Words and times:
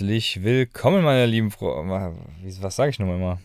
Herzlich 0.00 0.42
willkommen, 0.42 1.04
meine 1.04 1.26
lieben 1.26 1.50
Freunde. 1.50 2.16
Was 2.62 2.76
sage 2.76 2.88
ich 2.88 2.98
nochmal 2.98 3.16
immer? 3.16 3.40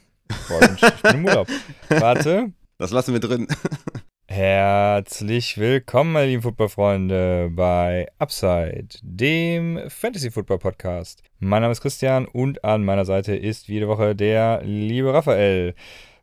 Boah, 0.47 0.61
ich 0.61 1.01
bin, 1.01 1.15
im 1.15 1.25
Urlaub. 1.25 1.49
Warte. 1.89 2.53
Das 2.77 2.91
lassen 2.91 3.11
wir 3.11 3.19
drin. 3.19 3.45
Herzlich 4.29 5.57
willkommen, 5.57 6.13
meine 6.13 6.27
lieben 6.27 6.43
Footballfreunde, 6.43 7.49
bei 7.51 8.07
Upside, 8.19 8.87
dem 9.01 9.81
Fantasy 9.89 10.31
Football 10.31 10.59
Podcast. 10.59 11.23
Mein 11.39 11.61
Name 11.61 11.73
ist 11.73 11.81
Christian 11.81 12.25
und 12.25 12.63
an 12.63 12.85
meiner 12.85 13.03
Seite 13.03 13.35
ist 13.35 13.67
wie 13.67 13.73
jede 13.73 13.89
Woche 13.89 14.15
der 14.15 14.61
liebe 14.63 15.13
Raphael. 15.13 15.75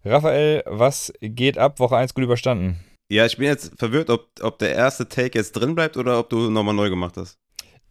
Raphael, 0.03 0.63
was 0.65 1.13
geht 1.21 1.59
ab? 1.59 1.79
Woche 1.79 1.99
1 1.99 2.15
gut 2.15 2.25
überstanden. 2.25 2.79
Ja, 3.11 3.27
ich 3.27 3.37
bin 3.37 3.49
jetzt 3.49 3.79
verwirrt, 3.79 4.09
ob, 4.09 4.31
ob 4.41 4.59
der 4.59 4.75
erste 4.75 5.07
Take 5.07 5.39
jetzt 5.39 5.53
drin 5.53 5.75
bleibt 5.75 5.99
oder 5.99 6.19
ob 6.19 6.31
du 6.31 6.49
nochmal 6.49 6.73
neu 6.73 6.89
gemacht 6.89 7.19
hast. 7.19 7.42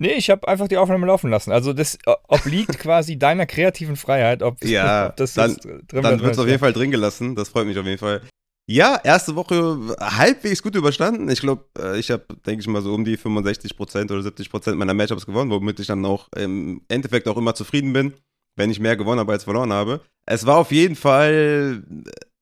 Nee, 0.01 0.13
ich 0.13 0.31
habe 0.31 0.47
einfach 0.47 0.67
die 0.67 0.77
Aufnahme 0.77 1.05
laufen 1.05 1.29
lassen. 1.29 1.51
Also 1.51 1.73
das 1.73 1.99
obliegt 2.27 2.79
quasi 2.79 3.19
deiner 3.19 3.45
kreativen 3.45 3.95
Freiheit, 3.95 4.41
ob, 4.41 4.65
ja, 4.65 5.09
ob 5.09 5.15
das 5.17 5.35
dann, 5.35 5.55
drin 5.55 6.01
Dann 6.01 6.19
wird 6.21 6.31
es 6.31 6.39
auf 6.39 6.47
jeden 6.47 6.57
Fall 6.57 6.73
drin 6.73 6.89
gelassen. 6.89 7.35
Das 7.35 7.49
freut 7.49 7.67
mich 7.67 7.77
auf 7.77 7.85
jeden 7.85 7.99
Fall. 7.99 8.21
Ja, 8.67 8.99
erste 9.03 9.35
Woche 9.35 9.77
halbwegs 9.99 10.63
gut 10.63 10.73
überstanden. 10.73 11.29
Ich 11.29 11.41
glaube, 11.41 11.65
äh, 11.77 11.99
ich 11.99 12.09
habe, 12.09 12.25
denke 12.47 12.61
ich 12.61 12.67
mal, 12.67 12.81
so 12.81 12.95
um 12.95 13.05
die 13.05 13.15
65% 13.15 14.05
oder 14.05 14.27
70% 14.27 14.73
meiner 14.73 14.95
Matchups 14.95 15.27
gewonnen, 15.27 15.51
womit 15.51 15.79
ich 15.79 15.85
dann 15.85 16.03
auch 16.03 16.29
im 16.35 16.81
Endeffekt 16.87 17.27
auch 17.27 17.37
immer 17.37 17.53
zufrieden 17.53 17.93
bin, 17.93 18.13
wenn 18.55 18.71
ich 18.71 18.79
mehr 18.79 18.97
gewonnen 18.97 19.19
habe 19.19 19.33
als 19.33 19.43
verloren 19.43 19.71
habe. 19.71 20.01
Es 20.25 20.47
war 20.47 20.57
auf 20.57 20.71
jeden 20.71 20.95
Fall 20.95 21.83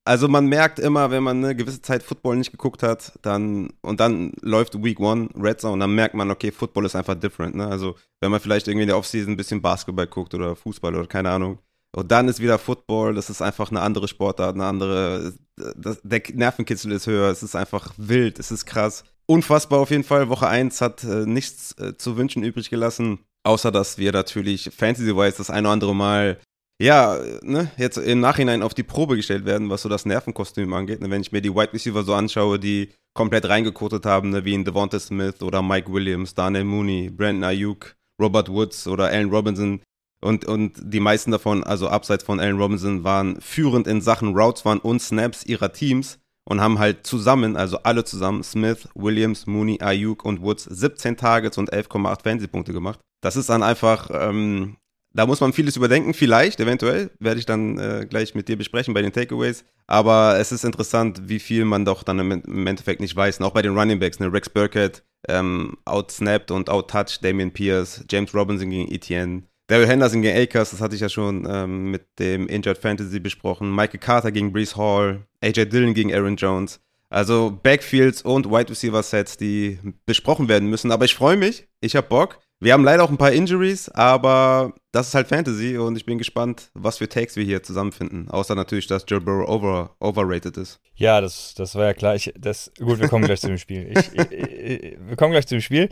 also 0.10 0.28
man 0.28 0.48
merkt 0.48 0.80
immer, 0.80 1.12
wenn 1.12 1.22
man 1.22 1.44
eine 1.44 1.56
gewisse 1.56 1.84
Zeit 1.84 2.02
Football 2.02 2.38
nicht 2.38 2.50
geguckt 2.50 2.82
hat, 2.82 3.14
dann 3.22 3.70
und 3.82 4.00
dann 4.00 4.32
läuft 4.42 4.84
Week 4.84 5.00
One 5.00 5.30
Red 5.40 5.62
Zone, 5.62 5.80
dann 5.80 5.94
merkt 5.94 6.16
man, 6.16 6.32
okay, 6.32 6.52
Football 6.52 6.88
ist 6.88 6.96
einfach 6.96 7.14
different. 7.14 7.54
Ne? 7.54 7.68
Also 7.68 7.94
wenn 8.20 8.32
man 8.32 8.40
vielleicht 8.40 8.68
irgendwie 8.68 8.86
in 8.86 8.88
der 8.88 8.98
Offseason 8.98 9.34
ein 9.34 9.38
bisschen 9.38 9.62
Basketball 9.62 10.08
guckt 10.08 10.34
oder 10.34 10.56
Fußball 10.56 10.96
oder 10.96 11.06
keine 11.06 11.30
Ahnung, 11.30 11.60
und 11.96 12.12
dann 12.12 12.28
ist 12.28 12.40
wieder 12.40 12.58
Football, 12.58 13.14
das 13.14 13.30
ist 13.30 13.44
einfach 13.44 13.70
eine 13.70 13.82
andere 13.82 14.08
Sportart, 14.08 14.56
eine 14.56 14.66
andere, 14.66 15.34
das, 15.76 16.02
der 16.04 16.23
Nervenkitzel 16.34 16.92
ist 16.92 17.06
höher, 17.06 17.30
es 17.30 17.44
ist 17.44 17.56
einfach 17.56 17.94
wild, 17.98 18.40
es 18.40 18.50
ist 18.50 18.66
krass. 18.66 19.04
Unfassbar 19.28 19.80
auf 19.80 19.92
jeden 19.92 20.04
Fall. 20.04 20.30
Woche 20.30 20.48
1 20.48 20.82
hat 20.82 21.04
äh, 21.04 21.28
nichts 21.28 21.78
äh, 21.78 21.96
zu 21.98 22.18
wünschen 22.18 22.42
übrig 22.42 22.72
gelassen, 22.72 23.20
außer 23.44 23.72
dass 23.72 24.00
wir 24.00 24.12
natürlich 24.12 24.72
Fantasy-wise 24.76 25.38
das 25.38 25.52
eine 25.52 25.68
oder 25.68 25.73
andere 25.73 25.94
Mal 25.94 26.40
ja, 26.82 27.20
ne, 27.42 27.72
jetzt 27.78 27.98
im 27.98 28.22
Nachhinein 28.22 28.64
auf 28.64 28.74
die 28.74 28.84
Probe 28.84 29.18
gestellt 29.18 29.46
werden, 29.46 29.70
was 29.70 29.82
so 29.82 29.90
das 29.90 30.06
Nervenkostüm 30.06 30.74
angeht. 30.74 31.02
Ne, 31.02 31.10
wenn 31.10 31.22
ich 31.22 31.32
mir 31.32 31.42
die 31.42 31.54
Wide 31.54 31.74
Receiver 31.74 32.04
so 32.04 32.14
anschaue, 32.14 32.58
die 32.58 32.90
komplett 33.14 33.50
reingekotet 33.50 34.06
haben, 34.06 34.30
ne, 34.30 34.46
wie 34.46 34.54
in 34.54 34.64
Devonta 34.64 35.00
Smith 35.00 35.42
oder 35.42 35.62
Mike 35.62 35.92
Williams, 35.92 36.36
Daniel 36.36 36.64
Mooney, 36.64 37.10
Brandon 37.10 37.44
Ayuk, 37.44 37.96
Robert 38.22 38.50
Woods 38.50 38.88
oder 38.88 39.08
Allen 39.08 39.30
Robinson. 39.30 39.82
Und, 40.22 40.46
und 40.46 40.74
die 40.82 41.00
meisten 41.00 41.32
davon, 41.32 41.64
also 41.64 41.90
abseits 41.90 42.24
von 42.24 42.40
Allen 42.40 42.58
Robinson, 42.58 43.04
waren 43.04 43.40
führend 43.42 43.88
in 43.88 44.02
Sachen 44.02 44.36
Routes 44.36 44.64
waren 44.66 44.80
und 44.80 45.02
Snaps 45.02 45.46
ihrer 45.46 45.74
Teams 45.74 46.20
und 46.46 46.62
haben 46.62 46.80
halt 46.80 47.06
zusammen, 47.06 47.56
also 47.56 47.78
alle 47.84 48.04
zusammen, 48.06 48.44
Smith, 48.44 48.88
Williams, 48.96 49.48
Mooney, 49.48 49.80
Ayuk 49.82 50.26
und 50.26 50.42
Woods 50.42 50.64
17 50.64 51.18
Targets 51.18 51.58
und 51.58 51.72
11,8 51.72 52.24
Fantasy-Punkte 52.24 52.74
gemacht. 52.74 53.00
Das 53.22 53.36
ist 53.36 53.50
dann 53.50 53.64
einfach, 53.64 54.10
ähm, 54.14 54.78
da 55.14 55.26
muss 55.26 55.42
man 55.42 55.54
vieles 55.54 55.76
überdenken, 55.76 56.14
vielleicht, 56.14 56.60
eventuell, 56.60 57.12
werde 57.20 57.40
ich 57.40 57.46
dann 57.46 57.78
äh, 57.78 58.06
gleich 58.08 58.36
mit 58.36 58.48
dir 58.48 58.58
besprechen 58.58 58.94
bei 58.94 59.02
den 59.02 59.12
Takeaways. 59.12 59.66
Aber 59.88 60.38
es 60.40 60.52
ist 60.52 60.64
interessant, 60.64 61.23
wie 61.26 61.39
viel 61.39 61.66
man 61.66 61.83
doch 61.86 62.04
dann 62.04 62.20
im, 62.20 62.67
Endeffekt 62.67 63.02
nicht 63.02 63.16
weiß. 63.16 63.39
Und 63.39 63.45
auch 63.45 63.54
bei 63.54 63.64
den 63.64 63.78
Running 63.78 64.00
Backs, 64.00 64.20
ne? 64.20 64.32
Rex 64.32 64.50
Burkett 64.50 65.04
ähm, 65.28 65.78
outsnapped 65.86 66.52
und 66.52 66.70
outtouched 66.70 67.23
Damian 67.23 67.52
Pierce, 67.52 68.06
James 68.10 68.33
Robinson 68.33 68.70
gegen 68.70 68.92
Etienne, 68.92 69.44
Daryl 69.70 69.88
Henderson 69.88 70.23
gegen 70.23 70.36
Akers, 70.36 70.72
das 70.72 70.82
hatte 70.82 70.95
ich 70.95 71.02
ja 71.02 71.10
schon 71.10 71.48
ähm, 71.48 71.92
mit 71.92 72.08
dem 72.17 72.48
Injured 72.48 72.80
Fantasy 72.80 73.20
besprochen, 73.20 73.73
Michael 73.73 74.00
Carter 74.00 74.32
gegen 74.32 74.52
Brees 74.52 74.76
Hall, 74.76 75.28
AJ 75.42 75.66
Dillon 75.66 75.94
gegen 75.94 76.12
Aaron 76.12 76.38
Jones. 76.38 76.80
Also 77.12 77.52
Backfields 77.64 78.23
und 78.23 78.48
Wide 78.48 78.70
Receiver 78.70 79.02
Sets, 79.04 79.38
die 79.38 79.80
besprochen 80.06 80.48
werden 80.48 80.70
müssen. 80.70 80.92
Aber 80.92 81.06
ich 81.06 81.16
freue 81.16 81.38
mich, 81.38 81.67
ich 81.82 81.95
habe 81.95 82.08
Bock. 82.08 82.39
Wir 82.61 82.73
haben 82.73 82.83
leider 82.83 83.05
auch 83.05 83.09
ein 83.09 83.17
paar 83.17 83.31
Injuries, 83.31 83.87
aber 83.87 84.73
das 84.92 85.08
ist 85.08 85.15
halt 85.15 85.27
Fantasy 85.27 85.77
und 85.77 85.95
ich 85.95 86.05
bin 86.05 86.17
gespannt, 86.17 86.71
was 86.73 86.97
für 86.97 87.08
Takes 87.08 87.37
wir 87.37 87.45
hier 87.45 87.64
zusammenfinden. 87.64 88.30
Außer 88.30 88.53
natürlich, 88.53 88.86
dass 88.86 89.05
Joe 89.08 89.21
Burrow 89.21 89.47
over, 89.47 89.95
overrated 90.02 90.58
ist. 90.58 90.81
Ja, 90.95 91.21
das, 91.21 91.53
das 91.55 91.75
war 91.75 91.86
ja 91.86 91.93
klar. 91.93 92.15
Ich, 92.15 92.33
das, 92.37 92.70
gut, 92.77 92.99
wir 92.99 93.08
kommen 93.08 93.23
gleich 93.23 93.39
zu 93.39 93.47
dem 93.47 93.58
Spiel. 93.58 93.93
Ich, 93.97 94.14
ich, 94.14 94.97
wir 94.99 95.15
kommen 95.15 95.31
gleich 95.31 95.47
zu 95.47 95.55
dem 95.55 95.61
Spiel. 95.61 95.87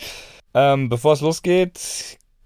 Ähm, 0.54 0.90
bevor 0.90 1.14
es 1.14 1.22
losgeht, 1.22 1.80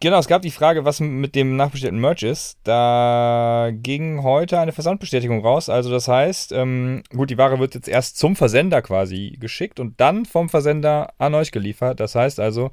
Genau, 0.01 0.17
es 0.17 0.27
gab 0.27 0.41
die 0.41 0.49
Frage, 0.49 0.83
was 0.83 0.99
mit 0.99 1.35
dem 1.35 1.55
nachbestellten 1.55 1.99
Merch 1.99 2.23
ist. 2.23 2.57
Da 2.63 3.69
ging 3.71 4.23
heute 4.23 4.59
eine 4.59 4.71
Versandbestätigung 4.71 5.45
raus. 5.45 5.69
Also 5.69 5.91
das 5.91 6.07
heißt, 6.07 6.53
ähm, 6.53 7.03
gut, 7.15 7.29
die 7.29 7.37
Ware 7.37 7.59
wird 7.59 7.75
jetzt 7.75 7.87
erst 7.87 8.17
zum 8.17 8.35
Versender 8.35 8.81
quasi 8.81 9.37
geschickt 9.39 9.79
und 9.79 10.01
dann 10.01 10.25
vom 10.25 10.49
Versender 10.49 11.13
an 11.19 11.35
euch 11.35 11.51
geliefert. 11.51 11.99
Das 11.99 12.15
heißt 12.15 12.39
also, 12.39 12.71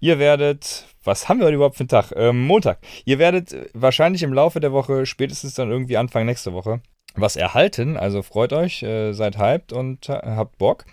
ihr 0.00 0.18
werdet, 0.18 0.86
was 1.04 1.28
haben 1.28 1.38
wir 1.38 1.46
heute 1.46 1.56
überhaupt 1.56 1.76
für 1.76 1.82
einen 1.82 1.88
Tag? 1.88 2.12
Ähm, 2.14 2.46
Montag. 2.46 2.78
Ihr 3.04 3.18
werdet 3.18 3.56
wahrscheinlich 3.72 4.22
im 4.22 4.34
Laufe 4.34 4.60
der 4.60 4.72
Woche, 4.72 5.06
spätestens 5.06 5.54
dann 5.54 5.70
irgendwie 5.70 5.96
Anfang 5.96 6.26
nächste 6.26 6.52
Woche, 6.52 6.80
was 7.14 7.36
erhalten. 7.36 7.96
Also 7.96 8.22
freut 8.22 8.52
euch, 8.52 8.82
äh, 8.82 9.12
seid 9.12 9.38
hyped 9.38 9.72
und 9.72 10.08
äh, 10.08 10.20
habt 10.22 10.58
Bock. 10.58 10.84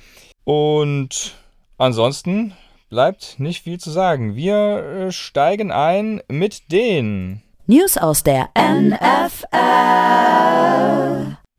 Und 0.46 1.36
ansonsten 1.78 2.54
bleibt 2.90 3.40
nicht 3.40 3.64
viel 3.64 3.80
zu 3.80 3.92
sagen. 3.92 4.36
Wir 4.36 5.08
äh, 5.08 5.12
steigen 5.12 5.72
ein 5.72 6.22
mit 6.30 6.72
den 6.72 7.42
News 7.66 7.98
aus 7.98 8.24
der 8.24 8.50
NFL. 8.58 9.58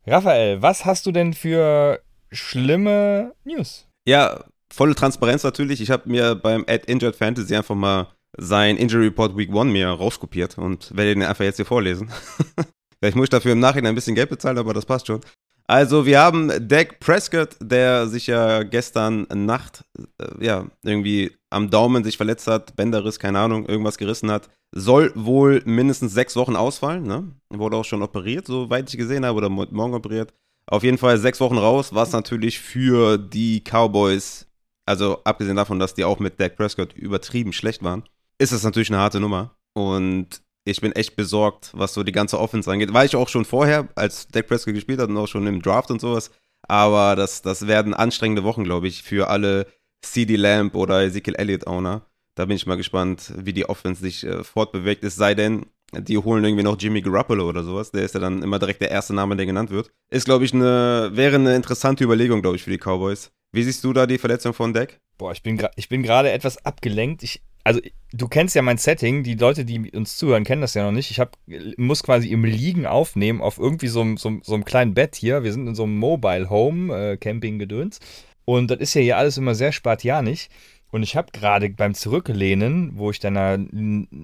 Raphael, 0.07 0.59
was 0.63 0.85
hast 0.85 1.05
du 1.05 1.11
denn 1.11 1.35
für 1.35 2.01
schlimme 2.31 3.35
News? 3.43 3.85
Ja, 4.07 4.43
volle 4.73 4.95
Transparenz 4.95 5.43
natürlich. 5.43 5.81
Ich 5.81 5.91
habe 5.91 6.09
mir 6.09 6.33
beim 6.33 6.65
Ad 6.67 6.91
Injured 6.91 7.15
Fantasy 7.15 7.55
einfach 7.55 7.75
mal 7.75 8.07
sein 8.39 8.77
Injury 8.77 9.05
Report 9.05 9.37
Week 9.37 9.49
1 9.49 9.71
mir 9.71 9.89
rauskopiert 9.89 10.57
und 10.57 10.95
werde 10.95 11.15
den 11.15 11.23
einfach 11.23 11.43
jetzt 11.43 11.57
hier 11.57 11.65
vorlesen. 11.65 12.09
Vielleicht 12.99 13.15
muss 13.15 13.25
ich 13.25 13.29
dafür 13.29 13.53
im 13.53 13.59
Nachhinein 13.59 13.93
ein 13.93 13.95
bisschen 13.95 14.15
Geld 14.15 14.29
bezahlen, 14.29 14.57
aber 14.57 14.73
das 14.73 14.85
passt 14.85 15.07
schon. 15.07 15.21
Also 15.67 16.07
wir 16.07 16.19
haben 16.19 16.51
Dak 16.67 16.99
Prescott, 16.99 17.55
der 17.61 18.07
sich 18.07 18.25
ja 18.25 18.63
gestern 18.63 19.27
Nacht 19.31 19.85
äh, 20.19 20.43
ja 20.43 20.65
irgendwie 20.83 21.31
am 21.51 21.69
Daumen 21.69 22.03
sich 22.03 22.17
verletzt 22.17 22.47
hat, 22.47 22.75
Bänderriss, 22.75 23.19
keine 23.19 23.39
Ahnung, 23.39 23.67
irgendwas 23.67 23.99
gerissen 23.99 24.31
hat, 24.31 24.49
soll 24.71 25.11
wohl 25.15 25.61
mindestens 25.65 26.13
sechs 26.13 26.35
Wochen 26.35 26.55
ausfallen. 26.55 27.03
Ne? 27.03 27.35
Wurde 27.49 27.77
auch 27.77 27.85
schon 27.85 28.01
operiert, 28.01 28.47
soweit 28.47 28.89
ich 28.89 28.97
gesehen 28.97 29.25
habe, 29.25 29.37
oder 29.37 29.49
morgen 29.49 29.93
operiert. 29.93 30.33
Auf 30.65 30.83
jeden 30.83 30.97
Fall 30.97 31.19
sechs 31.19 31.39
Wochen 31.39 31.57
raus, 31.57 31.93
was 31.93 32.11
natürlich 32.11 32.59
für 32.59 33.19
die 33.19 33.61
Cowboys, 33.61 34.47
also 34.87 35.19
abgesehen 35.23 35.55
davon, 35.55 35.79
dass 35.79 35.93
die 35.93 36.03
auch 36.03 36.19
mit 36.19 36.39
Dak 36.39 36.55
Prescott 36.55 36.93
übertrieben 36.93 37.53
schlecht 37.53 37.83
waren, 37.83 38.03
ist 38.39 38.53
das 38.53 38.63
natürlich 38.63 38.89
eine 38.89 38.99
harte 38.99 39.19
Nummer. 39.19 39.55
Und 39.73 40.41
ich 40.65 40.81
bin 40.81 40.91
echt 40.93 41.15
besorgt, 41.15 41.71
was 41.73 41.93
so 41.93 42.03
die 42.03 42.11
ganze 42.11 42.39
Offense 42.39 42.71
angeht. 42.71 42.93
War 42.93 43.05
ich 43.05 43.15
auch 43.15 43.29
schon 43.29 43.45
vorher, 43.45 43.87
als 43.95 44.27
Dak 44.27 44.47
Prescott 44.47 44.73
gespielt 44.73 44.99
hat 44.99 45.09
und 45.09 45.17
auch 45.17 45.27
schon 45.27 45.45
im 45.47 45.61
Draft 45.61 45.91
und 45.91 46.01
sowas. 46.01 46.31
Aber 46.67 47.15
das, 47.15 47.41
das 47.41 47.67
werden 47.67 47.93
anstrengende 47.93 48.43
Wochen, 48.43 48.63
glaube 48.63 48.87
ich, 48.87 49.03
für 49.03 49.29
alle 49.29 49.67
CD 50.01 50.35
Lamp 50.35 50.75
oder 50.75 51.03
Ezekiel 51.03 51.35
Elliott 51.35 51.67
Owner. 51.67 52.05
Da 52.35 52.45
bin 52.45 52.55
ich 52.55 52.65
mal 52.65 52.77
gespannt, 52.77 53.33
wie 53.35 53.53
die 53.53 53.67
Offense 53.67 54.01
sich 54.01 54.23
äh, 54.23 54.43
fortbewegt. 54.43 55.03
Es 55.03 55.15
sei 55.15 55.35
denn, 55.35 55.65
die 55.93 56.17
holen 56.17 56.43
irgendwie 56.43 56.63
noch 56.63 56.79
Jimmy 56.79 57.01
Garoppolo 57.01 57.47
oder 57.47 57.63
sowas. 57.63 57.91
Der 57.91 58.03
ist 58.03 58.13
ja 58.13 58.19
dann 58.19 58.43
immer 58.43 58.59
direkt 58.59 58.81
der 58.81 58.91
erste 58.91 59.13
Name, 59.13 59.35
der 59.35 59.45
genannt 59.45 59.71
wird. 59.71 59.91
Ist, 60.09 60.25
glaube 60.25 60.45
ich, 60.45 60.53
eine, 60.53 61.09
wäre 61.13 61.35
eine 61.35 61.55
interessante 61.55 62.03
Überlegung, 62.03 62.41
glaube 62.41 62.55
ich, 62.55 62.63
für 62.63 62.71
die 62.71 62.77
Cowboys. 62.77 63.31
Wie 63.51 63.63
siehst 63.63 63.83
du 63.83 63.93
da 63.93 64.05
die 64.05 64.19
Verletzung 64.19 64.53
von 64.53 64.73
Dak? 64.73 64.99
Boah, 65.17 65.31
ich 65.31 65.41
bin, 65.41 65.61
ich 65.75 65.89
bin 65.89 66.03
gerade 66.03 66.31
etwas 66.31 66.63
abgelenkt. 66.65 67.23
Ich, 67.23 67.41
also 67.63 67.79
du 68.13 68.27
kennst 68.27 68.55
ja 68.55 68.61
mein 68.61 68.77
Setting, 68.77 69.23
die 69.23 69.35
Leute, 69.35 69.65
die 69.65 69.91
uns 69.91 70.17
zuhören, 70.17 70.43
kennen 70.43 70.61
das 70.61 70.73
ja 70.73 70.83
noch 70.83 70.91
nicht. 70.91 71.11
Ich 71.11 71.19
hab, 71.19 71.37
muss 71.77 72.03
quasi 72.03 72.29
im 72.29 72.45
Liegen 72.45 72.85
aufnehmen 72.85 73.41
auf 73.41 73.57
irgendwie 73.57 73.87
so, 73.87 74.15
so, 74.15 74.39
so 74.41 74.53
einem 74.53 74.65
kleinen 74.65 74.93
Bett 74.93 75.15
hier. 75.15 75.43
Wir 75.43 75.53
sind 75.53 75.67
in 75.67 75.75
so 75.75 75.83
einem 75.83 75.97
Mobile 75.97 76.49
Home, 76.49 76.93
äh, 76.95 77.17
Camping-Gedöns. 77.17 77.99
Und 78.45 78.71
das 78.71 78.79
ist 78.79 78.93
ja 78.95 79.01
hier 79.01 79.17
alles 79.17 79.37
immer 79.37 79.55
sehr 79.55 79.71
spartianisch. 79.71 80.47
Und 80.91 81.03
ich 81.03 81.15
habe 81.15 81.31
gerade 81.31 81.69
beim 81.69 81.93
Zurücklehnen, 81.93 82.97
wo 82.97 83.11
ich 83.11 83.19
deiner 83.19 83.59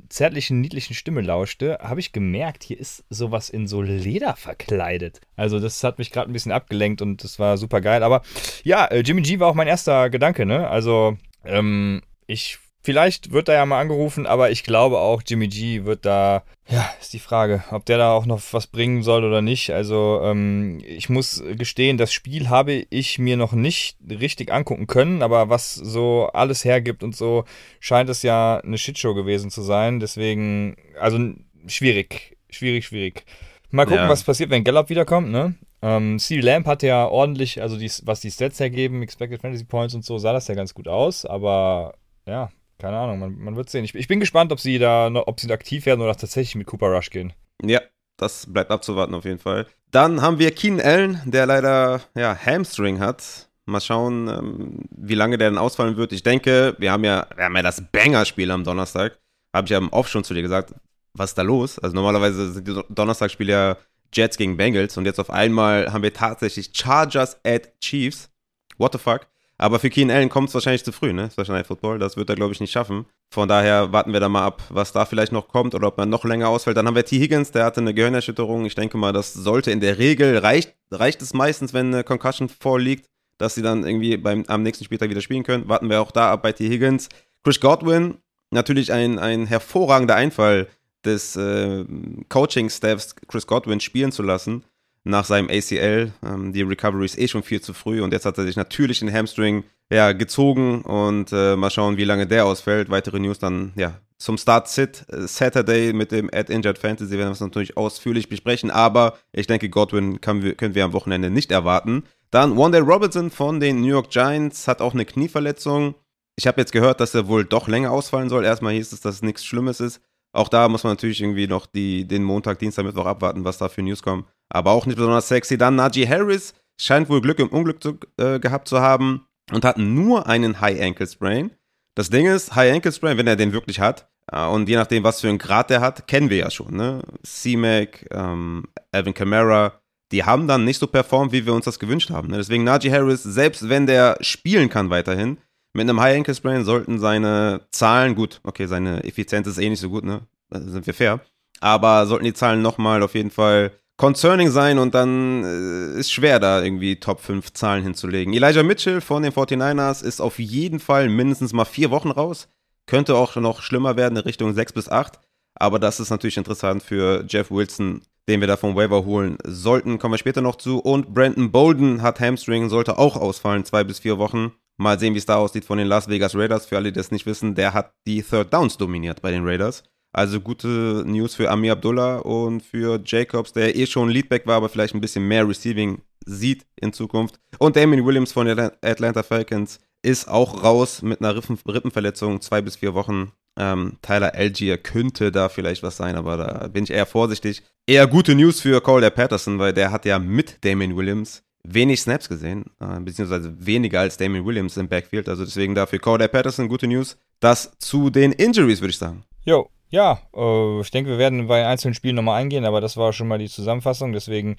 zärtlichen, 0.09 0.61
niedlichen 0.61 0.95
Stimme 0.95 1.21
lauschte, 1.21 1.77
habe 1.79 1.99
ich 1.99 2.11
gemerkt, 2.11 2.63
hier 2.63 2.79
ist 2.79 3.03
sowas 3.11 3.49
in 3.49 3.67
so 3.67 3.83
Leder 3.83 4.35
verkleidet. 4.35 5.21
Also 5.35 5.59
das 5.59 5.83
hat 5.83 5.99
mich 5.99 6.11
gerade 6.11 6.31
ein 6.31 6.33
bisschen 6.33 6.51
abgelenkt 6.51 7.03
und 7.03 7.23
das 7.23 7.37
war 7.37 7.57
super 7.57 7.81
geil. 7.81 8.01
Aber 8.01 8.23
ja, 8.63 8.85
äh, 8.85 9.01
Jimmy 9.01 9.21
G 9.21 9.39
war 9.39 9.47
auch 9.47 9.53
mein 9.53 9.67
erster 9.67 10.09
Gedanke, 10.09 10.47
ne? 10.47 10.67
Also 10.67 11.17
ähm, 11.43 12.01
ich 12.25 12.57
vielleicht 12.85 13.31
wird 13.31 13.49
er 13.49 13.55
ja 13.55 13.65
mal 13.65 13.81
angerufen, 13.81 14.25
aber 14.25 14.51
ich 14.51 14.63
glaube 14.63 14.99
auch, 14.99 15.21
Jimmy 15.27 15.47
G 15.47 15.83
wird 15.85 16.05
da, 16.05 16.43
ja, 16.69 16.87
ist 17.01 17.13
die 17.13 17.19
Frage, 17.19 17.63
ob 17.71 17.85
der 17.85 17.97
da 17.97 18.11
auch 18.13 18.25
noch 18.25 18.41
was 18.51 18.67
bringen 18.67 19.03
soll 19.03 19.23
oder 19.25 19.41
nicht. 19.41 19.71
Also 19.71 20.21
ähm, 20.23 20.79
ich 20.85 21.09
muss 21.09 21.43
gestehen, 21.57 21.97
das 21.97 22.13
Spiel 22.13 22.49
habe 22.49 22.85
ich 22.89 23.19
mir 23.19 23.35
noch 23.37 23.53
nicht 23.53 23.97
richtig 24.07 24.53
angucken 24.53 24.87
können, 24.87 25.21
aber 25.23 25.49
was 25.49 25.73
so 25.73 26.29
alles 26.33 26.63
hergibt 26.63 27.03
und 27.03 27.15
so, 27.15 27.43
scheint 27.79 28.09
es 28.09 28.21
ja 28.23 28.57
eine 28.63 28.77
Shitshow 28.77 29.13
gewesen 29.13 29.49
zu 29.49 29.61
sein. 29.61 29.99
Deswegen, 29.99 30.77
also 30.99 31.19
schwierig, 31.67 32.37
schwierig, 32.49 32.85
schwierig. 32.85 33.25
Mal 33.71 33.85
gucken, 33.85 34.03
Ja. 34.03 34.09
was 34.09 34.23
passiert, 34.23 34.51
wenn 34.51 34.63
Gallup 34.63 34.89
wiederkommt, 34.89 35.29
ne? 35.31 35.55
Ähm, 35.81 36.17
C. 36.19 36.39
Lamp 36.39 36.65
hatte 36.67 36.87
ja 36.87 37.07
ordentlich, 37.07 37.61
also 37.61 37.77
die, 37.77 37.91
was 38.03 38.21
die 38.21 38.31
Stats 38.31 38.59
hergeben, 38.59 39.01
Expected 39.03 39.41
Fantasy 39.41 39.65
Points 39.65 39.93
und 39.93 40.05
so, 40.05 40.17
sah 40.17 40.31
das 40.33 40.47
ja 40.47 40.55
ganz 40.55 40.73
gut 40.73 40.87
aus, 40.87 41.25
aber 41.25 41.93
ja, 42.25 42.49
keine 42.77 42.97
Ahnung, 42.97 43.19
man, 43.19 43.37
man 43.37 43.55
wird 43.55 43.69
sehen. 43.69 43.85
Ich, 43.85 43.95
ich 43.95 44.07
bin 44.07 44.19
gespannt, 44.19 44.51
ob 44.51 44.59
sie 44.59 44.79
da 44.79 45.07
ob 45.07 45.39
sie 45.39 45.51
aktiv 45.51 45.85
werden 45.85 46.01
oder 46.01 46.15
tatsächlich 46.15 46.55
mit 46.55 46.67
Cooper 46.67 46.87
Rush 46.87 47.09
gehen. 47.09 47.33
Ja, 47.63 47.81
das 48.17 48.51
bleibt 48.51 48.71
abzuwarten 48.71 49.13
auf 49.13 49.25
jeden 49.25 49.39
Fall. 49.39 49.67
Dann 49.91 50.21
haben 50.21 50.39
wir 50.39 50.51
Keenan 50.51 50.85
Allen, 50.85 51.21
der 51.25 51.45
leider 51.45 52.01
ja, 52.15 52.35
Hamstring 52.35 52.99
hat. 52.99 53.49
Mal 53.65 53.81
schauen, 53.81 54.27
ähm, 54.27 54.79
wie 54.91 55.15
lange 55.15 55.37
der 55.37 55.49
denn 55.49 55.57
ausfallen 55.57 55.97
wird. 55.97 56.11
Ich 56.11 56.21
denke, 56.21 56.75
wir 56.77 56.91
haben 56.91 57.03
ja, 57.03 57.27
wir 57.35 57.45
haben 57.45 57.55
ja 57.55 57.63
das 57.63 57.81
Banger-Spiel 57.91 58.51
am 58.51 58.63
Donnerstag. 58.63 59.17
Habe 59.53 59.65
ich 59.65 59.71
ja 59.71 59.81
Off 59.91 60.07
schon 60.07 60.23
zu 60.23 60.33
dir 60.33 60.41
gesagt. 60.43 60.73
Was 61.13 61.31
ist 61.31 61.37
da 61.37 61.41
los? 61.41 61.79
Also 61.79 61.95
normalerweise 61.95 62.51
sind 62.51 62.67
die 62.67 62.79
Donnerstagspiele 62.89 63.51
ja 63.51 63.77
Jets 64.13 64.37
gegen 64.37 64.57
Bengals 64.57 64.97
und 64.97 65.05
jetzt 65.05 65.19
auf 65.19 65.29
einmal 65.29 65.91
haben 65.91 66.03
wir 66.03 66.13
tatsächlich 66.13 66.71
Chargers 66.73 67.39
at 67.45 67.79
Chiefs. 67.79 68.29
What 68.77 68.93
the 68.93 68.99
fuck? 68.99 69.27
Aber 69.57 69.79
für 69.79 69.89
Keenan 69.89 70.17
Allen 70.17 70.29
kommt 70.29 70.49
es 70.49 70.53
wahrscheinlich 70.53 70.83
zu 70.83 70.91
früh, 70.91 71.13
ne? 71.13 71.29
Special 71.31 71.55
Night 71.55 71.67
Football. 71.67 71.97
Das 71.97 72.17
wird 72.17 72.29
er, 72.29 72.35
glaube 72.35 72.53
ich, 72.53 72.59
nicht 72.59 72.71
schaffen. 72.71 73.05
Von 73.29 73.47
daher 73.47 73.93
warten 73.93 74.11
wir 74.11 74.19
da 74.19 74.27
mal 74.27 74.45
ab, 74.45 74.63
was 74.69 74.91
da 74.91 75.05
vielleicht 75.05 75.31
noch 75.31 75.47
kommt 75.47 75.73
oder 75.75 75.87
ob 75.87 75.97
man 75.97 76.09
noch 76.09 76.25
länger 76.25 76.49
ausfällt. 76.49 76.75
Dann 76.75 76.87
haben 76.87 76.95
wir 76.95 77.05
T. 77.05 77.19
Higgins, 77.19 77.51
der 77.51 77.63
hatte 77.63 77.79
eine 77.79 77.93
Gehirnerschütterung. 77.93 78.65
Ich 78.65 78.75
denke 78.75 78.97
mal, 78.97 79.13
das 79.13 79.33
sollte 79.33 79.71
in 79.71 79.79
der 79.79 79.97
Regel, 79.97 80.37
reicht, 80.37 80.75
reicht 80.91 81.21
es 81.21 81.33
meistens, 81.33 81.73
wenn 81.73 81.93
eine 81.93 82.03
Concussion 82.03 82.49
vorliegt, 82.49 83.09
dass 83.37 83.55
sie 83.55 83.61
dann 83.61 83.85
irgendwie 83.85 84.17
beim, 84.17 84.43
am 84.47 84.61
nächsten 84.61 84.83
Spieltag 84.83 85.09
wieder 85.09 85.21
spielen 85.21 85.43
können. 85.43 85.69
Warten 85.69 85.89
wir 85.89 86.01
auch 86.01 86.11
da 86.11 86.31
ab 86.31 86.43
bei 86.43 86.51
T. 86.51 86.69
Higgins. 86.69 87.07
Chris 87.43 87.61
Godwin, 87.61 88.15
natürlich 88.51 88.91
ein, 88.91 89.19
ein 89.19 89.45
hervorragender 89.45 90.15
Einfall 90.15 90.67
des 91.05 91.37
äh, 91.37 91.85
Coaching-Staffs, 92.27 93.15
Chris 93.27 93.47
Godwin 93.47 93.79
spielen 93.79 94.11
zu 94.11 94.23
lassen 94.23 94.65
nach 95.05 95.23
seinem 95.23 95.49
ACL. 95.49 96.11
Ähm, 96.25 96.51
die 96.51 96.63
Recovery 96.63 97.05
ist 97.05 97.17
eh 97.17 97.27
schon 97.29 97.43
viel 97.43 97.61
zu 97.61 97.73
früh 97.73 98.01
und 98.01 98.11
jetzt 98.11 98.25
hat 98.25 98.37
er 98.37 98.43
sich 98.43 98.57
natürlich 98.57 98.99
den 98.99 99.13
Hamstring 99.13 99.63
ja, 99.89 100.11
gezogen 100.11 100.81
und 100.81 101.31
äh, 101.31 101.55
mal 101.55 101.69
schauen, 101.69 101.95
wie 101.97 102.03
lange 102.03 102.27
der 102.27 102.45
ausfällt. 102.45 102.89
Weitere 102.89 103.19
News 103.19 103.39
dann 103.39 103.71
ja 103.75 104.01
zum 104.17 104.37
Start 104.37 104.67
Sit 104.67 105.05
äh, 105.09 105.27
Saturday 105.27 105.93
mit 105.93 106.11
dem 106.11 106.29
Ad 106.33 106.51
Injured 106.51 106.77
Fantasy 106.79 107.11
werden 107.11 107.29
wir 107.29 107.33
es 107.33 107.39
natürlich 107.39 107.77
ausführlich 107.77 108.27
besprechen, 108.29 108.71
aber 108.71 109.17
ich 109.31 109.47
denke, 109.47 109.69
Godwin 109.69 110.19
wir- 110.21 110.55
können 110.55 110.75
wir 110.75 110.83
am 110.85 110.93
Wochenende 110.93 111.29
nicht 111.29 111.51
erwarten. 111.51 112.03
Dann 112.31 112.57
Wandale 112.57 112.83
Robinson 112.83 113.29
von 113.29 113.59
den 113.59 113.81
New 113.81 113.87
York 113.87 114.09
Giants 114.09 114.67
hat 114.67 114.81
auch 114.81 114.93
eine 114.93 115.05
Knieverletzung. 115.05 115.95
Ich 116.37 116.47
habe 116.47 116.59
jetzt 116.59 116.71
gehört, 116.71 116.99
dass 116.99 117.13
er 117.13 117.27
wohl 117.27 117.45
doch 117.45 117.67
länger 117.67 117.91
ausfallen 117.91 118.29
soll. 118.29 118.43
Erstmal 118.43 118.73
hieß 118.73 118.91
es, 118.91 119.01
dass 119.01 119.15
es 119.15 119.21
nichts 119.21 119.45
Schlimmes 119.45 119.79
ist. 119.79 120.01
Auch 120.35 120.49
da 120.49 120.67
muss 120.67 120.83
man 120.83 120.93
natürlich 120.93 121.21
irgendwie 121.21 121.47
noch 121.47 121.65
die, 121.65 122.07
den 122.07 122.23
Montag, 122.23 122.59
Dienstag, 122.59 122.85
Mittwoch 122.85 123.05
abwarten, 123.05 123.45
was 123.45 123.57
da 123.57 123.69
für 123.69 123.81
News 123.81 124.03
kommen. 124.03 124.25
Aber 124.49 124.71
auch 124.71 124.85
nicht 124.85 124.97
besonders 124.97 125.27
sexy. 125.27 125.57
Dann 125.57 125.75
Najee 125.75 126.07
Harris 126.07 126.53
scheint 126.79 127.09
wohl 127.09 127.21
Glück 127.21 127.39
im 127.39 127.49
Unglück 127.49 127.81
zu, 127.81 127.97
äh, 128.17 128.39
gehabt 128.39 128.67
zu 128.67 128.79
haben 128.79 129.25
und 129.51 129.65
hat 129.65 129.77
nur 129.77 130.27
einen 130.27 130.61
High 130.61 130.81
Ankle 130.81 131.07
Sprain. 131.07 131.51
Das 131.95 132.09
Ding 132.09 132.25
ist, 132.25 132.55
High 132.55 132.73
Ankle 132.73 132.91
Sprain, 132.91 133.17
wenn 133.17 133.27
er 133.27 133.35
den 133.35 133.53
wirklich 133.53 133.79
hat, 133.79 134.09
äh, 134.31 134.45
und 134.45 134.67
je 134.67 134.75
nachdem, 134.75 135.03
was 135.03 135.21
für 135.21 135.29
einen 135.29 135.37
Grad 135.37 135.69
der 135.69 135.81
hat, 135.81 136.07
kennen 136.07 136.29
wir 136.29 136.37
ja 136.37 136.51
schon, 136.51 136.75
ne? 136.75 137.01
C-Mac, 137.23 138.05
ähm, 138.11 138.65
Alvin 138.91 139.13
Kamara, 139.13 139.79
die 140.11 140.23
haben 140.23 140.47
dann 140.47 140.65
nicht 140.65 140.79
so 140.79 140.87
performt, 140.87 141.31
wie 141.31 141.45
wir 141.45 141.53
uns 141.53 141.65
das 141.65 141.79
gewünscht 141.79 142.09
haben. 142.09 142.29
Ne? 142.29 142.37
Deswegen 142.37 142.63
Najee 142.63 142.91
Harris, 142.91 143.23
selbst 143.23 143.69
wenn 143.69 143.87
der 143.87 144.17
spielen 144.21 144.69
kann 144.69 144.89
weiterhin, 144.89 145.37
mit 145.75 145.89
einem 145.89 145.99
High 145.99 146.17
Ankle 146.17 146.33
Sprain 146.33 146.63
sollten 146.63 146.99
seine 146.99 147.61
Zahlen, 147.71 148.15
gut, 148.15 148.39
okay, 148.43 148.65
seine 148.65 149.03
Effizienz 149.03 149.45
ist 149.47 149.57
eh 149.57 149.69
nicht 149.69 149.81
so 149.81 149.89
gut, 149.89 150.05
ne? 150.05 150.21
Da 150.49 150.61
sind 150.61 150.87
wir 150.87 150.93
fair. 150.93 151.19
Aber 151.59 152.05
sollten 152.07 152.25
die 152.25 152.33
Zahlen 152.33 152.61
nochmal 152.61 153.03
auf 153.03 153.13
jeden 153.13 153.31
Fall 153.31 153.71
concerning 153.97 154.51
sein 154.51 154.77
und 154.79 154.93
dann 154.93 155.43
äh, 155.43 155.99
ist 155.99 156.11
schwer, 156.11 156.39
da 156.39 156.63
irgendwie 156.63 156.99
Top 156.99 157.19
5 157.19 157.53
Zahlen 157.53 157.83
hinzulegen. 157.83 158.33
Elijah 158.33 158.63
Mitchell 158.63 159.01
von 159.01 159.23
den 159.23 159.33
49ers 159.33 160.03
ist 160.03 160.21
auf 160.21 160.39
jeden 160.39 160.79
Fall 160.79 161.09
mindestens 161.09 161.53
mal 161.53 161.65
vier 161.65 161.91
Wochen 161.91 162.11
raus. 162.11 162.47
Könnte 162.87 163.15
auch 163.15 163.35
noch 163.35 163.61
schlimmer 163.61 163.97
werden 163.97 164.17
in 164.17 164.23
Richtung 164.23 164.53
6 164.53 164.73
bis 164.73 164.89
8. 164.89 165.19
Aber 165.55 165.79
das 165.79 165.99
ist 165.99 166.09
natürlich 166.09 166.37
interessant 166.37 166.83
für 166.83 167.25
Jeff 167.27 167.49
Wilson, 167.49 168.01
den 168.27 168.41
wir 168.41 168.47
da 168.47 168.57
vom 168.57 168.75
Waiver 168.75 169.05
holen 169.05 169.37
sollten. 169.45 169.99
Kommen 169.99 170.13
wir 170.13 170.19
später 170.19 170.41
noch 170.41 170.57
zu. 170.57 170.79
Und 170.79 171.13
Brandon 171.13 171.51
Bolden 171.51 172.01
hat 172.01 172.19
Hamstring, 172.19 172.69
sollte 172.69 172.97
auch 172.97 173.15
ausfallen, 173.15 173.65
zwei 173.65 173.83
bis 173.83 173.99
vier 173.99 174.17
Wochen. 174.17 174.51
Mal 174.77 174.99
sehen, 174.99 175.13
wie 175.13 175.19
es 175.19 175.25
da 175.25 175.37
aussieht 175.37 175.65
von 175.65 175.77
den 175.77 175.87
Las 175.87 176.09
Vegas 176.09 176.35
Raiders. 176.35 176.65
Für 176.65 176.77
alle, 176.77 176.91
die 176.91 176.97
das 176.97 177.11
nicht 177.11 177.25
wissen, 177.25 177.55
der 177.55 177.73
hat 177.73 177.93
die 178.05 178.21
Third 178.21 178.53
Downs 178.53 178.77
dominiert 178.77 179.21
bei 179.21 179.31
den 179.31 179.45
Raiders. 179.45 179.83
Also 180.11 180.39
gute 180.39 181.03
News 181.05 181.35
für 181.35 181.49
Amir 181.51 181.73
Abdullah 181.73 182.19
und 182.19 182.61
für 182.61 183.01
Jacobs, 183.03 183.51
der 183.51 183.75
eh 183.75 183.85
schon 183.85 184.09
Leadback 184.09 184.47
war, 184.47 184.55
aber 184.55 184.69
vielleicht 184.69 184.95
ein 184.95 185.01
bisschen 185.01 185.27
mehr 185.27 185.47
Receiving 185.47 186.01
sieht 186.25 186.65
in 186.77 186.93
Zukunft. 186.93 187.39
Und 187.59 187.75
Damien 187.75 188.05
Williams 188.05 188.31
von 188.31 188.47
den 188.47 188.71
Atlanta 188.81 189.23
Falcons 189.23 189.79
ist 190.03 190.27
auch 190.29 190.63
raus 190.63 191.01
mit 191.01 191.19
einer 191.19 191.35
Rippen 191.35 191.57
Rippenverletzung, 191.67 192.39
zwei 192.39 192.61
bis 192.61 192.77
vier 192.77 192.93
Wochen. 192.93 193.31
Ähm, 193.57 193.97
Tyler 194.01 194.33
Algier 194.35 194.77
könnte 194.77 195.31
da 195.31 195.49
vielleicht 195.49 195.83
was 195.83 195.97
sein, 195.97 196.15
aber 196.15 196.37
da 196.37 196.67
bin 196.67 196.83
ich 196.83 196.91
eher 196.91 197.05
vorsichtig. 197.05 197.63
Eher 197.87 198.07
gute 198.07 198.35
News 198.35 198.61
für 198.61 198.81
Cole 198.81 199.11
Patterson, 199.11 199.59
weil 199.59 199.73
der 199.73 199.91
hat 199.91 200.05
ja 200.05 200.19
mit 200.19 200.63
Damien 200.63 200.95
Williams 200.95 201.43
wenig 201.67 202.01
Snaps 202.01 202.29
gesehen, 202.29 202.65
äh, 202.79 202.99
beziehungsweise 202.99 203.53
weniger 203.65 203.99
als 204.01 204.17
Damien 204.17 204.45
Williams 204.45 204.77
im 204.77 204.87
Backfield. 204.87 205.27
Also 205.29 205.43
deswegen 205.45 205.75
dafür 205.75 205.99
Cole 205.99 206.27
Patterson 206.29 206.67
gute 206.67 206.87
News. 206.87 207.17
Das 207.39 207.71
zu 207.79 208.09
den 208.09 208.31
Injuries, 208.31 208.81
würde 208.81 208.91
ich 208.91 208.97
sagen. 208.97 209.23
Jo, 209.45 209.69
ja, 209.89 210.19
äh, 210.35 210.79
ich 210.81 210.91
denke, 210.91 211.09
wir 211.11 211.17
werden 211.17 211.47
bei 211.47 211.65
einzelnen 211.67 211.93
Spielen 211.93 212.15
nochmal 212.15 212.41
eingehen, 212.41 212.65
aber 212.65 212.81
das 212.81 212.97
war 212.97 213.13
schon 213.13 213.27
mal 213.27 213.37
die 213.39 213.49
Zusammenfassung. 213.49 214.13
Deswegen 214.13 214.55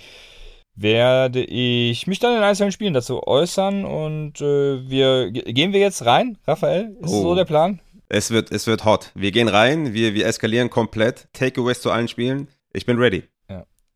werde 0.75 1.43
ich 1.43 2.07
mich 2.07 2.19
dann 2.19 2.37
in 2.37 2.43
einzelnen 2.43 2.73
Spielen 2.73 2.93
dazu 2.95 3.27
äußern 3.27 3.85
und 3.85 4.41
äh, 4.41 4.89
wir 4.89 5.31
ge- 5.31 5.53
gehen 5.53 5.73
wir 5.73 5.81
jetzt 5.81 6.05
rein, 6.05 6.37
Raphael? 6.47 6.97
Ist 7.01 7.11
Oh. 7.13 7.23
so 7.23 7.35
der 7.35 7.45
Plan? 7.47 7.81
Es 8.09 8.31
wird, 8.31 8.53
es 8.53 8.67
wird 8.67 8.85
hot. 8.85 9.11
Wir 9.15 9.33
gehen 9.33 9.49
rein, 9.49 9.95
wir, 9.95 10.15
wir 10.15 10.27
eskalieren 10.27 10.71
komplett. 10.71 11.29
Takeaways 11.33 11.81
zu 11.81 11.91
allen 11.91 12.09
Spielen. 12.09 12.49
Ich 12.73 12.85
bin 12.87 12.99
ready. 12.99 13.25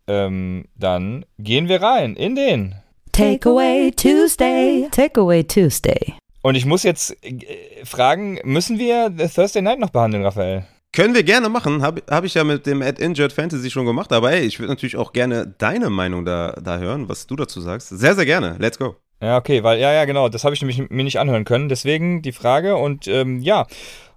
Ähm, 0.09 0.65
dann 0.75 1.25
gehen 1.39 1.69
wir 1.69 1.83
rein 1.83 2.17
in 2.17 2.35
den. 2.35 2.75
Takeaway 3.21 3.91
Tuesday. 3.95 4.89
Takeaway 4.91 5.45
Tuesday. 5.45 6.15
Und 6.41 6.55
ich 6.55 6.65
muss 6.65 6.85
jetzt 6.85 7.15
äh, 7.23 7.85
fragen, 7.85 8.39
müssen 8.45 8.79
wir 8.79 9.13
The 9.15 9.29
Thursday 9.29 9.61
Night 9.61 9.79
noch 9.79 9.91
behandeln, 9.91 10.25
Raphael? 10.25 10.65
Können 10.95 11.15
wir 11.15 11.23
gerne 11.23 11.51
machen. 11.51 11.83
Habe 11.83 12.03
hab 12.09 12.25
ich 12.25 12.33
ja 12.33 12.45
mit 12.45 12.65
dem 12.65 12.81
Ad 12.81 13.03
Injured 13.05 13.35
Fantasy 13.35 13.71
schon 13.71 13.85
gemacht. 13.85 14.11
Aber 14.15 14.33
ey, 14.33 14.47
ich 14.47 14.59
würde 14.59 14.73
natürlich 14.73 14.97
auch 14.97 15.13
gerne 15.13 15.55
deine 15.59 15.91
Meinung 15.91 16.25
da, 16.25 16.53
da 16.63 16.79
hören, 16.79 17.11
was 17.11 17.27
du 17.27 17.37
dazu 17.37 17.61
sagst. 17.61 17.91
Sehr, 17.91 18.15
sehr 18.15 18.25
gerne. 18.25 18.57
Let's 18.59 18.79
go. 18.79 18.97
Ja, 19.21 19.37
okay, 19.37 19.63
weil, 19.63 19.79
ja, 19.79 19.93
ja, 19.93 20.07
genau, 20.07 20.31
das 20.31 20.45
habe 20.45 20.55
ich 20.55 20.63
nämlich 20.63 20.89
mir 20.89 21.05
nicht 21.05 21.19
anhören 21.19 21.45
können. 21.45 21.69
Deswegen 21.69 22.23
die 22.23 22.33
Frage 22.33 22.77
und 22.77 23.07
ähm, 23.07 23.41
ja, 23.41 23.67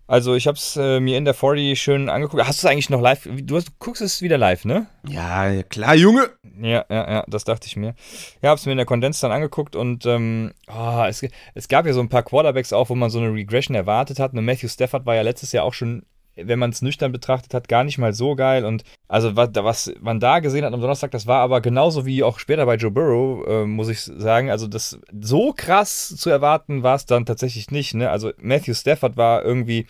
also 0.05 0.35
ich 0.35 0.47
habe 0.47 0.57
es 0.57 0.75
äh, 0.75 0.99
mir 0.99 1.17
in 1.17 1.25
der 1.25 1.33
40 1.33 1.81
schön 1.81 2.09
angeguckt. 2.09 2.45
Hast 2.45 2.61
du 2.61 2.67
es 2.67 2.71
eigentlich 2.71 2.89
noch 2.89 3.01
live? 3.01 3.27
Du, 3.41 3.55
hast, 3.55 3.69
du 3.69 3.71
guckst 3.79 4.01
es 4.01 4.21
wieder 4.21 4.37
live, 4.37 4.65
ne? 4.65 4.87
Ja, 5.07 5.63
klar, 5.63 5.95
Junge. 5.95 6.29
Ja, 6.61 6.85
ja, 6.89 7.11
ja, 7.11 7.25
das 7.27 7.45
dachte 7.45 7.67
ich 7.67 7.77
mir. 7.77 7.95
Ja, 8.41 8.49
hab's 8.49 8.65
mir 8.65 8.73
in 8.73 8.77
der 8.77 8.85
Kondens 8.85 9.21
dann 9.21 9.31
angeguckt 9.31 9.75
und 9.75 10.05
ähm, 10.05 10.53
oh, 10.67 11.03
es, 11.07 11.25
es 11.53 11.67
gab 11.67 11.85
ja 11.85 11.93
so 11.93 12.01
ein 12.01 12.09
paar 12.09 12.23
Quarterbacks 12.23 12.73
auch, 12.73 12.89
wo 12.89 12.95
man 12.95 13.09
so 13.09 13.19
eine 13.19 13.33
Regression 13.33 13.75
erwartet 13.75 14.19
hat. 14.19 14.33
Und 14.33 14.43
Matthew 14.43 14.67
Stafford 14.67 15.05
war 15.05 15.15
ja 15.15 15.21
letztes 15.21 15.51
Jahr 15.51 15.63
auch 15.63 15.73
schon, 15.73 16.03
wenn 16.35 16.59
man 16.59 16.71
es 16.71 16.81
nüchtern 16.81 17.11
betrachtet 17.11 17.53
hat, 17.53 17.67
gar 17.67 17.83
nicht 17.83 17.97
mal 17.97 18.13
so 18.13 18.35
geil. 18.35 18.65
Und 18.65 18.83
also 19.07 19.35
was, 19.35 19.49
was 19.53 19.93
man 20.01 20.19
da 20.19 20.39
gesehen 20.39 20.65
hat 20.65 20.73
am 20.73 20.81
Donnerstag, 20.81 21.11
das 21.11 21.27
war 21.27 21.39
aber 21.41 21.61
genauso 21.61 22.05
wie 22.05 22.23
auch 22.23 22.39
später 22.39 22.65
bei 22.65 22.75
Joe 22.75 22.91
Burrow, 22.91 23.47
äh, 23.47 23.65
muss 23.65 23.89
ich 23.89 24.01
sagen. 24.01 24.49
Also 24.49 24.67
das 24.67 24.99
so 25.21 25.53
krass 25.53 26.15
zu 26.15 26.29
erwarten 26.29 26.83
war 26.83 26.95
es 26.95 27.05
dann 27.05 27.25
tatsächlich 27.25 27.71
nicht. 27.71 27.93
Ne? 27.93 28.09
Also 28.09 28.31
Matthew 28.37 28.73
Stafford 28.73 29.17
war 29.17 29.43
irgendwie, 29.43 29.87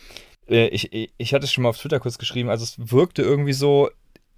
äh, 0.50 0.68
ich, 0.68 1.12
ich 1.18 1.34
hatte 1.34 1.46
es 1.46 1.52
schon 1.52 1.64
mal 1.64 1.70
auf 1.70 1.78
Twitter 1.78 2.00
kurz 2.00 2.18
geschrieben, 2.18 2.50
also 2.50 2.64
es 2.64 2.76
wirkte 2.78 3.22
irgendwie 3.22 3.54
so, 3.54 3.90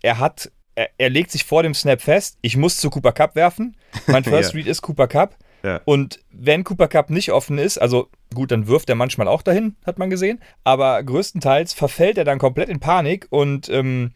er 0.02 0.20
hat 0.20 0.52
er, 0.76 0.90
er 0.98 1.10
legt 1.10 1.32
sich 1.32 1.46
vor 1.46 1.64
dem 1.64 1.74
Snap 1.74 2.02
fest, 2.02 2.38
ich 2.42 2.58
muss 2.58 2.78
zu 2.78 2.90
Cooper 2.90 3.14
Cup 3.14 3.36
werfen. 3.36 3.76
Mein 4.08 4.24
First 4.26 4.54
Ja. 4.54 4.58
Read 4.58 4.68
ist 4.68 4.82
Cooper 4.82 5.08
Cup. 5.08 5.38
Ja. 5.66 5.82
Und 5.84 6.20
wenn 6.32 6.64
Cooper 6.64 6.88
Cup 6.88 7.10
nicht 7.10 7.32
offen 7.32 7.58
ist, 7.58 7.80
also 7.80 8.10
gut, 8.36 8.52
dann 8.52 8.68
wirft 8.68 8.88
er 8.88 8.96
manchmal 8.96 9.28
auch 9.28 9.42
dahin, 9.42 9.76
hat 9.84 9.98
man 9.98 10.12
gesehen. 10.12 10.40
Aber 10.64 11.02
größtenteils 11.02 11.74
verfällt 11.74 12.20
er 12.20 12.24
dann 12.24 12.38
komplett 12.38 12.70
in 12.70 12.80
Panik 12.80 13.26
und 13.32 13.68
ähm, 13.70 14.12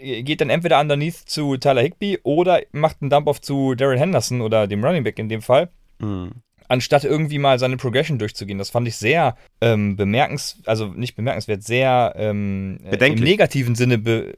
geht 0.00 0.40
dann 0.40 0.50
entweder 0.50 0.80
underneath 0.80 1.14
zu 1.14 1.56
Tyler 1.56 1.82
Higby 1.82 2.18
oder 2.24 2.62
macht 2.72 2.96
einen 3.00 3.10
Dump-Off 3.10 3.40
zu 3.40 3.76
Darren 3.76 3.98
Henderson 3.98 4.40
oder 4.40 4.66
dem 4.66 4.84
Running 4.84 5.04
Back 5.04 5.20
in 5.20 5.28
dem 5.28 5.42
Fall. 5.42 5.70
Hm. 6.00 6.30
anstatt 6.68 7.02
irgendwie 7.02 7.38
mal 7.38 7.58
seine 7.58 7.76
Progression 7.76 8.18
durchzugehen. 8.18 8.58
Das 8.58 8.70
fand 8.70 8.86
ich 8.86 8.96
sehr 8.96 9.36
ähm, 9.60 9.96
bemerkenswert, 9.96 10.68
also 10.68 10.86
nicht 10.86 11.16
bemerkenswert, 11.16 11.64
sehr 11.64 12.12
ähm, 12.16 12.78
äh, 12.84 13.04
im 13.04 13.14
negativen 13.14 13.74
Sinne 13.74 13.98
be 13.98 14.34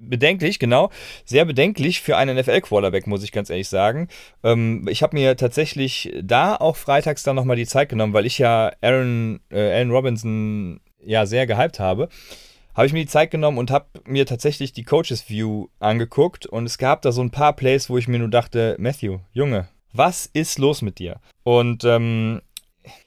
bedenklich, 0.00 0.58
genau. 0.58 0.90
Sehr 1.24 1.44
bedenklich 1.44 2.00
für 2.00 2.16
einen 2.16 2.36
NFL-Quarterback, 2.36 3.06
muss 3.06 3.22
ich 3.22 3.32
ganz 3.32 3.50
ehrlich 3.50 3.68
sagen. 3.68 4.08
Ähm, 4.42 4.86
ich 4.88 5.02
habe 5.02 5.16
mir 5.16 5.36
tatsächlich 5.36 6.12
da 6.22 6.56
auch 6.56 6.76
freitags 6.76 7.22
dann 7.22 7.36
nochmal 7.36 7.56
die 7.56 7.66
Zeit 7.66 7.88
genommen, 7.88 8.12
weil 8.12 8.26
ich 8.26 8.38
ja 8.38 8.72
Aaron, 8.80 9.40
äh, 9.50 9.72
Allen 9.72 9.90
Robinson 9.90 10.80
ja 11.04 11.26
sehr 11.26 11.46
gehypt 11.46 11.80
habe. 11.80 12.08
Habe 12.74 12.86
ich 12.86 12.92
mir 12.92 13.00
die 13.00 13.10
Zeit 13.10 13.30
genommen 13.30 13.58
und 13.58 13.70
habe 13.70 13.86
mir 14.06 14.26
tatsächlich 14.26 14.72
die 14.72 14.84
Coaches 14.84 15.28
View 15.28 15.66
angeguckt 15.80 16.46
und 16.46 16.66
es 16.66 16.78
gab 16.78 17.02
da 17.02 17.12
so 17.12 17.20
ein 17.20 17.30
paar 17.30 17.54
Plays, 17.54 17.90
wo 17.90 17.98
ich 17.98 18.08
mir 18.08 18.18
nur 18.18 18.30
dachte, 18.30 18.76
Matthew, 18.78 19.18
Junge, 19.32 19.68
was 19.92 20.26
ist 20.32 20.58
los 20.58 20.82
mit 20.82 20.98
dir? 20.98 21.20
Und 21.42 21.84
ähm, 21.84 22.40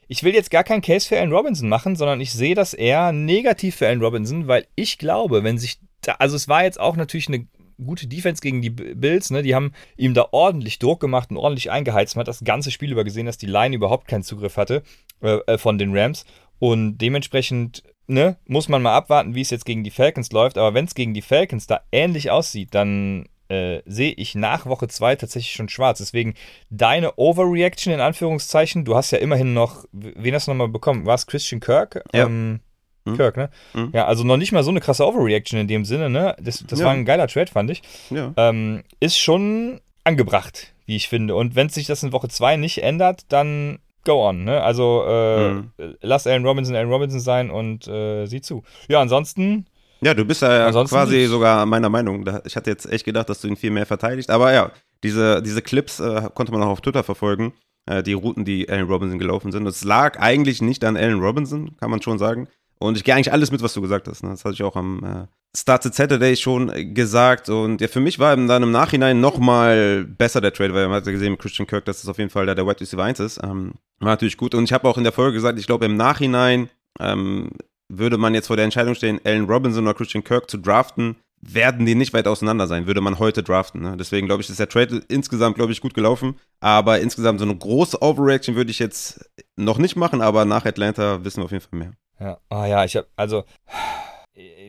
ich 0.07 0.23
will 0.23 0.33
jetzt 0.33 0.51
gar 0.51 0.63
keinen 0.63 0.81
Case 0.81 1.07
für 1.07 1.17
Allen 1.17 1.31
Robinson 1.31 1.69
machen, 1.69 1.95
sondern 1.95 2.21
ich 2.21 2.33
sehe 2.33 2.55
das 2.55 2.73
eher 2.73 3.11
negativ 3.11 3.77
für 3.77 3.87
Allen 3.87 4.01
Robinson, 4.01 4.47
weil 4.47 4.67
ich 4.75 4.97
glaube, 4.97 5.43
wenn 5.43 5.57
sich 5.57 5.79
also 6.07 6.35
es 6.35 6.47
war 6.47 6.63
jetzt 6.63 6.79
auch 6.79 6.95
natürlich 6.95 7.27
eine 7.27 7.47
gute 7.83 8.07
Defense 8.07 8.41
gegen 8.41 8.61
die 8.61 8.69
Bills, 8.69 9.31
ne? 9.31 9.41
Die 9.41 9.55
haben 9.55 9.73
ihm 9.97 10.13
da 10.13 10.27
ordentlich 10.31 10.79
Druck 10.79 10.99
gemacht 10.99 11.31
und 11.31 11.37
ordentlich 11.37 11.71
eingeheizt. 11.71 12.15
Man 12.15 12.21
hat 12.21 12.27
das 12.27 12.43
ganze 12.43 12.71
Spiel 12.71 12.91
über 12.91 13.03
gesehen, 13.03 13.25
dass 13.25 13.37
die 13.37 13.45
Line 13.45 13.75
überhaupt 13.75 14.07
keinen 14.07 14.23
Zugriff 14.23 14.57
hatte 14.57 14.83
äh, 15.21 15.37
äh, 15.47 15.57
von 15.57 15.77
den 15.77 15.95
Rams. 15.95 16.25
Und 16.59 16.97
dementsprechend 16.99 17.83
ne, 18.07 18.37
muss 18.45 18.69
man 18.69 18.81
mal 18.81 18.95
abwarten, 18.95 19.35
wie 19.35 19.41
es 19.41 19.49
jetzt 19.49 19.65
gegen 19.65 19.83
die 19.83 19.91
Falcons 19.91 20.31
läuft. 20.31 20.57
Aber 20.57 20.73
wenn 20.73 20.85
es 20.85 20.95
gegen 20.95 21.13
die 21.13 21.21
Falcons 21.21 21.67
da 21.67 21.81
ähnlich 21.91 22.31
aussieht, 22.31 22.69
dann 22.71 23.25
äh, 23.49 23.81
sehe 23.85 24.13
ich 24.13 24.35
nach 24.35 24.65
Woche 24.65 24.87
2 24.87 25.15
tatsächlich 25.17 25.53
schon 25.53 25.69
schwarz. 25.69 25.97
Deswegen 25.97 26.35
deine 26.69 27.17
Overreaction 27.17 27.93
in 27.93 27.99
Anführungszeichen. 27.99 28.85
Du 28.85 28.95
hast 28.95 29.11
ja 29.11 29.17
immerhin 29.17 29.53
noch, 29.53 29.85
wen 29.91 30.33
hast 30.33 30.47
du 30.47 30.51
nochmal 30.51 30.69
bekommen? 30.69 31.05
War 31.05 31.15
es 31.15 31.27
Christian 31.27 31.59
Kirk? 31.59 32.03
Ja. 32.13 32.25
Ähm, 32.25 32.61
hm? 33.05 33.17
Kirk, 33.17 33.37
ne? 33.37 33.49
Hm? 33.73 33.89
Ja, 33.93 34.05
also 34.05 34.23
noch 34.23 34.37
nicht 34.37 34.51
mal 34.51 34.63
so 34.63 34.69
eine 34.69 34.79
krasse 34.79 35.05
Overreaction 35.05 35.59
in 35.59 35.67
dem 35.67 35.85
Sinne, 35.85 36.09
ne? 36.09 36.35
Das, 36.41 36.63
das 36.67 36.79
ja. 36.79 36.85
war 36.85 36.93
ein 36.93 37.05
geiler 37.05 37.27
Trade, 37.27 37.51
fand 37.51 37.69
ich. 37.69 37.81
Ja. 38.09 38.33
Ähm, 38.37 38.83
ist 38.99 39.17
schon 39.17 39.81
angebracht, 40.03 40.73
wie 40.85 40.95
ich 40.95 41.09
finde. 41.09 41.35
Und 41.35 41.55
wenn 41.55 41.69
sich 41.69 41.87
das 41.87 42.03
in 42.03 42.11
Woche 42.11 42.29
2 42.29 42.57
nicht 42.57 42.83
ändert, 42.83 43.25
dann 43.29 43.79
go 44.05 44.27
on, 44.27 44.43
ne? 44.43 44.61
Also 44.61 45.03
äh, 45.07 45.49
hm. 45.49 45.71
lass 46.01 46.27
Allen 46.27 46.45
Robinson 46.45 46.75
Allen 46.75 46.91
Robinson 46.91 47.19
sein 47.19 47.49
und 47.49 47.87
äh, 47.87 48.25
sieh 48.25 48.41
zu. 48.41 48.63
Ja, 48.87 49.01
ansonsten. 49.01 49.65
Ja, 50.01 50.13
du 50.13 50.25
bist 50.25 50.41
ja 50.41 50.69
quasi 50.83 51.17
nicht. 51.17 51.29
sogar 51.29 51.65
meiner 51.65 51.89
Meinung. 51.89 52.25
Ich 52.45 52.57
hatte 52.57 52.69
jetzt 52.69 52.91
echt 52.91 53.05
gedacht, 53.05 53.29
dass 53.29 53.39
du 53.39 53.47
ihn 53.47 53.55
viel 53.55 53.71
mehr 53.71 53.85
verteidigst. 53.85 54.29
Aber 54.29 54.51
ja, 54.51 54.71
diese, 55.01 55.41
diese 55.41 55.61
Clips 55.61 56.01
äh, 56.01 56.29
konnte 56.33 56.51
man 56.51 56.61
auch 56.61 56.67
auf 56.67 56.81
Twitter 56.81 57.03
verfolgen. 57.03 57.53
Äh, 57.85 58.03
die 58.03 58.13
Routen, 58.13 58.43
die 58.43 58.69
Allen 58.69 58.87
Robinson 58.87 59.19
gelaufen 59.19 59.51
sind. 59.51 59.65
Es 59.65 59.83
lag 59.83 60.19
eigentlich 60.19 60.61
nicht 60.61 60.83
an 60.83 60.97
Allen 60.97 61.19
Robinson, 61.19 61.77
kann 61.77 61.89
man 61.89 62.01
schon 62.01 62.17
sagen. 62.17 62.47
Und 62.83 62.97
ich 62.97 63.05
gehe 63.05 63.15
eigentlich 63.15 63.31
alles 63.31 63.49
mit, 63.49 63.61
was 63.61 63.73
du 63.73 63.79
gesagt 63.79 64.09
hast. 64.09 64.23
Ne? 64.23 64.31
Das 64.31 64.43
hatte 64.43 64.55
ich 64.55 64.63
auch 64.63 64.75
am 64.75 65.01
äh, 65.05 65.57
Started 65.57 65.95
Saturday 65.95 66.35
schon 66.35 66.93
gesagt. 66.93 67.47
Und 67.47 67.79
ja, 67.79 67.87
für 67.87 68.01
mich 68.01 68.19
war 68.19 68.35
dann 68.35 68.61
im 68.61 68.71
Nachhinein 68.71 69.21
nochmal 69.21 70.03
besser 70.03 70.41
der 70.41 70.51
Trade, 70.51 70.73
weil 70.73 70.89
man 70.89 70.97
hat 70.97 71.05
ja 71.05 71.13
gesehen 71.13 71.31
mit 71.31 71.39
Christian 71.39 71.65
Kirk, 71.65 71.85
dass 71.85 72.03
es 72.03 72.09
auf 72.09 72.17
jeden 72.17 72.29
Fall 72.29 72.45
der, 72.45 72.55
der 72.55 72.67
Wide 72.67 72.81
Receiver 72.81 73.01
1 73.01 73.21
ist. 73.21 73.39
Ähm, 73.41 73.75
war 73.99 74.09
natürlich 74.09 74.35
gut. 74.35 74.53
Und 74.53 74.65
ich 74.65 74.73
habe 74.73 74.85
auch 74.89 74.97
in 74.97 75.05
der 75.05 75.13
Folge 75.13 75.35
gesagt, 75.35 75.57
ich 75.59 75.65
glaube 75.65 75.85
im 75.85 75.95
Nachhinein 75.95 76.69
ähm, 76.99 77.51
würde 77.87 78.17
man 78.17 78.33
jetzt 78.33 78.47
vor 78.47 78.57
der 78.57 78.65
Entscheidung 78.65 78.95
stehen, 78.95 79.21
Allen 79.23 79.45
Robinson 79.45 79.85
oder 79.85 79.93
Christian 79.93 80.25
Kirk 80.25 80.49
zu 80.49 80.57
draften, 80.57 81.15
werden 81.41 81.85
die 81.85 81.95
nicht 81.95 82.11
weit 82.11 82.27
auseinander 82.27 82.67
sein, 82.67 82.85
würde 82.85 82.99
man 82.99 83.17
heute 83.17 83.43
draften. 83.43 83.81
Ne? 83.81 83.95
Deswegen 83.97 84.27
glaube 84.27 84.41
ich, 84.41 84.49
ist 84.49 84.59
der 84.59 84.67
Trade 84.67 85.03
insgesamt, 85.07 85.55
glaube 85.55 85.71
ich, 85.71 85.79
gut 85.79 85.93
gelaufen. 85.93 86.35
Aber 86.59 86.99
insgesamt 86.99 87.39
so 87.39 87.45
eine 87.45 87.55
große 87.55 88.01
Overreaction 88.01 88.55
würde 88.55 88.71
ich 88.71 88.79
jetzt 88.79 89.29
noch 89.55 89.77
nicht 89.77 89.95
machen, 89.95 90.21
aber 90.21 90.43
nach 90.43 90.65
Atlanta 90.65 91.23
wissen 91.23 91.39
wir 91.39 91.45
auf 91.45 91.51
jeden 91.51 91.63
Fall 91.63 91.79
mehr. 91.79 91.93
Ja, 92.19 92.39
oh 92.49 92.63
ja, 92.63 92.85
ich 92.85 92.95
habe, 92.95 93.07
also, 93.15 93.43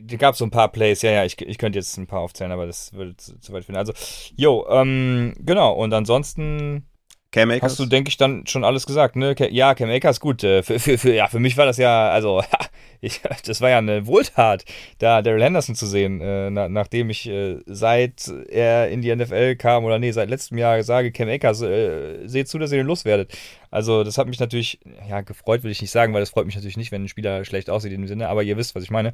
da 0.02 0.16
gab 0.16 0.36
so 0.36 0.44
ein 0.44 0.50
paar 0.50 0.68
Plays, 0.68 1.02
ja, 1.02 1.10
ja, 1.10 1.24
ich, 1.24 1.40
ich 1.40 1.58
könnte 1.58 1.78
jetzt 1.78 1.96
ein 1.96 2.06
paar 2.06 2.20
aufzählen, 2.20 2.52
aber 2.52 2.66
das 2.66 2.92
würde 2.92 3.16
zu, 3.16 3.38
zu 3.38 3.52
weit 3.52 3.64
finden. 3.64 3.78
Also, 3.78 3.92
jo, 4.36 4.66
ähm, 4.68 5.34
genau, 5.38 5.72
und 5.72 5.92
ansonsten 5.92 6.86
Cam 7.34 7.50
Akers? 7.50 7.72
hast 7.72 7.80
du, 7.80 7.86
denke 7.86 8.10
ich, 8.10 8.16
dann 8.16 8.46
schon 8.46 8.62
alles 8.62 8.86
gesagt, 8.86 9.16
ne? 9.16 9.34
Ja, 9.50 9.74
Cam 9.74 9.90
Akers, 9.90 10.20
gut, 10.20 10.44
äh, 10.44 10.62
für, 10.62 10.78
für, 10.78 10.98
für, 10.98 11.12
ja, 11.12 11.26
für 11.26 11.40
mich 11.40 11.56
war 11.56 11.66
das 11.66 11.78
ja, 11.78 12.08
also, 12.10 12.44
ich, 13.00 13.22
das 13.44 13.60
war 13.60 13.70
ja 13.70 13.78
eine 13.78 14.06
Wohltat, 14.06 14.64
da 14.98 15.20
Daryl 15.20 15.42
Henderson 15.42 15.74
zu 15.74 15.86
sehen, 15.86 16.20
äh, 16.20 16.50
na, 16.50 16.68
nachdem 16.68 17.10
ich 17.10 17.28
äh, 17.28 17.58
seit 17.66 18.28
er 18.48 18.88
in 18.88 19.02
die 19.02 19.14
NFL 19.14 19.56
kam 19.56 19.84
oder 19.84 19.98
nee, 19.98 20.12
seit 20.12 20.30
letztem 20.30 20.58
Jahr 20.58 20.80
sage, 20.84 21.10
Cam 21.10 21.28
Akers, 21.28 21.60
äh, 21.62 22.24
seht 22.28 22.46
zu, 22.46 22.58
dass 22.58 22.70
ihr 22.70 22.78
den 22.78 22.86
loswerdet. 22.86 23.36
Also, 23.68 24.04
das 24.04 24.16
hat 24.16 24.28
mich 24.28 24.38
natürlich, 24.38 24.78
ja, 25.08 25.20
gefreut 25.22 25.64
will 25.64 25.72
ich 25.72 25.80
nicht 25.80 25.90
sagen, 25.90 26.14
weil 26.14 26.20
das 26.20 26.30
freut 26.30 26.46
mich 26.46 26.54
natürlich 26.54 26.76
nicht, 26.76 26.92
wenn 26.92 27.02
ein 27.02 27.08
Spieler 27.08 27.44
schlecht 27.44 27.68
aussieht 27.68 27.92
in 27.92 28.02
dem 28.02 28.08
Sinne, 28.08 28.28
aber 28.28 28.44
ihr 28.44 28.56
wisst, 28.56 28.76
was 28.76 28.84
ich 28.84 28.90
meine. 28.90 29.12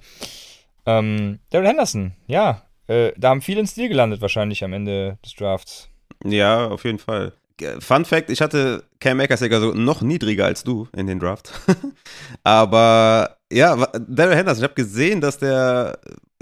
Ähm, 0.84 1.38
Daryl 1.48 1.68
Henderson, 1.68 2.12
ja, 2.26 2.64
äh, 2.86 3.12
da 3.16 3.30
haben 3.30 3.40
viele 3.40 3.60
ins 3.60 3.70
Stil 3.70 3.88
gelandet 3.88 4.20
wahrscheinlich 4.20 4.62
am 4.62 4.74
Ende 4.74 5.16
des 5.24 5.34
Drafts. 5.36 5.88
Ja, 6.22 6.68
auf 6.68 6.84
jeden 6.84 6.98
Fall. 6.98 7.32
Fun 7.80 8.04
Fact: 8.04 8.30
Ich 8.30 8.40
hatte 8.40 8.84
Cam 9.00 9.20
Akers 9.20 9.40
so 9.40 9.72
noch 9.72 10.02
niedriger 10.02 10.46
als 10.46 10.64
du 10.64 10.88
in 10.96 11.06
den 11.06 11.18
Draft. 11.18 11.52
Aber 12.44 13.36
ja, 13.52 13.76
Daryl 14.08 14.36
Henderson, 14.36 14.62
ich 14.62 14.70
habe 14.70 14.74
gesehen, 14.74 15.20
dass 15.20 15.38
der, 15.38 15.98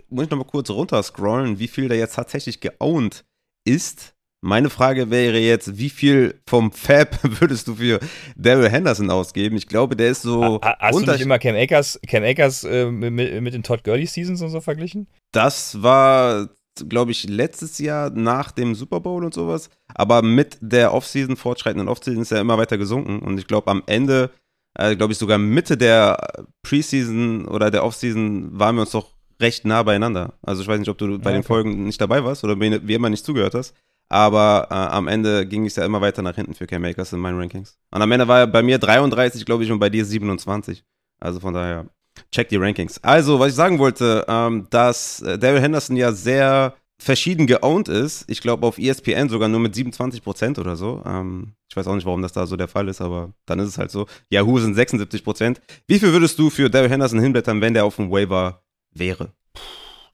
muss 0.08 0.25
ich 0.25 0.30
nochmal 0.30 0.46
kurz 0.46 0.70
runterscrollen, 0.70 1.58
wie 1.58 1.68
viel 1.68 1.88
der 1.88 1.98
jetzt 1.98 2.14
tatsächlich 2.14 2.60
geowned 2.60 3.25
ist. 3.64 4.14
Meine 4.40 4.70
Frage 4.70 5.10
wäre 5.10 5.38
jetzt, 5.38 5.78
wie 5.78 5.90
viel 5.90 6.40
vom 6.48 6.70
Fab 6.70 7.18
würdest 7.40 7.66
du 7.66 7.75
für 7.75 7.98
Daryl 8.37 8.70
Henderson 8.70 9.10
ausgeben? 9.10 9.56
Ich 9.56 9.66
glaube, 9.66 9.96
der 9.96 10.10
ist 10.10 10.22
so. 10.22 10.60
Hast 10.62 11.00
du 11.00 11.10
nicht 11.10 11.20
immer 11.22 11.40
Cam 11.40 11.56
Akers, 11.56 11.98
Cam 12.06 12.22
Akers 12.22 12.62
äh, 12.62 12.87
mit, 12.87 13.42
mit, 13.42 13.52
den 13.52 13.64
Todd 13.64 13.82
Gurley 13.82 14.06
Seasons 14.06 14.40
und 14.40 14.50
so 14.50 14.60
verglichen? 14.60 15.08
Das 15.32 15.82
war, 15.82 16.50
glaube 16.88 17.12
ich, 17.12 17.28
letztes 17.28 17.78
Jahr 17.78 18.11
nach 18.11 18.50
dem 18.50 18.75
Super 18.75 19.00
Bowl 19.00 19.25
und 19.25 19.35
sowas. 19.35 19.70
Aber 19.94 20.23
mit 20.23 20.58
der 20.61 20.92
Offseason, 20.92 21.37
fortschreitenden 21.37 21.88
Offseason, 21.88 22.23
ist 22.23 22.32
er 22.32 22.40
immer 22.40 22.58
weiter 22.58 22.78
gesunken. 22.78 23.20
Und 23.20 23.38
ich 23.38 23.47
glaube, 23.47 23.70
am 23.70 23.82
Ende 23.87 24.30
äh, 24.78 24.97
glaube 24.97 25.12
ich, 25.12 25.18
sogar 25.18 25.38
Mitte 25.38 25.76
der 25.76 26.47
Preseason 26.62 27.47
oder 27.47 27.70
der 27.70 27.85
Offseason 27.85 28.58
waren 28.58 28.76
wir 28.76 28.82
uns 28.82 28.92
doch 28.92 29.11
recht 29.40 29.64
nah 29.64 29.82
beieinander. 29.82 30.35
Also 30.42 30.62
ich 30.62 30.68
weiß 30.68 30.78
nicht, 30.78 30.88
ob 30.88 30.99
du 30.99 31.18
bei 31.18 31.30
okay. 31.30 31.32
den 31.32 31.42
Folgen 31.42 31.85
nicht 31.85 32.00
dabei 32.00 32.25
warst 32.25 32.44
oder 32.44 32.58
wie 32.58 32.94
immer 32.94 33.11
nicht 33.11 33.25
zugehört 33.25 33.54
hast. 33.54 33.75
Aber 34.08 34.68
äh, 34.70 34.75
am 34.75 35.06
Ende 35.06 35.47
ging 35.47 35.66
es 35.66 35.76
ja 35.76 35.85
immer 35.85 36.00
weiter 36.00 36.23
nach 36.23 36.35
hinten 36.35 36.54
für 36.54 36.66
Cam 36.66 36.82
Makers 36.82 37.12
in 37.12 37.18
meinen 37.18 37.38
Rankings. 37.38 37.76
Und 37.90 38.00
am 38.00 38.11
Ende 38.11 38.26
war 38.26 38.40
er 38.40 38.47
bei 38.47 38.62
mir 38.62 38.78
33, 38.78 39.44
glaube 39.44 39.64
ich, 39.64 39.70
und 39.70 39.80
bei 39.80 39.90
dir 39.90 40.04
27. 40.04 40.82
Also 41.20 41.40
von 41.40 41.52
daher, 41.52 41.87
check 42.32 42.49
die 42.49 42.56
Rankings. 42.56 43.02
Also, 43.02 43.38
was 43.38 43.49
ich 43.50 43.54
sagen 43.54 43.78
wollte, 43.78 44.25
ähm, 44.28 44.66
dass 44.70 45.23
äh, 45.23 45.38
Daryl 45.38 45.61
Henderson 45.61 45.97
ja 45.97 46.12
sehr 46.12 46.75
verschieden 47.00 47.47
geowned 47.47 47.88
ist. 47.88 48.25
Ich 48.28 48.40
glaube 48.40 48.66
auf 48.66 48.78
ESPN 48.78 49.28
sogar 49.28 49.49
nur 49.49 49.61
mit 49.61 49.75
27 49.75 50.23
Prozent 50.23 50.58
oder 50.58 50.76
so. 50.76 51.02
Ähm, 51.06 51.54
ich 51.70 51.76
weiß 51.76 51.87
auch 51.87 51.94
nicht, 51.94 52.06
warum 52.06 52.23
das 52.23 52.32
da 52.32 52.47
so 52.47 52.56
der 52.56 52.68
Fall 52.68 52.88
ist, 52.88 53.00
aber 53.00 53.32
dann 53.47 53.61
ist 53.61 53.68
es 53.68 53.78
halt 53.78 53.90
so. 53.90 54.06
Yahoo 54.30 54.58
sind 54.58 54.75
76 54.75 55.23
Prozent. 55.23 55.61
Wie 55.87 55.99
viel 55.99 56.12
würdest 56.12 56.38
du 56.38 56.50
für 56.50 56.68
Daryl 56.68 56.90
Henderson 56.90 57.20
hinblättern, 57.20 57.61
wenn 57.61 57.75
der 57.75 57.85
auf 57.85 57.97
dem 57.97 58.11
Waiver 58.11 58.62
wäre? 58.92 59.32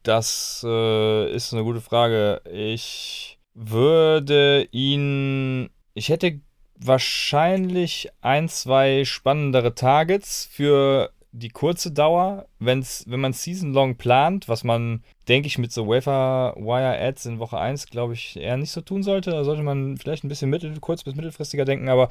Das 0.03 0.65
äh, 0.67 1.35
ist 1.35 1.55
eine 1.55 1.65
gute 1.65 1.81
Frage. 1.81 2.43
Ich 2.53 3.39
würde 3.55 4.69
ihn. 4.71 5.71
Ich 5.95 6.11
hätte 6.11 6.41
wahrscheinlich 6.77 8.11
ein, 8.21 8.49
zwei 8.49 9.05
spannendere 9.05 9.75
Targets 9.75 10.47
für 10.51 11.11
die 11.37 11.49
kurze 11.49 11.91
Dauer, 11.91 12.47
wenn's, 12.61 13.05
wenn 13.09 13.21
man 13.21 13.33
Season-Long 13.33 13.97
plant, 13.97 14.49
was 14.49 14.63
man, 14.63 15.03
denke 15.29 15.49
ich, 15.49 15.59
mit 15.59 15.73
so 15.73 15.89
Wafer-Wire-Ads 15.89 17.27
in 17.27 17.41
Woche 17.41 17.59
1, 17.59 17.87
glaube 17.87 18.15
ich, 18.15 18.37
eher 18.37 18.57
nicht 18.57 18.71
so 18.71 18.81
tun 18.81 19.03
sollte. 19.03 19.33
Da 19.33 19.43
sollte 19.43 19.63
man 19.65 19.97
vielleicht 19.97 20.23
ein 20.25 20.29
bisschen 20.29 20.49
mittel, 20.51 20.79
kurz- 20.79 21.03
bis 21.03 21.17
mittelfristiger 21.17 21.65
denken, 21.65 21.89
aber 21.89 22.09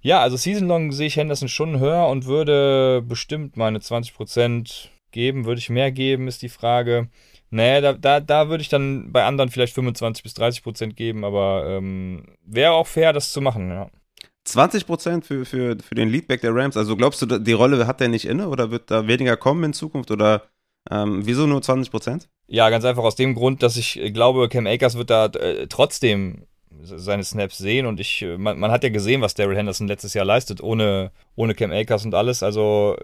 ja, 0.00 0.20
also 0.20 0.36
Season-Long 0.36 0.92
sehe 0.92 1.08
ich 1.08 1.16
Henderson 1.16 1.48
schon 1.48 1.80
höher 1.80 2.08
und 2.08 2.24
würde 2.26 3.02
bestimmt 3.02 3.56
meine 3.56 3.80
20% 3.80 4.88
geben. 5.10 5.44
Würde 5.44 5.58
ich 5.58 5.70
mehr 5.70 5.92
geben, 5.92 6.28
ist 6.28 6.42
die 6.42 6.48
Frage. 6.48 7.08
Naja, 7.50 7.80
da, 7.80 7.92
da, 7.92 8.20
da 8.20 8.48
würde 8.48 8.62
ich 8.62 8.68
dann 8.68 9.12
bei 9.12 9.24
anderen 9.24 9.50
vielleicht 9.50 9.74
25 9.74 10.22
bis 10.22 10.34
30% 10.34 10.94
geben, 10.94 11.24
aber 11.24 11.64
ähm, 11.68 12.24
wäre 12.44 12.72
auch 12.72 12.86
fair, 12.86 13.12
das 13.12 13.32
zu 13.32 13.40
machen, 13.40 13.70
ja. 13.70 13.90
20% 14.46 15.24
für, 15.24 15.44
für, 15.44 15.76
für 15.78 15.94
den 15.94 16.08
Leadback 16.08 16.40
der 16.40 16.54
Rams. 16.54 16.76
Also 16.76 16.96
glaubst 16.96 17.22
du, 17.22 17.26
die 17.26 17.52
Rolle 17.52 17.86
hat 17.86 18.00
der 18.00 18.08
nicht 18.08 18.26
inne 18.26 18.48
oder 18.48 18.70
wird 18.70 18.90
da 18.90 19.06
weniger 19.06 19.36
kommen 19.36 19.64
in 19.64 19.72
Zukunft 19.72 20.10
oder 20.10 20.42
ähm, 20.90 21.26
wieso 21.26 21.46
nur 21.46 21.60
20% 21.60 22.28
Ja, 22.46 22.70
ganz 22.70 22.84
einfach 22.84 23.02
aus 23.02 23.16
dem 23.16 23.34
Grund, 23.34 23.62
dass 23.62 23.76
ich 23.76 24.00
glaube, 24.14 24.48
Cam 24.48 24.66
Akers 24.66 24.96
wird 24.96 25.10
da 25.10 25.26
äh, 25.26 25.66
trotzdem 25.66 26.46
seine 26.86 27.24
Snaps 27.24 27.58
sehen 27.58 27.86
und 27.86 28.00
ich, 28.00 28.24
man, 28.38 28.58
man, 28.58 28.70
hat 28.70 28.82
ja 28.82 28.90
gesehen, 28.90 29.20
was 29.20 29.34
Daryl 29.34 29.56
Henderson 29.56 29.88
letztes 29.88 30.14
Jahr 30.14 30.24
leistet, 30.24 30.62
ohne, 30.62 31.10
ohne 31.34 31.54
Cam 31.54 31.72
Akers 31.72 32.04
und 32.04 32.14
alles. 32.14 32.42
Also 32.42 32.96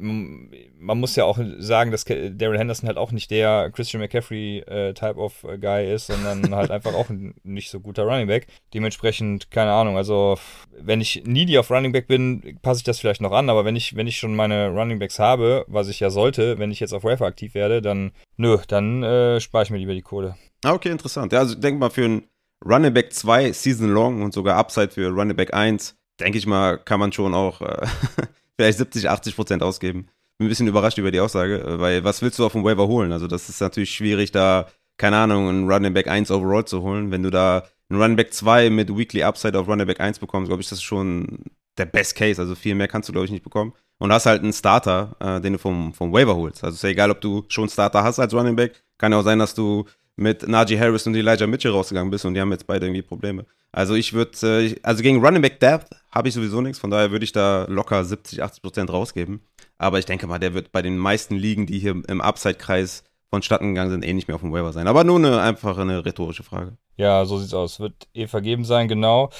man 0.00 0.98
muss 0.98 1.16
ja 1.16 1.24
auch 1.24 1.38
sagen, 1.58 1.90
dass 1.90 2.04
Daryl 2.04 2.58
Henderson 2.58 2.88
halt 2.88 2.98
auch 2.98 3.12
nicht 3.12 3.30
der 3.30 3.70
Christian 3.70 4.00
McCaffrey 4.00 4.58
äh, 4.60 4.94
Type 4.94 5.16
of 5.16 5.46
Guy 5.60 5.92
ist, 5.92 6.06
sondern 6.06 6.54
halt 6.54 6.70
einfach 6.70 6.94
auch 6.94 7.08
ein 7.10 7.34
nicht 7.44 7.70
so 7.70 7.80
guter 7.80 8.04
Running 8.04 8.26
Back. 8.26 8.46
Dementsprechend, 8.74 9.50
keine 9.50 9.72
Ahnung, 9.72 9.96
also 9.96 10.38
wenn 10.78 11.00
ich 11.00 11.22
needy 11.24 11.58
auf 11.58 11.70
Running 11.70 11.92
Back 11.92 12.06
bin, 12.08 12.58
passe 12.62 12.78
ich 12.78 12.84
das 12.84 12.98
vielleicht 12.98 13.20
noch 13.20 13.32
an, 13.32 13.50
aber 13.50 13.64
wenn 13.64 13.76
ich, 13.76 13.96
wenn 13.96 14.06
ich 14.06 14.16
schon 14.16 14.34
meine 14.34 14.68
Running 14.68 14.98
Backs 14.98 15.18
habe, 15.18 15.64
was 15.68 15.88
ich 15.88 16.00
ja 16.00 16.10
sollte, 16.10 16.58
wenn 16.58 16.70
ich 16.70 16.80
jetzt 16.80 16.92
auf 16.92 17.04
Wafer 17.04 17.26
aktiv 17.26 17.54
werde, 17.54 17.82
dann 17.82 18.12
nö, 18.36 18.58
dann 18.68 19.02
äh, 19.02 19.40
spare 19.40 19.64
ich 19.64 19.70
mir 19.70 19.78
lieber 19.78 19.94
die 19.94 20.02
Kohle. 20.02 20.36
Ah, 20.64 20.72
okay, 20.72 20.90
interessant. 20.90 21.32
Ja, 21.32 21.40
also 21.40 21.54
denk 21.54 21.78
mal 21.78 21.90
für 21.90 22.04
ein 22.04 22.22
Running 22.64 22.94
Back 22.94 23.12
2 23.12 23.52
Season 23.52 23.88
Long 23.88 24.22
und 24.22 24.32
sogar 24.32 24.56
Upside 24.56 24.90
für 24.90 25.08
Running 25.08 25.36
Back 25.36 25.54
1, 25.54 25.96
denke 26.20 26.38
ich 26.38 26.46
mal, 26.46 26.78
kann 26.78 27.00
man 27.00 27.12
schon 27.12 27.34
auch 27.34 27.60
äh, 27.60 27.86
vielleicht 28.56 28.78
70, 28.78 29.08
80 29.08 29.36
Prozent 29.36 29.62
ausgeben. 29.62 30.08
Bin 30.38 30.46
ein 30.46 30.48
bisschen 30.48 30.68
überrascht 30.68 30.98
über 30.98 31.10
die 31.10 31.20
Aussage, 31.20 31.64
weil 31.78 32.04
was 32.04 32.22
willst 32.22 32.38
du 32.38 32.46
auf 32.46 32.52
dem 32.52 32.64
Waiver 32.64 32.86
holen? 32.86 33.12
Also 33.12 33.26
das 33.26 33.48
ist 33.48 33.60
natürlich 33.60 33.94
schwierig, 33.94 34.32
da, 34.32 34.68
keine 34.96 35.16
Ahnung, 35.16 35.48
einen 35.48 35.70
Running 35.70 35.94
Back 35.94 36.08
1 36.08 36.30
overall 36.30 36.64
zu 36.64 36.82
holen. 36.82 37.10
Wenn 37.10 37.22
du 37.22 37.30
da 37.30 37.64
einen 37.88 38.00
Running 38.00 38.16
Back 38.16 38.32
2 38.32 38.70
mit 38.70 38.96
Weekly 38.96 39.22
Upside 39.22 39.58
auf 39.58 39.68
Running 39.68 39.86
Back 39.86 40.00
1 40.00 40.18
bekommst, 40.18 40.48
glaube 40.48 40.62
ich, 40.62 40.68
das 40.68 40.78
ist 40.78 40.84
schon 40.84 41.44
der 41.78 41.86
Best 41.86 42.16
Case. 42.16 42.40
Also 42.40 42.54
viel 42.54 42.74
mehr 42.74 42.88
kannst 42.88 43.08
du, 43.08 43.12
glaube 43.12 43.26
ich, 43.26 43.32
nicht 43.32 43.44
bekommen. 43.44 43.72
Und 43.98 44.12
hast 44.12 44.26
halt 44.26 44.42
einen 44.42 44.52
Starter, 44.52 45.16
äh, 45.20 45.40
den 45.40 45.54
du 45.54 45.58
vom, 45.58 45.94
vom 45.94 46.12
Waiver 46.12 46.34
holst. 46.34 46.64
Also 46.64 46.74
ist 46.74 46.82
ja 46.82 46.88
egal, 46.88 47.10
ob 47.10 47.20
du 47.20 47.44
schon 47.48 47.68
Starter 47.68 48.02
hast 48.02 48.18
als 48.18 48.34
Running 48.34 48.56
Back. 48.56 48.82
Kann 48.98 49.12
ja 49.12 49.18
auch 49.20 49.24
sein, 49.24 49.38
dass 49.38 49.54
du 49.54 49.84
mit 50.16 50.46
Najee 50.46 50.78
Harris 50.78 51.06
und 51.06 51.14
Elijah 51.14 51.46
Mitchell 51.46 51.72
rausgegangen 51.72 52.10
bist 52.10 52.24
und 52.24 52.34
die 52.34 52.40
haben 52.40 52.52
jetzt 52.52 52.66
beide 52.66 52.86
irgendwie 52.86 53.02
Probleme. 53.02 53.46
Also 53.72 53.94
ich 53.94 54.12
würde, 54.12 54.32
äh, 54.46 54.76
also 54.82 55.02
gegen 55.02 55.24
Running 55.24 55.42
Back 55.42 55.60
Depth 55.60 55.88
habe 56.10 56.28
ich 56.28 56.34
sowieso 56.34 56.60
nichts, 56.60 56.78
von 56.78 56.90
daher 56.90 57.10
würde 57.10 57.24
ich 57.24 57.32
da 57.32 57.64
locker 57.68 58.04
70, 58.04 58.42
80 58.42 58.62
Prozent 58.62 58.92
rausgeben. 58.92 59.40
Aber 59.78 59.98
ich 59.98 60.04
denke 60.04 60.26
mal, 60.26 60.38
der 60.38 60.54
wird 60.54 60.70
bei 60.70 60.82
den 60.82 60.98
meisten 60.98 61.34
Ligen, 61.34 61.66
die 61.66 61.78
hier 61.78 61.96
im 62.06 62.20
Upside-Kreis 62.20 63.04
vonstatten 63.30 63.68
gegangen 63.68 63.90
sind, 63.90 64.04
eh 64.04 64.12
nicht 64.12 64.28
mehr 64.28 64.34
auf 64.34 64.42
dem 64.42 64.52
Waiver 64.52 64.72
sein. 64.72 64.86
Aber 64.86 65.04
nur 65.04 65.16
eine 65.16 65.40
einfache, 65.40 65.80
eine 65.80 66.04
rhetorische 66.04 66.42
Frage. 66.42 66.76
Ja, 66.96 67.24
so 67.24 67.38
sieht's 67.38 67.54
aus. 67.54 67.80
Wird 67.80 68.06
eh 68.12 68.26
vergeben 68.26 68.64
sein, 68.64 68.88
genau. 68.88 69.30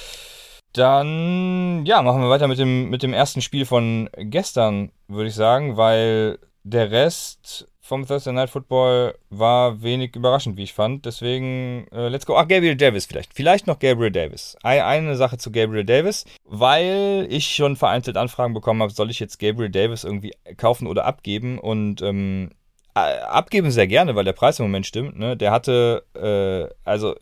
Dann, 0.73 1.85
ja, 1.85 2.01
machen 2.01 2.21
wir 2.21 2.29
weiter 2.29 2.47
mit 2.47 2.57
dem, 2.57 2.89
mit 2.89 3.03
dem 3.03 3.13
ersten 3.13 3.41
Spiel 3.41 3.67
von 3.67 4.09
gestern, 4.17 4.91
würde 5.07 5.29
ich 5.29 5.35
sagen, 5.35 5.77
weil 5.77 6.39
der 6.63 6.89
Rest 6.89 7.67
vom 7.85 8.07
Thursday 8.07 8.31
Night 8.31 8.49
Football 8.49 9.13
war 9.29 9.83
wenig 9.83 10.15
überraschend, 10.15 10.55
wie 10.55 10.63
ich 10.63 10.73
fand. 10.73 11.05
Deswegen, 11.05 11.85
äh, 11.91 12.07
let's 12.07 12.25
go. 12.25 12.37
Ach, 12.37 12.47
Gabriel 12.47 12.77
Davis 12.77 13.05
vielleicht. 13.05 13.33
Vielleicht 13.33 13.67
noch 13.67 13.77
Gabriel 13.77 14.09
Davis. 14.09 14.55
Eine 14.63 15.17
Sache 15.17 15.37
zu 15.37 15.51
Gabriel 15.51 15.83
Davis, 15.83 16.23
weil 16.45 17.27
ich 17.29 17.53
schon 17.53 17.75
vereinzelt 17.75 18.15
Anfragen 18.15 18.53
bekommen 18.53 18.81
habe, 18.81 18.93
soll 18.93 19.11
ich 19.11 19.19
jetzt 19.19 19.37
Gabriel 19.37 19.69
Davis 19.69 20.05
irgendwie 20.05 20.31
kaufen 20.55 20.87
oder 20.87 21.03
abgeben? 21.03 21.59
Und 21.59 22.01
ähm, 22.01 22.51
abgeben 22.93 23.69
sehr 23.69 23.87
gerne, 23.87 24.15
weil 24.15 24.23
der 24.23 24.31
Preis 24.31 24.59
im 24.59 24.65
Moment 24.65 24.85
stimmt. 24.85 25.19
Ne? 25.19 25.35
Der 25.35 25.51
hatte, 25.51 26.05
äh, 26.15 26.73
also 26.85 27.15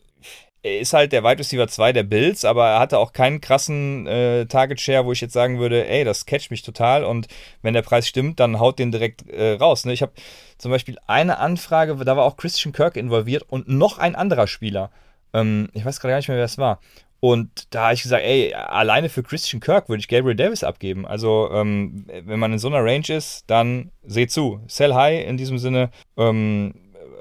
er 0.62 0.78
ist 0.78 0.92
halt 0.92 1.12
der 1.12 1.24
Wide 1.24 1.40
Receiver 1.40 1.66
2 1.66 1.92
der 1.92 2.04
Bills, 2.04 2.44
aber 2.44 2.68
er 2.68 2.78
hatte 2.78 2.98
auch 2.98 3.12
keinen 3.12 3.40
krassen 3.40 4.06
äh, 4.06 4.46
Target 4.46 4.80
Share, 4.80 5.04
wo 5.04 5.12
ich 5.12 5.20
jetzt 5.20 5.32
sagen 5.32 5.58
würde, 5.58 5.88
ey, 5.88 6.04
das 6.04 6.24
catcht 6.24 6.52
mich 6.52 6.62
total 6.62 7.04
und 7.04 7.26
wenn 7.62 7.74
der 7.74 7.82
Preis 7.82 8.06
stimmt, 8.06 8.38
dann 8.38 8.60
haut 8.60 8.78
den 8.78 8.92
direkt 8.92 9.28
äh, 9.28 9.54
raus. 9.54 9.84
Ne? 9.84 9.92
Ich 9.92 10.02
habe 10.02 10.12
zum 10.62 10.70
Beispiel 10.70 10.96
eine 11.08 11.38
Anfrage, 11.38 11.96
da 11.96 12.16
war 12.16 12.24
auch 12.24 12.36
Christian 12.36 12.72
Kirk 12.72 12.96
involviert 12.96 13.42
und 13.48 13.68
noch 13.68 13.98
ein 13.98 14.14
anderer 14.14 14.46
Spieler. 14.46 14.92
Ähm, 15.32 15.68
ich 15.72 15.84
weiß 15.84 15.98
gerade 15.98 16.12
gar 16.12 16.18
nicht 16.18 16.28
mehr, 16.28 16.36
wer 16.36 16.44
es 16.44 16.56
war. 16.56 16.78
Und 17.18 17.74
da 17.74 17.86
habe 17.86 17.94
ich 17.94 18.02
gesagt, 18.02 18.22
ey, 18.22 18.54
alleine 18.54 19.08
für 19.08 19.24
Christian 19.24 19.60
Kirk 19.60 19.88
würde 19.88 19.98
ich 19.98 20.06
Gabriel 20.06 20.36
Davis 20.36 20.62
abgeben. 20.62 21.04
Also, 21.04 21.50
ähm, 21.52 22.06
wenn 22.06 22.38
man 22.38 22.52
in 22.52 22.60
so 22.60 22.68
einer 22.68 22.84
Range 22.84 23.08
ist, 23.08 23.42
dann 23.48 23.90
seht 24.04 24.30
zu. 24.30 24.60
Sell 24.68 24.94
high 24.94 25.26
in 25.26 25.36
diesem 25.36 25.58
Sinne. 25.58 25.90
Ähm, 26.16 26.74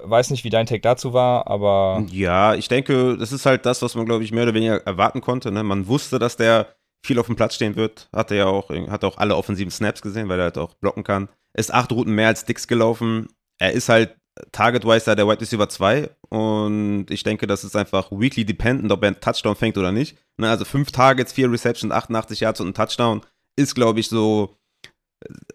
weiß 0.04 0.30
nicht, 0.30 0.44
wie 0.44 0.52
dein 0.52 0.68
Take 0.68 0.82
dazu 0.82 1.14
war, 1.14 1.48
aber. 1.48 2.06
Ja, 2.12 2.54
ich 2.54 2.68
denke, 2.68 3.18
das 3.18 3.32
ist 3.32 3.48
halt 3.48 3.66
das, 3.66 3.82
was 3.82 3.96
man, 3.96 4.06
glaube 4.06 4.24
ich, 4.24 4.32
mehr 4.32 4.44
oder 4.44 4.54
weniger 4.54 4.86
erwarten 4.86 5.22
konnte. 5.22 5.52
Ne? 5.52 5.64
Man 5.64 5.88
wusste, 5.88 6.20
dass 6.20 6.38
der 6.38 6.76
viel 7.04 7.18
auf 7.18 7.26
dem 7.26 7.36
Platz 7.36 7.56
stehen 7.56 7.76
wird. 7.76 8.08
Hat 8.14 8.30
er 8.30 8.38
ja 8.38 8.46
auch, 8.46 8.70
hat 8.70 9.04
auch 9.04 9.18
alle 9.18 9.36
offensiven 9.36 9.72
Snaps 9.72 10.04
gesehen, 10.04 10.30
weil 10.30 10.40
er 10.40 10.46
halt 10.46 10.60
auch 10.60 10.76
blocken 10.76 11.04
kann. 11.04 11.28
Ist 11.54 11.74
acht 11.74 11.92
Routen 11.92 12.14
mehr 12.14 12.28
als 12.28 12.46
Dix 12.46 12.68
gelaufen. 12.68 13.28
Er 13.60 13.74
ist 13.74 13.90
halt 13.90 14.16
Target-wise 14.52 15.16
der 15.16 15.28
Wide 15.28 15.42
Receiver 15.42 15.68
2 15.68 16.10
und 16.30 17.08
ich 17.10 17.24
denke, 17.24 17.48
das 17.48 17.64
ist 17.64 17.76
einfach 17.76 18.12
weekly 18.12 18.46
dependent, 18.46 18.92
ob 18.92 19.04
er 19.04 19.08
einen 19.08 19.20
Touchdown 19.20 19.56
fängt 19.56 19.78
oder 19.78 19.92
nicht. 19.92 20.18
Ne? 20.38 20.50
Also 20.50 20.64
fünf 20.64 20.92
Targets, 20.92 21.34
vier 21.34 21.52
Receptions, 21.52 21.94
88 21.94 22.40
Yards 22.40 22.62
und 22.62 22.70
ein 22.70 22.74
Touchdown 22.74 23.22
ist, 23.58 23.76
glaube 23.76 24.00
ich, 24.00 24.08
so 24.08 24.58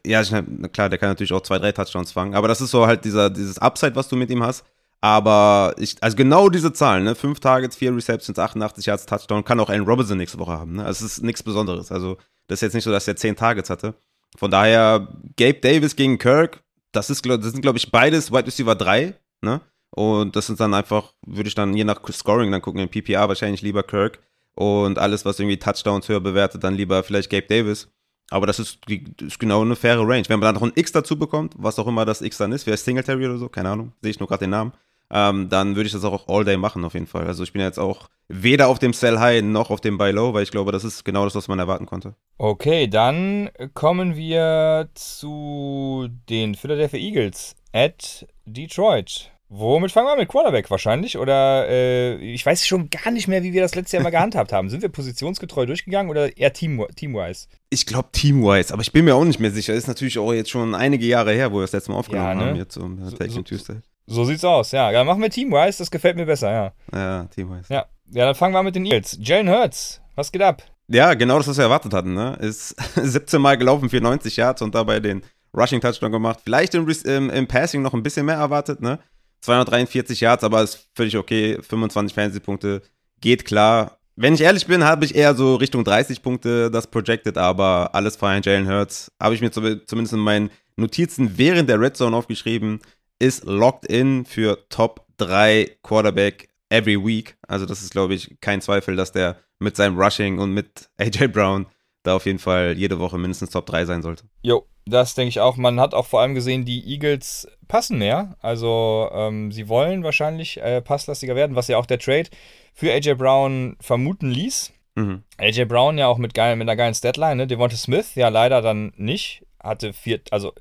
ja, 0.07 0.23
klar, 0.23 0.89
der 0.89 0.99
kann 0.99 1.09
natürlich 1.09 1.33
auch 1.33 1.41
zwei, 1.41 1.59
drei 1.59 1.73
Touchdowns 1.73 2.13
fangen, 2.13 2.35
aber 2.35 2.49
das 2.49 2.61
ist 2.61 2.71
so 2.71 2.87
halt 2.87 3.05
dieser, 3.05 3.31
dieses 3.31 3.59
Upside, 3.59 3.97
was 3.97 4.09
du 4.09 4.17
mit 4.17 4.31
ihm 4.31 4.43
hast. 4.43 4.65
Aber 5.01 5.75
ich, 5.79 5.97
also 6.03 6.17
genau 6.17 6.49
diese 6.49 6.73
Zahlen, 6.73 7.05
ne? 7.05 7.15
Fünf 7.15 7.39
Targets, 7.41 7.77
vier 7.77 7.95
Receptions, 7.95 8.39
88 8.39 8.87
Yards 8.87 9.07
Touchdown, 9.07 9.45
kann 9.45 9.61
auch 9.61 9.69
Allen 9.69 9.85
Robinson 9.85 10.17
nächste 10.17 10.39
Woche 10.39 10.53
haben. 10.53 10.77
Ne? 10.77 10.85
Also 10.85 11.05
es 11.05 11.19
ist 11.19 11.23
nichts 11.23 11.43
Besonderes. 11.43 11.93
Also, 11.93 12.17
das 12.49 12.59
ist 12.59 12.63
jetzt 12.63 12.75
nicht 12.75 12.85
so, 12.85 12.91
dass 12.91 13.07
er 13.07 13.17
zehn 13.17 13.37
Targets 13.37 13.71
hatte. 13.71 13.95
Von 14.37 14.51
daher, 14.51 15.09
Gabe 15.37 15.61
Davis 15.61 15.97
gegen 15.97 16.19
Kirk, 16.19 16.63
das, 16.93 17.11
ist, 17.11 17.25
das 17.27 17.45
sind, 17.45 17.63
glaube 17.63 17.79
ich, 17.79 17.91
beides 17.91 18.33
Wide 18.33 18.47
Receiver 18.47 18.75
3, 18.75 19.15
ne? 19.43 19.61
Und 19.91 20.37
das 20.37 20.47
sind 20.47 20.61
dann 20.61 20.75
einfach, 20.75 21.15
würde 21.27 21.49
ich 21.49 21.55
dann 21.55 21.75
je 21.75 21.85
nach 21.85 22.01
Scoring 22.11 22.51
dann 22.51 22.61
gucken, 22.61 22.81
in 22.81 22.89
PPA 22.89 23.29
wahrscheinlich 23.29 23.63
lieber 23.63 23.83
Kirk. 23.83 24.19
Und 24.55 24.99
alles, 24.99 25.25
was 25.25 25.39
irgendwie 25.39 25.59
Touchdowns 25.59 26.09
höher 26.09 26.21
bewertet, 26.21 26.65
dann 26.65 26.75
lieber 26.75 27.03
vielleicht 27.03 27.31
Gabe 27.31 27.47
Davis. 27.47 27.89
Aber 28.31 28.47
das 28.47 28.59
ist, 28.59 28.79
ist, 28.89 29.39
genau 29.39 29.63
eine 29.63 29.77
faire 29.77 30.01
Range. 30.01 30.25
Wenn 30.29 30.41
man 30.41 30.55
dann 30.55 30.55
noch 30.57 30.63
ein 30.63 30.73
X 30.75 30.93
dazu 30.93 31.19
bekommt, 31.19 31.55
was 31.57 31.79
auch 31.79 31.87
immer 31.87 32.05
das 32.05 32.23
X 32.23 32.39
dann 32.39 32.53
ist, 32.53 32.65
vielleicht 32.65 32.85
Singletary 32.85 33.27
oder 33.27 33.39
so, 33.39 33.49
keine 33.49 33.71
Ahnung, 33.71 33.93
sehe 34.03 34.11
ich 34.11 34.19
nur 34.19 34.29
gerade 34.29 34.45
den 34.45 34.51
Namen, 34.51 34.73
ähm, 35.11 35.49
dann 35.49 35.77
würde 35.77 35.87
ich 35.87 35.93
das 35.93 36.05
auch 36.05 36.29
all 36.29 36.45
day 36.45 36.57
machen 36.57 36.85
auf 36.85 36.95
jeden 36.95 37.07
Fall. 37.07 37.27
Also 37.27 37.43
ich 37.43 37.53
bin 37.53 37.63
jetzt 37.63 37.79
auch 37.79 38.09
weder 38.29 38.69
auf 38.69 38.79
dem 38.79 38.93
Sell 38.93 39.19
High 39.19 39.43
noch 39.43 39.71
auf 39.71 39.81
dem 39.81 39.99
Buy 39.99 40.11
Low, 40.11 40.35
weil 40.35 40.43
ich 40.43 40.51
glaube, 40.51 40.73
das 40.73 40.85
ist 40.85 41.05
genau 41.05 41.25
das, 41.25 41.35
was 41.35 41.49
man 41.49 41.59
erwarten 41.59 41.87
konnte. 41.87 42.15
Okay, 42.39 42.89
dann 42.89 43.51
kommen 43.75 44.17
wir 44.17 44.89
zu 44.95 46.09
den 46.29 46.55
Philadelphia 46.55 46.99
Eagles 46.99 47.55
at 47.73 48.27
Detroit. 48.45 49.31
Womit 49.49 49.93
fangen 49.93 50.09
wir 50.09 50.17
mit 50.17 50.29
Quarterback 50.29 50.69
wahrscheinlich? 50.71 51.19
Oder 51.19 51.69
äh, 51.69 52.17
ich 52.17 52.45
weiß 52.45 52.67
schon 52.67 52.91
gar 52.91 53.13
nicht 53.13 53.29
mehr, 53.29 53.45
wie 53.45 53.53
wir 53.53 53.63
das 53.63 53.77
letzte 53.77 53.97
Jahr 53.97 54.03
mal 54.03 54.11
gehandhabt 54.11 54.53
haben. 54.53 54.69
Sind 54.71 54.83
wir 54.83 54.89
positionsgetreu 54.89 55.67
durchgegangen 55.67 56.11
oder 56.11 56.37
eher 56.37 56.53
team, 56.53 56.85
teamwise? 56.97 57.47
Ich 57.71 57.87
glaube 57.87 58.09
teamwise, 58.11 58.73
aber 58.73 58.83
ich 58.83 58.91
bin 58.91 59.05
mir 59.05 59.15
auch 59.15 59.25
nicht 59.25 59.39
mehr 59.39 59.53
sicher. 59.53 59.73
Ist 59.73 59.87
natürlich 59.87 60.19
auch 60.19 60.33
jetzt 60.33 60.51
schon 60.51 60.75
einige 60.75 61.07
Jahre 61.07 61.33
her, 61.33 61.53
wo 61.53 61.59
wir 61.59 61.63
das 61.63 61.73
letzte 61.73 61.93
Mal 61.93 61.99
aufgenommen 61.99 62.27
ja, 62.27 62.35
ne? 62.35 62.51
haben, 62.51 62.57
jetzt 62.57 62.77
um 62.77 62.99
so, 63.09 63.17
so, 63.29 63.43
Tuesday. 63.43 63.77
So 64.07 64.25
sieht's 64.25 64.45
aus, 64.45 64.73
ja. 64.73 64.93
Dann 64.93 65.07
machen 65.07 65.21
wir 65.21 65.31
teamwise, 65.31 65.79
das 65.79 65.91
gefällt 65.91 66.17
mir 66.17 66.27
besser, 66.27 66.53
ja. 66.53 66.73
Ja, 66.93 67.25
teamwise. 67.25 67.73
Ja, 67.73 67.87
ja 68.11 68.27
dann 68.27 68.35
fangen 68.35 68.55
wir 68.55 68.63
mit 68.63 68.77
den 68.77 68.87
Eagles. 68.87 69.19
Jalen 69.21 69.49
Hurts, 69.51 70.01
was 70.15 70.31
geht 70.31 70.43
ab? 70.43 70.63
Ja, 70.89 71.15
genau 71.15 71.39
das, 71.39 71.49
was 71.49 71.57
wir 71.57 71.65
erwartet 71.65 71.93
hatten, 71.93 72.15
ne? 72.15 72.37
Ist 72.41 72.77
17 72.95 73.41
Mal 73.41 73.57
gelaufen, 73.57 73.91
94 73.91 74.37
Yards 74.37 74.63
und 74.63 74.75
dabei 74.75 75.01
den 75.01 75.23
Rushing 75.57 75.81
Touchdown 75.81 76.13
gemacht. 76.13 76.41
Vielleicht 76.45 76.75
im, 76.75 76.89
im, 77.05 77.31
im 77.31 77.47
Passing 77.49 77.83
noch 77.83 77.95
ein 77.95 78.03
bisschen 78.03 78.27
mehr 78.27 78.37
erwartet, 78.37 78.81
ne? 78.81 79.01
243 79.41 80.21
Yards, 80.21 80.45
aber 80.45 80.63
ist 80.63 80.89
völlig 80.95 81.17
okay. 81.17 81.59
25 81.61 82.15
Fantasy-Punkte 82.15 82.83
geht 83.21 83.45
klar. 83.45 83.99
Wenn 84.15 84.35
ich 84.35 84.41
ehrlich 84.41 84.67
bin, 84.67 84.85
habe 84.85 85.05
ich 85.05 85.15
eher 85.15 85.35
so 85.35 85.57
Richtung 85.57 85.85
30 85.85 86.23
Punkte 86.23 86.71
das 86.71 86.87
projected, 86.87 87.37
aber 87.37 87.95
alles 87.95 88.17
fein. 88.17 88.43
Jalen 88.43 88.69
Hurts 88.69 89.13
habe 89.21 89.35
ich 89.35 89.41
mir 89.41 89.51
zumindest 89.51 90.13
in 90.13 90.21
meinen 90.21 90.51
Notizen 90.77 91.37
während 91.37 91.69
der 91.69 91.81
Red 91.81 91.97
Zone 91.97 92.17
aufgeschrieben, 92.17 92.81
ist 93.19 93.45
locked 93.45 93.87
in 93.87 94.25
für 94.25 94.69
Top 94.69 95.07
3 95.19 95.79
Quarterback 95.83 96.49
every 96.69 96.97
week. 96.97 97.37
Also 97.47 97.67
das 97.67 97.83
ist, 97.83 97.93
glaube 97.93 98.15
ich, 98.15 98.37
kein 98.41 98.61
Zweifel, 98.61 98.97
dass 98.97 99.13
der 99.13 99.37
mit 99.59 99.77
seinem 99.77 99.99
Rushing 99.99 100.39
und 100.39 100.53
mit 100.53 100.89
AJ 100.99 101.29
Brown 101.29 101.67
da 102.03 102.15
auf 102.15 102.27
jeden 102.27 102.39
Fall 102.39 102.75
jede 102.77 102.99
Woche 102.99 103.19
mindestens 103.19 103.51
Top 103.51 103.67
3 103.67 103.85
sein 103.85 104.03
sollte. 104.03 104.25
Jo, 104.43 104.67
das 104.85 105.15
denke 105.15 105.31
ich 105.31 105.41
auch. 105.41 105.57
Man 105.57 105.81
hat 105.81 105.95
auch 105.95 106.07
vor 106.07 106.21
allem 106.21 106.35
gesehen, 106.35 106.65
die 106.65 106.87
Eagles 106.87 107.49
passen 107.67 107.99
mehr. 107.99 108.37
Also 108.41 109.11
ähm, 109.13 109.51
sie 109.51 109.69
wollen 109.69 110.05
wahrscheinlich 110.05 110.59
äh, 110.59 110.81
passlastiger 110.81 111.35
werden, 111.35 111.57
was 111.57 111.69
ja 111.69 111.79
auch 111.79 111.87
der 111.87 111.99
Trade 111.99 112.29
für 112.73 112.93
AJ 112.93 113.15
Brown 113.15 113.77
vermuten 113.81 114.31
ließ. 114.31 114.73
Mhm. 114.95 115.25
AJ 115.39 115.65
Brown 115.65 115.99
ja 115.99 116.07
auch 116.07 116.19
mit, 116.19 116.35
geil, 116.35 116.57
mit 116.57 116.69
einer 116.69 116.77
geilen 116.77 116.95
Statline, 116.95 117.37
ne? 117.37 117.47
Devonta 117.47 117.77
Smith 117.77 118.15
ja 118.15 118.29
leider 118.29 118.63
dann 118.63 118.93
nicht. 118.97 119.45
Hatte 119.61 119.93
vier, 119.93 120.21
also 120.31 120.53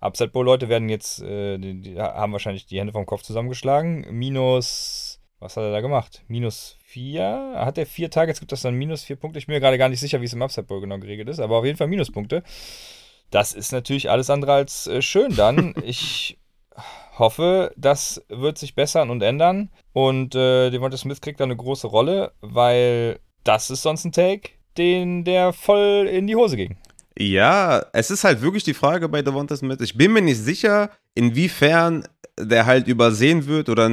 Upset 0.00 0.32
Bowl 0.32 0.44
Leute 0.44 0.68
werden 0.68 0.88
jetzt, 0.88 1.22
äh, 1.22 1.58
die, 1.58 1.80
die, 1.80 1.98
haben 1.98 2.32
wahrscheinlich 2.32 2.66
die 2.66 2.78
Hände 2.78 2.92
vom 2.92 3.06
Kopf 3.06 3.22
zusammengeschlagen. 3.22 4.06
Minus, 4.10 5.20
was 5.40 5.56
hat 5.56 5.64
er 5.64 5.72
da 5.72 5.80
gemacht? 5.80 6.24
Minus 6.28 6.76
vier. 6.84 7.52
Hat 7.56 7.78
er 7.78 7.86
vier 7.86 8.10
Targets, 8.10 8.40
gibt 8.40 8.52
das 8.52 8.62
dann 8.62 8.74
minus 8.74 9.04
vier 9.04 9.16
Punkte? 9.16 9.38
Ich 9.38 9.46
bin 9.46 9.54
mir 9.54 9.60
gerade 9.60 9.78
gar 9.78 9.88
nicht 9.88 10.00
sicher, 10.00 10.20
wie 10.20 10.26
es 10.26 10.32
im 10.32 10.42
Upset 10.42 10.66
Bowl 10.66 10.80
genau 10.80 10.98
geregelt 10.98 11.28
ist, 11.28 11.40
aber 11.40 11.56
auf 11.56 11.64
jeden 11.64 11.76
Fall 11.76 11.88
Minuspunkte. 11.88 12.42
Das 13.30 13.52
ist 13.52 13.72
natürlich 13.72 14.10
alles 14.10 14.30
andere 14.30 14.52
als 14.52 14.86
äh, 14.86 15.02
schön 15.02 15.34
dann. 15.36 15.74
Ich 15.82 16.38
hoffe, 17.18 17.72
das 17.76 18.24
wird 18.28 18.58
sich 18.58 18.76
bessern 18.76 19.10
und 19.10 19.22
ändern. 19.22 19.70
Und 19.92 20.34
äh, 20.36 20.70
Devonta 20.70 20.96
Smith 20.96 21.20
kriegt 21.20 21.40
da 21.40 21.44
eine 21.44 21.56
große 21.56 21.88
Rolle, 21.88 22.32
weil 22.40 23.18
das 23.42 23.70
ist 23.70 23.82
sonst 23.82 24.04
ein 24.04 24.12
Take, 24.12 24.50
den 24.76 25.24
der 25.24 25.52
voll 25.52 26.08
in 26.08 26.26
die 26.26 26.36
Hose 26.36 26.56
ging. 26.56 26.76
Ja, 27.20 27.84
es 27.92 28.12
ist 28.12 28.22
halt 28.22 28.42
wirklich 28.42 28.62
die 28.62 28.74
Frage 28.74 29.08
bei 29.08 29.22
Devonta 29.22 29.56
Smith. 29.56 29.80
Ich 29.80 29.96
bin 29.96 30.12
mir 30.12 30.22
nicht 30.22 30.38
sicher, 30.38 30.90
inwiefern 31.14 32.06
der 32.38 32.66
halt 32.66 32.86
übersehen 32.86 33.46
wird 33.46 33.68
oder 33.68 33.90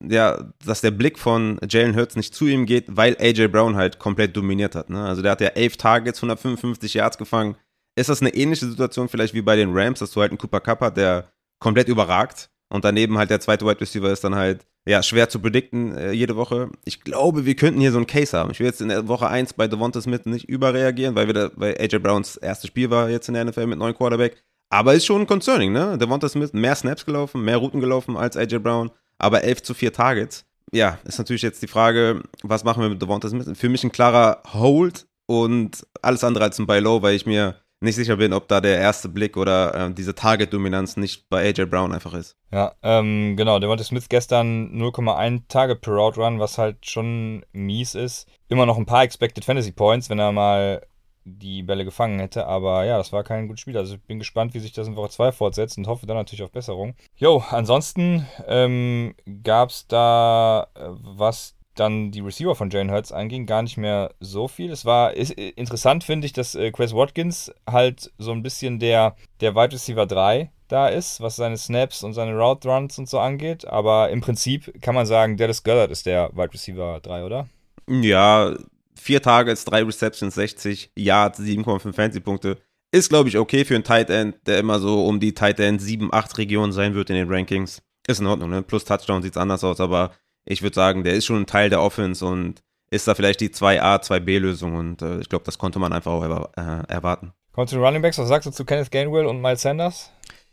ja, 0.00 0.52
dass 0.64 0.80
der 0.80 0.92
Blick 0.92 1.18
von 1.18 1.58
Jalen 1.68 1.96
Hurts 1.96 2.14
nicht 2.14 2.32
zu 2.32 2.46
ihm 2.46 2.66
geht, 2.66 2.84
weil 2.88 3.16
AJ 3.18 3.48
Brown 3.48 3.74
halt 3.74 3.98
komplett 3.98 4.36
dominiert 4.36 4.76
hat. 4.76 4.90
Ne? 4.90 5.02
Also 5.04 5.22
der 5.22 5.32
hat 5.32 5.40
ja 5.40 5.48
elf 5.48 5.76
Targets, 5.76 6.18
155 6.18 6.94
Yards 6.94 7.18
gefangen. 7.18 7.56
Ist 7.96 8.08
das 8.08 8.20
eine 8.20 8.32
ähnliche 8.32 8.66
Situation 8.66 9.08
vielleicht 9.08 9.34
wie 9.34 9.42
bei 9.42 9.56
den 9.56 9.76
Rams, 9.76 9.98
dass 9.98 10.12
du 10.12 10.20
halt 10.20 10.30
einen 10.30 10.38
Cooper 10.38 10.60
Cup 10.60 10.80
hast, 10.80 10.96
der 10.96 11.32
komplett 11.58 11.88
überragt 11.88 12.49
und 12.70 12.84
daneben 12.84 13.18
halt 13.18 13.30
der 13.30 13.40
zweite 13.40 13.66
Wide 13.66 13.80
Receiver 13.80 14.10
ist 14.10 14.24
dann 14.24 14.34
halt 14.34 14.66
ja 14.86 15.02
schwer 15.02 15.28
zu 15.28 15.40
predikten 15.40 15.96
äh, 15.96 16.12
jede 16.12 16.36
Woche. 16.36 16.70
Ich 16.84 17.02
glaube, 17.02 17.44
wir 17.44 17.56
könnten 17.56 17.80
hier 17.80 17.92
so 17.92 17.98
einen 17.98 18.06
Case 18.06 18.36
haben. 18.36 18.50
Ich 18.50 18.60
will 18.60 18.66
jetzt 18.66 18.80
in 18.80 18.88
der 18.88 19.08
Woche 19.08 19.28
1 19.28 19.54
bei 19.54 19.68
Devonta 19.68 20.00
Smith 20.00 20.24
nicht 20.24 20.48
überreagieren, 20.48 21.14
weil, 21.14 21.26
wir 21.26 21.34
da, 21.34 21.50
weil 21.56 21.76
AJ 21.78 21.98
Browns 21.98 22.36
erstes 22.36 22.68
Spiel 22.68 22.90
war 22.90 23.10
jetzt 23.10 23.28
in 23.28 23.34
der 23.34 23.44
NFL 23.44 23.66
mit 23.66 23.78
neuen 23.78 23.94
Quarterback. 23.94 24.36
Aber 24.70 24.94
ist 24.94 25.04
schon 25.04 25.26
concerning, 25.26 25.72
ne? 25.72 25.98
Devonta 25.98 26.28
Smith 26.28 26.52
mehr 26.52 26.76
Snaps 26.76 27.04
gelaufen, 27.04 27.42
mehr 27.42 27.56
Routen 27.56 27.80
gelaufen 27.80 28.16
als 28.16 28.36
AJ 28.36 28.60
Brown, 28.60 28.90
aber 29.18 29.42
11 29.42 29.64
zu 29.64 29.74
4 29.74 29.92
Targets. 29.92 30.46
Ja, 30.72 30.98
ist 31.04 31.18
natürlich 31.18 31.42
jetzt 31.42 31.60
die 31.62 31.66
Frage, 31.66 32.22
was 32.44 32.62
machen 32.62 32.82
wir 32.82 32.88
mit 32.88 33.02
Devonta 33.02 33.28
Smith? 33.28 33.50
Für 33.54 33.68
mich 33.68 33.82
ein 33.82 33.90
klarer 33.90 34.42
Hold 34.52 35.06
und 35.26 35.84
alles 36.02 36.22
andere 36.22 36.44
als 36.44 36.58
ein 36.60 36.66
Buy 36.66 36.78
Low, 36.78 37.02
weil 37.02 37.16
ich 37.16 37.26
mir 37.26 37.56
nicht 37.80 37.96
sicher 37.96 38.16
bin, 38.16 38.32
ob 38.32 38.46
da 38.48 38.60
der 38.60 38.78
erste 38.78 39.08
Blick 39.08 39.36
oder 39.36 39.74
äh, 39.74 39.94
diese 39.94 40.14
Target-Dominanz 40.14 40.96
nicht 40.96 41.28
bei 41.30 41.48
AJ 41.48 41.66
Brown 41.66 41.92
einfach 41.92 42.14
ist. 42.14 42.36
Ja, 42.52 42.74
ähm, 42.82 43.36
genau. 43.36 43.58
Devonta 43.58 43.84
Smith 43.84 44.08
gestern 44.08 44.70
0,1 44.74 45.42
Target 45.48 45.80
per 45.80 45.94
Route 45.94 46.20
Run, 46.20 46.40
was 46.40 46.58
halt 46.58 46.84
schon 46.86 47.44
mies 47.52 47.94
ist. 47.94 48.28
Immer 48.48 48.66
noch 48.66 48.76
ein 48.76 48.86
paar 48.86 49.02
Expected 49.02 49.44
Fantasy 49.44 49.72
Points, 49.72 50.10
wenn 50.10 50.18
er 50.18 50.32
mal 50.32 50.82
die 51.24 51.62
Bälle 51.62 51.84
gefangen 51.84 52.18
hätte. 52.18 52.46
Aber 52.46 52.84
ja, 52.84 52.98
das 52.98 53.12
war 53.12 53.24
kein 53.24 53.46
gutes 53.46 53.60
Spiel. 53.60 53.76
Also 53.76 53.94
ich 53.94 54.02
bin 54.02 54.18
gespannt, 54.18 54.52
wie 54.54 54.60
sich 54.60 54.72
das 54.72 54.86
in 54.86 54.96
Woche 54.96 55.10
2 55.10 55.32
fortsetzt 55.32 55.78
und 55.78 55.86
hoffe 55.86 56.06
dann 56.06 56.16
natürlich 56.16 56.42
auf 56.42 56.52
Besserung. 56.52 56.94
Jo, 57.16 57.42
ansonsten 57.50 58.26
ähm, 58.46 59.14
gab 59.42 59.70
es 59.70 59.86
da, 59.86 60.68
äh, 60.74 60.80
was 60.88 61.56
dann 61.80 62.10
die 62.10 62.20
Receiver 62.20 62.54
von 62.54 62.70
Jalen 62.70 62.90
Hurts 62.90 63.10
anging, 63.10 63.46
gar 63.46 63.62
nicht 63.62 63.76
mehr 63.76 64.14
so 64.20 64.46
viel. 64.46 64.70
Es 64.70 64.84
war 64.84 65.14
ist, 65.14 65.36
äh, 65.36 65.48
interessant, 65.50 66.04
finde 66.04 66.26
ich, 66.26 66.32
dass 66.32 66.54
äh, 66.54 66.70
Chris 66.70 66.94
Watkins 66.94 67.52
halt 67.68 68.12
so 68.18 68.32
ein 68.32 68.42
bisschen 68.42 68.78
der, 68.78 69.16
der 69.40 69.54
Wide 69.54 69.72
Receiver 69.72 70.06
3 70.06 70.50
da 70.68 70.88
ist, 70.88 71.20
was 71.20 71.36
seine 71.36 71.56
Snaps 71.56 72.04
und 72.04 72.12
seine 72.12 72.36
Route 72.38 72.68
Runs 72.68 72.98
und 72.98 73.08
so 73.08 73.18
angeht. 73.18 73.66
Aber 73.66 74.10
im 74.10 74.20
Prinzip 74.20 74.80
kann 74.82 74.94
man 74.94 75.06
sagen, 75.06 75.36
Dallas 75.36 75.64
Goddard 75.64 75.90
ist 75.90 76.06
der 76.06 76.30
Wide 76.34 76.52
Receiver 76.52 77.00
3, 77.02 77.24
oder? 77.24 77.48
Ja, 77.88 78.54
vier 78.94 79.22
Targets, 79.22 79.64
drei 79.64 79.82
Receptions, 79.82 80.34
60 80.34 80.92
Yards, 80.96 81.40
7,5 81.40 81.92
Fantasy-Punkte. 81.92 82.58
Ist, 82.92 83.08
glaube 83.08 83.28
ich, 83.28 83.38
okay 83.38 83.64
für 83.64 83.74
einen 83.74 83.84
Tight 83.84 84.10
End, 84.10 84.36
der 84.46 84.58
immer 84.58 84.78
so 84.80 85.06
um 85.06 85.20
die 85.20 85.32
Tight 85.32 85.60
End 85.60 85.80
7, 85.80 86.12
8 86.12 86.38
Regionen 86.38 86.72
sein 86.72 86.94
wird 86.94 87.10
in 87.10 87.16
den 87.16 87.32
Rankings. 87.32 87.82
Ist 88.06 88.20
in 88.20 88.26
Ordnung, 88.26 88.50
ne? 88.50 88.62
Plus 88.62 88.84
Touchdown 88.84 89.22
sieht 89.22 89.32
es 89.32 89.36
anders 89.36 89.62
aus, 89.62 89.80
aber 89.80 90.10
ich 90.44 90.62
würde 90.62 90.74
sagen, 90.74 91.04
der 91.04 91.14
ist 91.14 91.26
schon 91.26 91.42
ein 91.42 91.46
Teil 91.46 91.70
der 91.70 91.82
Offense 91.82 92.24
und 92.24 92.62
ist 92.90 93.06
da 93.06 93.14
vielleicht 93.14 93.40
die 93.40 93.50
2A, 93.50 94.02
2B-Lösung 94.02 94.74
und 94.74 95.02
äh, 95.02 95.20
ich 95.20 95.28
glaube, 95.28 95.44
das 95.44 95.58
konnte 95.58 95.78
man 95.78 95.92
einfach 95.92 96.12
auch 96.12 96.22
erwar 96.22 96.50
äh, 96.56 96.92
erwarten. 96.92 97.32
Kommt 97.52 97.68
zu 97.68 97.76
den 97.76 97.84
Running 97.84 98.02
Backs, 98.02 98.18
was 98.18 98.28
sagst 98.28 98.46
du 98.46 98.50
zu 98.52 98.64
Kenneth 98.64 98.90
Gainwell 98.90 99.26
und 99.26 99.40
Miles 99.40 99.62
Sanders? 99.62 100.10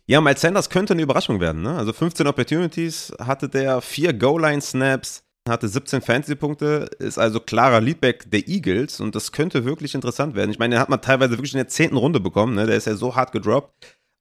Ja, 0.07 0.21
Miles 0.21 0.41
Sanders 0.41 0.69
könnte 0.69 0.93
eine 0.93 1.01
Überraschung 1.01 1.39
werden. 1.39 1.61
Ne? 1.61 1.75
Also 1.75 1.93
15 1.93 2.27
Opportunities 2.27 3.13
hatte 3.19 3.49
der, 3.49 3.81
4 3.81 4.13
Goal-Line-Snaps, 4.13 5.23
hatte 5.49 5.67
17 5.67 6.01
Fantasy-Punkte, 6.01 6.89
ist 6.99 7.17
also 7.17 7.39
klarer 7.39 7.81
Leadback 7.81 8.29
der 8.31 8.47
Eagles 8.47 8.99
und 8.99 9.15
das 9.15 9.31
könnte 9.31 9.65
wirklich 9.65 9.95
interessant 9.95 10.35
werden. 10.35 10.51
Ich 10.51 10.59
meine, 10.59 10.75
den 10.75 10.81
hat 10.81 10.89
man 10.89 11.01
teilweise 11.01 11.33
wirklich 11.33 11.53
in 11.53 11.59
der 11.59 11.67
zehnten 11.67 11.97
Runde 11.97 12.19
bekommen, 12.19 12.55
ne? 12.55 12.65
der 12.65 12.77
ist 12.77 12.87
ja 12.87 12.95
so 12.95 13.15
hart 13.15 13.31
gedroppt. 13.31 13.73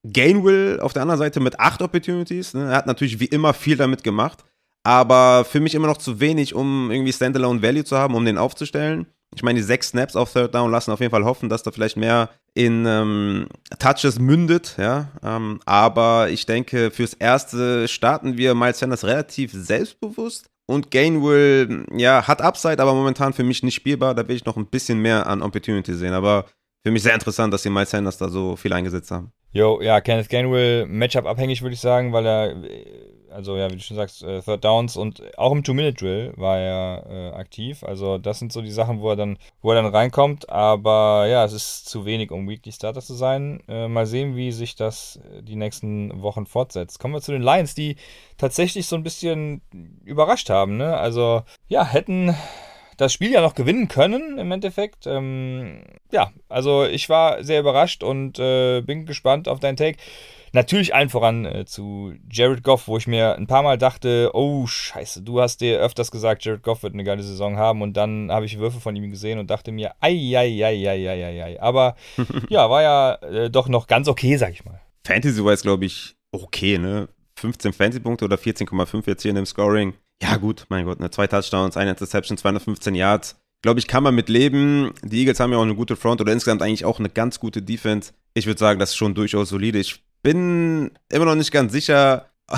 Gainwell 0.03 0.79
auf 0.79 0.93
der 0.93 1.01
anderen 1.01 1.19
Seite 1.19 1.39
mit 1.39 1.59
8 1.59 1.81
Opportunities, 1.81 2.53
ne? 2.53 2.69
er 2.69 2.77
hat 2.77 2.87
natürlich 2.87 3.19
wie 3.19 3.25
immer 3.25 3.53
viel 3.53 3.77
damit 3.77 4.03
gemacht, 4.03 4.43
aber 4.87 5.43
für 5.43 5.59
mich 5.59 5.75
immer 5.75 5.87
noch 5.87 5.97
zu 5.97 6.21
wenig, 6.21 6.55
um 6.55 6.89
irgendwie 6.91 7.11
Standalone 7.11 7.61
Value 7.61 7.83
zu 7.83 7.97
haben, 7.97 8.15
um 8.15 8.23
den 8.23 8.37
aufzustellen. 8.37 9.05
Ich 9.35 9.43
meine, 9.43 9.59
die 9.59 9.63
sechs 9.63 9.89
Snaps 9.89 10.15
auf 10.15 10.31
Third 10.31 10.55
Down 10.55 10.71
lassen 10.71 10.91
auf 10.91 11.01
jeden 11.01 11.11
Fall 11.11 11.25
hoffen, 11.25 11.49
dass 11.49 11.61
da 11.61 11.71
vielleicht 11.71 11.97
mehr 11.97 12.29
in 12.53 12.85
ähm, 12.87 13.47
Touches 13.79 14.17
mündet, 14.17 14.75
ja. 14.77 15.09
Ähm, 15.21 15.59
aber 15.65 16.29
ich 16.29 16.45
denke, 16.45 16.89
fürs 16.89 17.13
Erste 17.13 17.89
starten 17.89 18.37
wir 18.37 18.55
Miles 18.55 18.79
Sanders 18.79 19.03
relativ 19.03 19.51
selbstbewusst 19.51 20.49
und 20.67 20.89
Gainwell, 20.89 21.85
ja, 21.93 22.25
hat 22.25 22.41
Upside, 22.41 22.81
aber 22.81 22.93
momentan 22.93 23.33
für 23.33 23.43
mich 23.43 23.63
nicht 23.63 23.75
spielbar. 23.75 24.15
Da 24.15 24.25
will 24.25 24.37
ich 24.37 24.45
noch 24.45 24.55
ein 24.55 24.67
bisschen 24.67 24.99
mehr 24.99 25.27
an 25.27 25.41
Opportunity 25.41 25.95
sehen. 25.95 26.13
Aber 26.13 26.45
für 26.85 26.91
mich 26.91 27.03
sehr 27.03 27.13
interessant, 27.13 27.53
dass 27.53 27.63
die 27.63 27.69
Miles 27.69 27.89
Sanders 27.89 28.17
da 28.17 28.29
so 28.29 28.55
viel 28.55 28.71
eingesetzt 28.71 29.11
haben. 29.11 29.33
Jo, 29.51 29.81
ja, 29.81 29.99
Kenneth 29.99 30.29
Gainwell, 30.29 30.85
Matchup 30.85 31.25
abhängig, 31.25 31.61
würde 31.61 31.73
ich 31.73 31.81
sagen, 31.81 32.13
weil 32.13 32.25
er, 32.25 32.55
also 33.31 33.57
ja, 33.57 33.69
wie 33.69 33.75
du 33.75 33.81
schon 33.81 33.97
sagst, 33.97 34.23
äh, 34.23 34.41
Third 34.41 34.63
Downs 34.63 34.97
und 34.97 35.21
auch 35.37 35.51
im 35.51 35.63
Two-Minute-Drill 35.63 36.33
war 36.35 36.57
er 36.57 37.05
äh, 37.09 37.35
aktiv. 37.35 37.83
Also 37.83 38.17
das 38.17 38.39
sind 38.39 38.51
so 38.51 38.61
die 38.61 38.71
Sachen, 38.71 39.01
wo 39.01 39.09
er 39.09 39.15
dann, 39.15 39.37
wo 39.61 39.71
er 39.71 39.81
dann 39.81 39.93
reinkommt. 39.93 40.49
Aber 40.49 41.27
ja, 41.27 41.43
es 41.45 41.53
ist 41.53 41.89
zu 41.89 42.05
wenig, 42.05 42.31
um 42.31 42.47
Weekly 42.47 42.71
Starter 42.71 43.01
zu 43.01 43.13
sein. 43.13 43.61
Äh, 43.67 43.87
mal 43.87 44.05
sehen, 44.05 44.35
wie 44.35 44.51
sich 44.51 44.75
das 44.75 45.19
äh, 45.31 45.43
die 45.43 45.55
nächsten 45.55 46.21
Wochen 46.21 46.45
fortsetzt. 46.45 46.99
Kommen 46.99 47.13
wir 47.13 47.21
zu 47.21 47.31
den 47.31 47.41
Lions, 47.41 47.75
die 47.75 47.97
tatsächlich 48.37 48.87
so 48.87 48.95
ein 48.95 49.03
bisschen 49.03 49.61
überrascht 50.03 50.49
haben. 50.49 50.77
Ne? 50.77 50.95
Also 50.95 51.43
ja, 51.67 51.85
hätten 51.85 52.35
das 52.97 53.13
Spiel 53.13 53.31
ja 53.31 53.41
noch 53.41 53.55
gewinnen 53.55 53.87
können 53.87 54.37
im 54.39 54.51
Endeffekt. 54.51 55.05
Ähm, 55.05 55.83
ja, 56.11 56.31
also 56.49 56.83
ich 56.85 57.09
war 57.09 57.43
sehr 57.43 57.59
überrascht 57.59 58.03
und 58.03 58.39
äh, 58.39 58.81
bin 58.81 59.05
gespannt 59.05 59.47
auf 59.47 59.59
deinen 59.59 59.77
Take. 59.77 59.97
Natürlich 60.53 60.95
allen 60.95 61.09
voran 61.09 61.45
äh, 61.45 61.65
zu 61.65 62.13
Jared 62.31 62.63
Goff, 62.63 62.87
wo 62.87 62.97
ich 62.97 63.07
mir 63.07 63.35
ein 63.35 63.47
paar 63.47 63.63
Mal 63.63 63.77
dachte, 63.77 64.31
oh 64.33 64.65
scheiße, 64.67 65.21
du 65.21 65.41
hast 65.41 65.61
dir 65.61 65.79
öfters 65.79 66.11
gesagt, 66.11 66.45
Jared 66.45 66.63
Goff 66.63 66.83
wird 66.83 66.93
eine 66.93 67.03
geile 67.03 67.23
Saison 67.23 67.57
haben 67.57 67.81
und 67.81 67.97
dann 67.97 68.31
habe 68.31 68.45
ich 68.45 68.57
Würfe 68.59 68.79
von 68.79 68.95
ihm 68.95 69.09
gesehen 69.09 69.39
und 69.39 69.49
dachte 69.49 69.71
mir, 69.71 69.93
ei, 69.99 70.13
ei, 70.35 70.63
ei, 70.63 70.89
ei, 70.89 71.09
ei, 71.09 71.43
ei. 71.43 71.61
Aber 71.61 71.95
ja, 72.49 72.69
war 72.69 72.81
ja 72.81 73.13
äh, 73.15 73.49
doch 73.49 73.67
noch 73.67 73.87
ganz 73.87 74.07
okay, 74.07 74.37
sag 74.37 74.51
ich 74.51 74.65
mal. 74.65 74.81
Fantasy-wise 75.05 75.63
glaube 75.63 75.85
ich 75.85 76.15
okay, 76.31 76.77
ne? 76.77 77.09
15 77.39 77.73
Fantasy-Punkte 77.73 78.25
oder 78.25 78.37
14,5 78.37 79.03
jetzt 79.05 79.21
hier 79.21 79.29
in 79.29 79.35
dem 79.35 79.45
Scoring. 79.45 79.93
Ja, 80.21 80.37
gut, 80.37 80.65
mein 80.69 80.85
Gott, 80.85 80.99
ne, 80.99 81.11
zwei 81.11 81.27
Touchdowns, 81.27 81.77
eine 81.77 81.91
Interception, 81.91 82.37
215 82.37 82.95
Yards. 82.95 83.39
Glaube 83.63 83.79
ich, 83.79 83.87
kann 83.87 84.03
man 84.03 84.15
mit 84.15 84.29
leben. 84.29 84.91
Die 85.03 85.19
Eagles 85.19 85.39
haben 85.39 85.51
ja 85.51 85.57
auch 85.57 85.63
eine 85.63 85.75
gute 85.75 85.95
Front 85.95 86.21
oder 86.21 86.31
insgesamt 86.31 86.61
eigentlich 86.61 86.85
auch 86.85 86.99
eine 86.99 87.09
ganz 87.09 87.39
gute 87.39 87.61
Defense. 87.61 88.13
Ich 88.33 88.45
würde 88.45 88.59
sagen, 88.59 88.79
das 88.79 88.91
ist 88.91 88.97
schon 88.97 89.15
durchaus 89.15 89.49
solide. 89.49 89.79
Ich 89.79 90.03
bin 90.21 90.91
immer 91.09 91.25
noch 91.25 91.35
nicht 91.35 91.51
ganz 91.51 91.71
sicher. 91.71 92.29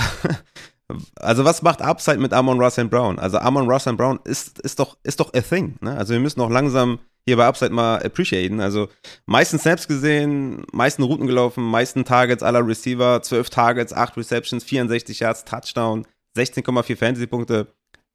also, 1.15 1.45
was 1.45 1.61
macht 1.61 1.81
Upside 1.81 2.17
mit 2.17 2.33
Amon 2.33 2.59
Russell 2.61 2.85
Brown? 2.85 3.19
Also, 3.19 3.37
Amon 3.37 3.69
Russell 3.69 3.93
Brown 3.93 4.19
ist, 4.23 4.59
ist, 4.59 4.79
doch, 4.79 4.97
ist 5.03 5.19
doch 5.19 5.33
a 5.33 5.41
thing. 5.41 5.75
Ne? 5.81 5.95
Also, 5.95 6.13
wir 6.13 6.19
müssen 6.19 6.41
auch 6.41 6.49
langsam 6.49 6.99
hier 7.25 7.37
bei 7.37 7.45
Upside 7.45 7.71
mal 7.71 8.03
appreciaten. 8.03 8.59
Also, 8.59 8.89
meisten 9.25 9.59
Snaps 9.59 9.87
gesehen, 9.87 10.65
meisten 10.71 11.03
Routen 11.03 11.27
gelaufen, 11.27 11.63
meisten 11.63 12.05
Targets 12.05 12.43
aller 12.43 12.65
Receiver, 12.65 13.21
12 13.21 13.49
Targets, 13.49 13.93
8 13.93 14.17
Receptions, 14.17 14.63
64 14.63 15.19
Yards, 15.19 15.45
Touchdown. 15.45 16.05
16,4 16.37 16.95
Fantasy-Punkte. 16.95 17.67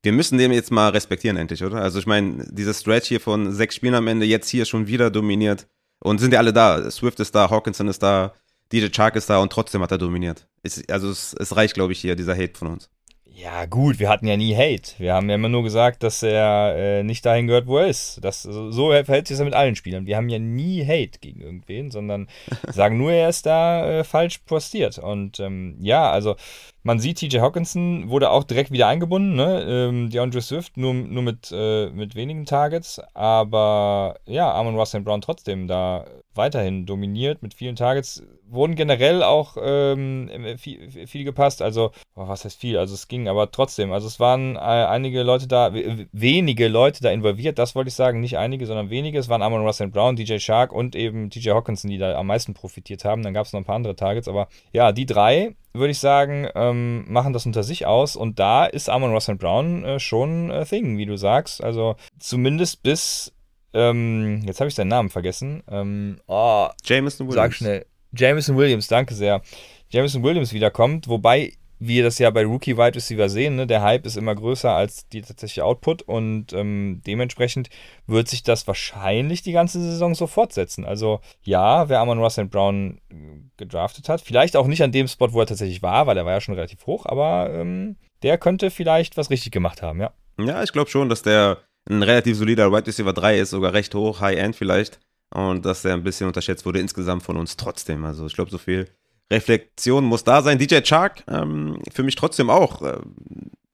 Wir 0.03 0.13
müssen 0.13 0.39
den 0.39 0.53
jetzt 0.53 0.71
mal 0.71 0.91
respektieren, 0.91 1.37
endlich, 1.37 1.65
oder? 1.65 1.81
Also, 1.81 1.99
ich 1.99 2.07
meine, 2.07 2.45
dieser 2.51 2.75
Stretch 2.75 3.09
hier 3.09 3.21
von 3.21 3.53
sechs 3.53 3.75
Spielen 3.75 3.95
am 3.95 4.07
Ende, 4.07 4.27
jetzt 4.27 4.49
hier 4.49 4.65
schon 4.65 4.87
wieder 4.87 5.11
dominiert. 5.11 5.67
Und 6.01 6.19
sind 6.19 6.33
ja 6.33 6.39
alle 6.41 6.53
da. 6.53 6.91
Swift 6.91 7.21
ist 7.21 7.35
da, 7.35 7.49
Hawkinson 7.49 7.89
ist 7.89 8.03
da, 8.03 8.35
DJ 8.73 8.89
Chark 8.89 9.17
ist 9.17 9.31
da 9.31 9.39
und 9.39 9.53
trotzdem 9.53 9.83
hat 9.83 9.93
er 9.93 9.99
dominiert. 9.99 10.47
Ist, 10.63 10.91
also, 10.91 11.11
es, 11.11 11.35
es 11.35 11.57
reicht, 11.57 11.75
glaube 11.75 11.93
ich, 11.93 12.01
hier, 12.01 12.17
dieser 12.17 12.35
Hate 12.35 12.59
von 12.59 12.69
uns. 12.69 12.91
Ja, 13.37 13.67
gut, 13.67 13.99
wir 13.99 14.09
hatten 14.09 14.29
ja 14.29 14.37
nie 14.37 14.55
Hate. 14.55 14.93
Wir 14.99 15.13
haben 15.13 15.29
ja 15.29 15.35
immer 15.35 15.49
nur 15.49 15.65
gesagt, 15.65 16.05
dass 16.05 16.23
er 16.23 16.77
äh, 16.77 17.03
nicht 17.03 17.27
dahin 17.27 17.49
gehört, 17.49 17.67
wo 17.67 17.79
er 17.79 17.89
ist. 17.89 18.21
Das, 18.23 18.43
so 18.43 18.91
verhält 18.91 19.27
sich 19.27 19.37
das 19.37 19.45
mit 19.45 19.55
allen 19.55 19.75
Spielern. 19.75 20.07
Wir 20.07 20.17
haben 20.17 20.29
ja 20.29 20.39
nie 20.39 20.87
Hate 20.87 21.19
gegen 21.21 21.41
irgendwen, 21.41 21.91
sondern 21.91 22.29
sagen 22.73 22.97
nur, 22.97 23.11
er 23.11 23.29
ist 23.29 23.45
da 23.45 23.87
äh, 23.87 24.05
falsch 24.05 24.39
postiert. 24.47 24.99
Und 24.99 25.41
ähm, 25.41 25.77
ja, 25.81 26.13
also 26.13 26.37
man 26.85 27.01
sieht, 27.01 27.19
TJ 27.19 27.39
Hawkinson 27.39 28.09
wurde 28.09 28.31
auch 28.31 28.45
direkt 28.45 28.71
wieder 28.71 28.87
eingebunden, 28.87 29.35
ne? 29.35 29.65
Ähm, 29.69 30.11
DeAndre 30.11 30.41
Swift 30.41 30.77
nur, 30.77 30.95
nur 30.95 31.25
mit, 31.25 31.51
äh, 31.53 31.91
mit 31.91 32.15
wenigen 32.15 32.45
Targets, 32.47 33.01
aber 33.15 34.17
ja, 34.27 34.55
Amon 34.55 34.77
Russell 34.77 35.01
Brown 35.01 35.23
trotzdem 35.23 35.67
da 35.67 36.05
weiterhin 36.35 36.87
dominiert 36.87 37.43
mit 37.43 37.55
vielen 37.55 37.75
Targets. 37.75 38.23
Wurden 38.49 38.75
generell 38.75 39.23
auch 39.23 39.57
ähm, 39.61 40.31
viel, 40.59 41.07
viel, 41.07 41.25
gepasst. 41.25 41.63
Also, 41.63 41.93
oh, 42.15 42.29
was 42.29 42.45
heißt 42.45 42.61
viel? 42.61 42.79
Also, 42.79 42.95
es 42.95 43.09
ging, 43.09 43.29
aber 43.29 43.51
trotzdem. 43.51 43.93
Also, 43.93 44.07
es 44.07 44.21
waren 44.21 44.57
äh, 44.57 44.59
einige 44.59 45.23
Leute 45.23 45.47
da, 45.47 45.73
wenige 45.73 46.69
Leute 46.69 47.03
da 47.03 47.11
involviert, 47.11 47.59
das 47.59 47.75
wollte 47.75 47.89
ich 47.89 47.95
sagen. 47.95 48.21
Nicht 48.21 48.39
einige, 48.39 48.67
sondern 48.67 48.91
wenige. 48.91 49.19
Es 49.19 49.29
waren 49.29 49.43
Amon 49.43 49.63
Russell 49.63 49.89
Brown, 49.89 50.17
DJ 50.17 50.39
Shark 50.39 50.73
und 50.73 50.95
eben 50.97 51.31
DJ 51.31 51.51
Hawkinson, 51.51 51.91
die 51.91 51.99
da 51.99 52.17
am 52.17 52.27
meisten 52.27 52.55
profitiert 52.55 53.05
haben. 53.05 53.23
Dann 53.23 53.35
gab 53.35 53.47
es 53.47 53.53
noch 53.53 53.61
ein 53.61 53.65
paar 53.65 53.77
andere 53.77 53.97
Targets, 53.97 54.29
aber 54.29 54.49
ja, 54.73 54.93
die 54.93 55.07
drei, 55.07 55.55
würde 55.73 55.91
ich 55.91 55.99
sagen, 55.99 56.49
ähm, 56.55 57.05
machen 57.09 57.33
das 57.33 57.47
unter 57.47 57.63
sich 57.63 57.87
aus. 57.87 58.17
Und 58.17 58.39
da 58.39 58.65
ist 58.67 58.89
Amon 58.89 59.13
Russell 59.13 59.37
Brown 59.37 59.85
äh, 59.85 59.99
schon 59.99 60.51
äh, 60.51 60.65
Thing, 60.65 60.99
wie 60.99 61.07
du 61.07 61.17
sagst. 61.17 61.63
Also, 61.63 61.97
zumindest 62.19 62.83
bis 62.83 63.33
ähm, 63.75 64.43
jetzt 64.47 64.61
habe 64.61 64.69
ich 64.69 64.75
seinen 64.75 64.89
Namen 64.89 65.11
vergessen. 65.11 65.63
Ähm, 65.69 66.21
oh, 66.29 66.69
Jameson 66.85 67.27
Williams. 67.27 67.35
Sag 67.35 67.55
schnell. 67.55 67.87
Jameson 68.17 68.57
Williams, 68.57 68.89
danke 68.89 69.15
sehr. 69.15 69.43
Jameson 69.89 70.23
Williams 70.23 70.53
wiederkommt, 70.53 71.09
wobei 71.09 71.53
wir 71.79 72.03
das 72.03 72.19
ja 72.19 72.31
bei 72.31 72.45
Rookie 72.45 72.77
Wide 72.77 72.95
Receiver 72.95 73.29
sehen, 73.29 73.57
ne? 73.57 73.67
der 73.67 73.83
Hype 73.83 74.07
ist 74.07 74.17
immer 74.17 74.35
größer 74.35 74.71
als 74.71 75.09
die 75.09 75.23
tatsächliche 75.23 75.65
Output 75.65 76.03
und 76.03 76.53
ähm, 76.53 77.03
dementsprechend 77.07 77.69
wird 78.07 78.29
sich 78.29 78.43
das 78.43 78.67
wahrscheinlich 78.67 79.43
die 79.43 79.53
ganze 79.53 79.81
Saison 79.81 80.15
so 80.15 80.27
fortsetzen. 80.27 80.85
Also 80.85 81.21
ja, 81.43 81.89
wer 81.89 82.01
Amon 82.01 82.21
Russell 82.21 82.47
Brown 82.47 83.01
äh, 83.11 83.15
gedraftet 83.57 84.09
hat, 84.09 84.21
vielleicht 84.21 84.57
auch 84.57 84.67
nicht 84.67 84.83
an 84.83 84.93
dem 84.93 85.09
Spot, 85.09 85.33
wo 85.33 85.41
er 85.41 85.47
tatsächlich 85.47 85.83
war, 85.83 86.07
weil 86.07 86.17
er 86.17 86.25
war 86.25 86.33
ja 86.33 86.41
schon 86.41 86.55
relativ 86.55 86.87
hoch, 86.87 87.07
aber 87.07 87.51
ähm, 87.53 87.97
der 88.23 88.39
könnte 88.39 88.71
vielleicht 88.71 89.17
was 89.17 89.31
richtig 89.31 89.53
gemacht 89.53 89.83
haben, 89.83 90.01
ja. 90.01 90.13
Ja, 90.39 90.63
ich 90.63 90.73
glaube 90.73 90.91
schon, 90.91 91.09
dass 91.09 91.23
der 91.23 91.59
ein 91.89 92.03
relativ 92.03 92.37
solider 92.37 92.73
Wide 92.73 92.87
Receiver 92.87 93.13
3 93.13 93.39
ist, 93.39 93.51
sogar 93.51 93.73
recht 93.73 93.95
hoch, 93.95 94.21
High-End 94.21 94.57
vielleicht 94.57 95.01
und 95.35 95.67
dass 95.67 95.85
er 95.85 95.95
ein 95.95 96.05
bisschen 96.05 96.27
unterschätzt 96.27 96.65
wurde 96.65 96.79
insgesamt 96.79 97.25
von 97.25 97.37
uns 97.37 97.57
trotzdem. 97.57 98.05
Also 98.05 98.27
ich 98.27 98.35
glaube, 98.35 98.51
so 98.51 98.59
viel 98.59 98.89
Reflexion 99.31 100.05
muss 100.05 100.25
da 100.25 100.43
sein. 100.43 100.59
DJ 100.59 100.81
Chark, 100.83 101.25
ähm, 101.29 101.83
für 101.93 102.05
mich 102.05 102.15
trotzdem 102.15 102.51
auch 102.51 102.83
äh, 102.83 102.99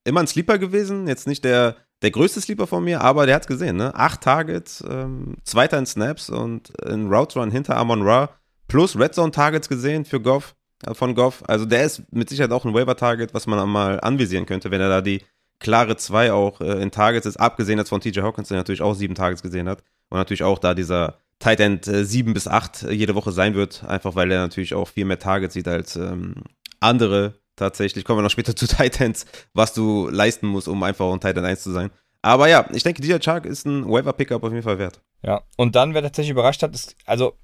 immer 0.05 0.21
ein 0.21 0.27
Sleeper 0.27 0.59
gewesen. 0.59 1.07
Jetzt 1.07 1.27
nicht 1.27 1.45
der, 1.45 1.77
der 2.03 2.11
größte 2.11 2.41
Sleeper 2.41 2.67
von 2.67 2.83
mir, 2.83 3.03
aber 3.03 3.27
der 3.27 3.35
hat 3.35 3.43
es 3.43 3.49
gesehen. 3.49 3.77
Ne? 3.77 3.95
Acht 3.95 4.23
Targets, 4.23 4.83
ähm, 4.89 5.37
zweiter 5.45 5.79
in 5.79 5.87
Snaps 5.87 6.31
und 6.31 6.71
in 6.87 7.13
Route 7.13 7.39
Run 7.39 7.51
hinter 7.51 7.77
Amon 7.77 8.03
Ra. 8.03 8.31
Plus 8.67 8.99
Red 8.99 9.15
Zone 9.15 9.33
Targets 9.33 9.69
gesehen 9.69 10.05
für 10.07 10.21
Goff, 10.21 10.55
äh, 10.87 10.95
von 10.95 11.15
Goff. 11.15 11.43
Also 11.47 11.67
der 11.67 11.85
ist 11.85 12.11
mit 12.11 12.31
Sicherheit 12.31 12.53
auch 12.53 12.65
ein 12.65 12.73
Waiver-Target, 12.73 13.35
was 13.35 13.47
man 13.47 13.69
mal 13.69 14.01
anvisieren 14.01 14.47
könnte, 14.47 14.71
wenn 14.71 14.81
er 14.81 14.89
da 14.89 15.01
die 15.03 15.23
klare 15.59 15.97
2 15.97 16.33
auch 16.33 16.63
äh, 16.63 16.81
in 16.81 16.91
Targets 16.91 17.27
ist, 17.27 17.37
abgesehen 17.37 17.79
jetzt 17.79 17.91
von 17.91 18.01
TJ 18.01 18.21
Hawkins, 18.21 18.49
der 18.49 18.57
natürlich 18.57 18.81
auch 18.81 18.95
sieben 18.95 19.15
Targets 19.15 19.43
gesehen 19.43 19.69
hat. 19.69 19.83
Und 20.09 20.17
natürlich 20.17 20.43
auch 20.43 20.59
da 20.59 20.73
dieser 20.75 21.19
Tight 21.41 21.59
End 21.59 21.89
äh, 21.89 22.05
7 22.05 22.33
bis 22.33 22.47
8 22.47 22.85
äh, 22.85 22.93
jede 22.93 23.17
Woche 23.17 23.33
sein 23.33 23.55
wird, 23.55 23.83
einfach 23.85 24.15
weil 24.15 24.31
er 24.31 24.41
natürlich 24.41 24.75
auch 24.75 24.87
viel 24.87 25.05
mehr 25.07 25.19
Targets 25.19 25.55
sieht 25.55 25.67
als 25.67 25.97
ähm, 25.97 26.35
andere 26.79 27.41
tatsächlich. 27.57 28.05
Kommen 28.05 28.19
wir 28.19 28.23
noch 28.23 28.31
später 28.31 28.55
zu 28.57 28.69
Tight 28.69 29.01
Ends, 29.01 29.27
was 29.53 29.75
du 29.75 30.09
leisten 30.09 30.47
musst, 30.47 30.69
um 30.69 30.83
einfach 30.85 31.13
ein 31.13 31.21
Tight 31.21 31.37
End 31.37 31.47
1 31.47 31.63
zu 31.63 31.73
sein. 31.73 31.91
Aber 32.23 32.49
ja, 32.49 32.69
ich 32.73 32.83
denke, 32.83 33.01
dieser 33.01 33.19
Chark 33.19 33.47
ist 33.47 33.67
ein 33.67 33.89
Waiver-Pickup 33.89 34.45
auf 34.45 34.53
jeden 34.53 34.63
Fall 34.63 34.79
wert. 34.79 35.01
Ja, 35.23 35.43
und 35.57 35.75
dann, 35.75 35.95
wer 35.95 36.03
tatsächlich 36.03 36.33
überrascht 36.33 36.63
hat, 36.63 36.75
ist, 36.75 36.95
also 37.07 37.35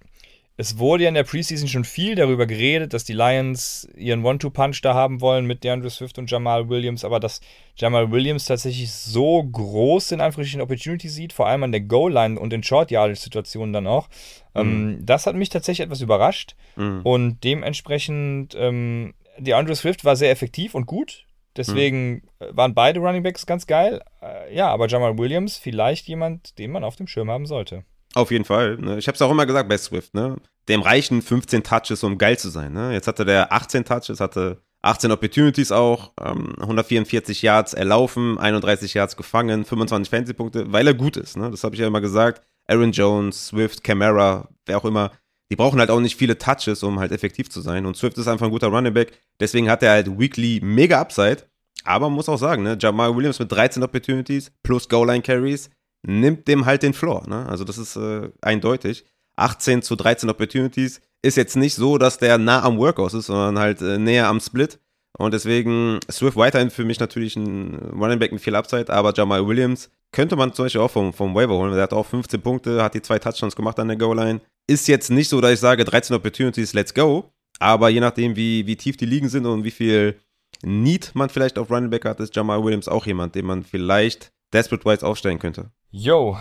es 0.59 0.79
wurde 0.79 1.05
ja 1.05 1.09
in 1.09 1.15
der 1.15 1.25
Preseason 1.25 1.69
schon 1.69 1.85
viel 1.85 2.15
darüber 2.15 2.47
geredet, 2.47 2.95
dass 2.95 3.05
die 3.05 3.13
Lions 3.13 3.87
ihren 3.95 4.25
One-Two-Punch 4.25 4.81
da 4.81 4.95
haben 4.95 5.21
wollen 5.21 5.45
mit 5.45 5.63
DeAndre 5.65 5.91
Swift 5.91 6.19
und 6.19 6.31
Jamal 6.31 6.69
Williams, 6.71 7.05
aber 7.05 7.21
dass 7.21 7.41
Jamal 7.77 8.11
Williams 8.11 8.47
tatsächlich 8.47 8.91
so 8.91 9.43
groß 9.45 10.13
in 10.13 10.23
Anführungsstrichen 10.23 10.63
Opportunity 10.63 11.09
sieht, 11.11 11.35
vor 11.35 11.47
allem 11.47 11.63
an 11.63 11.73
der 11.73 11.83
Goal-Line 11.83 12.41
und 12.41 12.55
in 12.55 12.63
Short-Yardage-Situationen 12.63 13.75
dann 13.75 13.87
auch, 13.87 14.09
ähm, 14.55 14.67
mhm. 14.67 14.91
ähm, 14.95 15.07
das 15.07 15.27
hat 15.27 15.37
mich 15.37 15.51
tatsächlich 15.51 15.85
etwas 15.85 16.01
überrascht 16.01 16.57
mhm. 16.77 17.03
und 17.03 17.45
dementsprechend 17.45 18.55
ähm, 18.59 19.13
DeAndre 19.39 19.77
Swift 19.77 20.07
war 20.07 20.17
sehr 20.17 20.31
effektiv 20.31 20.75
und 20.75 20.87
gut, 20.87 21.27
deswegen 21.55 22.23
mhm. 22.41 22.57
waren 22.57 22.75
beide 22.75 23.01
Running 23.01 23.23
Backs 23.23 23.45
ganz 23.45 23.67
geil, 23.67 24.01
äh, 24.23 24.55
ja, 24.55 24.69
aber 24.69 24.89
Jamal 24.89 25.19
Williams 25.19 25.59
vielleicht 25.59 26.09
jemand, 26.09 26.59
den 26.59 26.71
man 26.71 26.83
auf 26.83 26.97
dem 26.97 27.09
Schirm 27.09 27.31
haben 27.31 27.45
sollte. 27.45 27.85
Auf 28.17 28.31
jeden 28.31 28.47
Fall. 28.47 28.79
Ne? 28.79 28.97
Ich 28.97 29.09
habe 29.09 29.15
es 29.15 29.21
auch 29.21 29.31
immer 29.31 29.45
gesagt 29.45 29.69
bei 29.69 29.77
Swift. 29.77 30.15
Ne? 30.15 30.37
Dem 30.71 30.81
reichen 30.81 31.21
15 31.21 31.63
Touches, 31.63 32.03
um 32.03 32.17
geil 32.17 32.39
zu 32.39 32.49
sein. 32.49 32.73
Ne? 32.73 32.95
Jetzt 32.95 33.09
hatte 33.09 33.27
der 33.27 33.53
18 33.53 33.85
Touches, 33.85 34.21
hatte 34.21 34.63
18 34.81 35.13
Opportunities 35.13 35.71
auch, 35.71 36.13
ähm, 36.25 36.55
144 36.59 37.43
Yards 37.43 37.75
erlaufen, 37.75 38.39
31 38.39 38.95
Yards 38.95 39.19
gefangen, 39.19 39.67
25 39.67 40.09
Fantasy-Punkte, 40.09 40.73
weil 40.73 40.87
er 40.87 40.95
gut 40.95 41.19
ist. 41.19 41.37
Ne? 41.37 41.51
Das 41.51 41.63
habe 41.63 41.75
ich 41.75 41.83
ja 41.83 41.87
immer 41.87 42.01
gesagt. 42.01 42.41
Aaron 42.67 42.93
Jones, 42.93 43.49
Swift, 43.49 43.85
Camara, 43.85 44.49
wer 44.65 44.79
auch 44.79 44.87
immer, 44.87 45.13
die 45.51 45.57
brauchen 45.57 45.79
halt 45.79 45.91
auch 45.91 46.01
nicht 46.01 46.17
viele 46.17 46.39
Touches, 46.39 46.83
um 46.83 46.99
halt 46.99 47.13
effektiv 47.13 47.51
zu 47.51 47.61
sein. 47.61 47.85
Und 47.85 47.99
Swift 47.99 48.17
ist 48.17 48.29
einfach 48.29 48.47
ein 48.47 48.51
guter 48.51 48.69
Running 48.69 48.95
Back. 48.95 49.13
Deswegen 49.41 49.69
hat 49.69 49.83
er 49.83 49.91
halt 49.91 50.19
weekly 50.19 50.61
mega 50.63 50.99
Upside. 51.03 51.43
Aber 51.85 52.09
man 52.09 52.17
muss 52.17 52.31
auch 52.31 52.39
sagen, 52.39 52.63
ne, 52.63 52.79
Jamal 52.81 53.15
Williams 53.15 53.39
mit 53.39 53.53
13 53.53 53.83
Opportunities 53.83 54.51
plus 54.63 54.89
Goal-Line-Carries, 54.89 55.69
nimmt 56.07 56.49
dem 56.49 56.67
halt 56.67 56.83
den 56.83 56.95
Floor. 56.95 57.29
Ne? 57.29 57.47
Also 57.47 57.65
das 57.65 57.79
ist 57.79 57.97
äh, 57.97 58.31
eindeutig. 58.41 59.05
18 59.37 59.83
zu 59.83 59.97
13 59.97 60.31
Opportunities 60.31 61.01
ist 61.23 61.37
jetzt 61.37 61.57
nicht 61.57 61.75
so, 61.75 61.99
dass 61.99 62.19
der 62.19 62.39
nah 62.39 62.63
am 62.63 62.79
Workhouse 62.79 63.15
ist, 63.15 63.27
sondern 63.27 63.59
halt 63.59 63.83
äh, 63.83 63.99
näher 63.99 64.29
am 64.29 64.41
Split. 64.41 64.79
Und 65.19 65.33
deswegen 65.33 65.99
Swift 66.11 66.37
weiterhin 66.37 66.71
für 66.71 66.85
mich 66.85 67.01
natürlich 67.01 67.37
ein 67.37 67.75
Running 67.99 68.19
Back 68.19 68.33
mit 68.33 68.41
viel 68.41 68.55
Upside, 68.55 68.93
aber 68.93 69.15
Jamal 69.15 69.47
Williams 69.47 69.91
könnte 70.13 70.37
man 70.37 70.53
zum 70.53 70.67
Beispiel 70.67 70.81
auch 70.81 70.91
vom, 70.91 71.13
vom 71.13 71.35
Waiver 71.35 71.55
holen. 71.55 71.73
Der 71.73 71.83
hat 71.83 71.93
auch 71.93 72.07
15 72.07 72.41
Punkte, 72.41 72.83
hat 72.83 72.95
die 72.95 73.03
zwei 73.03 73.19
Touchdowns 73.19 73.57
gemacht 73.57 73.79
an 73.79 73.89
der 73.89 73.97
Goal-Line. 73.97 74.41
Ist 74.67 74.89
jetzt 74.89 75.11
nicht 75.11 75.29
so, 75.29 75.41
dass 75.41 75.53
ich 75.53 75.61
sage, 75.61 75.85
13 75.85 76.15
Opportunities, 76.15 76.75
let's 76.75 76.93
go. 76.93 77.31
Aber 77.59 77.89
je 77.89 78.01
nachdem, 78.01 78.37
wie, 78.37 78.67
wie 78.67 78.77
tief 78.77 78.97
die 78.97 79.07
Ligen 79.07 79.29
sind 79.29 79.47
und 79.47 79.65
wie 79.65 79.71
viel 79.71 80.21
Need 80.63 81.13
man 81.15 81.29
vielleicht 81.29 81.59
auf 81.59 81.71
Running 81.71 81.91
Back 81.91 82.05
hat, 82.05 82.21
ist 82.21 82.37
Jamal 82.37 82.63
Williams 82.63 82.89
auch 82.89 83.07
jemand, 83.07 83.35
den 83.35 83.47
man 83.47 83.63
vielleicht 83.63 84.33
Desperate 84.53 84.85
Wise 84.85 85.07
aufstellen 85.07 85.39
könnte. 85.39 85.71
Jo, 85.91 86.37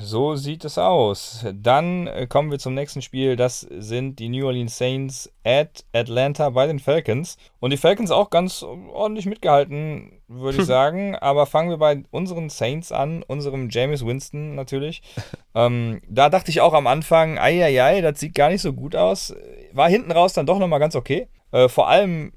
so 0.00 0.36
sieht 0.36 0.64
es 0.64 0.78
aus. 0.78 1.44
Dann 1.52 2.06
äh, 2.06 2.26
kommen 2.26 2.50
wir 2.50 2.58
zum 2.58 2.74
nächsten 2.74 3.02
Spiel. 3.02 3.36
Das 3.36 3.60
sind 3.60 4.18
die 4.18 4.28
New 4.28 4.46
Orleans 4.46 4.78
Saints 4.78 5.32
at 5.44 5.84
Atlanta 5.92 6.50
bei 6.50 6.66
den 6.66 6.78
Falcons. 6.78 7.36
Und 7.58 7.70
die 7.70 7.76
Falcons 7.76 8.10
auch 8.10 8.30
ganz 8.30 8.62
ordentlich 8.62 9.26
mitgehalten, 9.26 10.22
würde 10.28 10.58
ich 10.58 10.64
sagen. 10.66 11.16
Aber 11.16 11.46
fangen 11.46 11.70
wir 11.70 11.78
bei 11.78 12.02
unseren 12.10 12.50
Saints 12.50 12.92
an, 12.92 13.22
unserem 13.22 13.68
James 13.70 14.04
Winston 14.04 14.54
natürlich. 14.54 15.02
ähm, 15.54 16.00
da 16.08 16.28
dachte 16.28 16.50
ich 16.50 16.60
auch 16.60 16.74
am 16.74 16.86
Anfang, 16.86 17.38
ei, 17.38 17.62
ei, 17.64 17.82
ei, 17.82 18.00
das 18.00 18.20
sieht 18.20 18.34
gar 18.34 18.50
nicht 18.50 18.62
so 18.62 18.72
gut 18.72 18.96
aus. 18.96 19.34
War 19.72 19.88
hinten 19.88 20.12
raus 20.12 20.32
dann 20.32 20.46
doch 20.46 20.58
nochmal 20.58 20.80
ganz 20.80 20.94
okay. 20.94 21.28
Äh, 21.52 21.68
vor 21.68 21.88
allem 21.88 22.32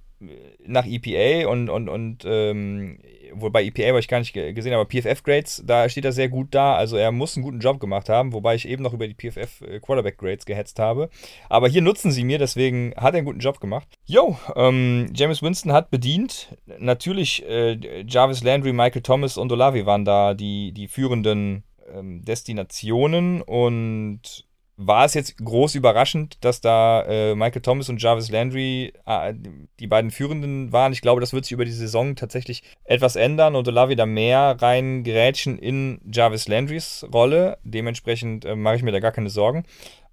nach 0.65 0.86
EPA 0.86 1.49
und, 1.49 1.69
und, 1.69 1.89
und 1.89 2.23
ähm, 2.25 2.99
wobei 3.35 3.63
EPA 3.63 3.89
habe 3.89 3.99
ich 3.99 4.07
gar 4.07 4.19
nicht 4.19 4.33
gesehen, 4.33 4.73
aber 4.73 4.85
PFF-Grades, 4.85 5.63
da 5.65 5.87
steht 5.89 6.05
er 6.05 6.11
sehr 6.11 6.29
gut 6.29 6.47
da. 6.51 6.75
Also 6.75 6.97
er 6.97 7.11
muss 7.11 7.35
einen 7.35 7.43
guten 7.43 7.59
Job 7.59 7.79
gemacht 7.79 8.09
haben, 8.09 8.33
wobei 8.33 8.55
ich 8.55 8.67
eben 8.67 8.83
noch 8.83 8.93
über 8.93 9.07
die 9.07 9.13
PFF-Quarterback-Grades 9.13 10.45
äh, 10.45 10.47
gehetzt 10.47 10.79
habe. 10.79 11.09
Aber 11.49 11.67
hier 11.67 11.81
nutzen 11.81 12.11
sie 12.11 12.23
mir, 12.23 12.39
deswegen 12.39 12.93
hat 12.95 13.13
er 13.13 13.19
einen 13.19 13.25
guten 13.25 13.39
Job 13.39 13.59
gemacht. 13.59 13.87
Yo, 14.05 14.37
ähm, 14.55 15.11
James 15.13 15.41
Winston 15.41 15.71
hat 15.71 15.91
bedient. 15.91 16.55
Natürlich 16.79 17.45
äh, 17.47 18.03
Jarvis 18.07 18.43
Landry, 18.43 18.73
Michael 18.73 19.01
Thomas 19.01 19.37
und 19.37 19.51
Olavi 19.51 19.85
waren 19.85 20.05
da 20.05 20.33
die, 20.33 20.71
die 20.71 20.87
führenden 20.87 21.63
ähm, 21.93 22.23
Destinationen 22.23 23.41
und 23.41 24.45
war 24.77 25.05
es 25.05 25.13
jetzt 25.13 25.38
groß 25.38 25.75
überraschend, 25.75 26.43
dass 26.43 26.62
da 26.62 27.03
äh, 27.03 27.36
Michael 27.36 27.62
Thomas 27.62 27.89
und 27.89 28.01
Jarvis 28.01 28.31
Landry 28.31 28.93
äh, 29.05 29.33
die 29.79 29.88
beiden 29.88 30.12
Führenden 30.12 30.71
waren. 30.71 30.93
Ich 30.93 31.01
glaube, 31.01 31.21
das 31.21 31.33
wird 31.33 31.45
sich 31.45 31.51
über 31.51 31.65
die 31.65 31.71
Saison 31.71 32.15
tatsächlich 32.15 32.63
etwas 32.83 33.15
ändern 33.15 33.55
und 33.55 33.67
Olavi 33.67 33.95
da 33.95 34.05
mehr 34.05 34.57
reingerätschen 34.59 35.59
in 35.59 36.01
Jarvis 36.12 36.47
Landrys 36.47 37.05
Rolle. 37.13 37.57
Dementsprechend 37.63 38.45
äh, 38.45 38.55
mache 38.55 38.77
ich 38.77 38.83
mir 38.83 38.91
da 38.91 38.99
gar 38.99 39.12
keine 39.12 39.29
Sorgen. 39.29 39.63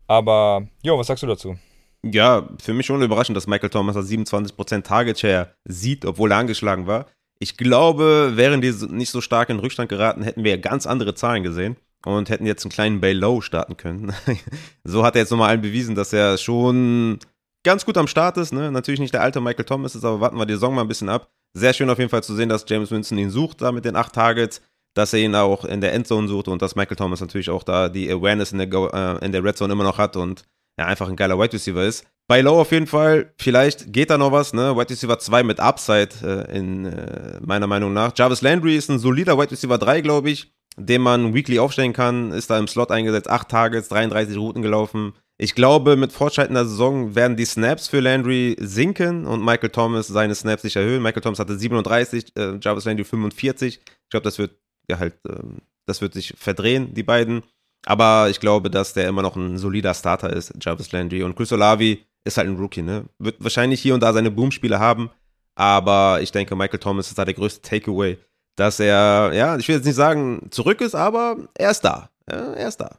Aber, 0.07 0.67
jo, 0.83 0.99
was 0.99 1.07
sagst 1.07 1.23
du 1.23 1.27
dazu? 1.27 1.57
Ja, 2.03 2.49
für 2.59 2.75
mich 2.75 2.87
schon 2.87 3.03
überraschend, 3.03 3.37
dass 3.37 3.47
Michael 3.47 3.71
Thomas 3.71 3.97
als 3.97 4.09
27% 4.11 4.83
Target 4.83 5.19
Share 5.19 5.55
sieht, 5.65 6.05
obwohl 6.05 6.33
er 6.33 6.39
angeschlagen 6.39 6.87
war. 6.87 7.07
Ich 7.39 7.57
glaube, 7.57 8.33
wären 8.35 8.61
die 8.61 8.73
nicht 8.89 9.11
so 9.11 9.21
stark 9.21 9.49
in 9.49 9.59
Rückstand 9.59 9.89
geraten, 9.89 10.23
hätten 10.23 10.45
wir 10.45 10.59
ganz 10.59 10.87
andere 10.87 11.15
Zahlen 11.15 11.43
gesehen 11.43 11.77
und 12.05 12.31
hätten 12.31 12.47
jetzt 12.47 12.65
einen 12.65 12.73
kleinen 12.73 13.01
Bay 13.01 13.13
Low 13.13 13.41
starten 13.41 13.77
können. 13.77 14.13
so 14.85 15.05
hat 15.05 15.17
er 15.17 15.23
jetzt 15.23 15.31
nochmal 15.31 15.51
allen 15.51 15.61
bewiesen, 15.61 15.95
dass 15.95 16.13
er 16.13 16.39
schon 16.39 17.19
ganz 17.63 17.85
gut 17.85 17.97
am 17.97 18.07
Start 18.07 18.37
ist. 18.37 18.53
Ne? 18.53 18.71
Natürlich 18.73 19.01
nicht 19.01 19.15
der 19.15 19.23
alte 19.23 19.41
Michael 19.41 19.65
Thomas 19.65 19.95
ist, 19.95 20.05
aber 20.05 20.21
warten 20.21 20.37
wir 20.37 20.47
die 20.47 20.55
Saison 20.55 20.75
mal 20.75 20.83
ein 20.83 20.89
bisschen 20.89 21.09
ab. 21.09 21.31
Sehr 21.53 21.73
schön 21.73 21.91
auf 21.91 21.99
jeden 21.99 22.11
Fall 22.11 22.23
zu 22.23 22.35
sehen, 22.35 22.49
dass 22.49 22.65
James 22.69 22.91
Winston 22.91 23.19
ihn 23.19 23.31
sucht, 23.31 23.61
da 23.61 23.73
mit 23.73 23.85
den 23.85 23.97
acht 23.97 24.15
Targets, 24.15 24.63
dass 24.95 25.13
er 25.13 25.21
ihn 25.21 25.35
auch 25.35 25.65
in 25.65 25.81
der 25.81 25.93
Endzone 25.93 26.29
sucht 26.29 26.49
und 26.49 26.63
dass 26.63 26.77
Michael 26.77 26.97
Thomas 26.97 27.21
natürlich 27.21 27.51
auch 27.51 27.65
da 27.65 27.89
die 27.89 28.11
Awareness 28.11 28.53
in 28.53 28.59
der, 28.59 28.67
Go 28.67 28.89
äh, 28.89 29.25
in 29.25 29.33
der 29.33 29.45
Red 29.45 29.57
Zone 29.57 29.73
immer 29.73 29.85
noch 29.85 29.99
hat 29.99 30.17
und 30.17 30.45
ja, 30.79 30.87
einfach 30.87 31.09
ein 31.09 31.17
geiler 31.17 31.39
Wide 31.39 31.53
Receiver 31.53 31.85
ist. 31.85 32.07
Bei 32.29 32.41
Low 32.41 32.61
auf 32.61 32.71
jeden 32.71 32.87
Fall, 32.87 33.35
vielleicht 33.39 33.93
geht 33.93 34.09
da 34.11 34.17
noch 34.17 34.31
was, 34.31 34.53
ne? 34.53 34.77
Wide 34.77 34.91
Receiver 34.91 35.19
2 35.19 35.43
mit 35.43 35.59
Upside 35.59 36.11
äh, 36.23 36.57
in 36.57 36.87
äh, 36.87 37.41
meiner 37.45 37.67
Meinung 37.67 37.93
nach. 37.93 38.13
Jarvis 38.17 38.41
Landry 38.41 38.77
ist 38.77 38.89
ein 38.89 39.01
solider 39.01 39.37
Wide 39.37 39.51
Receiver 39.51 39.77
3, 39.77 40.01
glaube 40.01 40.31
ich 40.31 40.53
den 40.87 41.03
man 41.03 41.35
weekly 41.35 41.59
aufstellen 41.59 41.93
kann, 41.93 42.33
ist 42.33 42.51
da 42.51 42.59
im 42.59 42.69
Slot 42.69 42.91
eingesetzt, 42.91 43.29
8 43.29 43.49
Targets, 43.49 43.89
33 43.89 44.37
Routen 44.37 44.63
gelaufen, 44.63 45.15
Ich 45.43 45.55
glaube, 45.55 45.97
mit 45.97 46.13
fortschreitender 46.13 46.67
Saison 46.67 47.15
werden 47.15 47.35
die 47.35 47.47
Snaps 47.47 47.89
für 47.89 48.01
Landry 48.01 48.57
sinken 48.61 49.25
und 49.25 49.43
Michael 49.43 49.71
Thomas 49.71 50.07
seine 50.07 50.35
Snaps 50.35 50.61
sich 50.61 50.77
erhöhen. 50.77 51.03
Michael 51.03 51.23
Thomas 51.23 51.39
hatte 51.39 51.57
37, 51.59 52.37
äh, 52.37 52.59
Jarvis 52.61 52.85
Landry 52.85 53.05
45. 53.05 53.79
Ich 53.79 54.11
glaube, 54.11 54.25
das 54.25 54.39
wird 54.39 54.51
ja 54.87 54.99
halt, 54.99 55.15
äh, 55.27 55.43
das 55.87 56.03
wird 56.03 56.13
sich 56.13 56.35
verdrehen, 56.37 56.93
die 56.93 57.03
beiden. 57.03 57.43
Aber 57.87 58.29
ich 58.29 58.39
glaube, 58.39 58.69
dass 58.71 58.93
der 58.93 59.09
immer 59.09 59.23
noch 59.23 59.35
ein 59.35 59.57
solider 59.57 59.95
Starter 59.95 60.31
ist, 60.31 60.53
Jarvis 60.61 60.93
Landry. 60.93 61.23
Und 61.23 61.37
Chris 61.37 61.53
Olavi 61.53 62.05
ist 62.25 62.37
halt 62.37 62.49
ein 62.49 62.59
Rookie, 62.59 62.83
ne? 62.83 63.07
Wird 63.19 63.43
wahrscheinlich 63.43 63.81
hier 63.81 63.95
und 63.95 64.03
da 64.03 64.13
seine 64.13 64.31
Boomspiele 64.31 64.79
haben. 64.79 65.09
Aber 65.55 66.21
ich 66.21 66.33
denke, 66.33 66.55
Michael 66.55 66.81
Thomas 66.81 67.09
ist 67.09 67.19
da 67.19 67.25
der 67.25 67.33
größte 67.33 67.63
Takeaway, 67.63 68.19
dass 68.61 68.79
er, 68.79 69.31
ja, 69.33 69.57
ich 69.57 69.67
will 69.69 69.77
jetzt 69.77 69.87
nicht 69.87 69.95
sagen, 69.95 70.49
zurück 70.51 70.83
ist, 70.83 70.95
aber 70.95 71.37
er 71.55 71.71
ist 71.71 71.81
da. 71.81 72.11
Ja, 72.31 72.53
er 72.53 72.69
ist 72.69 72.77
da. 72.77 72.99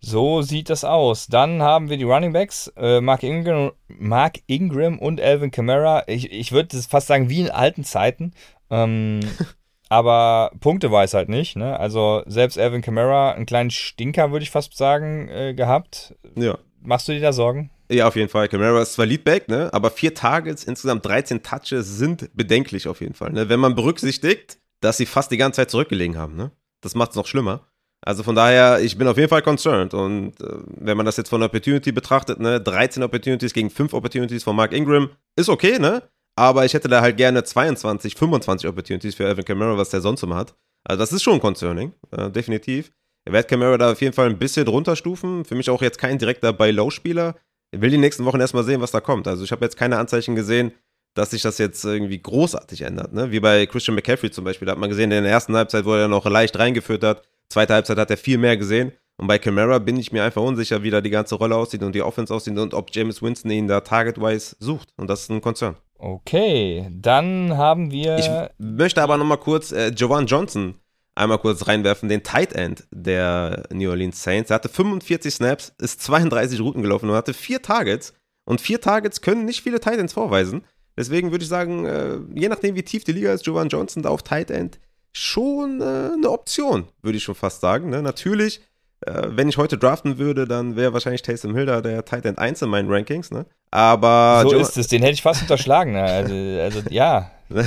So 0.00 0.40
sieht 0.40 0.70
das 0.70 0.82
aus. 0.82 1.26
Dann 1.26 1.60
haben 1.60 1.90
wir 1.90 1.98
die 1.98 2.04
Running 2.04 2.32
Backs, 2.32 2.72
äh, 2.74 3.02
Mark, 3.02 3.22
Ingram, 3.22 3.72
Mark 3.88 4.38
Ingram 4.46 4.98
und 4.98 5.20
Alvin 5.20 5.50
Kamara. 5.50 6.04
Ich, 6.06 6.32
ich 6.32 6.52
würde 6.52 6.80
fast 6.80 7.06
sagen, 7.06 7.28
wie 7.28 7.40
in 7.40 7.50
alten 7.50 7.84
Zeiten. 7.84 8.32
Ähm, 8.70 9.20
aber 9.90 10.52
Punkte 10.58 10.90
weiß 10.90 11.12
halt 11.12 11.28
nicht. 11.28 11.54
Ne? 11.56 11.78
Also 11.78 12.22
selbst 12.26 12.58
Alvin 12.58 12.80
Kamara, 12.80 13.32
einen 13.32 13.44
kleinen 13.44 13.70
Stinker, 13.70 14.32
würde 14.32 14.44
ich 14.44 14.50
fast 14.50 14.74
sagen, 14.74 15.28
äh, 15.28 15.52
gehabt. 15.52 16.14
Ja. 16.34 16.56
Machst 16.80 17.08
du 17.08 17.12
dir 17.12 17.20
da 17.20 17.34
Sorgen? 17.34 17.70
Ja, 17.90 18.08
auf 18.08 18.16
jeden 18.16 18.30
Fall. 18.30 18.48
Camara 18.48 18.80
ist 18.80 18.94
zwar 18.94 19.04
Leadback, 19.04 19.48
ne, 19.48 19.68
aber 19.72 19.90
vier 19.90 20.14
Targets, 20.14 20.64
insgesamt 20.64 21.04
13 21.04 21.42
Touches 21.42 21.98
sind 21.98 22.30
bedenklich 22.34 22.88
auf 22.88 23.02
jeden 23.02 23.14
Fall. 23.14 23.32
Ne? 23.32 23.48
Wenn 23.48 23.60
man 23.60 23.74
berücksichtigt, 23.74 24.58
dass 24.80 24.96
sie 24.96 25.06
fast 25.06 25.30
die 25.30 25.36
ganze 25.36 25.56
Zeit 25.56 25.70
zurückgelegen 25.70 26.16
haben, 26.16 26.36
ne? 26.36 26.50
Das 26.80 26.94
macht 26.94 27.10
es 27.10 27.16
noch 27.16 27.26
schlimmer. 27.26 27.66
Also 28.00 28.22
von 28.22 28.34
daher, 28.34 28.80
ich 28.80 28.96
bin 28.96 29.08
auf 29.08 29.16
jeden 29.16 29.28
Fall 29.28 29.42
concerned. 29.42 29.92
Und 29.92 30.40
äh, 30.40 30.46
wenn 30.66 30.96
man 30.96 31.06
das 31.06 31.16
jetzt 31.16 31.30
von 31.30 31.42
Opportunity 31.42 31.90
betrachtet, 31.90 32.38
ne, 32.38 32.60
13 32.60 33.02
Opportunities 33.02 33.52
gegen 33.52 33.70
5 33.70 33.92
Opportunities 33.92 34.44
von 34.44 34.54
Mark 34.54 34.72
Ingram, 34.72 35.10
ist 35.36 35.48
okay, 35.48 35.78
ne? 35.78 36.02
Aber 36.36 36.64
ich 36.64 36.74
hätte 36.74 36.88
da 36.88 37.00
halt 37.00 37.16
gerne 37.16 37.42
22, 37.42 38.14
25 38.14 38.68
Opportunities 38.68 39.16
für 39.16 39.28
Evan 39.28 39.44
Kamara, 39.44 39.76
was 39.76 39.90
der 39.90 40.00
sonst 40.00 40.22
immer 40.22 40.36
hat. 40.36 40.54
Also 40.84 41.00
das 41.00 41.12
ist 41.12 41.22
schon 41.24 41.40
concerning, 41.40 41.92
äh, 42.12 42.30
definitiv. 42.30 42.92
Er 43.24 43.32
wird 43.32 43.48
Kamara 43.48 43.76
da 43.76 43.92
auf 43.92 44.00
jeden 44.00 44.14
Fall 44.14 44.26
ein 44.26 44.38
bisschen 44.38 44.68
runterstufen. 44.68 45.44
Für 45.44 45.56
mich 45.56 45.68
auch 45.68 45.82
jetzt 45.82 45.98
kein 45.98 46.18
direkter 46.18 46.52
Buy-Low-Spieler. 46.52 47.34
Ich 47.72 47.80
will 47.80 47.90
die 47.90 47.98
nächsten 47.98 48.24
Wochen 48.24 48.40
erstmal 48.40 48.64
sehen, 48.64 48.80
was 48.80 48.92
da 48.92 49.00
kommt. 49.00 49.26
Also 49.26 49.42
ich 49.42 49.50
habe 49.50 49.64
jetzt 49.64 49.76
keine 49.76 49.98
Anzeichen 49.98 50.36
gesehen, 50.36 50.72
dass 51.18 51.30
sich 51.30 51.42
das 51.42 51.58
jetzt 51.58 51.84
irgendwie 51.84 52.20
großartig 52.20 52.82
ändert. 52.82 53.12
Ne? 53.12 53.30
Wie 53.30 53.40
bei 53.40 53.66
Christian 53.66 53.94
McCaffrey 53.96 54.30
zum 54.30 54.44
Beispiel. 54.44 54.66
Da 54.66 54.72
hat 54.72 54.78
man 54.78 54.88
gesehen, 54.88 55.10
in 55.10 55.24
der 55.24 55.32
ersten 55.32 55.56
Halbzeit, 55.56 55.84
wo 55.84 55.94
er 55.94 56.08
noch 56.08 56.24
leicht 56.26 56.58
reingeführt 56.58 57.02
hat, 57.02 57.22
zweite 57.48 57.74
Halbzeit 57.74 57.98
hat 57.98 58.10
er 58.10 58.16
viel 58.16 58.38
mehr 58.38 58.56
gesehen. 58.56 58.92
Und 59.16 59.26
bei 59.26 59.38
Camara 59.38 59.80
bin 59.80 59.96
ich 59.96 60.12
mir 60.12 60.22
einfach 60.22 60.42
unsicher, 60.42 60.84
wie 60.84 60.90
da 60.90 61.00
die 61.00 61.10
ganze 61.10 61.34
Rolle 61.34 61.56
aussieht 61.56 61.82
und 61.82 61.92
die 61.92 62.02
Offense 62.02 62.32
aussieht 62.32 62.56
und 62.56 62.72
ob 62.72 62.94
James 62.94 63.20
Winston 63.20 63.50
ihn 63.50 63.66
da 63.66 63.80
target-wise 63.80 64.54
sucht. 64.60 64.90
Und 64.96 65.10
das 65.10 65.22
ist 65.22 65.30
ein 65.30 65.40
Konzern. 65.40 65.74
Okay, 65.98 66.88
dann 66.92 67.56
haben 67.56 67.90
wir. 67.90 68.16
Ich 68.18 68.30
möchte 68.58 69.02
aber 69.02 69.16
nochmal 69.16 69.38
kurz 69.38 69.72
äh, 69.72 69.88
Jovan 69.88 70.26
Johnson 70.26 70.76
einmal 71.16 71.38
kurz 71.38 71.66
reinwerfen, 71.66 72.08
den 72.08 72.22
Tight 72.22 72.52
End 72.52 72.86
der 72.92 73.64
New 73.72 73.90
Orleans 73.90 74.22
Saints. 74.22 74.50
Er 74.50 74.54
hatte 74.54 74.68
45 74.68 75.34
Snaps, 75.34 75.74
ist 75.78 76.00
32 76.02 76.60
Routen 76.60 76.82
gelaufen 76.82 77.10
und 77.10 77.16
hatte 77.16 77.34
vier 77.34 77.60
Targets. 77.60 78.14
Und 78.44 78.60
vier 78.60 78.80
Targets 78.80 79.20
können 79.20 79.44
nicht 79.44 79.62
viele 79.62 79.80
Tight 79.80 79.98
Ends 79.98 80.12
vorweisen. 80.12 80.62
Deswegen 80.98 81.30
würde 81.30 81.44
ich 81.44 81.48
sagen, 81.48 81.84
äh, 81.84 82.18
je 82.34 82.48
nachdem, 82.48 82.74
wie 82.74 82.82
tief 82.82 83.04
die 83.04 83.12
Liga 83.12 83.32
ist, 83.32 83.46
Jovan 83.46 83.68
Johnson 83.68 84.02
da 84.02 84.08
auf 84.08 84.24
Tight 84.24 84.50
End 84.50 84.80
schon 85.12 85.80
äh, 85.80 86.10
eine 86.12 86.28
Option, 86.28 86.88
würde 87.02 87.16
ich 87.18 87.22
schon 87.22 87.36
fast 87.36 87.60
sagen. 87.60 87.88
Ne? 87.88 88.02
Natürlich, 88.02 88.60
äh, 89.06 89.28
wenn 89.28 89.48
ich 89.48 89.58
heute 89.58 89.78
draften 89.78 90.18
würde, 90.18 90.48
dann 90.48 90.74
wäre 90.74 90.92
wahrscheinlich 90.92 91.22
Taysom 91.22 91.54
Hill 91.54 91.66
da 91.66 91.80
der 91.80 92.04
Tight 92.04 92.26
End 92.26 92.40
1 92.40 92.62
in 92.62 92.68
meinen 92.68 92.90
Rankings. 92.90 93.30
Ne? 93.30 93.46
Aber 93.70 94.40
so 94.42 94.52
jo 94.52 94.58
ist 94.58 94.76
es, 94.76 94.88
den 94.88 95.02
hätte 95.02 95.14
ich 95.14 95.22
fast 95.22 95.42
unterschlagen. 95.42 95.92
Ne? 95.92 96.02
Also, 96.02 96.34
also 96.34 96.82
ja. 96.90 97.30
ja. 97.48 97.62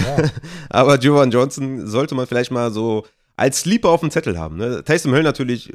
Aber 0.70 0.98
Jovan 0.98 1.32
Johnson 1.32 1.88
sollte 1.88 2.16
man 2.16 2.28
vielleicht 2.28 2.52
mal 2.52 2.70
so 2.70 3.06
als 3.38 3.62
Sleeper 3.62 3.90
auf 3.90 4.02
dem 4.02 4.12
Zettel 4.12 4.38
haben. 4.38 4.58
Ne? 4.58 4.84
Taysom 4.84 5.14
Hill 5.14 5.24
natürlich, 5.24 5.72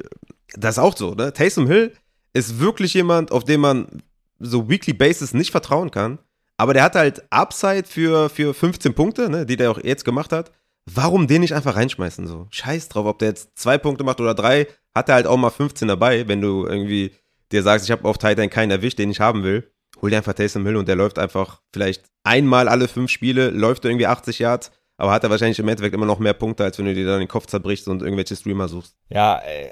das 0.55 0.75
ist 0.75 0.79
auch 0.79 0.95
so. 0.95 1.15
Ne? 1.15 1.33
Taysom 1.33 1.65
Hill 1.65 1.91
ist 2.33 2.59
wirklich 2.59 2.93
jemand, 2.93 3.31
auf 3.31 3.45
den 3.45 3.61
man 3.61 4.03
so 4.39 4.69
Weekly 4.69 4.93
Basis 4.93 5.33
nicht 5.33 5.49
vertrauen 5.49 5.89
kann. 5.89 6.19
Aber 6.57 6.73
der 6.73 6.83
hat 6.83 6.95
halt 6.95 7.23
Upside 7.31 7.83
für, 7.85 8.29
für 8.29 8.53
15 8.53 8.93
Punkte, 8.93 9.29
ne, 9.29 9.45
die 9.45 9.57
der 9.57 9.71
auch 9.71 9.79
jetzt 9.83 10.05
gemacht 10.05 10.31
hat. 10.31 10.51
Warum 10.89 11.27
den 11.27 11.41
nicht 11.41 11.53
einfach 11.53 11.75
reinschmeißen? 11.75 12.27
So, 12.27 12.47
scheiß 12.49 12.89
drauf, 12.89 13.05
ob 13.05 13.19
der 13.19 13.29
jetzt 13.29 13.57
zwei 13.57 13.77
Punkte 13.77 14.03
macht 14.03 14.21
oder 14.21 14.33
drei, 14.33 14.67
hat 14.95 15.09
er 15.09 15.15
halt 15.15 15.27
auch 15.27 15.37
mal 15.37 15.49
15 15.49 15.87
dabei, 15.87 16.27
wenn 16.27 16.41
du 16.41 16.65
irgendwie 16.65 17.13
dir 17.51 17.61
sagst, 17.61 17.85
ich 17.85 17.91
habe 17.91 18.07
auf 18.07 18.17
Titan 18.17 18.49
keinen 18.49 18.71
erwischt, 18.71 18.97
den 18.97 19.11
ich 19.11 19.19
haben 19.19 19.43
will. 19.43 19.71
Hol 20.01 20.09
dir 20.09 20.17
einfach 20.17 20.33
Taysom 20.33 20.65
Hill 20.65 20.77
und 20.77 20.87
der 20.87 20.95
läuft 20.95 21.19
einfach 21.19 21.61
vielleicht 21.73 22.05
einmal 22.23 22.67
alle 22.67 22.87
fünf 22.87 23.11
Spiele, 23.11 23.49
läuft 23.49 23.85
irgendwie 23.85 24.07
80 24.07 24.39
Yards 24.39 24.71
aber 24.97 25.11
hat 25.11 25.23
er 25.23 25.29
wahrscheinlich 25.29 25.59
im 25.59 25.67
Endeffekt 25.67 25.93
immer 25.93 26.05
noch 26.05 26.19
mehr 26.19 26.33
Punkte, 26.33 26.63
als 26.63 26.77
wenn 26.77 26.85
du 26.85 26.93
dir 26.93 27.05
dann 27.05 27.19
den 27.19 27.27
Kopf 27.27 27.45
zerbrichst 27.45 27.87
und 27.87 28.01
irgendwelche 28.01 28.35
Streamer 28.35 28.67
suchst. 28.67 28.95
Ja, 29.09 29.39
äh, 29.39 29.71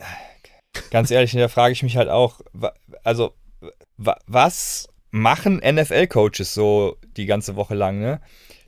ganz 0.91 1.11
ehrlich, 1.11 1.31
da 1.31 1.47
frage 1.47 1.73
ich 1.73 1.83
mich 1.83 1.97
halt 1.97 2.09
auch, 2.09 2.41
also 3.03 3.33
was 3.97 4.87
machen 5.15 5.61
NFL-Coaches 5.63 6.53
so 6.53 6.97
die 7.15 7.25
ganze 7.25 7.55
Woche 7.55 7.73
lang, 7.73 7.99
ne? 7.99 8.19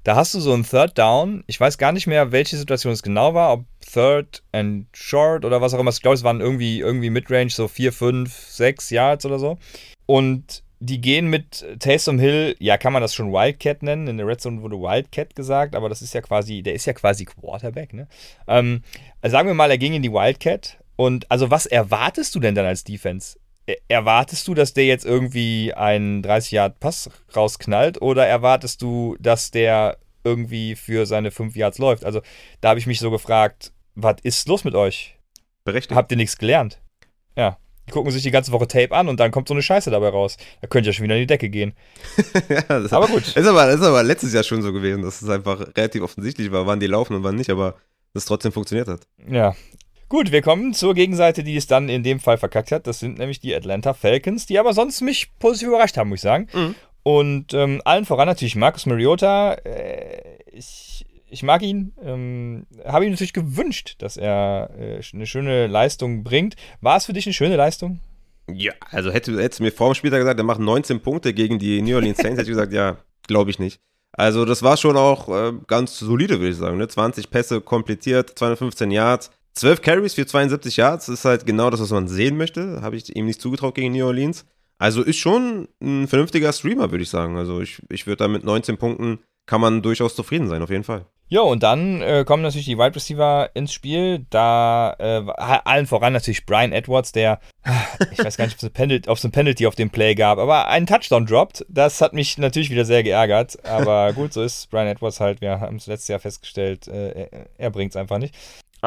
Da 0.04 0.16
hast 0.16 0.34
du 0.34 0.40
so 0.40 0.54
einen 0.54 0.64
Third 0.64 0.98
Down. 0.98 1.44
Ich 1.48 1.60
weiß 1.60 1.78
gar 1.78 1.92
nicht 1.92 2.08
mehr, 2.08 2.32
welche 2.32 2.56
Situation 2.56 2.94
es 2.94 3.04
genau 3.04 3.34
war, 3.34 3.52
ob 3.52 3.66
Third 3.82 4.44
and 4.54 4.88
Short 4.94 5.44
oder 5.44 5.60
was 5.60 5.74
auch 5.74 5.80
immer. 5.80 5.92
Ich 5.92 6.02
glaube, 6.02 6.16
es 6.16 6.24
waren 6.24 6.40
irgendwie, 6.40 6.80
irgendwie 6.80 7.10
Midrange, 7.10 7.50
so 7.50 7.68
4, 7.68 7.92
5, 7.92 8.34
6 8.34 8.90
Yards 8.92 9.26
oder 9.26 9.40
so. 9.40 9.58
Und 10.06 10.64
die 10.80 11.02
gehen 11.02 11.28
mit 11.28 11.66
Taysom 11.80 12.18
Hill, 12.18 12.56
ja, 12.60 12.78
kann 12.78 12.94
man 12.94 13.02
das 13.02 13.14
schon 13.14 13.34
Wildcat 13.34 13.84
nennen? 13.84 14.08
In 14.08 14.16
der 14.16 14.28
Red 14.28 14.40
Zone 14.40 14.62
wurde 14.62 14.78
Wildcat 14.78 15.36
gesagt, 15.36 15.76
aber 15.76 15.90
das 15.90 16.02
ist 16.02 16.14
ja 16.14 16.22
quasi, 16.22 16.62
der 16.62 16.76
ist 16.76 16.86
ja 16.86 16.94
quasi 16.94 17.26
Quarterback, 17.26 17.94
ne? 17.94 18.08
Ähm, 18.48 18.84
sagen 19.22 19.50
wir 19.50 19.56
mal, 19.56 19.70
er 19.70 19.78
ging 19.78 19.94
in 19.94 20.04
die 20.04 20.14
Wildcat. 20.14 20.78
Und 20.96 21.30
also, 21.30 21.52
was 21.52 21.66
erwartest 21.66 22.34
du 22.36 22.40
denn 22.40 22.56
dann 22.56 22.66
als 22.66 22.86
Defense? 22.86 23.38
Erwartest 23.88 24.48
du, 24.48 24.54
dass 24.54 24.74
der 24.74 24.86
jetzt 24.86 25.06
irgendwie 25.06 25.74
einen 25.74 26.24
30-Yard-Pass 26.24 27.10
rausknallt 27.36 28.02
oder 28.02 28.26
erwartest 28.26 28.82
du, 28.82 29.18
dass 29.20 29.52
der 29.52 29.98
irgendwie 30.24 30.76
für 30.76 31.06
seine 31.06 31.32
5 31.32 31.56
Yards 31.56 31.78
läuft? 31.78 32.06
Also, 32.06 32.22
da 32.62 32.70
habe 32.70 32.80
ich 32.80 32.88
mich 32.88 33.00
so 33.00 33.12
gefragt, 33.12 33.74
was 33.96 34.16
ist 34.24 34.48
los 34.48 34.64
mit 34.64 34.76
euch? 34.76 35.18
Berechtigt. 35.66 35.96
Habt 35.96 36.12
ihr 36.12 36.18
nichts 36.18 36.38
gelernt? 36.38 36.82
Ja. 37.36 37.58
Die 37.88 37.92
gucken 37.92 38.12
sich 38.12 38.24
die 38.24 38.32
ganze 38.32 38.52
Woche 38.52 38.68
Tape 38.68 38.92
an 38.92 39.08
und 39.08 39.20
dann 39.20 39.32
kommt 39.32 39.48
so 39.48 39.54
eine 39.54 39.64
Scheiße 39.64 39.90
dabei 39.90 40.10
raus. 40.10 40.38
Da 40.62 40.68
könnte 40.68 40.90
ich 40.90 40.96
ja 40.96 40.98
schon 40.98 41.06
wieder 41.06 41.16
in 41.16 41.22
die 41.22 41.28
Decke 41.28 41.50
gehen. 41.50 41.74
ja, 42.50 42.62
das 42.62 42.92
aber 42.92 43.08
gut. 43.08 43.28
Ist 43.28 43.48
aber, 43.48 43.70
ist 43.70 43.82
aber 43.82 44.04
letztes 44.04 44.34
Jahr 44.34 44.44
schon 44.44 44.62
so 44.62 44.74
gewesen, 44.74 45.02
dass 45.02 45.22
es 45.22 45.30
einfach 45.30 45.60
relativ 45.76 46.04
offensichtlich 46.04 46.52
war, 46.52 46.66
wann 46.68 46.80
die 46.80 46.88
laufen 46.88 47.16
und 47.16 47.24
wann 47.24 47.36
nicht, 47.36 47.50
aber 47.50 47.76
das 48.14 48.26
trotzdem 48.26 48.52
funktioniert 48.52 48.88
hat. 48.88 49.02
Ja. 49.30 49.56
Gut, 50.10 50.32
wir 50.32 50.42
kommen 50.42 50.74
zur 50.74 50.94
Gegenseite, 50.94 51.44
die 51.44 51.58
es 51.58 51.68
dann 51.68 51.90
in 51.90 52.04
dem 52.04 52.20
Fall 52.20 52.38
verkackt 52.38 52.72
hat. 52.72 52.88
Das 52.88 53.00
sind 53.00 53.18
nämlich 53.18 53.40
die 53.40 53.54
Atlanta 53.54 53.94
Falcons, 53.94 54.46
die 54.46 54.58
aber 54.58 54.74
sonst 54.74 55.02
mich 55.02 55.38
positiv 55.40 55.70
überrascht 55.70 55.98
haben, 55.98 56.10
muss 56.10 56.20
ich 56.20 56.24
sagen. 56.24 56.48
Mhm. 56.54 56.76
Und 57.04 57.54
ähm, 57.54 57.82
allen 57.86 58.06
voran 58.06 58.28
natürlich 58.28 58.56
Marcus 58.56 58.86
Mariota. 58.86 59.54
Äh, 59.54 60.22
ich 60.52 61.06
ich 61.30 61.44
mag 61.44 61.62
ihn. 61.62 61.94
Ähm, 62.02 62.66
Habe 62.86 63.06
ihm 63.06 63.12
natürlich 63.12 63.34
gewünscht, 63.34 63.96
dass 64.00 64.18
er 64.18 64.70
äh, 64.78 65.02
eine 65.14 65.26
schöne 65.26 65.68
Leistung 65.68 66.24
bringt. 66.24 66.56
War 66.82 66.98
es 66.98 67.06
für 67.06 67.14
dich 67.14 67.26
eine 67.26 67.34
schöne 67.34 67.56
Leistung? 67.56 68.00
Ja, 68.50 68.74
also 68.92 69.12
hätte, 69.12 69.34
hättest 69.42 69.60
du 69.60 69.64
mir 69.64 69.72
vor 69.72 69.90
dem 69.90 69.96
Spiel 69.96 70.10
gesagt, 70.10 70.40
er 70.40 70.46
macht 70.46 70.62
19 70.62 71.02
Punkte 71.02 71.34
gegen 71.34 71.60
die 71.60 71.82
New 71.82 71.96
Orleans 71.96 72.18
Saints, 72.18 72.40
hätte 72.40 72.50
ich 72.50 72.56
gesagt, 72.56 72.72
ja, 72.72 72.98
glaube 73.28 73.52
ich 73.52 73.60
nicht. 73.60 73.82
Also 74.14 74.46
das 74.46 74.64
war 74.64 74.78
schon 74.78 74.96
auch 74.96 75.28
äh, 75.28 75.54
ganz 75.68 76.00
solide, 76.00 76.40
würde 76.40 76.52
ich 76.52 76.58
sagen. 76.58 76.78
Ne? 76.78 76.88
20 76.88 77.30
Pässe 77.30 77.60
kompliziert, 77.60 78.40
215 78.40 78.90
Yards, 78.90 79.32
12 79.58 79.82
Carries 79.82 80.14
für 80.14 80.26
72 80.26 80.78
Yards. 80.78 81.10
Ist 81.10 81.26
halt 81.26 81.46
genau 81.46 81.70
das, 81.70 81.82
was 81.82 81.92
man 81.92 82.08
sehen 82.08 82.38
möchte. 82.38 82.82
Habe 82.82 82.96
ich 82.96 83.16
ihm 83.16 83.26
nicht 83.26 83.42
zugetraut 83.42 83.76
gegen 83.76 83.94
New 83.94 84.06
Orleans. 84.06 84.46
Also 84.80 85.02
ist 85.02 85.18
schon 85.18 85.68
ein 85.82 86.08
vernünftiger 86.08 86.54
Streamer, 86.54 86.92
würde 86.92 87.04
ich 87.04 87.10
sagen. 87.10 87.38
Also 87.38 87.62
ich, 87.62 87.82
ich 87.90 88.06
würde 88.06 88.18
da 88.18 88.28
mit 88.28 88.44
19 88.44 88.78
Punkten 88.78 89.20
kann 89.48 89.62
man 89.62 89.82
durchaus 89.82 90.16
zufrieden 90.16 90.48
sein, 90.48 90.62
auf 90.62 90.70
jeden 90.70 90.84
Fall. 90.84 91.06
Ja, 91.30 91.42
und 91.42 91.62
dann 91.62 92.02
äh, 92.02 92.24
kommen 92.26 92.42
natürlich 92.42 92.68
die 92.68 92.78
Wide 92.78 92.96
Receiver 92.96 93.50
ins 93.54 93.74
Spiel. 93.74 94.26
Da 94.30 94.96
äh, 94.98 95.24
allen 95.36 95.86
voran 95.86 96.14
natürlich 96.14 96.46
Brian 96.46 96.72
Edwards, 96.72 97.12
der, 97.12 97.40
ich 98.12 98.20
weiß 98.20 98.38
gar 98.38 98.46
nicht, 98.46 98.56
ob 98.56 98.60
es 98.60 98.64
ein 98.64 98.72
Penalty, 98.72 99.10
ein 99.10 99.32
Penalty 99.32 99.68
auf 99.68 99.76
dem 99.76 99.90
Play 99.90 100.16
gab, 100.16 100.38
aber 100.38 100.68
einen 100.68 100.86
Touchdown 100.86 101.26
droppt. 101.26 101.66
Das 101.68 102.00
hat 102.00 102.14
mich 102.14 102.38
natürlich 102.38 102.70
wieder 102.70 102.86
sehr 102.86 103.04
geärgert. 103.04 103.58
Aber 103.66 104.14
gut, 104.16 104.32
so 104.32 104.42
ist 104.42 104.70
Brian 104.70 104.88
Edwards 104.88 105.20
halt. 105.20 105.42
Wir 105.42 105.60
haben 105.60 105.78
es 105.78 105.88
letztes 105.88 106.08
Jahr 106.08 106.20
festgestellt, 106.20 106.88
äh, 106.88 107.28
er, 107.30 107.48
er 107.58 107.72
bringt 107.72 107.92
es 107.92 107.98
einfach 107.98 108.20
nicht. 108.20 108.34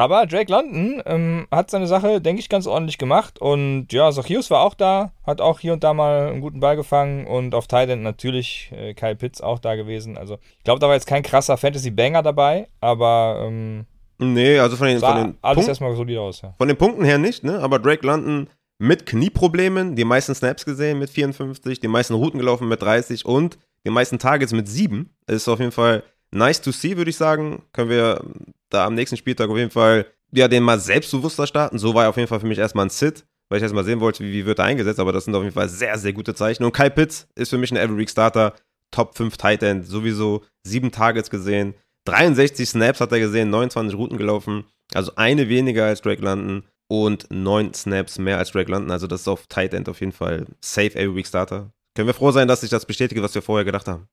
Aber 0.01 0.25
Drake 0.25 0.51
London 0.51 1.03
ähm, 1.05 1.47
hat 1.51 1.69
seine 1.69 1.85
Sache, 1.85 2.21
denke 2.21 2.39
ich, 2.39 2.49
ganz 2.49 2.65
ordentlich 2.65 2.97
gemacht. 2.97 3.39
Und 3.39 3.93
ja, 3.93 4.11
Zacchaeus 4.11 4.49
war 4.49 4.61
auch 4.61 4.73
da, 4.73 5.11
hat 5.23 5.41
auch 5.41 5.59
hier 5.59 5.73
und 5.73 5.83
da 5.83 5.93
mal 5.93 6.29
einen 6.29 6.41
guten 6.41 6.59
Ball 6.59 6.75
gefangen. 6.75 7.27
Und 7.27 7.53
auf 7.53 7.67
Thailand 7.67 8.01
natürlich 8.01 8.71
äh, 8.75 8.95
Kyle 8.95 9.15
Pitts 9.15 9.41
auch 9.41 9.59
da 9.59 9.75
gewesen. 9.75 10.17
Also 10.17 10.39
ich 10.57 10.63
glaube, 10.63 10.79
da 10.79 10.87
war 10.87 10.95
jetzt 10.95 11.05
kein 11.05 11.21
krasser 11.21 11.55
Fantasy-Banger 11.55 12.23
dabei, 12.23 12.67
aber 12.79 13.43
ähm, 13.45 13.85
Nee, 14.17 14.57
also 14.57 14.75
von 14.75 14.87
den, 14.87 14.99
von 14.99 15.15
den 15.15 15.37
alles 15.41 15.55
Punkt, 15.55 15.69
erstmal 15.69 15.95
solid 15.95 16.17
aus, 16.17 16.41
ja. 16.41 16.53
Von 16.57 16.67
den 16.67 16.77
Punkten 16.77 17.03
her 17.03 17.19
nicht, 17.19 17.43
ne? 17.43 17.59
Aber 17.59 17.77
Drake 17.77 18.05
London 18.05 18.49
mit 18.79 19.05
Knieproblemen 19.05 19.95
die 19.95 20.03
meisten 20.03 20.33
Snaps 20.33 20.65
gesehen 20.65 20.97
mit 20.97 21.11
54, 21.11 21.79
die 21.79 21.87
meisten 21.87 22.15
Routen 22.15 22.39
gelaufen 22.39 22.67
mit 22.67 22.81
30 22.81 23.25
und 23.25 23.59
die 23.85 23.91
meisten 23.91 24.17
Targets 24.17 24.51
mit 24.51 24.67
7. 24.67 25.15
Ist 25.27 25.47
auf 25.47 25.59
jeden 25.59 25.71
Fall 25.71 26.03
nice 26.31 26.59
to 26.59 26.71
see, 26.71 26.97
würde 26.97 27.11
ich 27.11 27.17
sagen. 27.17 27.61
Können 27.73 27.89
wir 27.89 28.23
da 28.73 28.85
am 28.85 28.95
nächsten 28.95 29.17
Spieltag 29.17 29.49
auf 29.49 29.57
jeden 29.57 29.71
Fall 29.71 30.05
ja, 30.33 30.47
den 30.47 30.63
mal 30.63 30.79
selbstbewusster 30.79 31.45
starten. 31.45 31.77
So 31.77 31.93
war 31.93 32.03
er 32.03 32.09
auf 32.09 32.17
jeden 32.17 32.27
Fall 32.27 32.39
für 32.39 32.47
mich 32.47 32.57
erstmal 32.57 32.85
ein 32.85 32.89
Sit, 32.89 33.25
weil 33.49 33.57
ich 33.57 33.63
erst 33.63 33.75
mal 33.75 33.83
sehen 33.83 33.99
wollte, 33.99 34.23
wie, 34.23 34.31
wie 34.31 34.45
wird 34.45 34.59
er 34.59 34.65
eingesetzt. 34.65 34.99
Aber 34.99 35.11
das 35.11 35.25
sind 35.25 35.35
auf 35.35 35.43
jeden 35.43 35.53
Fall 35.53 35.69
sehr, 35.69 35.97
sehr 35.97 36.13
gute 36.13 36.33
Zeichen. 36.33 36.63
Und 36.63 36.71
Kai 36.71 36.89
Pitts 36.89 37.27
ist 37.35 37.49
für 37.49 37.57
mich 37.57 37.71
ein 37.71 37.77
Every 37.77 37.97
Week 37.97 38.09
Starter. 38.09 38.53
Top 38.91 39.15
5 39.15 39.37
Tight 39.37 39.63
End, 39.63 39.87
sowieso 39.87 40.43
sieben 40.63 40.91
Targets 40.91 41.29
gesehen, 41.29 41.73
63 42.05 42.67
Snaps 42.67 42.99
hat 42.99 43.11
er 43.11 43.19
gesehen, 43.19 43.49
29 43.49 43.97
Routen 43.97 44.17
gelaufen, 44.17 44.65
also 44.93 45.13
eine 45.15 45.49
weniger 45.49 45.85
als 45.85 46.01
Drake 46.01 46.21
London 46.21 46.63
und 46.87 47.27
neun 47.29 47.73
Snaps 47.73 48.19
mehr 48.19 48.37
als 48.37 48.51
Drake 48.51 48.69
London. 48.69 48.91
Also 48.91 49.07
das 49.07 49.21
ist 49.21 49.27
auf 49.27 49.47
Tight 49.47 49.73
End 49.73 49.87
auf 49.87 50.01
jeden 50.01 50.11
Fall 50.11 50.45
safe 50.59 50.95
Every 50.95 51.15
Week 51.15 51.27
Starter. 51.27 51.71
Können 51.95 52.07
wir 52.07 52.13
froh 52.13 52.31
sein, 52.31 52.47
dass 52.47 52.61
sich 52.61 52.69
das 52.69 52.85
bestätigt, 52.85 53.21
was 53.21 53.35
wir 53.35 53.41
vorher 53.41 53.65
gedacht 53.65 53.87
haben. 53.87 54.07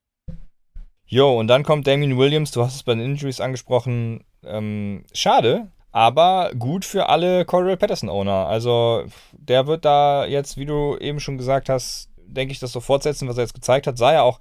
Jo, 1.08 1.38
und 1.38 1.48
dann 1.48 1.62
kommt 1.62 1.86
Damien 1.86 2.18
Williams, 2.18 2.50
du 2.50 2.62
hast 2.62 2.74
es 2.74 2.82
bei 2.82 2.94
den 2.94 3.02
Injuries 3.02 3.40
angesprochen. 3.40 4.24
Ähm, 4.44 5.04
schade, 5.14 5.68
aber 5.90 6.50
gut 6.58 6.84
für 6.84 7.08
alle 7.08 7.46
Cordell 7.46 7.78
Patterson-Owner. 7.78 8.46
Also 8.46 9.04
der 9.32 9.66
wird 9.66 9.86
da 9.86 10.26
jetzt, 10.26 10.58
wie 10.58 10.66
du 10.66 10.96
eben 10.98 11.18
schon 11.18 11.38
gesagt 11.38 11.70
hast, 11.70 12.10
denke 12.16 12.52
ich, 12.52 12.60
das 12.60 12.72
so 12.72 12.80
fortsetzen, 12.80 13.26
was 13.26 13.38
er 13.38 13.44
jetzt 13.44 13.54
gezeigt 13.54 13.86
hat. 13.86 13.96
Sah 13.96 14.12
ja 14.12 14.22
auch 14.22 14.38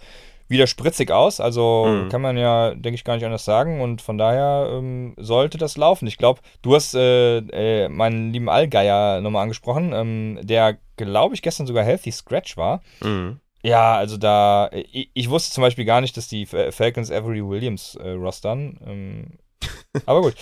wieder 0.49 0.68
spritzig 0.68 1.09
aus. 1.09 1.39
Also 1.39 1.86
mhm. 1.88 2.09
kann 2.09 2.22
man 2.22 2.38
ja, 2.38 2.72
denke 2.72 2.95
ich, 2.95 3.05
gar 3.05 3.15
nicht 3.15 3.26
anders 3.26 3.45
sagen. 3.45 3.80
Und 3.80 4.01
von 4.01 4.18
daher 4.18 4.70
ähm, 4.72 5.13
sollte 5.18 5.57
das 5.57 5.78
laufen. 5.78 6.05
Ich 6.07 6.18
glaube, 6.18 6.41
du 6.61 6.76
hast 6.76 6.95
äh, 6.95 7.38
äh, 7.38 7.89
meinen 7.89 8.32
lieben 8.34 8.49
Allgeier 8.49 9.22
nochmal 9.22 9.43
angesprochen, 9.43 9.93
ähm, 9.93 10.39
der, 10.41 10.78
glaube 10.97 11.34
ich, 11.34 11.41
gestern 11.41 11.65
sogar 11.65 11.86
Healthy 11.86 12.11
Scratch 12.11 12.57
war. 12.57 12.82
Mhm. 13.01 13.39
Ja, 13.68 13.97
also 13.97 14.15
da, 14.15 14.70
ich, 14.72 15.09
ich, 15.13 15.30
wusste 15.30 15.51
zum 15.51 15.61
Beispiel 15.61 15.84
gar 15.84 15.99
nicht, 15.99 16.15
dass 16.15 16.30
die 16.30 16.45
Falcons 16.45 17.11
Avery 17.11 17.45
Williams 17.45 17.95
äh, 17.95 18.11
rostern. 18.11 18.80
Ähm, 18.86 19.39
aber 20.05 20.22
gut. 20.22 20.36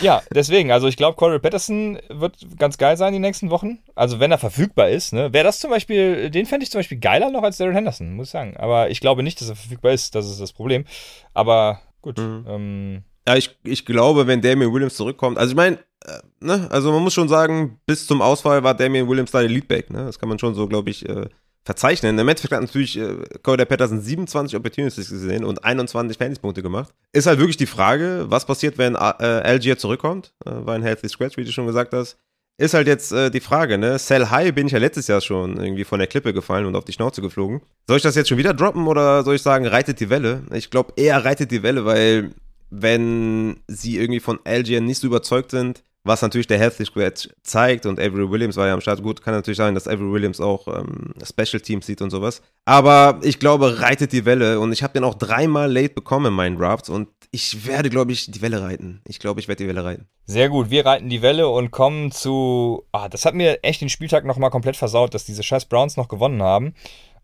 Ja, 0.00 0.22
deswegen, 0.34 0.72
also 0.72 0.88
ich 0.88 0.96
glaube, 0.96 1.16
Corey 1.16 1.38
Patterson 1.40 1.98
wird 2.08 2.38
ganz 2.58 2.78
geil 2.78 2.96
sein 2.96 3.12
die 3.12 3.18
nächsten 3.18 3.50
Wochen. 3.50 3.80
Also 3.94 4.18
wenn 4.18 4.32
er 4.32 4.38
verfügbar 4.38 4.88
ist, 4.88 5.12
ne? 5.12 5.30
Wäre 5.34 5.44
das 5.44 5.60
zum 5.60 5.70
Beispiel, 5.70 6.30
den 6.30 6.46
fände 6.46 6.64
ich 6.64 6.70
zum 6.70 6.78
Beispiel 6.78 6.98
geiler 6.98 7.30
noch 7.30 7.42
als 7.42 7.58
Daryl 7.58 7.74
Henderson, 7.74 8.14
muss 8.14 8.28
ich 8.28 8.32
sagen. 8.32 8.56
Aber 8.56 8.88
ich 8.88 9.00
glaube 9.00 9.22
nicht, 9.22 9.42
dass 9.42 9.50
er 9.50 9.56
verfügbar 9.56 9.92
ist, 9.92 10.14
das 10.14 10.30
ist 10.30 10.40
das 10.40 10.54
Problem. 10.54 10.86
Aber 11.34 11.82
gut. 12.00 12.16
Mhm. 12.16 12.46
Ähm, 12.48 13.04
ja, 13.28 13.36
ich, 13.36 13.58
ich 13.62 13.84
glaube, 13.84 14.26
wenn 14.26 14.40
Damian 14.40 14.72
Williams 14.72 14.96
zurückkommt, 14.96 15.36
also 15.36 15.50
ich 15.50 15.56
meine, 15.56 15.76
äh, 16.06 16.20
ne, 16.40 16.66
also 16.70 16.92
man 16.92 17.02
muss 17.02 17.12
schon 17.12 17.28
sagen, 17.28 17.78
bis 17.84 18.06
zum 18.06 18.22
Ausfall 18.22 18.64
war 18.64 18.72
Damian 18.72 19.06
Williams 19.06 19.32
da 19.32 19.40
der 19.40 19.50
Leadback, 19.50 19.90
ne? 19.90 20.06
Das 20.06 20.18
kann 20.18 20.30
man 20.30 20.38
schon 20.38 20.54
so, 20.54 20.66
glaube 20.66 20.88
ich, 20.88 21.06
äh, 21.06 21.26
verzeichnen. 21.64 22.18
Im 22.18 22.28
Endeffekt 22.28 22.52
hat 22.52 22.60
natürlich 22.60 22.98
äh, 22.98 23.16
Cody 23.42 23.64
Patterson 23.64 24.00
27 24.00 24.56
Opportunities 24.56 25.08
gesehen 25.08 25.44
und 25.44 25.64
21 25.64 26.18
Fantasy-Punkte 26.18 26.62
gemacht. 26.62 26.92
Ist 27.12 27.26
halt 27.26 27.38
wirklich 27.38 27.56
die 27.56 27.66
Frage, 27.66 28.26
was 28.28 28.44
passiert, 28.44 28.78
wenn 28.78 28.94
äh, 28.94 28.98
Algier 28.98 29.78
zurückkommt, 29.78 30.34
äh, 30.44 30.50
war 30.50 30.74
ein 30.74 30.82
Healthy 30.82 31.08
Scratch, 31.08 31.36
wie 31.36 31.44
du 31.44 31.52
schon 31.52 31.66
gesagt 31.66 31.92
hast. 31.92 32.18
Ist 32.56 32.74
halt 32.74 32.86
jetzt 32.86 33.10
äh, 33.10 33.30
die 33.30 33.40
Frage, 33.40 33.78
ne? 33.78 33.98
Sell 33.98 34.30
High 34.30 34.54
bin 34.54 34.68
ich 34.68 34.72
ja 34.72 34.78
letztes 34.78 35.08
Jahr 35.08 35.20
schon 35.20 35.56
irgendwie 35.56 35.82
von 35.82 35.98
der 35.98 36.06
Klippe 36.06 36.32
gefallen 36.32 36.66
und 36.66 36.76
auf 36.76 36.84
die 36.84 36.92
Schnauze 36.92 37.20
geflogen. 37.20 37.62
Soll 37.88 37.96
ich 37.96 38.02
das 38.04 38.14
jetzt 38.14 38.28
schon 38.28 38.38
wieder 38.38 38.54
droppen 38.54 38.86
oder 38.86 39.24
soll 39.24 39.34
ich 39.34 39.42
sagen, 39.42 39.66
reitet 39.66 39.98
die 39.98 40.08
Welle? 40.08 40.42
Ich 40.52 40.70
glaube 40.70 40.92
eher 40.96 41.24
reitet 41.24 41.50
die 41.50 41.64
Welle, 41.64 41.84
weil 41.84 42.30
wenn 42.70 43.56
sie 43.66 43.98
irgendwie 43.98 44.20
von 44.20 44.38
Algier 44.44 44.80
nicht 44.80 45.00
so 45.00 45.08
überzeugt 45.08 45.50
sind, 45.50 45.82
was 46.04 46.22
natürlich 46.22 46.46
der 46.46 46.58
Healthy 46.58 46.84
Squad 46.84 47.30
zeigt 47.42 47.86
und 47.86 47.98
Avery 47.98 48.30
Williams 48.30 48.56
war 48.56 48.66
ja 48.66 48.74
am 48.74 48.80
Start. 48.80 49.02
Gut, 49.02 49.22
kann 49.22 49.34
natürlich 49.34 49.56
sein, 49.56 49.74
dass 49.74 49.88
Avery 49.88 50.12
Williams 50.12 50.40
auch 50.40 50.68
ähm, 50.68 51.14
Special 51.24 51.60
Teams 51.60 51.86
sieht 51.86 52.02
und 52.02 52.10
sowas. 52.10 52.42
Aber 52.66 53.18
ich 53.22 53.38
glaube, 53.38 53.80
reitet 53.80 54.12
die 54.12 54.24
Welle 54.24 54.60
und 54.60 54.72
ich 54.72 54.82
habe 54.82 54.92
den 54.92 55.04
auch 55.04 55.14
dreimal 55.14 55.72
late 55.72 55.94
bekommen 55.94 56.26
in 56.26 56.34
meinen 56.34 56.58
Drafts 56.58 56.88
und 56.90 57.08
ich 57.30 57.66
werde, 57.66 57.90
glaube 57.90 58.12
ich, 58.12 58.30
die 58.30 58.42
Welle 58.42 58.62
reiten. 58.62 59.00
Ich 59.08 59.18
glaube, 59.18 59.40
ich 59.40 59.48
werde 59.48 59.64
die 59.64 59.68
Welle 59.68 59.84
reiten. 59.84 60.06
Sehr 60.24 60.48
gut, 60.48 60.70
wir 60.70 60.86
reiten 60.86 61.08
die 61.08 61.20
Welle 61.20 61.48
und 61.48 61.72
kommen 61.72 62.12
zu. 62.12 62.84
Ah, 62.92 63.08
das 63.08 63.24
hat 63.24 63.34
mir 63.34 63.64
echt 63.64 63.80
den 63.80 63.88
Spieltag 63.88 64.24
nochmal 64.24 64.50
komplett 64.50 64.76
versaut, 64.76 65.14
dass 65.14 65.24
diese 65.24 65.42
scheiß 65.42 65.64
Browns 65.64 65.96
noch 65.96 66.08
gewonnen 66.08 66.42
haben. 66.42 66.74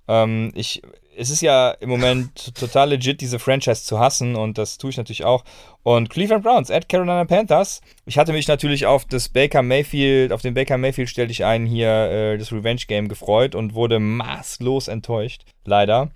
Ähm, 0.09 0.51
ich, 0.55 0.83
es 1.17 1.31
ist 1.31 1.43
ja 1.43 1.71
im 1.73 1.89
Moment 1.89 2.55
total 2.55 2.91
legit, 2.91 3.21
diese 3.21 3.39
Franchise 3.39 3.85
zu 3.85 3.99
hassen 3.99 4.37
und 4.37 4.59
das 4.59 4.79
tue 4.79 4.91
ich 4.91 4.97
natürlich 4.97 5.25
auch. 5.25 5.45
Und 5.83 6.11
Cleveland 6.11 6.45
Browns 6.45 6.71
at 6.71 6.89
Carolina 6.89 7.25
Panthers. 7.25 7.81
Ich 8.07 8.19
hatte 8.19 8.33
mich 8.33 8.49
natürlich 8.49 8.87
auf 8.87 9.05
das 9.05 9.29
Baker 9.29 9.63
Mayfield, 9.63 10.33
auf 10.33 10.43
den 10.43 10.55
Baker 10.55 10.79
Mayfield 10.79 11.09
stelle 11.09 11.31
ich 11.31 11.45
ein 11.45 11.67
hier 11.67 11.89
äh, 11.89 12.39
das 12.39 12.53
Revenge 12.53 12.83
Game 12.87 13.09
gefreut 13.09 13.55
und 13.55 13.75
wurde 13.75 13.99
maßlos 13.99 14.89
enttäuscht. 14.89 15.45
Leider. 15.65 16.11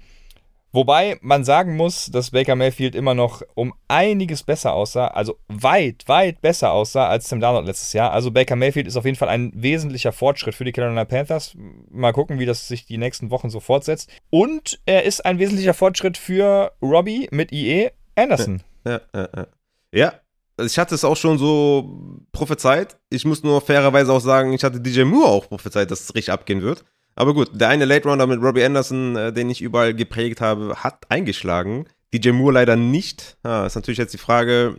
Wobei 0.75 1.18
man 1.20 1.45
sagen 1.45 1.77
muss, 1.77 2.07
dass 2.07 2.33
Baker 2.33 2.57
Mayfield 2.57 2.97
immer 2.97 3.14
noch 3.14 3.43
um 3.55 3.75
einiges 3.87 4.43
besser 4.43 4.72
aussah, 4.72 5.07
also 5.07 5.39
weit, 5.47 6.03
weit 6.09 6.41
besser 6.41 6.72
aussah 6.72 7.07
als 7.07 7.29
Tim 7.29 7.39
Darnold 7.39 7.66
letztes 7.66 7.93
Jahr. 7.93 8.11
Also 8.11 8.33
Baker 8.33 8.57
Mayfield 8.57 8.89
ist 8.89 8.97
auf 8.97 9.05
jeden 9.05 9.16
Fall 9.16 9.29
ein 9.29 9.53
wesentlicher 9.55 10.11
Fortschritt 10.11 10.57
für 10.57 10.64
die 10.64 10.72
Carolina 10.72 11.05
Panthers. 11.05 11.55
Mal 11.91 12.12
gucken, 12.12 12.41
wie 12.41 12.45
das 12.45 12.66
sich 12.66 12.87
die 12.87 12.99
nächsten 12.99 13.31
Wochen 13.31 13.51
so 13.51 13.61
fortsetzt. 13.61 14.11
Und 14.31 14.81
er 14.85 15.05
ist 15.05 15.25
ein 15.25 15.39
wesentlicher 15.39 15.75
Fortschritt 15.75 16.18
für 16.18 16.72
Robbie 16.83 17.29
mit 17.31 17.53
IE 17.53 17.91
Anderson. 18.16 18.64
Ja, 18.85 19.01
ja, 19.14 19.29
ja. 19.33 19.47
Ja, 19.93 20.12
ich 20.61 20.77
hatte 20.77 20.97
es 20.97 21.05
auch 21.05 21.16
schon 21.16 21.39
so 21.39 22.20
prophezeit. 22.33 22.97
Ich 23.11 23.25
muss 23.25 23.45
nur 23.45 23.61
fairerweise 23.61 24.12
auch 24.12 24.20
sagen, 24.20 24.53
ich 24.53 24.64
hatte 24.64 24.81
DJ 24.81 25.05
Moore 25.05 25.31
auch 25.31 25.49
prophezeit, 25.49 25.93
dass 25.93 26.01
es 26.01 26.14
richtig 26.16 26.33
abgehen 26.33 26.62
wird. 26.62 26.85
Aber 27.17 27.35
gut, 27.35 27.51
der 27.53 27.69
eine 27.69 27.85
Late 27.85 28.09
Rounder 28.09 28.27
mit 28.27 28.43
Robbie 28.43 28.65
Anderson, 28.65 29.17
äh, 29.17 29.33
den 29.33 29.51
ich 29.51 29.62
überall 29.62 29.95
geprägt 29.95 30.41
habe, 30.41 30.75
hat 30.77 31.11
eingeschlagen. 31.11 31.87
DJ 32.12 32.31
Moore 32.31 32.55
leider 32.55 32.77
nicht. 32.77 33.37
Ja, 33.45 33.67
ist 33.67 33.75
natürlich 33.75 33.99
jetzt 33.99 34.15
die 34.15 34.19
Frage, 34.19 34.77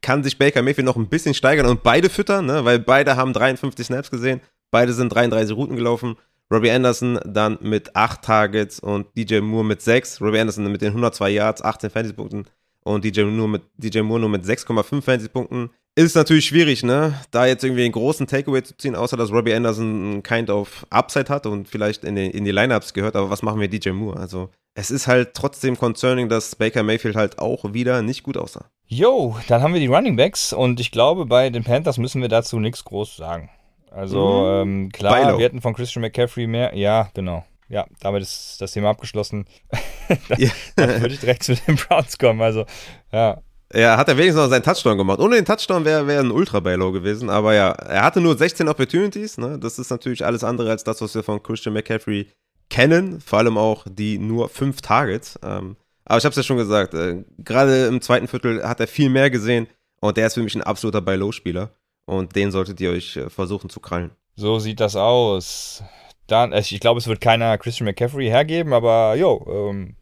kann 0.00 0.24
sich 0.24 0.38
Baker 0.38 0.62
Mayfield 0.62 0.86
noch 0.86 0.96
ein 0.96 1.08
bisschen 1.08 1.34
steigern 1.34 1.66
und 1.66 1.82
beide 1.82 2.10
füttern, 2.10 2.46
ne? 2.46 2.64
weil 2.64 2.78
beide 2.78 3.16
haben 3.16 3.32
53 3.32 3.86
Snaps 3.86 4.10
gesehen, 4.10 4.40
beide 4.70 4.92
sind 4.92 5.10
33 5.10 5.56
Routen 5.56 5.76
gelaufen. 5.76 6.16
Robbie 6.52 6.70
Anderson 6.70 7.18
dann 7.24 7.58
mit 7.62 7.96
8 7.96 8.22
Targets 8.22 8.78
und 8.78 9.06
DJ 9.16 9.40
Moore 9.40 9.64
mit 9.64 9.80
6. 9.80 10.20
Robbie 10.20 10.40
Anderson 10.40 10.70
mit 10.70 10.82
den 10.82 10.88
102 10.88 11.30
Yards, 11.30 11.62
18 11.62 11.90
Fantasy-Punkten 11.90 12.46
und 12.84 13.04
DJ 13.04 13.22
Moore, 13.22 13.48
mit, 13.48 13.62
DJ 13.76 14.00
Moore 14.00 14.20
nur 14.20 14.28
mit 14.28 14.44
6,5 14.44 15.02
Fantasy-Punkten. 15.02 15.70
Ist 15.94 16.16
natürlich 16.16 16.46
schwierig, 16.46 16.82
ne? 16.82 17.14
Da 17.30 17.44
jetzt 17.44 17.62
irgendwie 17.64 17.84
einen 17.84 17.92
großen 17.92 18.26
Takeaway 18.26 18.62
zu 18.62 18.74
ziehen, 18.76 18.96
außer 18.96 19.16
dass 19.16 19.30
Robbie 19.30 19.52
Anderson 19.52 20.18
ein 20.18 20.22
kind 20.22 20.48
of 20.48 20.86
Upside 20.88 21.28
hat 21.28 21.46
und 21.46 21.68
vielleicht 21.68 22.04
in 22.04 22.16
die, 22.16 22.30
in 22.30 22.44
die 22.44 22.50
Lineups 22.50 22.94
gehört, 22.94 23.14
aber 23.14 23.28
was 23.28 23.42
machen 23.42 23.60
wir 23.60 23.68
DJ 23.68 23.90
Moore? 23.90 24.18
Also, 24.18 24.48
es 24.74 24.90
ist 24.90 25.06
halt 25.06 25.34
trotzdem 25.34 25.76
concerning, 25.76 26.30
dass 26.30 26.56
Baker 26.56 26.82
Mayfield 26.82 27.14
halt 27.14 27.38
auch 27.38 27.74
wieder 27.74 28.00
nicht 28.00 28.22
gut 28.22 28.38
aussah. 28.38 28.64
Yo, 28.86 29.36
dann 29.48 29.62
haben 29.62 29.74
wir 29.74 29.80
die 29.80 29.86
Running 29.86 30.16
Backs 30.16 30.54
und 30.54 30.80
ich 30.80 30.92
glaube, 30.92 31.26
bei 31.26 31.50
den 31.50 31.62
Panthers 31.62 31.98
müssen 31.98 32.22
wir 32.22 32.28
dazu 32.28 32.58
nichts 32.58 32.84
groß 32.84 33.16
sagen. 33.16 33.50
Also, 33.90 34.62
mhm. 34.64 34.84
ähm, 34.84 34.92
klar, 34.92 35.12
Beilo. 35.12 35.38
wir 35.38 35.44
hätten 35.44 35.60
von 35.60 35.74
Christian 35.74 36.00
McCaffrey 36.00 36.46
mehr. 36.46 36.74
Ja, 36.74 37.10
genau. 37.12 37.44
Ja, 37.72 37.86
damit 38.00 38.22
ist 38.22 38.60
das 38.60 38.72
Thema 38.72 38.90
abgeschlossen. 38.90 39.46
dann, 40.28 40.38
ja. 40.38 40.50
dann 40.76 41.00
würde 41.00 41.14
ich 41.14 41.20
direkt 41.20 41.42
zu 41.42 41.54
den 41.54 41.76
Browns 41.88 42.18
kommen. 42.18 42.42
Also, 42.42 42.66
ja, 43.10 43.42
ja, 43.74 43.96
hat 43.96 44.08
er 44.08 44.18
wenigstens 44.18 44.42
noch 44.42 44.50
seinen 44.50 44.62
Touchdown 44.62 44.98
gemacht. 44.98 45.18
Ohne 45.18 45.36
den 45.36 45.46
Touchdown 45.46 45.84
wäre 45.86 46.06
wär 46.06 46.20
ein 46.20 46.30
ultra 46.30 46.60
baylow 46.60 46.92
gewesen. 46.92 47.30
Aber 47.30 47.54
ja, 47.54 47.70
er 47.70 48.04
hatte 48.04 48.20
nur 48.20 48.36
16 48.36 48.68
Opportunities. 48.68 49.38
Ne? 49.38 49.58
Das 49.58 49.78
ist 49.78 49.90
natürlich 49.90 50.24
alles 50.24 50.44
andere 50.44 50.70
als 50.70 50.84
das, 50.84 51.00
was 51.00 51.14
wir 51.14 51.22
von 51.22 51.42
Christian 51.42 51.72
McCaffrey 51.72 52.28
kennen. 52.68 53.22
Vor 53.22 53.38
allem 53.38 53.56
auch 53.56 53.86
die 53.88 54.18
nur 54.18 54.50
5 54.50 54.82
Targets. 54.82 55.38
Ähm, 55.42 55.76
aber 56.04 56.18
ich 56.18 56.24
habe 56.24 56.32
es 56.32 56.36
ja 56.36 56.42
schon 56.42 56.58
gesagt, 56.58 56.92
äh, 56.92 57.24
gerade 57.38 57.86
im 57.86 58.02
zweiten 58.02 58.28
Viertel 58.28 58.62
hat 58.68 58.80
er 58.80 58.86
viel 58.86 59.08
mehr 59.08 59.30
gesehen. 59.30 59.68
Und 60.00 60.18
der 60.18 60.26
ist 60.26 60.34
für 60.34 60.42
mich 60.42 60.54
ein 60.54 60.62
absoluter 60.62 61.00
Baylow-Spieler. 61.00 61.70
Und 62.04 62.36
den 62.36 62.50
solltet 62.50 62.78
ihr 62.80 62.90
euch 62.90 63.16
äh, 63.16 63.30
versuchen 63.30 63.70
zu 63.70 63.80
krallen. 63.80 64.10
So 64.34 64.58
sieht 64.58 64.80
das 64.80 64.96
aus. 64.96 65.82
Dann, 66.26 66.52
ich 66.52 66.80
glaube, 66.80 66.98
es 66.98 67.06
wird 67.06 67.20
keiner 67.20 67.58
Christian 67.58 67.86
McCaffrey 67.86 68.26
hergeben, 68.26 68.72
aber 68.72 69.14
jo, 69.16 69.72
ähm, 69.72 69.96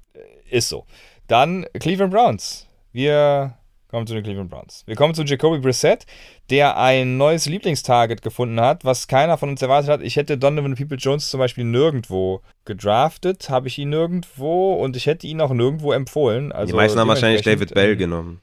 ist 0.48 0.68
so. 0.68 0.84
Dann 1.26 1.66
Cleveland 1.78 2.12
Browns. 2.12 2.66
Wir 2.92 3.56
Kommen 3.90 4.06
zu 4.06 4.14
den 4.14 4.22
Cleveland 4.22 4.50
Browns. 4.50 4.84
Wir 4.86 4.94
kommen 4.94 5.14
zu 5.14 5.24
Jacoby 5.24 5.58
Brissett, 5.58 6.06
der 6.48 6.76
ein 6.76 7.16
neues 7.16 7.46
Lieblingstarget 7.46 8.22
gefunden 8.22 8.60
hat, 8.60 8.84
was 8.84 9.08
keiner 9.08 9.36
von 9.36 9.48
uns 9.48 9.62
erwartet 9.62 9.90
hat. 9.90 10.02
Ich 10.02 10.14
hätte 10.14 10.38
Donovan 10.38 10.76
People 10.76 10.96
Jones 10.96 11.28
zum 11.28 11.40
Beispiel 11.40 11.64
nirgendwo 11.64 12.40
gedraftet, 12.64 13.50
habe 13.50 13.66
ich 13.66 13.78
ihn 13.78 13.88
nirgendwo 13.88 14.74
und 14.74 14.96
ich 14.96 15.06
hätte 15.06 15.26
ihn 15.26 15.40
auch 15.40 15.50
nirgendwo 15.50 15.90
empfohlen. 15.90 16.52
Also 16.52 16.70
die 16.70 16.76
meisten 16.76 17.00
haben 17.00 17.08
wahrscheinlich 17.08 17.42
David 17.42 17.74
Bell 17.74 17.92
ähm, 17.92 17.98
genommen. 17.98 18.40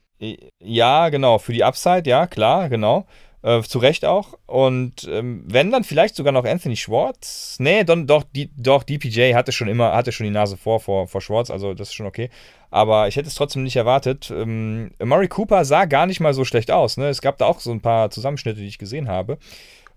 Ja, 0.60 1.08
genau, 1.08 1.38
für 1.38 1.54
die 1.54 1.64
Upside, 1.64 2.10
ja, 2.10 2.28
klar, 2.28 2.68
genau. 2.68 3.06
Äh, 3.44 3.62
zu 3.62 3.80
Recht 3.80 4.04
auch. 4.04 4.34
Und 4.48 5.08
ähm, 5.10 5.44
wenn 5.46 5.72
dann 5.72 5.84
vielleicht 5.84 6.16
sogar 6.16 6.34
noch 6.34 6.44
Anthony 6.46 6.76
Schwartz. 6.76 7.58
Nee, 7.60 7.84
don, 7.84 8.08
doch, 8.08 8.24
die, 8.24 8.50
doch, 8.58 8.84
DPJ 8.84 9.34
hatte 9.36 9.52
schon 9.52 9.68
immer, 9.68 9.94
hatte 9.94 10.12
schon 10.12 10.26
die 10.26 10.32
Nase 10.32 10.58
vor, 10.58 10.80
vor, 10.80 11.08
vor 11.08 11.22
Schwartz, 11.22 11.52
also 11.52 11.74
das 11.74 11.90
ist 11.90 11.94
schon 11.94 12.08
okay. 12.08 12.30
Aber 12.72 13.08
ich 13.08 13.16
hätte 13.16 13.28
es 13.28 13.36
trotzdem 13.36 13.64
nicht 13.64 13.76
erwartet. 13.76 14.32
Ähm, 14.32 14.92
Murray 15.04 15.28
Cooper 15.28 15.66
sah 15.66 15.86
gar 15.86 16.08
nicht 16.08 16.20
mal 16.20 16.34
so 16.34 16.46
schlecht 16.46 16.72
aus. 16.72 16.98
Ne? 16.98 17.08
Es 17.10 17.22
gab 17.22 17.38
da 17.38 17.46
auch 17.46 17.60
so 17.60 17.72
ein 17.72 17.82
paar 17.82 18.10
Zusammenschnitte, 18.10 18.60
die 18.60 18.68
ich 18.68 18.80
gesehen 18.80 19.08
habe. 19.08 19.38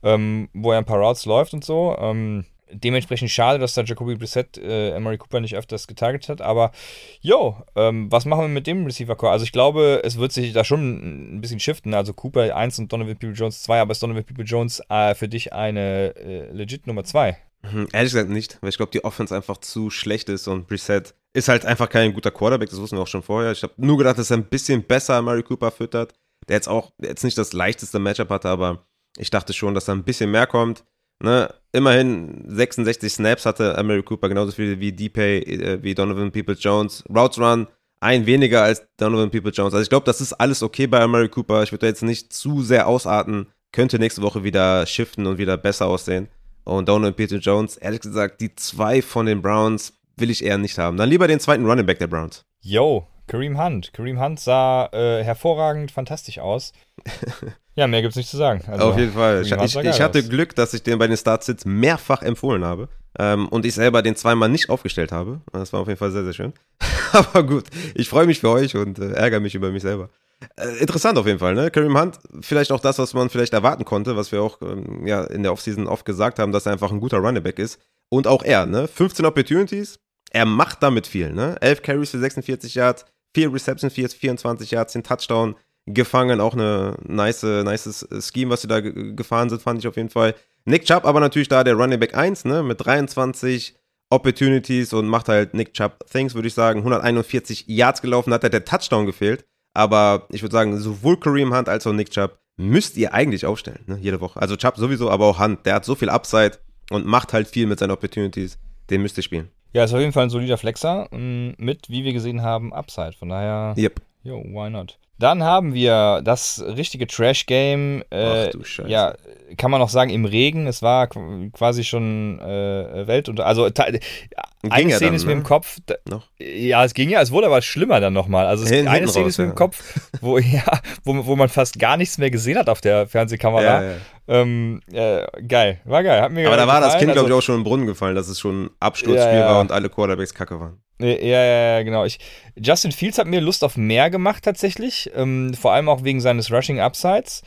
ähm, 0.03 0.49
wo 0.53 0.73
er 0.73 0.79
ein 0.79 0.85
paar 0.85 0.99
Routes 0.99 1.27
läuft 1.27 1.53
und 1.55 1.65
so. 1.65 1.97
Ähm, 1.99 2.45
dementsprechend 2.73 3.31
schade, 3.31 3.59
dass 3.59 3.75
da 3.75 3.83
Jacoby 3.83 4.17
Brissett 4.17 4.59
äh, 4.59 4.91
Emery 4.91 5.19
Cooper 5.19 5.41
nicht 5.41 5.57
öfters 5.57 5.87
getargetet 5.87 6.29
hat. 6.29 6.41
Aber, 6.41 6.73
yo, 7.21 7.57
ähm, 7.77 8.11
was 8.11 8.25
machen 8.25 8.43
wir 8.43 8.49
mit 8.49 8.67
dem 8.67 8.85
Receiver-Core? 8.87 9.33
Also 9.33 9.45
ich 9.45 9.53
glaube, 9.53 10.01
es 10.05 10.19
wird 10.19 10.33
sich 10.33 10.53
da 10.53 10.65
schon 10.65 11.37
ein 11.37 11.41
bisschen 11.41 11.61
shiften. 11.61 11.95
Also 11.95 12.13
Cooper 12.13 12.55
1 12.55 12.79
und 12.79 12.93
Donovan 12.93 13.17
People-Jones 13.17 13.63
2. 13.63 13.81
Aber 13.81 13.93
ist 13.93 14.03
Donovan 14.03 14.25
People-Jones 14.25 14.83
äh, 14.89 15.15
für 15.15 15.29
dich 15.29 15.53
eine 15.53 16.15
äh, 16.17 16.53
legit 16.53 16.87
Nummer 16.87 17.05
2? 17.05 17.37
Hm, 17.63 17.89
ehrlich 17.93 18.13
gesagt 18.13 18.31
nicht, 18.31 18.59
weil 18.61 18.71
ich 18.71 18.77
glaube, 18.77 18.93
die 18.93 19.05
Offense 19.05 19.35
einfach 19.35 19.59
zu 19.59 19.91
schlecht 19.91 20.29
ist 20.31 20.49
und 20.49 20.67
Brissett 20.67 21.15
ist 21.35 21.49
halt 21.49 21.67
einfach 21.67 21.89
kein 21.89 22.15
guter 22.15 22.31
Quarterback, 22.31 22.71
das 22.71 22.81
wussten 22.81 22.97
wir 22.97 23.03
auch 23.03 23.07
schon 23.07 23.23
vorher. 23.23 23.53
Ich 23.53 23.63
habe 23.63 23.75
nur 23.77 23.99
gedacht, 23.99 24.19
dass 24.19 24.31
er 24.31 24.39
ein 24.39 24.45
bisschen 24.45 24.83
besser 24.83 25.21
Murray 25.21 25.43
Cooper 25.43 25.71
füttert, 25.71 26.15
der 26.49 26.57
jetzt 26.57 26.69
auch 26.69 26.91
jetzt 26.99 27.23
nicht 27.23 27.37
das 27.37 27.53
leichteste 27.53 27.99
Matchup 27.99 28.31
hatte, 28.31 28.49
aber 28.49 28.87
ich 29.19 29.31
dachte 29.31 29.53
schon, 29.53 29.75
dass 29.75 29.85
da 29.85 29.93
ein 29.93 30.05
bisschen 30.05 30.31
mehr 30.31 30.47
kommt. 30.47 30.85
Ne? 31.23 31.53
Immerhin 31.73 32.45
66 32.49 33.13
Snaps 33.13 33.47
hatte 33.47 33.81
Murray 33.85 34.03
Cooper, 34.03 34.29
genauso 34.29 34.53
viel 34.53 34.81
wie 34.81 34.93
DPay, 34.93 35.39
äh, 35.39 35.83
wie 35.83 35.95
Donovan 35.95 36.33
Peoples-Jones. 36.33 37.05
Routes 37.15 37.39
Run, 37.39 37.69
ein 38.01 38.27
weniger 38.27 38.63
als 38.63 38.87
Donovan 38.97 39.31
Peoples-Jones. 39.31 39.75
Also 39.75 39.83
ich 39.83 39.91
glaube, 39.91 40.07
das 40.07 40.21
ist 40.21 40.33
alles 40.33 40.63
okay 40.63 40.87
bei 40.87 41.07
Murray 41.07 41.29
Cooper. 41.29 41.63
Ich 41.63 41.73
würde 41.73 41.83
da 41.83 41.87
jetzt 41.87 42.03
nicht 42.03 42.33
zu 42.33 42.63
sehr 42.63 42.89
ausarten. 42.89 43.47
Könnte 43.73 43.99
nächste 43.99 44.23
Woche 44.23 44.43
wieder 44.43 44.87
shiften 44.87 45.27
und 45.27 45.39
wieder 45.39 45.57
besser 45.57 45.87
aussehen. 45.87 46.29
Und 46.65 46.89
Donovan 46.89 47.15
Peoples-Jones, 47.15 47.77
ehrlich 47.77 48.01
gesagt, 48.01 48.41
die 48.41 48.55
zwei 48.55 49.03
von 49.03 49.27
den 49.27 49.43
Browns 49.43 49.93
will 50.17 50.31
ich 50.31 50.45
eher 50.45 50.59
nicht 50.59 50.79
haben. 50.79 50.97
Dann 50.97 51.09
lieber 51.09 51.29
den 51.29 51.41
zweiten 51.41 51.67
Running 51.67 51.87
Back 51.87 51.99
der 51.99 52.07
Browns. 52.07 52.45
Yo, 52.61 53.07
Kareem 53.27 53.63
Hunt. 53.63 53.93
Kareem 53.93 54.21
Hunt 54.21 54.41
sah 54.41 54.87
äh, 54.93 55.23
hervorragend, 55.23 55.93
fantastisch 55.93 56.39
aus. 56.39 56.73
ja, 57.81 57.87
mehr 57.87 58.03
gibt 58.03 58.13
es 58.13 58.17
nicht 58.17 58.29
zu 58.29 58.37
sagen. 58.37 58.63
Also, 58.67 58.91
Auf 58.91 58.99
jeden 58.99 59.13
Fall. 59.13 59.41
Ich, 59.41 59.51
ich, 59.51 59.77
ich, 59.77 60.01
hatte. 60.03 60.23
Glück, 60.23 60.55
dass 60.55 60.75
ich 60.75 60.83
den 60.83 60.99
bei 60.99 61.07
den 61.07 61.17
Startsits 61.17 61.65
mehrfach 61.65 62.21
empfohlen 62.21 62.63
habe. 62.63 62.89
Ähm, 63.19 63.49
und 63.49 63.65
ich 63.65 63.75
selber 63.75 64.03
den 64.03 64.17
zweimal 64.17 64.51
nicht 64.51 64.69
aufgestellt 64.69 65.13
habe. 65.13 65.41
Das 65.51 65.73
war 65.73 65.81
auf 65.81 65.89
jeden 65.89 65.99
Fall 65.99 66.11
sehr, 66.11 66.25
sehr 66.25 66.35
schön. 66.35 66.53
Aber 67.13 67.43
gut, 67.43 67.65
ich 67.95 68.09
freue 68.09 68.27
mich 68.27 68.41
für 68.41 68.51
euch 68.51 68.77
und 68.77 68.99
äh, 68.99 69.13
ärgere 69.13 69.41
mich 69.41 69.55
über 69.55 69.71
mich 69.71 69.83
selber. 69.83 70.11
Äh, 70.57 70.77
interessant 70.79 71.19
auf 71.19 71.27
jeden 71.27 71.39
Fall, 71.39 71.55
ne? 71.55 71.71
Kareem 71.71 71.99
Hunt, 71.99 72.19
vielleicht 72.43 72.71
auch 72.71 72.81
das, 72.81 72.99
was 72.99 73.15
man 73.15 73.31
vielleicht 73.31 73.55
erwarten 73.55 73.87
konnte, 73.87 74.15
was 74.15 74.31
wir 74.31 74.43
auch 74.43 74.61
ähm, 74.61 75.07
ja, 75.07 75.25
in 75.25 75.43
der 75.43 75.53
Offseason 75.53 75.87
oft 75.87 76.05
gesagt 76.05 76.39
haben, 76.39 76.53
dass 76.53 76.67
er 76.67 76.73
einfach 76.73 76.93
ein 76.93 77.01
guter 77.01 77.19
Running 77.19 77.43
Back 77.43 77.59
ist. 77.59 77.81
Und 78.11 78.27
auch 78.27 78.43
er, 78.43 78.67
ne? 78.67 78.89
15 78.89 79.25
Opportunities, 79.25 79.99
er 80.31 80.45
macht 80.45 80.83
damit 80.83 81.07
viel, 81.07 81.33
ne? 81.33 81.57
11 81.63 81.83
Carries 81.83 82.11
für 82.11 82.19
46 82.19 82.75
Yards, 82.75 83.07
4 83.35 83.53
Receptions 83.55 83.95
für 83.95 84.09
24 84.09 84.71
Yards, 84.71 84.93
den 84.93 85.03
Touchdown 85.03 85.57
gefangen, 85.87 86.41
auch 86.41 86.55
eine 86.55 86.97
nice, 87.07 87.43
nice 87.43 88.07
Scheme, 88.21 88.51
was 88.51 88.63
sie 88.63 88.69
da 88.69 88.81
gefahren 88.81 89.49
sind, 89.49 89.63
fand 89.63 89.81
ich 89.81 89.89
auf 89.89 89.97
jeden 89.97 90.11
Fall. 90.11 90.35
Nick 90.65 90.85
Chubb 90.85 91.05
aber 91.05 91.21
natürlich 91.21 91.49
da 91.49 91.65
der 91.65 91.75
Running 91.75 91.99
Back 91.99 92.15
1, 92.15 92.45
ne? 92.45 92.63
Mit 92.63 92.85
23 92.85 93.75
Opportunities 94.11 94.93
und 94.93 95.07
macht 95.07 95.29
halt 95.29 95.55
Nick 95.55 95.73
Chubb 95.73 96.05
Things, 96.11 96.35
würde 96.35 96.49
ich 96.49 96.55
sagen. 96.55 96.81
141 96.81 97.65
Yards 97.69 98.03
gelaufen, 98.03 98.33
hat 98.33 98.45
er 98.45 98.51
der 98.51 98.65
Touchdown 98.65 99.07
gefehlt. 99.07 99.45
Aber 99.73 100.27
ich 100.31 100.43
würde 100.43 100.53
sagen, 100.53 100.77
sowohl 100.79 101.19
Kareem 101.19 101.57
Hunt 101.57 101.69
als 101.69 101.87
auch 101.87 101.93
Nick 101.93 102.11
Chubb 102.11 102.39
müsst 102.57 102.97
ihr 102.97 103.15
eigentlich 103.15 103.47
aufstellen, 103.47 103.81
ne? 103.87 103.99
jede 104.01 104.21
Woche. 104.21 104.41
Also 104.41 104.57
Chubb 104.57 104.77
sowieso, 104.77 105.11
aber 105.11 105.27
auch 105.27 105.39
Hunt. 105.39 105.65
Der 105.65 105.75
hat 105.75 105.85
so 105.85 105.95
viel 105.95 106.11
Upside 106.11 106.59
und 106.91 107.07
macht 107.07 107.33
halt 107.33 107.49
viel 107.49 107.67
mit 107.67 107.79
seinen 107.79 107.93
Opportunities. 107.93 108.59
Den 108.91 109.03
müsst 109.03 109.17
ihr 109.17 109.23
spielen. 109.23 109.49
Ja, 109.73 109.85
ist 109.85 109.95
auf 109.95 110.01
jeden 110.01 110.13
Fall 110.13 110.25
ein 110.25 110.31
solider 110.31 110.59
Flexer 110.59 111.09
mm, 111.13 111.55
mit, 111.59 111.89
wie 111.89 112.05
wir 112.05 112.13
gesehen 112.13 112.43
haben, 112.43 112.73
Upside. 112.75 113.13
Von 113.13 113.29
daher, 113.29 113.75
yep. 113.79 114.01
yo, 114.25 114.43
why 114.43 114.69
not? 114.69 114.99
Dann 115.21 115.43
haben 115.43 115.75
wir 115.75 116.23
das 116.25 116.65
richtige 116.67 117.07
Trash-Game. 117.07 118.03
Äh, 118.11 118.47
Ach 118.47 118.51
du 118.53 118.65
Scheiße. 118.65 118.89
Ja, 118.89 119.15
kann 119.59 119.71
man 119.71 119.79
noch 119.79 119.91
sagen, 119.91 120.11
im 120.11 120.25
Regen. 120.25 120.67
Es 120.67 120.81
war 120.81 121.09
quasi 121.09 121.85
schon 121.85 122.41
äh, 122.41 123.07
Welt 123.07 123.29
und 123.29 123.39
also 123.39 123.65
eine 123.65 124.91
Szene 124.93 124.99
dann, 124.99 125.15
ist 125.15 125.25
mir 125.25 125.33
ne? 125.33 125.41
im 125.41 125.43
Kopf. 125.43 125.77
Da? 125.85 125.97
Ja, 126.39 126.85
es 126.85 126.95
ging 126.95 127.11
ja, 127.11 127.21
es 127.21 127.31
wurde 127.33 127.49
aber 127.49 127.61
schlimmer 127.61 128.01
dann 128.01 128.15
nochmal. 128.15 128.47
Also 128.47 128.65
es, 128.65 128.73
eine 128.73 129.09
Szene 129.09 129.25
raus, 129.25 129.29
ist 129.29 129.39
mir 129.39 129.45
ja. 129.45 129.51
im 129.51 129.57
Kopf, 129.57 129.83
wo 130.23 130.39
ja, 130.39 130.65
wo, 131.05 131.27
wo 131.27 131.37
man 131.37 131.51
fast 131.51 131.79
gar 131.79 131.99
nichts 131.99 132.17
mehr 132.17 132.31
gesehen 132.31 132.57
hat 132.57 132.71
auf 132.71 132.81
der 132.81 133.07
Fernsehkamera. 133.07 133.63
Ja, 133.63 133.83
ja. 133.83 133.97
Ähm, 134.31 134.81
äh, 134.93 135.27
geil, 135.43 135.81
war 135.85 136.05
geil. 136.05 136.23
Hat 136.23 136.31
mir 136.31 136.47
aber 136.47 136.57
da 136.57 136.69
war 136.69 136.81
das 136.81 136.99
Kind, 136.99 137.11
also, 137.11 137.25
glaube 137.25 137.31
ich, 137.31 137.35
auch 137.35 137.43
schon 137.43 137.57
im 137.57 137.65
Brunnen 137.65 137.87
gefallen, 137.87 138.15
dass 138.15 138.29
es 138.29 138.39
schon 138.39 138.67
ein 138.67 138.71
Absturzspiel 138.79 139.41
war 139.41 139.61
und 139.61 139.73
alle 139.73 139.91
Quarterbacks 139.91 140.33
kacke 140.33 140.61
waren. 140.61 140.81
Ja, 141.01 141.09
ja, 141.09 141.45
ja, 141.45 141.83
genau. 141.83 142.05
Ich, 142.05 142.21
Justin 142.57 142.93
Fields 142.93 143.19
hat 143.19 143.27
mir 143.27 143.41
Lust 143.41 143.65
auf 143.65 143.77
mehr 143.77 144.09
gemacht 144.09 144.45
tatsächlich. 144.45 145.11
Ähm, 145.17 145.53
vor 145.55 145.73
allem 145.73 145.89
auch 145.89 146.05
wegen 146.05 146.21
seines 146.21 146.53
Rushing 146.53 146.79
Upsides. 146.79 147.43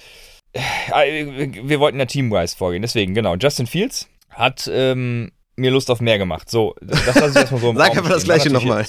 Äh, 0.52 1.48
wir 1.64 1.80
wollten 1.80 2.00
ja 2.00 2.06
teamwise 2.06 2.58
vorgehen, 2.58 2.82
deswegen, 2.82 3.14
genau. 3.14 3.36
Justin 3.36 3.66
Fields 3.66 4.10
hat 4.30 4.70
ähm, 4.70 5.32
mir 5.56 5.72
Lust 5.72 5.90
auf 5.90 6.02
mehr 6.02 6.18
gemacht. 6.18 6.50
So, 6.50 6.76
das 6.82 7.06
lasse 7.06 7.30
ich 7.30 7.36
erstmal 7.38 7.62
so 7.62 7.70
im 7.70 7.78
Sag 7.78 7.98
aber 7.98 8.10
das 8.10 8.26
gleiche 8.26 8.50
nochmal. 8.50 8.86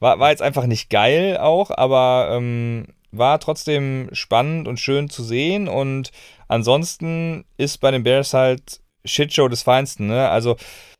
War, 0.00 0.18
war 0.18 0.30
jetzt 0.30 0.42
einfach 0.42 0.66
nicht 0.66 0.88
geil 0.88 1.36
auch, 1.36 1.70
aber 1.70 2.30
ähm, 2.32 2.86
war 3.10 3.38
trotzdem 3.40 4.08
spannend 4.12 4.68
und 4.68 4.80
schön 4.80 5.10
zu 5.10 5.22
sehen. 5.22 5.68
Und 5.68 6.10
ansonsten 6.48 7.44
ist 7.56 7.78
bei 7.78 7.90
den 7.90 8.02
Bears 8.02 8.34
halt 8.34 8.80
Shitshow 9.04 9.48
des 9.48 9.62
Feinsten. 9.62 10.06
Ne? 10.06 10.28
Also 10.28 10.56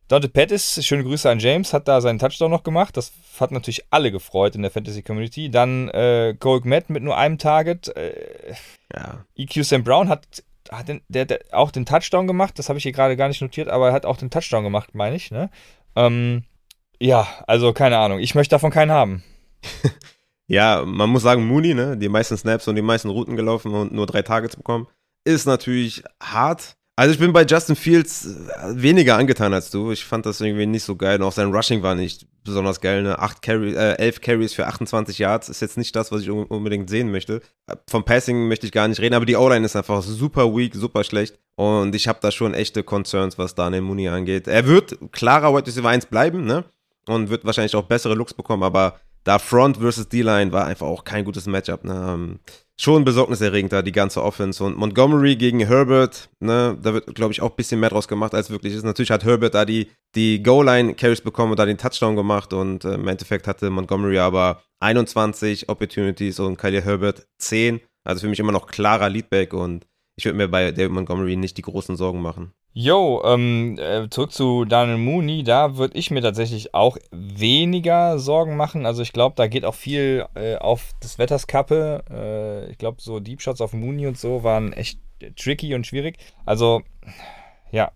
Dante 0.09 0.28
Pettis, 0.28 0.84
schöne 0.84 1.03
Grüße 1.03 1.30
an 1.30 1.38
James, 1.38 1.72
hat 1.72 1.88
da 1.88 2.01
seinen 2.01 2.18
Touchdown 2.18 2.51
noch 2.51 2.62
gemacht. 2.62 2.97
Das 2.97 3.12
hat 3.40 3.53
natürlich 3.53 3.84
alle 3.90 4.12
gefreut 4.12 4.55
in 4.55 4.62
der 4.62 4.70
Fantasy 4.70 5.03
Community. 5.03 5.51
Dann 5.51 5.88
äh, 5.88 6.34
Cole 6.38 6.61
Matt 6.64 6.90
mit 6.90 7.03
nur 7.03 7.16
einem 7.16 7.38
Target. 7.38 7.88
Äh, 7.97 8.55
ja. 8.95 9.24
EQ 9.34 9.64
Sam 9.64 9.82
Brown 9.82 10.11
hat, 10.11 10.45
hat 10.70 10.88
den, 10.88 11.01
der, 11.09 11.24
der 11.24 11.40
auch 11.53 11.70
den 11.70 11.86
Touchdown 11.86 12.26
gemacht. 12.26 12.59
Das 12.59 12.68
habe 12.68 12.78
ich 12.78 12.82
hier 12.82 12.92
gerade 12.92 13.16
gar 13.16 13.28
nicht 13.28 13.40
notiert, 13.40 13.68
aber 13.68 13.88
er 13.88 13.92
hat 13.95 14.05
auch 14.05 14.18
den 14.18 14.30
Touchdown 14.30 14.62
gemacht, 14.62 14.95
meine 14.95 15.16
ich. 15.16 15.30
Ne? 15.30 15.51
Ähm, 15.97 16.45
ja, 17.01 17.26
also 17.47 17.72
keine 17.72 17.97
Ahnung. 17.97 18.18
Ich 18.18 18.34
möchte 18.34 18.55
davon 18.55 18.70
keinen 18.70 18.92
haben. 18.92 19.24
ja, 20.47 20.84
man 20.84 21.09
muss 21.09 21.22
sagen, 21.22 21.47
Mooney, 21.47 21.72
ne? 21.72 21.97
Die 21.97 22.11
meisten 22.11 22.36
Snaps 22.36 22.68
und 22.68 22.76
die 22.76 22.82
meisten 22.82 23.09
Routen 23.09 23.36
gelaufen 23.36 23.72
und 23.72 23.92
nur 23.92 24.07
drei 24.07 24.20
Targets 24.20 24.57
bekommen. 24.57 24.86
Ist 25.25 25.47
natürlich 25.47 26.03
hart. 26.22 26.77
Also 26.97 27.12
ich 27.12 27.18
bin 27.18 27.33
bei 27.33 27.45
Justin 27.45 27.75
Fields 27.75 28.25
äh, 28.25 28.81
weniger 28.81 29.16
angetan 29.16 29.53
als 29.53 29.70
du. 29.70 29.91
Ich 29.91 30.05
fand 30.05 30.27
das 30.27 30.41
irgendwie 30.41 30.66
nicht 30.66 30.85
so 30.85 30.95
geil. 30.95 31.20
Und 31.20 31.27
auch 31.27 31.33
sein 31.33 31.53
Rushing 31.53 31.83
war 31.83 31.97
nicht 31.97 32.27
besonders 32.45 32.81
geil. 32.81 33.03
Ne? 33.03 33.18
Acht 33.18 33.43
Carry, 33.43 33.75
äh, 33.75 33.97
11 33.99 34.20
Carries 34.20 34.55
für 34.55 34.66
28 34.66 35.18
Yards 35.18 35.49
ist 35.49 35.61
jetzt 35.61 35.77
nicht 35.77 35.97
das, 35.97 36.12
was 36.12 36.22
ich 36.22 36.31
unbedingt 36.31 36.89
sehen 36.89 37.11
möchte. 37.11 37.41
Vom 37.89 38.05
Passing 38.05 38.47
möchte 38.47 38.66
ich 38.66 38.72
gar 38.72 38.87
nicht 38.87 39.01
reden, 39.01 39.14
aber 39.14 39.27
die 39.27 39.35
O-Line 39.35 39.64
ist 39.64 39.75
einfach 39.75 40.03
super 40.03 40.55
weak, 40.55 40.77
super 40.77 41.03
schlecht. 41.03 41.37
Und 41.57 41.97
ich 41.97 42.07
habe 42.07 42.18
da 42.22 42.31
schon 42.31 42.55
echte 42.55 42.85
Concerns, 42.85 43.39
was 43.39 43.57
Daniel 43.57 43.83
Mooney 43.83 44.09
angeht. 44.09 44.47
Er 44.47 44.66
wird 44.66 44.97
klarer 45.11 45.53
Wide 45.53 45.66
Receiver 45.66 45.89
1 45.89 46.07
bleiben, 46.07 46.45
ne? 46.45 46.64
Und 47.07 47.29
wird 47.29 47.45
wahrscheinlich 47.45 47.75
auch 47.77 47.85
bessere 47.85 48.14
Looks 48.14 48.35
bekommen, 48.35 48.62
aber 48.62 48.99
da 49.25 49.39
Front 49.39 49.79
versus 49.79 50.09
D-Line 50.09 50.53
war 50.53 50.66
einfach 50.66 50.87
auch 50.87 51.05
kein 51.05 51.25
gutes 51.25 51.47
Matchup. 51.47 51.85
Ne? 51.85 52.39
Schon 52.77 53.05
besorgniserregend 53.05 53.72
da, 53.72 53.83
die 53.83 53.93
ganze 53.93 54.22
Offense. 54.22 54.62
Und 54.62 54.77
Montgomery 54.77 55.37
gegen 55.37 55.61
Herbert, 55.61 56.29
ne, 56.41 56.77
da 56.83 56.93
wird, 56.93 57.14
glaube 57.14 57.33
ich, 57.33 57.41
auch 57.41 57.51
ein 57.51 57.57
bisschen 57.57 57.79
mehr 57.79 57.91
draus 57.91 58.09
gemacht, 58.09 58.35
als 58.35 58.51
wirklich 58.51 58.75
ist. 58.75 58.85
Natürlich 58.85 59.12
hat 59.12 59.25
Herbert 59.25 59.55
da 59.55 59.64
die, 59.64 59.91
die 60.16 60.43
Goal-Line-Carries 60.43 61.20
bekommen 61.20 61.53
und 61.53 61.59
da 61.59 61.66
den 61.66 61.79
Touchdown 61.79 62.16
gemacht 62.16 62.53
und 62.53 62.85
äh, 62.85 62.95
im 62.95 63.07
Endeffekt 63.07 63.47
hatte 63.47 63.70
Montgomery 63.70 64.18
aber 64.18 64.61
21 64.81 65.68
Opportunities 65.68 66.41
und 66.41 66.57
Kylie 66.57 66.83
Herbert 66.83 67.29
10. 67.39 67.81
Also 68.03 68.22
für 68.22 68.29
mich 68.29 68.41
immer 68.41 68.53
noch 68.53 68.66
klarer 68.66 69.09
Leadback 69.09 69.55
und 69.55 69.87
ich 70.17 70.25
würde 70.25 70.39
mir 70.39 70.49
bei 70.49 70.71
David 70.71 70.93
Montgomery 70.93 71.37
nicht 71.37 71.57
die 71.57 71.62
großen 71.62 71.97
Sorgen 71.97 72.23
machen. 72.23 72.53
Jo, 72.73 73.23
ähm, 73.25 73.79
äh, 73.79 74.09
zurück 74.11 74.33
zu 74.33 74.65
Daniel 74.65 74.99
Mooney, 74.99 75.45
da 75.45 75.77
würde 75.77 75.97
ich 75.97 76.11
mir 76.11 76.23
tatsächlich 76.23 76.75
auch 76.75 76.97
weniger 77.12 78.19
Sorgen 78.19 78.57
machen. 78.57 78.85
Also 78.85 79.03
ich 79.03 79.12
glaube, 79.12 79.37
da 79.37 79.47
geht 79.47 79.65
auch 79.65 79.75
viel 79.75 80.27
äh, 80.35 80.57
auf 80.57 80.91
das 81.01 81.19
Wetterskappe. 81.19 82.03
Äh, 82.11 82.71
ich 82.71 82.79
glaube, 82.79 83.01
so 83.01 83.21
Deep 83.21 83.43
Shots 83.43 83.61
auf 83.61 83.73
Mooney 83.73 84.07
und 84.07 84.19
so 84.19 84.43
waren 84.43 84.73
echt 84.73 84.99
tricky 85.37 85.75
und 85.75 85.87
schwierig. 85.87 86.19
Also, 86.45 86.83
ja, 87.71 87.93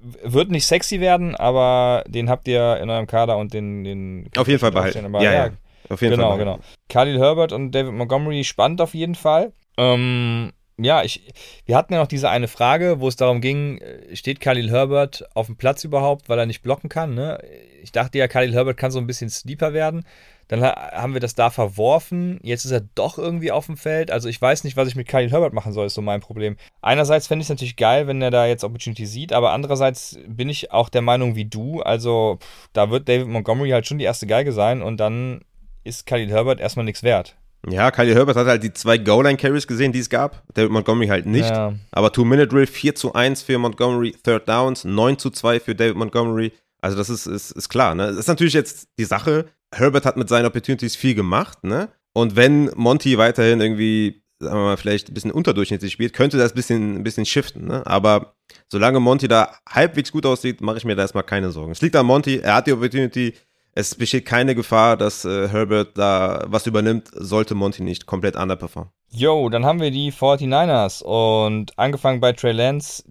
wird 0.00 0.50
nicht 0.50 0.66
sexy 0.66 1.00
werden, 1.00 1.34
aber 1.34 2.04
den 2.06 2.30
habt 2.30 2.48
ihr 2.48 2.78
in 2.78 2.88
eurem 2.88 3.06
Kader 3.06 3.36
und 3.36 3.52
den... 3.52 3.84
den 3.84 4.30
auf 4.36 4.48
jeden 4.48 4.60
Fall 4.60 4.72
behalten. 4.72 5.12
Ja, 5.14 5.22
ja, 5.22 5.32
ja, 5.32 5.50
auf 5.90 6.00
jeden 6.00 6.16
genau, 6.16 6.30
Fall. 6.30 6.38
Genau, 6.38 6.54
genau. 6.54 6.64
Khalil 6.88 7.18
Herbert 7.18 7.52
und 7.52 7.72
David 7.72 7.92
Montgomery 7.92 8.44
spannend 8.44 8.80
auf 8.80 8.94
jeden 8.94 9.14
Fall. 9.14 9.52
Ähm, 9.76 10.52
ja, 10.78 11.02
ich, 11.02 11.22
wir 11.64 11.76
hatten 11.76 11.94
ja 11.94 12.00
noch 12.00 12.06
diese 12.06 12.28
eine 12.28 12.48
Frage, 12.48 13.00
wo 13.00 13.08
es 13.08 13.16
darum 13.16 13.40
ging, 13.40 13.78
äh, 13.78 14.14
steht 14.14 14.40
Khalil 14.40 14.70
Herbert 14.70 15.24
auf 15.34 15.46
dem 15.46 15.56
Platz 15.56 15.84
überhaupt, 15.84 16.28
weil 16.28 16.38
er 16.38 16.46
nicht 16.46 16.62
blocken 16.62 16.90
kann? 16.90 17.14
Ne? 17.14 17.42
Ich 17.82 17.92
dachte 17.92 18.18
ja, 18.18 18.28
Khalil 18.28 18.52
Herbert 18.52 18.76
kann 18.76 18.90
so 18.90 18.98
ein 18.98 19.06
bisschen 19.06 19.30
sleeper 19.30 19.72
werden. 19.72 20.04
Dann 20.48 20.62
haben 20.62 21.12
wir 21.12 21.20
das 21.20 21.34
da 21.34 21.50
verworfen. 21.50 22.38
Jetzt 22.42 22.64
ist 22.64 22.70
er 22.70 22.82
doch 22.94 23.18
irgendwie 23.18 23.50
auf 23.50 23.66
dem 23.66 23.76
Feld. 23.76 24.12
Also 24.12 24.28
ich 24.28 24.40
weiß 24.40 24.62
nicht, 24.62 24.76
was 24.76 24.86
ich 24.86 24.94
mit 24.94 25.08
Khalil 25.08 25.30
Herbert 25.30 25.52
machen 25.52 25.72
soll, 25.72 25.86
ist 25.86 25.94
so 25.94 26.02
mein 26.02 26.20
Problem. 26.20 26.56
Einerseits 26.82 27.26
fände 27.26 27.40
ich 27.40 27.46
es 27.46 27.50
natürlich 27.50 27.76
geil, 27.76 28.06
wenn 28.06 28.22
er 28.22 28.30
da 28.30 28.46
jetzt 28.46 28.62
Opportunity 28.62 29.06
sieht, 29.06 29.32
aber 29.32 29.52
andererseits 29.52 30.18
bin 30.28 30.48
ich 30.48 30.70
auch 30.72 30.88
der 30.88 31.02
Meinung 31.02 31.34
wie 31.34 31.46
du. 31.46 31.80
Also 31.80 32.38
pff, 32.40 32.68
da 32.74 32.90
wird 32.90 33.08
David 33.08 33.26
Montgomery 33.26 33.70
halt 33.70 33.86
schon 33.86 33.98
die 33.98 34.04
erste 34.04 34.26
Geige 34.26 34.52
sein 34.52 34.82
und 34.82 34.98
dann 34.98 35.40
ist 35.82 36.06
Khalil 36.06 36.30
Herbert 36.30 36.60
erstmal 36.60 36.84
nichts 36.84 37.02
wert. 37.02 37.36
Ja, 37.68 37.90
Kylie 37.90 38.14
Herbert 38.14 38.36
hat 38.36 38.46
halt 38.46 38.62
die 38.62 38.72
zwei 38.72 38.98
Goal-Line-Carries 38.98 39.66
gesehen, 39.66 39.92
die 39.92 39.98
es 39.98 40.08
gab. 40.08 40.42
David 40.54 40.70
Montgomery 40.70 41.08
halt 41.08 41.26
nicht. 41.26 41.50
Ja. 41.50 41.74
Aber 41.90 42.12
Two-Minute-Drill 42.12 42.66
4 42.66 42.94
zu 42.94 43.14
1 43.14 43.42
für 43.42 43.58
Montgomery, 43.58 44.14
Third 44.22 44.48
Downs, 44.48 44.84
9 44.84 45.18
zu 45.18 45.30
2 45.30 45.60
für 45.60 45.74
David 45.74 45.96
Montgomery. 45.96 46.52
Also 46.80 46.96
das 46.96 47.10
ist, 47.10 47.26
ist, 47.26 47.50
ist 47.50 47.68
klar. 47.68 47.94
Ne? 47.94 48.06
Das 48.08 48.16
ist 48.16 48.28
natürlich 48.28 48.54
jetzt 48.54 48.88
die 48.98 49.04
Sache. 49.04 49.46
Herbert 49.74 50.06
hat 50.06 50.16
mit 50.16 50.28
seinen 50.28 50.46
Opportunities 50.46 50.94
viel 50.94 51.14
gemacht. 51.14 51.64
Ne? 51.64 51.88
Und 52.12 52.36
wenn 52.36 52.70
Monty 52.76 53.18
weiterhin 53.18 53.60
irgendwie, 53.60 54.22
sagen 54.38 54.56
wir 54.56 54.64
mal, 54.64 54.76
vielleicht 54.76 55.08
ein 55.08 55.14
bisschen 55.14 55.32
unterdurchschnittlich 55.32 55.92
spielt, 55.92 56.12
könnte 56.12 56.38
das 56.38 56.52
ein 56.52 56.54
bisschen, 56.54 56.96
ein 56.96 57.02
bisschen 57.02 57.26
shiften. 57.26 57.66
Ne? 57.66 57.84
Aber 57.86 58.36
solange 58.68 59.00
Monty 59.00 59.26
da 59.28 59.56
halbwegs 59.68 60.12
gut 60.12 60.26
aussieht, 60.26 60.60
mache 60.60 60.78
ich 60.78 60.84
mir 60.84 60.94
da 60.94 61.02
erstmal 61.02 61.24
keine 61.24 61.50
Sorgen. 61.50 61.72
Es 61.72 61.82
liegt 61.82 61.96
an 61.96 62.06
Monty. 62.06 62.38
Er 62.38 62.54
hat 62.54 62.66
die 62.66 62.72
Opportunity. 62.72 63.34
Es 63.78 63.94
besteht 63.94 64.24
keine 64.24 64.54
Gefahr, 64.54 64.96
dass 64.96 65.26
äh, 65.26 65.48
Herbert 65.48 65.98
da 65.98 66.46
was 66.46 66.66
übernimmt, 66.66 67.10
sollte 67.12 67.54
Monty 67.54 67.82
nicht 67.82 68.06
komplett 68.06 68.34
underperformen. 68.34 68.90
Yo, 69.10 69.50
dann 69.50 69.66
haben 69.66 69.80
wir 69.80 69.90
die 69.90 70.10
49ers 70.10 71.02
und 71.02 71.78
angefangen 71.78 72.20
bei 72.20 72.32
Trey 72.32 72.52
Lance, 72.52 73.04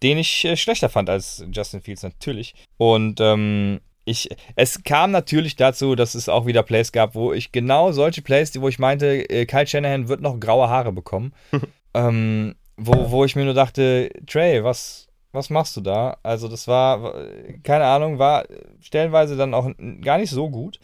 den 0.00 0.18
ich 0.18 0.44
äh, 0.44 0.56
schlechter 0.56 0.88
fand 0.88 1.10
als 1.10 1.44
Justin 1.50 1.82
Fields 1.82 2.04
natürlich. 2.04 2.54
Und 2.76 3.20
ähm, 3.20 3.80
ich, 4.04 4.28
es 4.54 4.84
kam 4.84 5.10
natürlich 5.10 5.56
dazu, 5.56 5.96
dass 5.96 6.14
es 6.14 6.28
auch 6.28 6.46
wieder 6.46 6.62
Plays 6.62 6.92
gab, 6.92 7.16
wo 7.16 7.32
ich 7.32 7.50
genau 7.50 7.90
solche 7.90 8.22
Plays, 8.22 8.52
wo 8.60 8.68
ich 8.68 8.78
meinte, 8.78 9.28
äh, 9.28 9.44
Kyle 9.44 9.66
Shanahan 9.66 10.06
wird 10.06 10.20
noch 10.20 10.38
graue 10.38 10.68
Haare 10.68 10.92
bekommen. 10.92 11.32
ähm, 11.94 12.54
wo, 12.76 13.10
wo 13.10 13.24
ich 13.24 13.34
mir 13.34 13.44
nur 13.44 13.54
dachte, 13.54 14.08
Trey, 14.28 14.62
was, 14.62 15.08
was 15.32 15.50
machst 15.50 15.76
du 15.76 15.80
da? 15.80 16.16
Also 16.22 16.48
das 16.48 16.68
war, 16.68 17.14
keine 17.62 17.84
Ahnung, 17.84 18.18
war 18.18 18.44
stellenweise 18.80 19.36
dann 19.36 19.54
auch 19.54 19.70
gar 20.02 20.18
nicht 20.18 20.30
so 20.30 20.50
gut. 20.50 20.78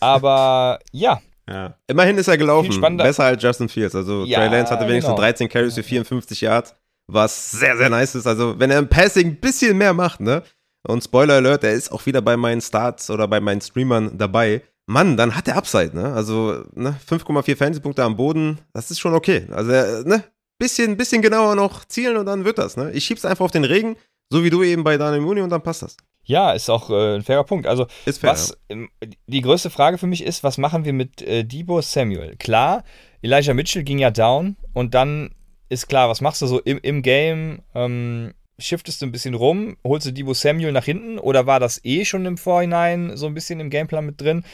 Aber 0.00 0.78
ja, 0.92 1.20
Ja. 1.48 1.74
Immerhin 1.86 2.16
ist 2.18 2.28
er 2.28 2.38
gelaufen. 2.38 2.80
Besser 2.96 3.24
als 3.24 3.42
Justin 3.42 3.68
Fields. 3.68 3.94
Also 3.94 4.24
Ja, 4.24 4.38
Trey 4.40 4.48
Lance 4.48 4.72
hatte 4.72 4.86
wenigstens 4.88 5.14
genau. 5.14 5.20
13 5.22 5.48
Carries 5.48 5.74
für 5.74 5.82
54 5.82 6.40
Yards, 6.40 6.74
was 7.06 7.50
sehr, 7.50 7.76
sehr 7.76 7.90
nice 7.90 8.14
ist. 8.14 8.26
Also 8.26 8.58
wenn 8.58 8.70
er 8.70 8.78
im 8.78 8.88
Passing 8.88 9.28
ein 9.28 9.40
bisschen 9.40 9.76
mehr 9.76 9.92
macht, 9.92 10.20
ne? 10.20 10.42
Und 10.86 11.02
Spoiler 11.02 11.34
Alert, 11.34 11.64
er 11.64 11.72
ist 11.72 11.90
auch 11.92 12.04
wieder 12.04 12.20
bei 12.20 12.36
meinen 12.36 12.60
Starts 12.60 13.08
oder 13.10 13.26
bei 13.26 13.40
meinen 13.40 13.62
Streamern 13.62 14.18
dabei. 14.18 14.62
Mann, 14.86 15.16
dann 15.16 15.34
hat 15.34 15.48
er 15.48 15.56
Upside, 15.56 15.96
ne? 15.96 16.12
Also, 16.12 16.62
ne, 16.74 16.94
5,4 17.08 17.56
Fantasy-Punkte 17.56 18.02
am 18.02 18.16
Boden, 18.16 18.58
das 18.74 18.90
ist 18.90 19.00
schon 19.00 19.14
okay. 19.14 19.46
Also, 19.50 19.70
ne, 20.06 20.24
bisschen, 20.58 20.96
bisschen 20.96 21.22
genauer 21.22 21.54
noch 21.54 21.84
zielen 21.84 22.16
und 22.16 22.26
dann 22.26 22.44
wird 22.44 22.58
das, 22.58 22.76
ne? 22.76 22.90
Ich 22.92 23.04
schieb's 23.04 23.24
einfach 23.24 23.44
auf 23.44 23.50
den 23.50 23.64
Regen, 23.64 23.96
so 24.30 24.44
wie 24.44 24.50
du 24.50 24.62
eben 24.62 24.84
bei 24.84 24.96
Daniel 24.96 25.22
Mooney 25.22 25.40
und 25.42 25.50
dann 25.50 25.62
passt 25.62 25.82
das. 25.82 25.96
ja, 26.24 26.52
ist 26.52 26.70
auch 26.70 26.88
äh, 26.90 27.16
ein 27.16 27.22
fairer 27.22 27.44
Punkt. 27.44 27.66
Also 27.66 27.86
Ist 28.06 28.18
fair. 28.20 28.30
Was 28.30 28.56
ähm, 28.68 28.88
die 29.26 29.42
größte 29.42 29.68
Frage 29.70 29.98
für 29.98 30.06
mich 30.06 30.22
ist, 30.24 30.42
was 30.42 30.56
machen 30.58 30.84
wir 30.84 30.92
mit 30.92 31.20
äh, 31.22 31.44
Debo 31.44 31.80
Samuel? 31.82 32.36
Klar, 32.36 32.84
Elijah 33.22 33.52
Mitchell 33.54 33.82
ging 33.84 33.98
ja 33.98 34.10
down 34.10 34.56
und 34.72 34.94
dann 34.94 35.34
ist 35.68 35.88
klar, 35.88 36.08
was 36.08 36.20
machst 36.20 36.40
du 36.42 36.46
so 36.46 36.60
im, 36.60 36.78
im 36.82 37.02
Game? 37.02 37.62
Ähm, 37.74 38.32
shiftest 38.58 39.02
du 39.02 39.06
ein 39.06 39.12
bisschen 39.12 39.34
rum, 39.34 39.76
holst 39.84 40.06
du 40.06 40.12
Debo 40.12 40.32
Samuel 40.34 40.72
nach 40.72 40.84
hinten 40.84 41.18
oder 41.18 41.46
war 41.46 41.60
das 41.60 41.80
eh 41.84 42.04
schon 42.04 42.24
im 42.26 42.36
Vorhinein 42.38 43.16
so 43.16 43.26
ein 43.26 43.34
bisschen 43.34 43.60
im 43.60 43.70
Gameplan 43.70 44.06
mit 44.06 44.20
drin? 44.20 44.44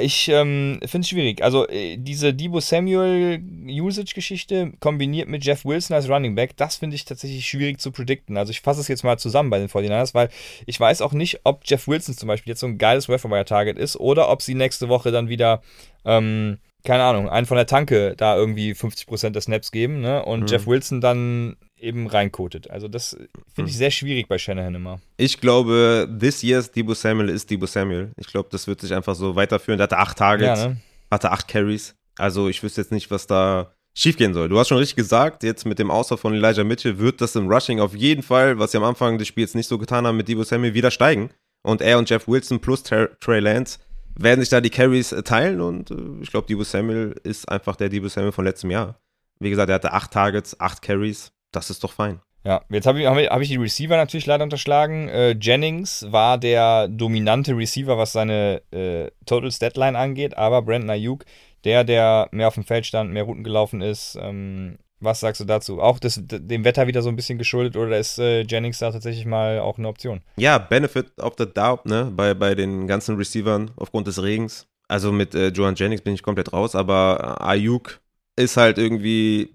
Ich 0.00 0.28
ähm, 0.28 0.78
finde 0.86 1.00
es 1.04 1.08
schwierig. 1.08 1.42
Also 1.42 1.66
äh, 1.68 1.96
diese 1.96 2.32
Debo 2.32 2.60
Samuel 2.60 3.42
Usage-Geschichte 3.66 4.72
kombiniert 4.78 5.28
mit 5.28 5.44
Jeff 5.44 5.64
Wilson 5.64 5.96
als 5.96 6.08
Running 6.08 6.34
Back, 6.36 6.56
das 6.56 6.76
finde 6.76 6.94
ich 6.96 7.04
tatsächlich 7.04 7.46
schwierig 7.48 7.80
zu 7.80 7.90
predikten. 7.90 8.36
Also 8.36 8.52
ich 8.52 8.60
fasse 8.60 8.80
es 8.80 8.88
jetzt 8.88 9.02
mal 9.02 9.18
zusammen 9.18 9.50
bei 9.50 9.58
den 9.58 9.68
49ers, 9.68 10.14
weil 10.14 10.30
ich 10.66 10.78
weiß 10.78 11.02
auch 11.02 11.12
nicht, 11.12 11.40
ob 11.44 11.62
Jeff 11.64 11.88
Wilson 11.88 12.16
zum 12.16 12.28
Beispiel 12.28 12.52
jetzt 12.52 12.60
so 12.60 12.66
ein 12.66 12.78
geiles 12.78 13.08
Wire-Target 13.08 13.76
ist 13.76 13.98
oder 13.98 14.30
ob 14.30 14.40
sie 14.40 14.54
nächste 14.54 14.88
Woche 14.88 15.10
dann 15.10 15.28
wieder, 15.28 15.62
ähm, 16.04 16.58
keine 16.84 17.02
Ahnung, 17.02 17.28
einen 17.28 17.46
von 17.46 17.56
der 17.56 17.66
Tanke 17.66 18.14
da 18.16 18.36
irgendwie 18.36 18.72
50% 18.72 19.30
der 19.30 19.42
Snaps 19.42 19.72
geben 19.72 20.00
ne? 20.00 20.24
und 20.24 20.42
Mhm. 20.42 20.46
Jeff 20.46 20.66
Wilson 20.68 21.00
dann 21.00 21.56
eben 21.80 22.06
reinkotet. 22.06 22.70
Also 22.70 22.88
das 22.88 23.16
finde 23.54 23.70
ich 23.70 23.76
sehr 23.76 23.90
schwierig 23.90 24.28
bei 24.28 24.38
Shanahan 24.38 24.74
immer. 24.74 25.00
Ich 25.16 25.40
glaube, 25.40 26.08
this 26.20 26.42
year's 26.42 26.70
Debo 26.70 26.94
Samuel 26.94 27.28
ist 27.28 27.50
Debo 27.50 27.66
Samuel. 27.66 28.12
Ich 28.16 28.26
glaube, 28.26 28.48
das 28.52 28.66
wird 28.66 28.80
sich 28.80 28.94
einfach 28.94 29.14
so 29.14 29.36
weiterführen. 29.36 29.78
Der 29.78 29.84
hatte 29.84 29.98
acht 29.98 30.18
Targets, 30.18 30.60
Ja, 30.60 30.68
ne? 30.68 30.76
hatte 31.10 31.30
acht 31.30 31.48
Carries. 31.48 31.94
Also 32.18 32.48
ich 32.48 32.62
wüsste 32.62 32.80
jetzt 32.82 32.92
nicht, 32.92 33.10
was 33.10 33.26
da 33.26 33.72
schiefgehen 33.94 34.34
soll. 34.34 34.48
Du 34.48 34.58
hast 34.58 34.68
schon 34.68 34.78
richtig 34.78 34.96
gesagt, 34.96 35.42
jetzt 35.42 35.66
mit 35.66 35.78
dem 35.78 35.90
Ausfall 35.90 36.18
von 36.18 36.34
Elijah 36.34 36.64
Mitchell 36.64 36.98
wird 36.98 37.20
das 37.20 37.34
im 37.36 37.48
Rushing 37.48 37.80
auf 37.80 37.94
jeden 37.94 38.22
Fall, 38.22 38.58
was 38.58 38.72
sie 38.72 38.78
am 38.78 38.84
Anfang 38.84 39.18
des 39.18 39.26
Spiels 39.28 39.54
nicht 39.54 39.66
so 39.68 39.78
getan 39.78 40.06
haben, 40.06 40.16
mit 40.16 40.28
Debo 40.28 40.44
Samuel 40.44 40.74
wieder 40.74 40.90
steigen. 40.90 41.30
Und 41.62 41.82
er 41.82 41.98
und 41.98 42.08
Jeff 42.08 42.26
Wilson 42.28 42.60
plus 42.60 42.82
Ter 42.82 43.18
Trey 43.20 43.40
Lance 43.40 43.78
werden 44.16 44.40
sich 44.40 44.48
da 44.48 44.60
die 44.60 44.70
Carries 44.70 45.12
äh, 45.12 45.22
teilen 45.22 45.60
und 45.60 45.90
äh, 45.90 45.94
ich 46.22 46.30
glaube, 46.30 46.46
Debo 46.46 46.62
Samuel 46.64 47.14
ist 47.22 47.48
einfach 47.48 47.76
der 47.76 47.88
Debo 47.88 48.08
Samuel 48.08 48.32
von 48.32 48.44
letztem 48.44 48.70
Jahr. 48.70 48.98
Wie 49.38 49.50
gesagt, 49.50 49.68
er 49.70 49.76
hatte 49.76 49.92
acht 49.92 50.10
Targets, 50.10 50.58
acht 50.60 50.82
Carries. 50.82 51.32
Das 51.52 51.70
ist 51.70 51.84
doch 51.84 51.92
fein. 51.92 52.20
Ja, 52.42 52.62
jetzt 52.70 52.86
habe 52.86 53.00
ich, 53.00 53.06
hab 53.06 53.40
ich, 53.40 53.48
die 53.48 53.56
Receiver 53.56 53.96
natürlich 53.96 54.24
leider 54.24 54.44
unterschlagen. 54.44 55.08
Äh, 55.08 55.32
Jennings 55.32 56.06
war 56.10 56.38
der 56.38 56.88
dominante 56.88 57.54
Receiver, 57.54 57.98
was 57.98 58.12
seine 58.12 58.62
äh, 58.70 59.10
Total 59.26 59.50
Statline 59.50 59.98
angeht, 59.98 60.38
aber 60.38 60.62
Brandon 60.62 60.90
Ayuk, 60.90 61.24
der, 61.64 61.84
der 61.84 62.28
mehr 62.32 62.48
auf 62.48 62.54
dem 62.54 62.64
Feld 62.64 62.86
stand, 62.86 63.12
mehr 63.12 63.24
Routen 63.24 63.44
gelaufen 63.44 63.82
ist, 63.82 64.18
ähm, 64.20 64.78
was 65.00 65.20
sagst 65.20 65.40
du 65.40 65.44
dazu? 65.44 65.80
Auch 65.80 65.98
das, 65.98 66.20
dem 66.22 66.64
Wetter 66.64 66.86
wieder 66.86 67.02
so 67.02 67.08
ein 67.08 67.16
bisschen 67.16 67.38
geschuldet 67.38 67.76
oder 67.76 67.98
ist 67.98 68.18
äh, 68.18 68.42
Jennings 68.42 68.78
da 68.78 68.90
tatsächlich 68.90 69.24
mal 69.26 69.58
auch 69.58 69.78
eine 69.78 69.88
Option? 69.88 70.20
Ja, 70.36 70.58
Benefit 70.58 71.18
of 71.18 71.34
the 71.38 71.46
Doubt, 71.46 71.86
ne, 71.86 72.10
bei, 72.14 72.34
bei 72.34 72.54
den 72.54 72.86
ganzen 72.86 73.16
Receivern 73.16 73.70
aufgrund 73.76 74.06
des 74.06 74.22
Regens. 74.22 74.66
Also 74.88 75.12
mit 75.12 75.34
äh, 75.34 75.48
Joan 75.48 75.74
Jennings 75.74 76.02
bin 76.02 76.14
ich 76.14 76.22
komplett 76.22 76.52
raus, 76.52 76.74
aber 76.74 77.38
äh, 77.40 77.44
Ayuk 77.44 77.99
ist 78.40 78.56
halt 78.56 78.78
irgendwie, 78.78 79.54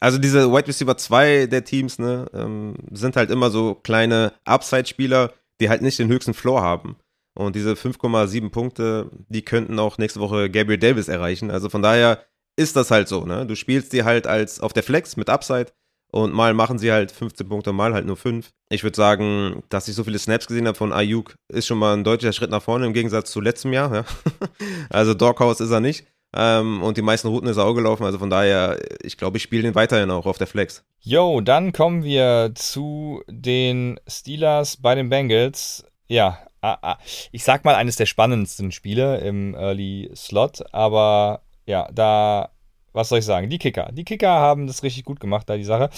also 0.00 0.18
diese 0.18 0.52
Wide 0.52 0.68
Receiver 0.68 0.96
2 0.96 1.46
der 1.46 1.64
Teams, 1.64 1.98
ne, 1.98 2.26
ähm, 2.32 2.74
sind 2.92 3.16
halt 3.16 3.30
immer 3.30 3.50
so 3.50 3.74
kleine 3.74 4.32
Upside-Spieler, 4.44 5.32
die 5.60 5.68
halt 5.68 5.82
nicht 5.82 5.98
den 5.98 6.08
höchsten 6.08 6.34
Floor 6.34 6.62
haben. 6.62 6.96
Und 7.34 7.54
diese 7.54 7.74
5,7 7.74 8.50
Punkte, 8.50 9.10
die 9.28 9.42
könnten 9.42 9.78
auch 9.78 9.98
nächste 9.98 10.20
Woche 10.20 10.50
Gabriel 10.50 10.78
Davis 10.78 11.08
erreichen. 11.08 11.50
Also 11.50 11.68
von 11.68 11.82
daher 11.82 12.24
ist 12.56 12.76
das 12.76 12.90
halt 12.90 13.08
so, 13.08 13.26
ne? 13.26 13.46
Du 13.46 13.54
spielst 13.54 13.92
die 13.92 14.04
halt 14.04 14.26
als 14.26 14.60
auf 14.60 14.72
der 14.72 14.82
Flex 14.82 15.16
mit 15.16 15.28
Upside 15.28 15.72
und 16.10 16.32
mal 16.32 16.54
machen 16.54 16.78
sie 16.78 16.90
halt 16.90 17.12
15 17.12 17.46
Punkte, 17.48 17.72
mal 17.74 17.92
halt 17.92 18.06
nur 18.06 18.16
5. 18.16 18.50
Ich 18.70 18.82
würde 18.82 18.96
sagen, 18.96 19.62
dass 19.68 19.88
ich 19.88 19.94
so 19.94 20.04
viele 20.04 20.18
Snaps 20.18 20.46
gesehen 20.46 20.66
habe 20.66 20.76
von 20.76 20.92
Ayuk, 20.92 21.34
ist 21.52 21.66
schon 21.66 21.78
mal 21.78 21.94
ein 21.94 22.04
deutlicher 22.04 22.32
Schritt 22.32 22.50
nach 22.50 22.62
vorne 22.62 22.86
im 22.86 22.94
Gegensatz 22.94 23.30
zu 23.30 23.40
letztem 23.40 23.72
Jahr. 23.74 23.94
Ja? 23.94 24.04
also 24.90 25.12
Doghouse 25.12 25.60
ist 25.60 25.70
er 25.70 25.80
nicht. 25.80 26.06
Ähm, 26.36 26.82
und 26.82 26.96
die 26.96 27.02
meisten 27.02 27.28
Routen 27.28 27.48
ist 27.48 27.56
er 27.56 27.64
auch 27.64 27.74
gelaufen. 27.74 28.04
Also 28.04 28.18
von 28.18 28.30
daher, 28.30 28.78
ich 29.02 29.16
glaube, 29.16 29.38
ich 29.38 29.42
spiele 29.42 29.62
den 29.62 29.74
weiterhin 29.74 30.10
auch 30.10 30.26
auf 30.26 30.38
der 30.38 30.46
Flex. 30.46 30.84
Jo, 31.00 31.40
dann 31.40 31.72
kommen 31.72 32.04
wir 32.04 32.52
zu 32.54 33.22
den 33.28 33.98
Steelers 34.06 34.76
bei 34.76 34.94
den 34.94 35.08
Bengals. 35.08 35.84
Ja, 36.08 36.38
ah, 36.60 36.78
ah, 36.82 36.98
ich 37.32 37.42
sag 37.42 37.64
mal 37.64 37.74
eines 37.74 37.96
der 37.96 38.06
spannendsten 38.06 38.70
Spiele 38.70 39.18
im 39.18 39.54
Early 39.54 40.10
Slot, 40.14 40.62
aber 40.72 41.42
ja, 41.64 41.88
da, 41.92 42.50
was 42.92 43.08
soll 43.08 43.20
ich 43.20 43.24
sagen? 43.24 43.48
Die 43.48 43.58
Kicker. 43.58 43.90
Die 43.92 44.04
Kicker 44.04 44.28
haben 44.28 44.66
das 44.66 44.82
richtig 44.82 45.04
gut 45.04 45.20
gemacht, 45.20 45.48
da 45.48 45.56
die 45.56 45.64
Sache. 45.64 45.90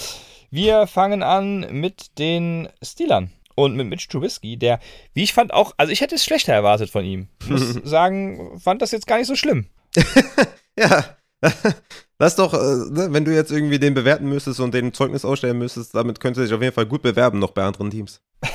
Wir 0.49 0.87
fangen 0.87 1.21
an 1.21 1.67
mit 1.71 2.17
den 2.17 2.69
Steelern 2.81 3.31
und 3.55 3.75
mit 3.75 3.87
Mitch 3.87 4.07
Trubisky, 4.07 4.57
der, 4.57 4.79
wie 5.13 5.23
ich 5.23 5.33
fand, 5.33 5.53
auch, 5.53 5.73
also 5.77 5.91
ich 5.91 6.01
hätte 6.01 6.15
es 6.15 6.23
schlechter 6.23 6.53
erwartet 6.53 6.89
von 6.89 7.03
ihm. 7.03 7.27
Ich 7.41 7.49
muss 7.49 7.73
sagen, 7.83 8.59
fand 8.59 8.81
das 8.81 8.91
jetzt 8.91 9.05
gar 9.05 9.17
nicht 9.17 9.27
so 9.27 9.35
schlimm. 9.35 9.67
Ja, 10.77 11.03
das 11.41 12.33
ist 12.33 12.39
doch, 12.39 12.53
äh, 12.53 12.57
ne, 12.57 13.07
wenn 13.11 13.25
du 13.25 13.33
jetzt 13.33 13.51
irgendwie 13.51 13.79
den 13.79 13.93
bewerten 13.93 14.29
müsstest 14.29 14.61
und 14.61 14.73
den 14.73 14.93
Zeugnis 14.93 15.25
ausstellen 15.25 15.57
müsstest, 15.57 15.93
damit 15.93 16.21
könnte 16.21 16.41
sich 16.41 16.53
auf 16.53 16.61
jeden 16.61 16.73
Fall 16.73 16.85
gut 16.85 17.01
bewerben, 17.01 17.39
noch 17.39 17.51
bei 17.51 17.63
anderen 17.63 17.89
Teams. 17.91 18.21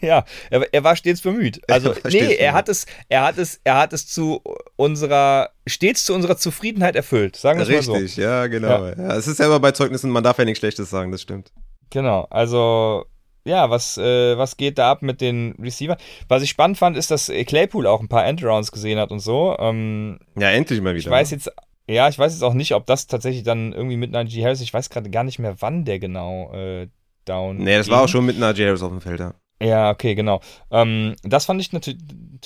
Ja, 0.00 0.24
er, 0.50 0.74
er 0.74 0.82
war 0.82 0.96
stets 0.96 1.20
bemüht. 1.20 1.60
Also, 1.70 1.92
Er 1.92 2.10
nee, 2.10 2.18
er 2.18 2.26
bemüht. 2.26 2.52
hat 2.54 2.68
es, 2.68 2.86
er 3.08 3.22
hat 3.22 3.38
es, 3.38 3.60
er 3.62 3.76
hat 3.76 3.92
es 3.92 4.08
zu 4.08 4.42
unserer, 4.74 5.50
stets 5.66 6.04
zu 6.04 6.12
unserer 6.12 6.36
Zufriedenheit 6.36 6.96
erfüllt. 6.96 7.36
Sagen 7.36 7.60
wir 7.60 7.62
es 7.62 7.72
mal 7.72 7.82
so. 7.82 7.92
Richtig, 7.92 8.16
ja, 8.16 8.48
genau. 8.48 8.86
Ja. 8.86 9.16
es 9.16 9.28
ist 9.28 9.38
ja 9.38 9.46
immer 9.46 9.60
bei 9.60 9.70
Zeugnissen, 9.70 10.10
man 10.10 10.24
darf 10.24 10.38
ja 10.38 10.44
nichts 10.44 10.58
Schlechtes 10.58 10.90
sagen, 10.90 11.12
das 11.12 11.22
stimmt. 11.22 11.52
Genau, 11.90 12.26
also 12.30 13.06
ja, 13.44 13.70
was, 13.70 13.98
äh, 13.98 14.36
was 14.38 14.56
geht 14.56 14.78
da 14.78 14.90
ab 14.90 15.02
mit 15.02 15.20
den 15.20 15.54
Receiver? 15.60 15.96
Was 16.28 16.42
ich 16.42 16.50
spannend 16.50 16.78
fand, 16.78 16.96
ist, 16.96 17.10
dass 17.10 17.26
Claypool 17.46 17.86
auch 17.86 18.00
ein 18.00 18.08
paar 18.08 18.24
Endarounds 18.26 18.72
gesehen 18.72 18.98
hat 18.98 19.10
und 19.10 19.20
so. 19.20 19.56
Ähm, 19.58 20.18
Ja, 20.38 20.50
endlich 20.50 20.80
mal 20.80 20.94
wieder. 20.94 21.04
ich 21.04 21.10
weiß 21.10 21.30
jetzt, 21.32 21.50
ja, 21.88 22.08
ich 22.08 22.18
weiß 22.18 22.32
jetzt 22.32 22.42
auch 22.42 22.54
nicht, 22.54 22.74
ob 22.74 22.86
das 22.86 23.06
tatsächlich 23.06 23.42
dann 23.42 23.72
irgendwie 23.72 23.96
mit 23.96 24.12
Najee 24.12 24.44
Harris, 24.44 24.60
ich 24.60 24.72
weiß 24.72 24.90
gerade 24.90 25.10
gar 25.10 25.24
nicht 25.24 25.38
mehr, 25.38 25.56
wann 25.60 25.84
der 25.84 25.98
genau 25.98 26.52
äh, 26.54 26.88
down 27.24 27.56
Nee, 27.58 27.76
das 27.76 27.86
ging. 27.86 27.94
war 27.96 28.02
auch 28.04 28.08
schon 28.08 28.24
mit 28.26 28.38
Najee 28.38 28.66
Harris 28.66 28.82
auf 28.82 28.90
dem 28.90 29.00
Feld, 29.00 29.20
ja. 29.20 29.34
Ja, 29.62 29.90
okay, 29.90 30.16
genau. 30.16 30.40
Ähm, 30.72 31.14
das 31.22 31.44
fand 31.44 31.60
ich 31.60 31.72
natürlich, 31.72 32.00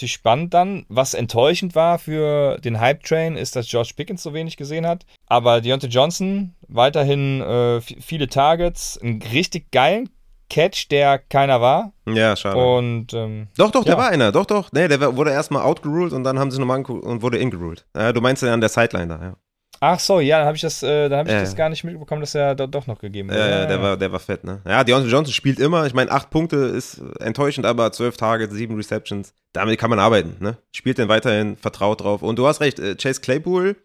spannend 0.04 0.52
dann. 0.52 0.84
Was 0.90 1.14
enttäuschend 1.14 1.74
war 1.74 1.98
für 1.98 2.58
den 2.58 2.78
Hype-Train, 2.78 3.36
ist, 3.36 3.56
dass 3.56 3.68
George 3.68 3.92
Pickens 3.96 4.22
so 4.22 4.34
wenig 4.34 4.58
gesehen 4.58 4.86
hat. 4.86 5.06
Aber 5.26 5.62
Deontay 5.62 5.86
Johnson 5.88 6.54
weiterhin 6.68 7.40
äh, 7.40 7.80
viele 7.80 8.28
Targets, 8.28 8.98
einen 8.98 9.22
richtig 9.22 9.70
geilen 9.70 10.10
Catch, 10.48 10.88
der 10.90 11.18
keiner 11.18 11.60
war. 11.60 11.92
Ja, 12.06 12.36
schade. 12.36 12.56
Und 12.56 13.12
ähm, 13.14 13.48
doch, 13.56 13.70
doch, 13.70 13.84
der 13.84 13.94
ja. 13.94 13.98
war 13.98 14.08
einer, 14.08 14.32
doch, 14.32 14.46
doch. 14.46 14.70
Nee, 14.72 14.88
der 14.88 15.16
wurde 15.16 15.30
erstmal 15.32 15.62
outgeruled 15.62 16.12
und 16.12 16.24
dann 16.24 16.38
haben 16.38 16.50
sie 16.50 16.58
nochmal 16.58 16.76
angeguckt 16.76 17.04
und 17.04 17.22
wurde 17.22 17.38
ingeruled. 17.38 17.84
Ja, 17.96 18.12
du 18.12 18.20
meinst 18.20 18.42
ja 18.42 18.52
an 18.52 18.60
der 18.60 18.68
Sideline 18.70 19.08
da, 19.08 19.24
ja. 19.24 19.36
Ach 19.78 20.00
so, 20.00 20.20
ja, 20.20 20.38
dann 20.38 20.46
habe 20.46 20.56
ich, 20.56 20.62
das, 20.62 20.82
äh, 20.82 21.08
dann 21.10 21.18
hab 21.18 21.26
ich 21.26 21.32
Ja. 21.34 21.40
das 21.40 21.54
gar 21.54 21.68
nicht 21.68 21.84
mitbekommen, 21.84 22.22
dass 22.22 22.34
er 22.34 22.54
da 22.54 22.66
doch 22.66 22.86
noch 22.86 22.98
gegeben 22.98 23.28
wurde. 23.28 23.40
Ja, 23.40 23.48
Ja, 23.48 23.66
der, 23.66 23.82
war, 23.82 23.96
der 23.98 24.10
war 24.10 24.20
fett, 24.20 24.42
ne? 24.42 24.62
Ja, 24.66 24.82
Deontay 24.84 25.10
Johnson 25.10 25.34
spielt 25.34 25.58
immer. 25.60 25.84
Ich 25.86 25.92
meine, 25.92 26.10
acht 26.10 26.30
Punkte 26.30 26.56
ist 26.56 27.02
enttäuschend, 27.20 27.66
aber 27.66 27.92
zwölf 27.92 28.16
Targets, 28.16 28.54
sieben 28.54 28.74
Receptions. 28.76 29.34
Damit 29.52 29.78
kann 29.78 29.90
man 29.90 29.98
arbeiten, 29.98 30.36
ne? 30.40 30.56
Spielt 30.72 30.96
den 30.96 31.08
weiterhin, 31.08 31.56
vertraut 31.58 32.00
drauf. 32.00 32.22
Und 32.22 32.38
du 32.38 32.46
hast 32.46 32.60
recht, 32.62 32.78
äh, 32.78 32.94
Chase 32.94 33.20
Claypool, 33.20 33.76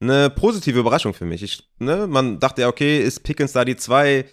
eine 0.00 0.30
positive 0.30 0.78
Überraschung 0.78 1.12
für 1.12 1.26
mich. 1.26 1.42
Ich, 1.42 1.68
ne? 1.78 2.06
Man 2.06 2.38
dachte 2.40 2.62
ja, 2.62 2.68
okay, 2.68 2.98
ist 3.00 3.22
Pickens 3.22 3.52
da 3.52 3.64
die 3.66 3.76
zwei? 3.76 4.24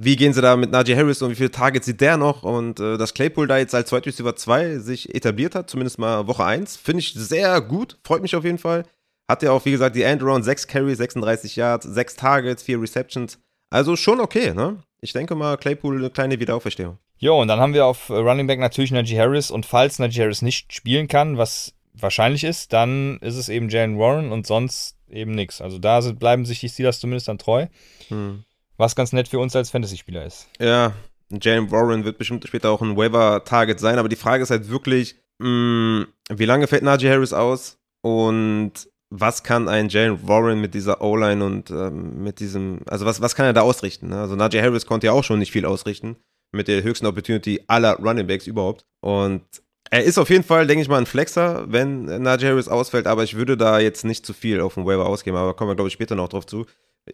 Wie 0.00 0.16
gehen 0.16 0.32
sie 0.32 0.40
da 0.40 0.56
mit 0.56 0.70
Najee 0.70 0.96
Harris 0.96 1.20
und 1.20 1.30
wie 1.30 1.34
viele 1.34 1.50
Targets 1.50 1.86
sieht 1.86 2.00
der 2.00 2.16
noch? 2.16 2.44
Und 2.44 2.78
äh, 2.78 2.96
dass 2.96 3.14
Claypool 3.14 3.48
da 3.48 3.58
jetzt 3.58 3.74
als 3.74 3.90
Wide 3.92 4.06
Receiver 4.06 4.36
2 4.36 4.78
sich 4.78 5.14
etabliert 5.14 5.54
hat, 5.54 5.68
zumindest 5.68 5.98
mal 5.98 6.26
Woche 6.26 6.44
1, 6.44 6.76
finde 6.76 7.00
ich 7.00 7.12
sehr 7.14 7.60
gut. 7.60 7.98
Freut 8.04 8.22
mich 8.22 8.36
auf 8.36 8.44
jeden 8.44 8.58
Fall. 8.58 8.84
Hat 9.28 9.42
ja 9.42 9.50
auch, 9.50 9.64
wie 9.64 9.72
gesagt, 9.72 9.96
die 9.96 10.02
Endaround, 10.02 10.44
6 10.44 10.68
Carries, 10.68 10.98
36 10.98 11.56
Yards, 11.56 11.86
6 11.86 12.16
Targets, 12.16 12.62
4 12.62 12.80
Receptions. 12.80 13.38
Also 13.70 13.96
schon 13.96 14.20
okay, 14.20 14.54
ne? 14.54 14.78
Ich 15.00 15.12
denke 15.12 15.34
mal, 15.34 15.56
Claypool 15.56 15.98
eine 15.98 16.10
kleine 16.10 16.40
Wiederauferstehung. 16.40 16.98
Jo, 17.18 17.40
und 17.40 17.48
dann 17.48 17.58
haben 17.60 17.74
wir 17.74 17.84
auf 17.84 18.10
äh, 18.10 18.14
Running 18.14 18.46
Back 18.46 18.60
natürlich 18.60 18.92
Najee 18.92 19.18
Harris 19.18 19.50
und 19.50 19.66
falls 19.66 19.98
Najee 19.98 20.22
Harris 20.22 20.40
nicht 20.40 20.72
spielen 20.72 21.08
kann, 21.08 21.36
was 21.36 21.74
wahrscheinlich 21.94 22.44
ist, 22.44 22.72
dann 22.72 23.18
ist 23.18 23.34
es 23.34 23.48
eben 23.48 23.68
Jalen 23.68 23.98
Warren 23.98 24.30
und 24.30 24.46
sonst 24.46 24.96
eben 25.10 25.32
nichts. 25.32 25.60
Also 25.60 25.78
da 25.78 26.00
sind, 26.00 26.20
bleiben 26.20 26.46
sich 26.46 26.60
die 26.60 26.68
Steelers 26.68 27.00
zumindest 27.00 27.28
dann 27.28 27.38
treu, 27.38 27.66
Hm. 28.08 28.44
Was 28.78 28.96
ganz 28.96 29.12
nett 29.12 29.28
für 29.28 29.38
uns 29.38 29.54
als 29.54 29.70
Fantasy-Spieler 29.70 30.24
ist. 30.24 30.48
Ja, 30.58 30.92
Jalen 31.30 31.70
Warren 31.70 32.04
wird 32.04 32.16
bestimmt 32.16 32.46
später 32.46 32.70
auch 32.70 32.80
ein 32.80 32.96
Waiver-Target 32.96 33.78
sein, 33.78 33.98
aber 33.98 34.08
die 34.08 34.16
Frage 34.16 34.42
ist 34.42 34.50
halt 34.50 34.70
wirklich, 34.70 35.16
mh, 35.38 36.06
wie 36.30 36.44
lange 36.46 36.66
fällt 36.66 36.82
Najee 36.82 37.10
Harris 37.10 37.34
aus 37.34 37.78
und 38.02 38.72
was 39.10 39.42
kann 39.42 39.68
ein 39.68 39.88
Jalen 39.88 40.26
Warren 40.26 40.60
mit 40.60 40.74
dieser 40.74 41.02
O-Line 41.02 41.44
und 41.44 41.70
ähm, 41.70 42.22
mit 42.22 42.40
diesem, 42.40 42.80
also 42.86 43.04
was, 43.04 43.20
was 43.20 43.34
kann 43.34 43.46
er 43.46 43.52
da 43.52 43.62
ausrichten? 43.62 44.08
Ne? 44.08 44.20
Also 44.20 44.36
Najee 44.36 44.62
Harris 44.62 44.86
konnte 44.86 45.06
ja 45.06 45.12
auch 45.12 45.24
schon 45.24 45.38
nicht 45.38 45.52
viel 45.52 45.66
ausrichten 45.66 46.16
mit 46.52 46.68
der 46.68 46.82
höchsten 46.82 47.06
Opportunity 47.06 47.62
aller 47.66 47.96
Running 47.96 48.26
Backs 48.26 48.46
überhaupt 48.46 48.86
und 49.00 49.42
er 49.90 50.04
ist 50.04 50.18
auf 50.18 50.28
jeden 50.28 50.44
Fall, 50.44 50.66
denke 50.66 50.82
ich 50.82 50.88
mal, 50.88 50.98
ein 50.98 51.06
Flexer, 51.06 51.64
wenn 51.68 52.04
Najee 52.22 52.48
Harris 52.48 52.68
ausfällt, 52.68 53.06
aber 53.06 53.24
ich 53.24 53.36
würde 53.36 53.56
da 53.56 53.78
jetzt 53.78 54.04
nicht 54.04 54.24
zu 54.26 54.34
viel 54.34 54.60
auf 54.60 54.74
den 54.74 54.84
Waiver 54.84 55.06
ausgeben, 55.06 55.36
aber 55.36 55.54
kommen 55.54 55.70
wir, 55.70 55.76
glaube 55.76 55.88
ich, 55.88 55.94
später 55.94 56.14
noch 56.14 56.28
drauf 56.28 56.46
zu. 56.46 56.66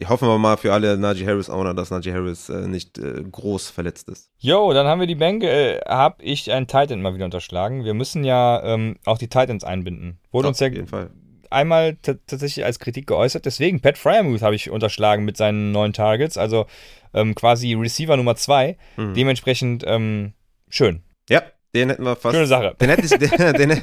Hoffen 0.08 0.28
wir 0.28 0.38
mal 0.38 0.56
für 0.56 0.72
alle 0.72 0.96
Najee 0.96 1.26
Harris-Owner, 1.26 1.74
dass 1.74 1.90
Najee 1.90 2.12
Harris 2.12 2.48
äh, 2.48 2.66
nicht 2.68 2.98
äh, 2.98 3.22
groß 3.30 3.70
verletzt 3.70 4.08
ist. 4.08 4.30
Jo, 4.38 4.72
dann 4.72 4.86
haben 4.86 5.00
wir 5.00 5.06
die 5.06 5.14
Bänke, 5.14 5.48
äh, 5.48 5.80
habe 5.88 6.22
ich 6.22 6.50
einen 6.52 6.66
Titan 6.66 7.02
mal 7.02 7.14
wieder 7.14 7.24
unterschlagen. 7.24 7.84
Wir 7.84 7.94
müssen 7.94 8.24
ja 8.24 8.62
ähm, 8.62 8.96
auch 9.04 9.18
die 9.18 9.28
Titans 9.28 9.64
einbinden. 9.64 10.18
Wurde 10.30 10.48
uns 10.48 10.60
ja 10.60 10.68
auf 10.68 10.74
jeden 10.74 10.86
Fall. 10.88 11.10
einmal 11.50 11.96
tatsächlich 12.02 12.64
als 12.64 12.78
Kritik 12.78 13.06
geäußert. 13.06 13.46
Deswegen, 13.46 13.80
Pat 13.80 13.98
Fryermuth 13.98 14.42
habe 14.42 14.54
ich 14.54 14.70
unterschlagen 14.70 15.24
mit 15.24 15.36
seinen 15.36 15.72
neuen 15.72 15.92
Targets. 15.92 16.36
Also 16.36 16.66
ähm, 17.12 17.34
quasi 17.34 17.74
Receiver 17.74 18.16
Nummer 18.16 18.36
zwei. 18.36 18.76
Mhm. 18.96 19.14
Dementsprechend 19.14 19.84
ähm, 19.86 20.32
schön. 20.68 21.02
Ja, 21.30 21.42
den 21.74 21.90
hätten 21.90 22.04
wir 22.04 22.16
fast. 22.16 22.34
Schöne 22.34 22.46
Sache. 22.46 22.76
Den 22.80 22.90
hätte 22.90 23.02
ich, 23.02 23.10
den, 23.30 23.52
den, 23.54 23.82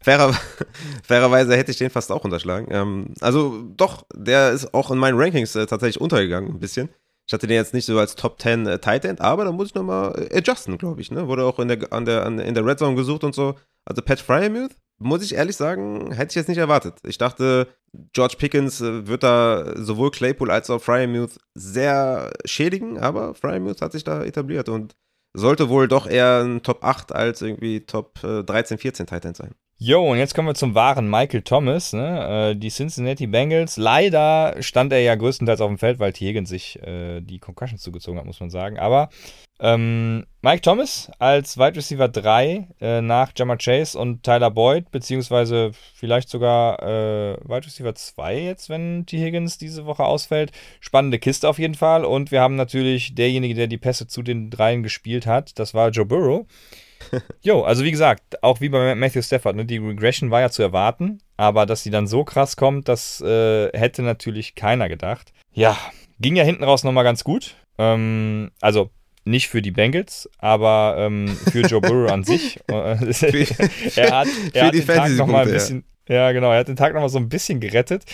fairer, 0.00 0.34
fairerweise 1.02 1.56
hätte 1.56 1.70
ich 1.70 1.78
den 1.78 1.90
fast 1.90 2.10
auch 2.10 2.24
unterschlagen. 2.24 2.68
Ähm, 2.70 3.14
also 3.20 3.62
doch, 3.76 4.06
der 4.14 4.52
ist 4.52 4.72
auch 4.74 4.90
in 4.90 4.98
meinen 4.98 5.18
Rankings 5.18 5.54
äh, 5.54 5.66
tatsächlich 5.66 6.00
untergegangen, 6.00 6.54
ein 6.54 6.58
bisschen. 6.58 6.88
Ich 7.26 7.32
hatte 7.32 7.46
den 7.46 7.56
jetzt 7.56 7.74
nicht 7.74 7.86
so 7.86 7.98
als 7.98 8.14
Top 8.14 8.40
10 8.40 8.66
äh, 8.66 8.78
Tight 8.78 9.04
End, 9.04 9.20
aber 9.20 9.44
da 9.44 9.52
muss 9.52 9.68
ich 9.68 9.74
nochmal 9.74 10.28
äh, 10.30 10.38
adjusten, 10.38 10.78
glaube 10.78 11.00
ich. 11.00 11.10
Ne? 11.10 11.26
Wurde 11.26 11.44
auch 11.44 11.58
in 11.58 11.68
der, 11.68 11.92
an 11.92 12.04
der, 12.04 12.24
an, 12.24 12.38
in 12.38 12.54
der 12.54 12.64
Red 12.64 12.78
Zone 12.78 12.94
gesucht 12.94 13.24
und 13.24 13.34
so. 13.34 13.56
Also 13.84 14.00
Pat 14.00 14.20
Fryermuth, 14.20 14.72
muss 14.98 15.22
ich 15.22 15.34
ehrlich 15.34 15.56
sagen, 15.56 16.12
hätte 16.12 16.30
ich 16.30 16.36
jetzt 16.36 16.48
nicht 16.48 16.58
erwartet. 16.58 16.94
Ich 17.04 17.18
dachte, 17.18 17.68
George 18.12 18.36
Pickens 18.38 18.80
äh, 18.80 19.06
wird 19.06 19.24
da 19.24 19.74
sowohl 19.76 20.10
Claypool 20.12 20.50
als 20.50 20.70
auch 20.70 20.80
Fryermuth 20.80 21.38
sehr 21.54 22.32
schädigen, 22.44 22.98
aber 22.98 23.34
Fryermuth 23.34 23.82
hat 23.82 23.92
sich 23.92 24.04
da 24.04 24.22
etabliert 24.22 24.68
und 24.68 24.94
sollte 25.36 25.68
wohl 25.68 25.86
doch 25.86 26.06
eher 26.06 26.42
ein 26.42 26.62
Top 26.62 26.82
8 26.82 27.12
als 27.12 27.42
irgendwie 27.42 27.84
Top 27.84 28.22
äh, 28.24 28.42
13, 28.42 28.78
14 28.78 29.06
Tight 29.06 29.24
End 29.24 29.36
sein. 29.36 29.54
Jo, 29.78 30.10
und 30.10 30.16
jetzt 30.16 30.34
kommen 30.34 30.48
wir 30.48 30.54
zum 30.54 30.74
wahren 30.74 31.10
Michael 31.10 31.42
Thomas, 31.42 31.92
ne? 31.92 32.52
äh, 32.52 32.56
die 32.56 32.70
Cincinnati 32.70 33.26
Bengals. 33.26 33.76
Leider 33.76 34.56
stand 34.60 34.90
er 34.90 35.00
ja 35.00 35.14
größtenteils 35.14 35.60
auf 35.60 35.68
dem 35.68 35.76
Feld, 35.76 35.98
weil 35.98 36.14
T. 36.14 36.26
Higgins 36.26 36.48
sich 36.48 36.82
äh, 36.82 37.20
die 37.20 37.38
Concussion 37.38 37.78
zugezogen 37.78 38.18
hat, 38.18 38.24
muss 38.24 38.40
man 38.40 38.48
sagen. 38.48 38.78
Aber 38.78 39.10
ähm, 39.60 40.24
Mike 40.40 40.62
Thomas 40.62 41.10
als 41.18 41.58
Wide 41.58 41.76
Receiver 41.76 42.08
3 42.08 42.68
äh, 42.80 43.00
nach 43.02 43.32
Jamar 43.36 43.58
Chase 43.58 43.98
und 43.98 44.22
Tyler 44.22 44.50
Boyd, 44.50 44.90
beziehungsweise 44.90 45.72
vielleicht 45.94 46.30
sogar 46.30 46.82
äh, 46.82 47.36
Wide 47.44 47.66
Receiver 47.66 47.94
2 47.94 48.38
jetzt, 48.38 48.70
wenn 48.70 49.04
T. 49.04 49.18
Higgins 49.18 49.58
diese 49.58 49.84
Woche 49.84 50.04
ausfällt. 50.04 50.52
Spannende 50.80 51.18
Kiste 51.18 51.50
auf 51.50 51.58
jeden 51.58 51.74
Fall. 51.74 52.06
Und 52.06 52.30
wir 52.30 52.40
haben 52.40 52.56
natürlich 52.56 53.14
derjenige, 53.14 53.54
der 53.54 53.66
die 53.66 53.76
Pässe 53.76 54.06
zu 54.06 54.22
den 54.22 54.48
dreien 54.48 54.82
gespielt 54.82 55.26
hat, 55.26 55.58
das 55.58 55.74
war 55.74 55.90
Joe 55.90 56.06
Burrow. 56.06 56.46
Jo, 57.42 57.62
also 57.62 57.84
wie 57.84 57.90
gesagt, 57.90 58.42
auch 58.42 58.60
wie 58.60 58.68
bei 58.68 58.94
Matthew 58.94 59.22
Stafford, 59.22 59.56
ne, 59.56 59.64
die 59.64 59.78
Regression 59.78 60.30
war 60.30 60.40
ja 60.40 60.50
zu 60.50 60.62
erwarten, 60.62 61.18
aber 61.36 61.66
dass 61.66 61.82
sie 61.82 61.90
dann 61.90 62.06
so 62.06 62.24
krass 62.24 62.56
kommt, 62.56 62.88
das 62.88 63.20
äh, 63.20 63.70
hätte 63.76 64.02
natürlich 64.02 64.54
keiner 64.54 64.88
gedacht. 64.88 65.32
Ja, 65.52 65.76
ging 66.20 66.36
ja 66.36 66.44
hinten 66.44 66.64
raus 66.64 66.84
nochmal 66.84 67.04
ganz 67.04 67.24
gut. 67.24 67.54
Ähm, 67.78 68.50
also 68.60 68.90
nicht 69.24 69.48
für 69.48 69.60
die 69.60 69.72
Bengals, 69.72 70.30
aber 70.38 70.96
ähm, 70.98 71.36
für 71.50 71.62
Joe 71.62 71.80
Burrow 71.80 72.10
an 72.10 72.24
sich. 72.24 72.60
Äh, 72.68 72.96
er 73.96 74.18
hat, 74.18 74.28
er 74.52 74.66
hat 74.66 74.74
den 74.74 74.86
Tag 74.86 75.10
noch 75.12 75.26
mal 75.26 75.46
ein 75.46 75.52
bisschen, 75.52 75.84
ja. 76.08 76.32
genau, 76.32 76.52
er 76.52 76.60
hat 76.60 76.68
den 76.68 76.76
Tag 76.76 76.94
noch 76.94 77.00
mal 77.00 77.08
so 77.08 77.18
ein 77.18 77.28
bisschen 77.28 77.60
gerettet. 77.60 78.04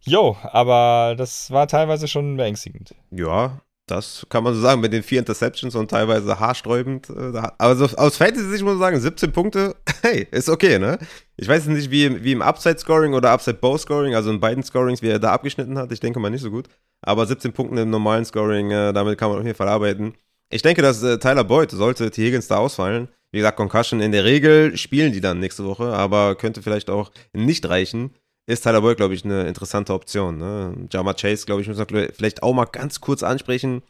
Jo, 0.00 0.36
aber 0.42 1.14
das 1.16 1.50
war 1.50 1.66
teilweise 1.66 2.08
schon 2.08 2.36
beängstigend. 2.36 2.94
Ja, 3.10 3.60
das 3.86 4.24
kann 4.30 4.42
man 4.44 4.54
so 4.54 4.60
sagen, 4.60 4.80
mit 4.80 4.92
den 4.92 5.02
vier 5.02 5.18
Interceptions 5.18 5.74
und 5.74 5.90
teilweise 5.90 6.40
haarsträubend. 6.40 7.10
Äh, 7.10 7.32
da- 7.32 7.54
aber 7.58 7.76
so 7.76 7.84
aus 7.96 8.16
Fantasy-Sicht 8.16 8.62
muss 8.64 8.72
man 8.74 8.78
sagen, 8.80 9.00
17 9.00 9.32
Punkte, 9.32 9.76
hey, 10.02 10.26
ist 10.30 10.48
okay, 10.48 10.78
ne? 10.78 10.98
Ich 11.36 11.48
weiß 11.48 11.66
nicht, 11.66 11.90
wie, 11.90 12.04
im- 12.06 12.24
wie 12.24 12.32
im 12.32 12.42
Upside-Scoring 12.42 13.12
oder 13.14 13.30
Upside-Bow-Scoring, 13.32 14.14
also 14.14 14.30
in 14.30 14.40
beiden 14.40 14.62
Scorings, 14.64 15.02
wie 15.02 15.08
er 15.08 15.18
da 15.18 15.32
abgeschnitten 15.32 15.76
hat. 15.78 15.92
Ich 15.92 16.00
denke 16.00 16.18
mal 16.20 16.30
nicht 16.30 16.42
so 16.42 16.50
gut. 16.50 16.68
Aber 17.02 17.26
17 17.26 17.52
Punkte 17.52 17.80
im 17.82 17.90
normalen 17.90 18.24
Scoring, 18.24 18.70
äh, 18.70 18.92
damit 18.94 19.18
kann 19.18 19.28
man 19.30 19.38
auf 19.40 19.44
jeden 19.44 19.56
Fall 19.56 19.68
arbeiten. 19.68 20.14
Ich 20.50 20.62
denke, 20.62 20.80
dass 20.80 21.02
äh, 21.02 21.18
Tyler 21.18 21.44
Boyd, 21.44 21.70
sollte 21.70 22.10
T. 22.10 22.24
Higgins 22.24 22.48
da 22.48 22.56
ausfallen, 22.56 23.08
wie 23.32 23.38
gesagt, 23.38 23.56
Concussion 23.56 24.00
in 24.00 24.12
der 24.12 24.24
Regel 24.24 24.76
spielen 24.76 25.12
die 25.12 25.20
dann 25.20 25.40
nächste 25.40 25.64
Woche, 25.64 25.92
aber 25.92 26.36
könnte 26.36 26.62
vielleicht 26.62 26.88
auch 26.88 27.10
nicht 27.32 27.68
reichen. 27.68 28.14
Ist 28.46 28.62
Tyler 28.64 28.82
Boyd, 28.82 28.98
glaube 28.98 29.14
ich, 29.14 29.24
eine 29.24 29.46
interessante 29.46 29.94
Option. 29.94 30.36
Ne? 30.36 30.86
Jama 30.90 31.14
Chase, 31.14 31.46
glaube 31.46 31.62
ich, 31.62 31.68
muss 31.68 31.78
man 31.78 31.86
vielleicht 31.88 32.42
auch 32.42 32.52
mal 32.52 32.66
ganz 32.66 33.00
kurz 33.00 33.22
ansprechen, 33.22 33.82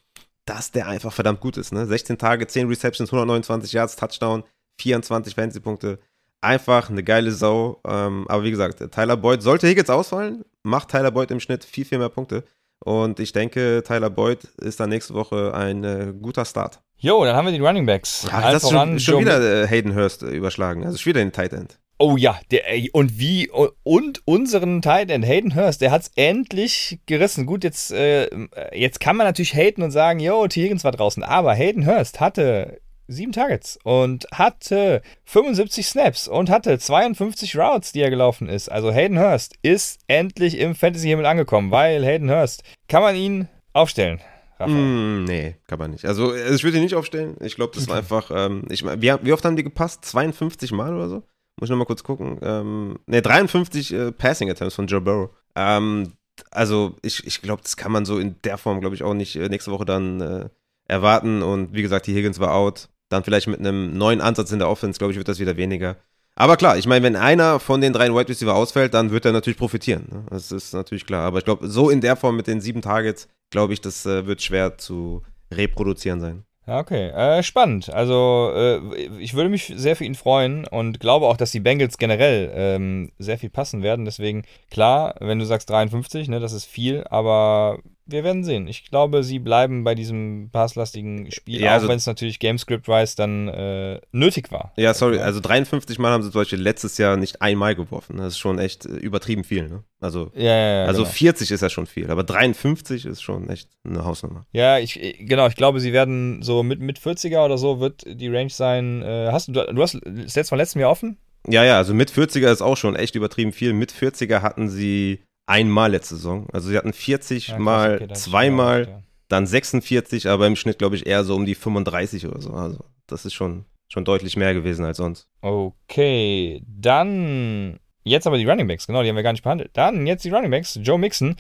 dass 0.45 0.71
der 0.71 0.87
einfach 0.87 1.13
verdammt 1.13 1.41
gut 1.41 1.57
ist. 1.57 1.73
Ne? 1.73 1.87
16 1.87 2.19
Tage, 2.19 2.47
10 2.47 2.69
Receptions, 2.69 3.11
129 3.11 3.73
Yards, 3.73 3.97
Touchdown, 3.97 4.45
24 4.81 5.35
Fantasy-Punkte. 5.35 5.99
Einfach 6.41 6.89
eine 6.91 7.03
geile 7.03 7.33
Sau. 7.33 7.81
Ähm, 7.87 8.27
aber 8.29 8.45
wie 8.45 8.51
gesagt, 8.51 8.79
Tyler 8.93 9.17
Boyd, 9.17 9.43
sollte 9.43 9.67
Higgins 9.67 9.91
ausfallen, 9.91 10.45
macht 10.63 10.91
Tyler 10.91 11.11
Boyd 11.11 11.31
im 11.31 11.41
Schnitt 11.41 11.65
viel, 11.65 11.85
viel 11.85 11.99
mehr 11.99 12.11
Punkte. 12.11 12.45
Und 12.85 13.19
ich 13.19 13.33
denke, 13.33 13.83
Tyler 13.85 14.11
Boyd 14.11 14.45
ist 14.61 14.79
dann 14.79 14.91
nächste 14.91 15.15
Woche 15.15 15.55
ein 15.55 15.85
äh, 15.85 16.13
guter 16.21 16.45
Start. 16.45 16.81
Jo, 16.99 17.25
dann 17.25 17.35
haben 17.35 17.47
wir 17.47 17.53
die 17.53 17.61
Running 17.61 17.87
Backs. 17.87 18.27
Ja, 18.31 18.53
das 18.53 18.63
ist 18.63 18.71
schon, 18.71 19.01
schon 19.01 19.21
wieder 19.21 19.63
äh, 19.63 19.67
Hayden 19.67 19.95
Hurst 19.95 20.23
überschlagen. 20.23 20.85
Also 20.85 20.99
schon 20.99 21.11
wieder 21.11 21.21
den 21.21 21.33
Tight 21.33 21.55
End. 21.55 21.79
Oh 22.07 22.19
ja, 22.19 22.39
der, 22.51 22.71
ey, 22.71 22.91
und 22.93 23.19
wie, 23.19 23.49
und 23.49 24.21
unseren 24.27 24.83
Tight 24.83 25.11
End 25.11 25.25
Hayden 25.25 25.55
Hurst, 25.55 25.81
der 25.81 25.91
hat's 25.91 26.11
endlich 26.17 26.99
gerissen. 27.07 27.47
Gut, 27.47 27.65
jetzt, 27.65 27.93
äh, 27.93 28.29
jetzt 28.75 29.01
kann 29.01 29.17
man 29.17 29.27
natürlich 29.27 29.55
haten 29.55 29.81
und 29.81 29.91
sagen, 29.91 30.21
yo, 30.21 30.47
T. 30.47 30.63
Higgins 30.63 30.85
war 30.85 30.93
draußen, 30.93 31.23
aber 31.23 31.55
Hayden 31.55 31.87
Hurst 31.87 32.21
hatte 32.21 32.79
sieben 33.09 33.33
Targets 33.33 33.79
und 33.85 34.27
hatte 34.35 35.01
75 35.25 35.87
Snaps 35.87 36.29
und 36.29 36.51
hatte 36.51 36.79
52 36.79 37.57
Routes, 37.57 37.93
die 37.93 38.03
er 38.03 38.11
gelaufen 38.11 38.51
ist. 38.51 38.71
Also 38.71 38.93
Hayden 38.93 39.19
Hurst 39.19 39.55
ist 39.63 39.99
endlich 40.07 40.59
im 40.59 40.75
Fantasy-Himmel 40.75 41.25
angekommen, 41.25 41.71
weil 41.71 42.05
Hayden 42.05 42.31
Hurst, 42.31 42.65
kann 42.87 43.01
man 43.01 43.17
ihn 43.17 43.49
aufstellen? 43.73 44.21
Raphael? 44.59 44.77
Mm, 44.77 45.25
nee, 45.25 45.57
kann 45.67 45.79
man 45.79 45.93
nicht. 45.93 46.05
Also 46.05 46.35
äh, 46.35 46.55
ich 46.55 46.65
würde 46.65 46.77
ihn 46.77 46.85
nicht 46.85 46.97
aufstellen. 46.97 47.39
Ich 47.41 47.57
glaube, 47.57 47.73
das 47.75 47.89
war 47.89 47.97
einfach, 47.97 48.31
ähm, 48.31 48.65
ich 48.69 48.85
wie, 48.85 49.15
wie 49.23 49.33
oft 49.33 49.45
haben 49.47 49.57
die 49.57 49.65
gepasst? 49.65 50.05
52 50.05 50.71
Mal 50.71 50.95
oder 50.95 51.09
so? 51.09 51.23
Muss 51.59 51.69
ich 51.69 51.71
nochmal 51.71 51.87
kurz 51.87 52.03
gucken. 52.03 52.39
Ähm, 52.43 52.99
ne, 53.07 53.23
53 53.23 53.93
äh, 53.93 54.13
Passing 54.13 54.51
Attempts 54.51 54.75
von 54.75 54.87
Joe 54.87 55.01
Burrow. 55.01 55.31
Ähm, 55.55 56.13
also 56.51 56.97
ich, 57.03 57.27
ich 57.27 57.43
glaube, 57.43 57.63
das 57.63 57.77
kann 57.77 57.93
man 57.93 58.05
so 58.05 58.19
in 58.19 58.37
der 58.43 58.59
Form, 58.59 58.81
glaube 58.81 58.97
ich, 58.97 59.03
auch 59.03 59.15
nicht 59.15 59.37
äh, 59.37 59.49
nächste 59.49 59.71
Woche 59.71 59.85
dann 59.85 60.21
äh, 60.21 60.49
erwarten. 60.89 61.43
Und 61.43 61.73
wie 61.73 61.83
gesagt, 61.83 62.07
die 62.07 62.15
Higgins 62.15 62.41
war 62.41 62.55
out. 62.55 62.89
Dann 63.09 63.23
vielleicht 63.23 63.47
mit 63.47 63.61
einem 63.61 63.97
neuen 63.97 64.21
Ansatz 64.21 64.51
in 64.51 64.59
der 64.59 64.69
Offense, 64.69 64.99
glaube 64.99 65.13
ich, 65.13 65.19
wird 65.19 65.29
das 65.29 65.39
wieder 65.39 65.57
weniger. 65.57 65.97
Aber 66.37 66.57
klar, 66.57 66.77
ich 66.77 66.87
meine, 66.87 67.05
wenn 67.05 67.17
einer 67.17 67.61
von 67.61 67.81
den 67.81 67.93
drei 67.93 68.13
Wide 68.13 68.29
Receiver 68.29 68.55
ausfällt, 68.55 68.95
dann 68.95 69.13
wird 69.13 69.25
er 69.25 69.33
natürlich 69.33 69.59
profitieren. 69.59 70.09
Ne? 70.11 70.25
Das 70.31 70.51
ist 70.51 70.75
natürlich 70.75 71.07
klar. 71.07 71.25
Aber 71.25 71.39
ich 71.39 71.45
glaube, 71.45 71.69
so 71.69 71.91
in 71.91 72.01
der 72.01 72.17
Form 72.17 72.37
mit 72.37 72.49
den 72.49 72.61
sieben 72.61 72.83
Targets, 72.83 73.29
glaube 73.51 73.73
ich, 73.73 73.81
das 73.81 74.05
äh, 74.05 74.27
wird 74.27 74.43
schwer 74.43 74.77
zu 74.77 75.23
reproduzieren 75.53 76.21
sein. 76.21 76.45
Ja, 76.67 76.79
okay. 76.81 77.09
Äh, 77.11 77.43
spannend. 77.43 77.91
Also, 77.91 78.51
äh, 78.55 78.79
ich 79.19 79.35
würde 79.35 79.51
mich 79.51 79.71
sehr 79.77 79.97
für 79.97 80.05
ihn 80.05 80.15
freuen 80.15 80.67
und 80.67 80.99
glaube 80.99 81.27
auch, 81.27 81.37
dass 81.37 81.53
die 81.53 81.61
Bengals 81.61 81.99
generell 81.99 82.51
ähm, 82.55 83.13
sehr 83.19 83.37
viel 83.39 83.51
passen 83.51 83.83
werden. 83.83 84.07
Deswegen, 84.07 84.45
klar, 84.71 85.15
wenn 85.21 85.39
du 85.39 85.45
sagst 85.45 85.69
53, 85.69 86.29
ne, 86.29 86.41
das 86.41 86.53
ist 86.55 86.65
viel, 86.65 87.05
aber 87.11 87.81
wir 88.07 88.25
werden 88.25 88.45
sehen. 88.45 88.67
Ich 88.69 88.91
glaube, 88.91 89.23
sie 89.23 89.39
bleiben 89.39 89.85
bei 89.85 89.95
diesem 89.95 90.51
passlastigen 90.53 91.31
Spiel, 91.33 91.61
Ja, 91.61 91.71
auch 91.71 91.75
also- 91.75 91.89
wenn 91.89 91.97
es 91.97 92.07
natürlich 92.07 92.39
Gamescript-wise 92.39 93.17
dann 93.17 93.49
äh, 93.49 94.01
nötig 94.13 94.51
war. 94.53 94.73
Ja, 94.77 94.93
sorry, 94.95 95.19
also 95.19 95.41
53 95.41 95.99
Mal 95.99 96.11
haben 96.13 96.23
sie 96.23 96.31
zum 96.31 96.41
Beispiel 96.43 96.61
letztes 96.61 96.99
Jahr 96.99 97.17
nicht 97.17 97.41
einmal 97.43 97.75
geworfen. 97.75 98.17
Das 98.19 98.29
ist 98.35 98.39
schon 98.39 98.59
echt 98.59 98.87
äh, 98.87 98.91
übertrieben 98.97 99.45
viel, 99.45 99.69
ne? 99.69 99.85
Also, 100.01 100.31
Ja, 100.35 100.43
ja, 100.45 100.81
ja. 100.81 100.85
also 100.85 101.03
genau. 101.03 101.13
40 101.15 101.51
ist 101.51 101.61
ja 101.63 101.71
schon 101.71 101.87
viel, 101.87 102.11
aber 102.11 102.25
53 102.25 103.07
ist 103.07 103.23
schon 103.23 103.49
echt 103.49 103.69
eine 103.85 104.05
Hausnummer. 104.05 104.47
Ja, 104.53 104.79
ich, 104.79 105.03
äh, 105.03 105.13
genau, 105.25 105.47
ich 105.47 105.57
glaube, 105.57 105.81
sie 105.81 105.93
werden 105.93 106.43
so 106.43 106.63
mit, 106.63 106.81
mit 106.81 106.99
40er 106.99 107.45
oder 107.45 107.57
so 107.59 107.81
wird 107.81 108.05
die 108.07 108.29
Range 108.29 108.51
sein. 108.51 109.03
Äh, 109.03 109.29
hast 109.33 109.49
du, 109.49 109.53
du 109.53 109.83
hast 109.83 109.95
das 110.05 110.35
letzte 110.37 110.55
Mal 110.55 110.59
letzten 110.63 110.79
Jahr 110.81 110.91
offen? 110.91 111.17
Ja, 111.49 111.63
ja, 111.65 111.77
also 111.77 111.93
mit 111.95 112.11
40er 112.11 112.51
ist 112.51 112.63
auch 112.63 112.77
schon 112.77 112.97
echt 112.97 113.15
übertrieben 113.17 113.53
viel. 113.53 113.73
Mit 113.75 113.93
40er 113.93 114.41
hatten 114.41 114.69
sie 114.71 115.21
einmal 115.47 115.91
letzte 115.93 116.17
Saison. 116.17 116.47
Also 116.53 116.69
sie 116.69 116.77
hatten 116.77 116.93
40 116.93 117.49
Ja, 117.49 117.59
mal, 117.59 117.97
okay, 118.03 118.13
zweimal, 118.15 118.87
gedacht, 118.87 119.03
dann 119.29 119.47
46, 119.47 120.29
aber 120.29 120.47
im 120.47 120.57
Schnitt 120.57 120.79
glaube 120.79 120.97
ich 120.97 121.07
eher 121.07 121.25
so 121.25 121.35
um 121.35 121.45
die 121.47 121.55
35 121.55 122.27
oder 122.27 122.41
so. 122.41 122.53
Also 122.53 122.85
das 123.07 123.25
ist 123.25 123.35
schon, 123.35 123.65
schon 123.89 124.05
deutlich 124.05 124.37
mehr 124.37 124.55
gewesen 124.55 124.85
als 124.85 124.97
sonst. 124.99 125.27
ja. 125.43 125.51
Okay, 125.51 126.63
dann 126.67 127.79
jetzt 128.05 128.27
aber 128.27 128.39
die 128.39 128.47
Running 128.47 128.67
Backs, 128.67 128.87
genau, 128.87 129.03
die 129.03 129.09
haben 129.09 129.17
wir 129.17 129.23
gar 129.23 129.33
nicht 129.33 129.43
behandelt. 129.45 129.71
Dann 129.75 130.07
jetzt 130.07 130.25
die 130.25 130.31
Running 130.31 130.51
Backs, 130.51 130.79
Joe 130.83 130.99
Mixon. 130.99 131.37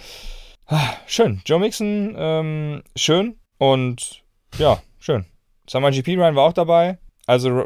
Ah, 0.66 0.94
Schön, 1.06 1.42
Joe 1.44 1.60
Mixon, 1.60 2.14
ähm, 2.16 2.82
schön 2.96 3.36
und 3.58 4.22
ja, 4.58 4.82
schön. 4.98 5.26
Summer 5.68 5.90
GP 5.90 6.16
Ryan 6.16 6.36
war 6.36 6.44
auch 6.44 6.52
dabei. 6.54 6.98
Also 7.26 7.64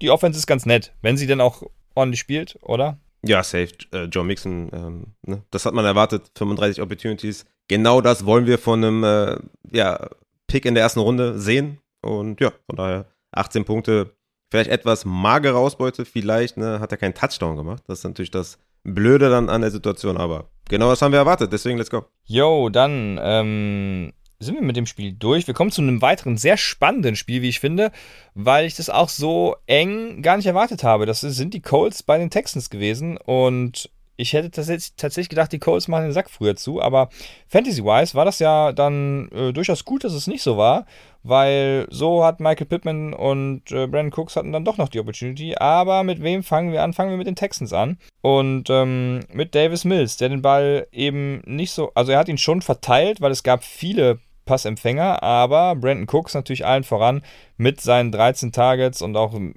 die 0.00 0.10
Offense 0.10 0.38
ist 0.38 0.46
ganz 0.46 0.64
nett, 0.66 0.92
wenn 1.02 1.16
sie 1.18 1.26
denn 1.26 1.40
auch 1.40 1.62
ordentlich 1.94 2.20
spielt, 2.20 2.58
oder? 2.62 2.98
Ja, 3.24 3.42
safe. 3.42 3.70
Äh, 3.92 4.04
Joe 4.04 4.24
Mixon, 4.24 4.70
ähm, 4.72 5.06
ne? 5.22 5.42
das 5.50 5.66
hat 5.66 5.74
man 5.74 5.84
erwartet. 5.84 6.30
35 6.36 6.82
Opportunities. 6.82 7.46
Genau 7.68 8.00
das 8.00 8.24
wollen 8.24 8.46
wir 8.46 8.58
von 8.58 8.84
einem 8.84 9.04
äh, 9.04 9.36
ja, 9.70 10.08
Pick 10.46 10.64
in 10.64 10.74
der 10.74 10.84
ersten 10.84 11.00
Runde 11.00 11.38
sehen. 11.38 11.78
Und 12.00 12.40
ja, 12.40 12.52
von 12.66 12.76
daher 12.76 13.06
18 13.32 13.64
Punkte. 13.64 14.14
Vielleicht 14.50 14.70
etwas 14.70 15.04
magere 15.04 15.58
Ausbeute, 15.58 16.06
vielleicht 16.06 16.56
ne, 16.56 16.80
hat 16.80 16.90
er 16.90 16.96
keinen 16.96 17.12
Touchdown 17.12 17.56
gemacht. 17.56 17.82
Das 17.86 17.98
ist 17.98 18.04
natürlich 18.04 18.30
das 18.30 18.58
Blöde 18.82 19.28
dann 19.28 19.50
an 19.50 19.60
der 19.60 19.70
Situation, 19.70 20.16
aber 20.16 20.48
genau 20.70 20.88
das 20.88 21.02
haben 21.02 21.12
wir 21.12 21.18
erwartet. 21.18 21.52
Deswegen, 21.52 21.76
let's 21.76 21.90
go. 21.90 22.06
Jo, 22.24 22.70
dann 22.70 23.18
ähm, 23.22 24.12
sind 24.40 24.54
wir 24.54 24.62
mit 24.62 24.76
dem 24.76 24.86
Spiel 24.86 25.12
durch. 25.12 25.46
Wir 25.46 25.54
kommen 25.54 25.72
zu 25.72 25.82
einem 25.82 26.00
weiteren 26.00 26.36
sehr 26.36 26.56
spannenden 26.56 27.16
Spiel, 27.16 27.42
wie 27.42 27.48
ich 27.48 27.60
finde, 27.60 27.90
weil 28.34 28.66
ich 28.66 28.76
das 28.76 28.88
auch 28.88 29.08
so 29.08 29.56
eng 29.66 30.22
gar 30.22 30.36
nicht 30.36 30.46
erwartet 30.46 30.84
habe. 30.84 31.06
Das 31.06 31.20
sind 31.20 31.54
die 31.54 31.62
Colts 31.62 32.04
bei 32.04 32.18
den 32.18 32.30
Texans 32.30 32.70
gewesen 32.70 33.16
und 33.16 33.90
ich 34.20 34.32
hätte 34.32 34.50
tatsächlich, 34.50 35.28
gedacht, 35.28 35.52
die 35.52 35.60
Colts 35.60 35.86
machen 35.86 36.04
den 36.04 36.12
Sack 36.12 36.28
früher 36.28 36.56
zu, 36.56 36.82
aber 36.82 37.08
Fantasy-wise 37.46 38.16
war 38.16 38.24
das 38.24 38.40
ja 38.40 38.72
dann 38.72 39.28
äh, 39.30 39.52
durchaus 39.52 39.84
gut, 39.84 40.02
dass 40.02 40.12
es 40.12 40.26
nicht 40.26 40.42
so 40.42 40.56
war, 40.56 40.86
weil 41.22 41.86
so 41.88 42.24
hat 42.24 42.40
Michael 42.40 42.66
Pittman 42.66 43.14
und 43.14 43.70
äh, 43.70 43.86
Brandon 43.86 44.12
Cooks 44.12 44.34
hatten 44.34 44.50
dann 44.50 44.64
doch 44.64 44.76
noch 44.76 44.88
die 44.88 44.98
Opportunity. 44.98 45.54
Aber 45.56 46.02
mit 46.02 46.20
wem 46.20 46.42
fangen 46.42 46.72
wir 46.72 46.82
an? 46.82 46.94
Fangen 46.94 47.10
wir 47.10 47.16
mit 47.16 47.28
den 47.28 47.36
Texans 47.36 47.72
an. 47.72 47.98
Und 48.20 48.70
ähm, 48.70 49.20
mit 49.32 49.54
Davis 49.54 49.84
Mills, 49.84 50.16
der 50.16 50.30
den 50.30 50.42
Ball 50.42 50.88
eben 50.90 51.42
nicht 51.44 51.70
so, 51.70 51.92
also 51.94 52.10
er 52.10 52.18
hat 52.18 52.28
ihn 52.28 52.38
schon 52.38 52.60
verteilt, 52.60 53.20
weil 53.20 53.30
es 53.30 53.44
gab 53.44 53.62
viele 53.62 54.18
Passempfänger, 54.48 55.22
aber 55.22 55.76
Brandon 55.76 56.08
Cooks 56.08 56.34
natürlich 56.34 56.64
allen 56.64 56.82
voran 56.82 57.22
mit 57.58 57.80
seinen 57.80 58.10
13 58.10 58.50
Targets 58.50 59.02
und 59.02 59.16
auch 59.16 59.34
äh, 59.34 59.52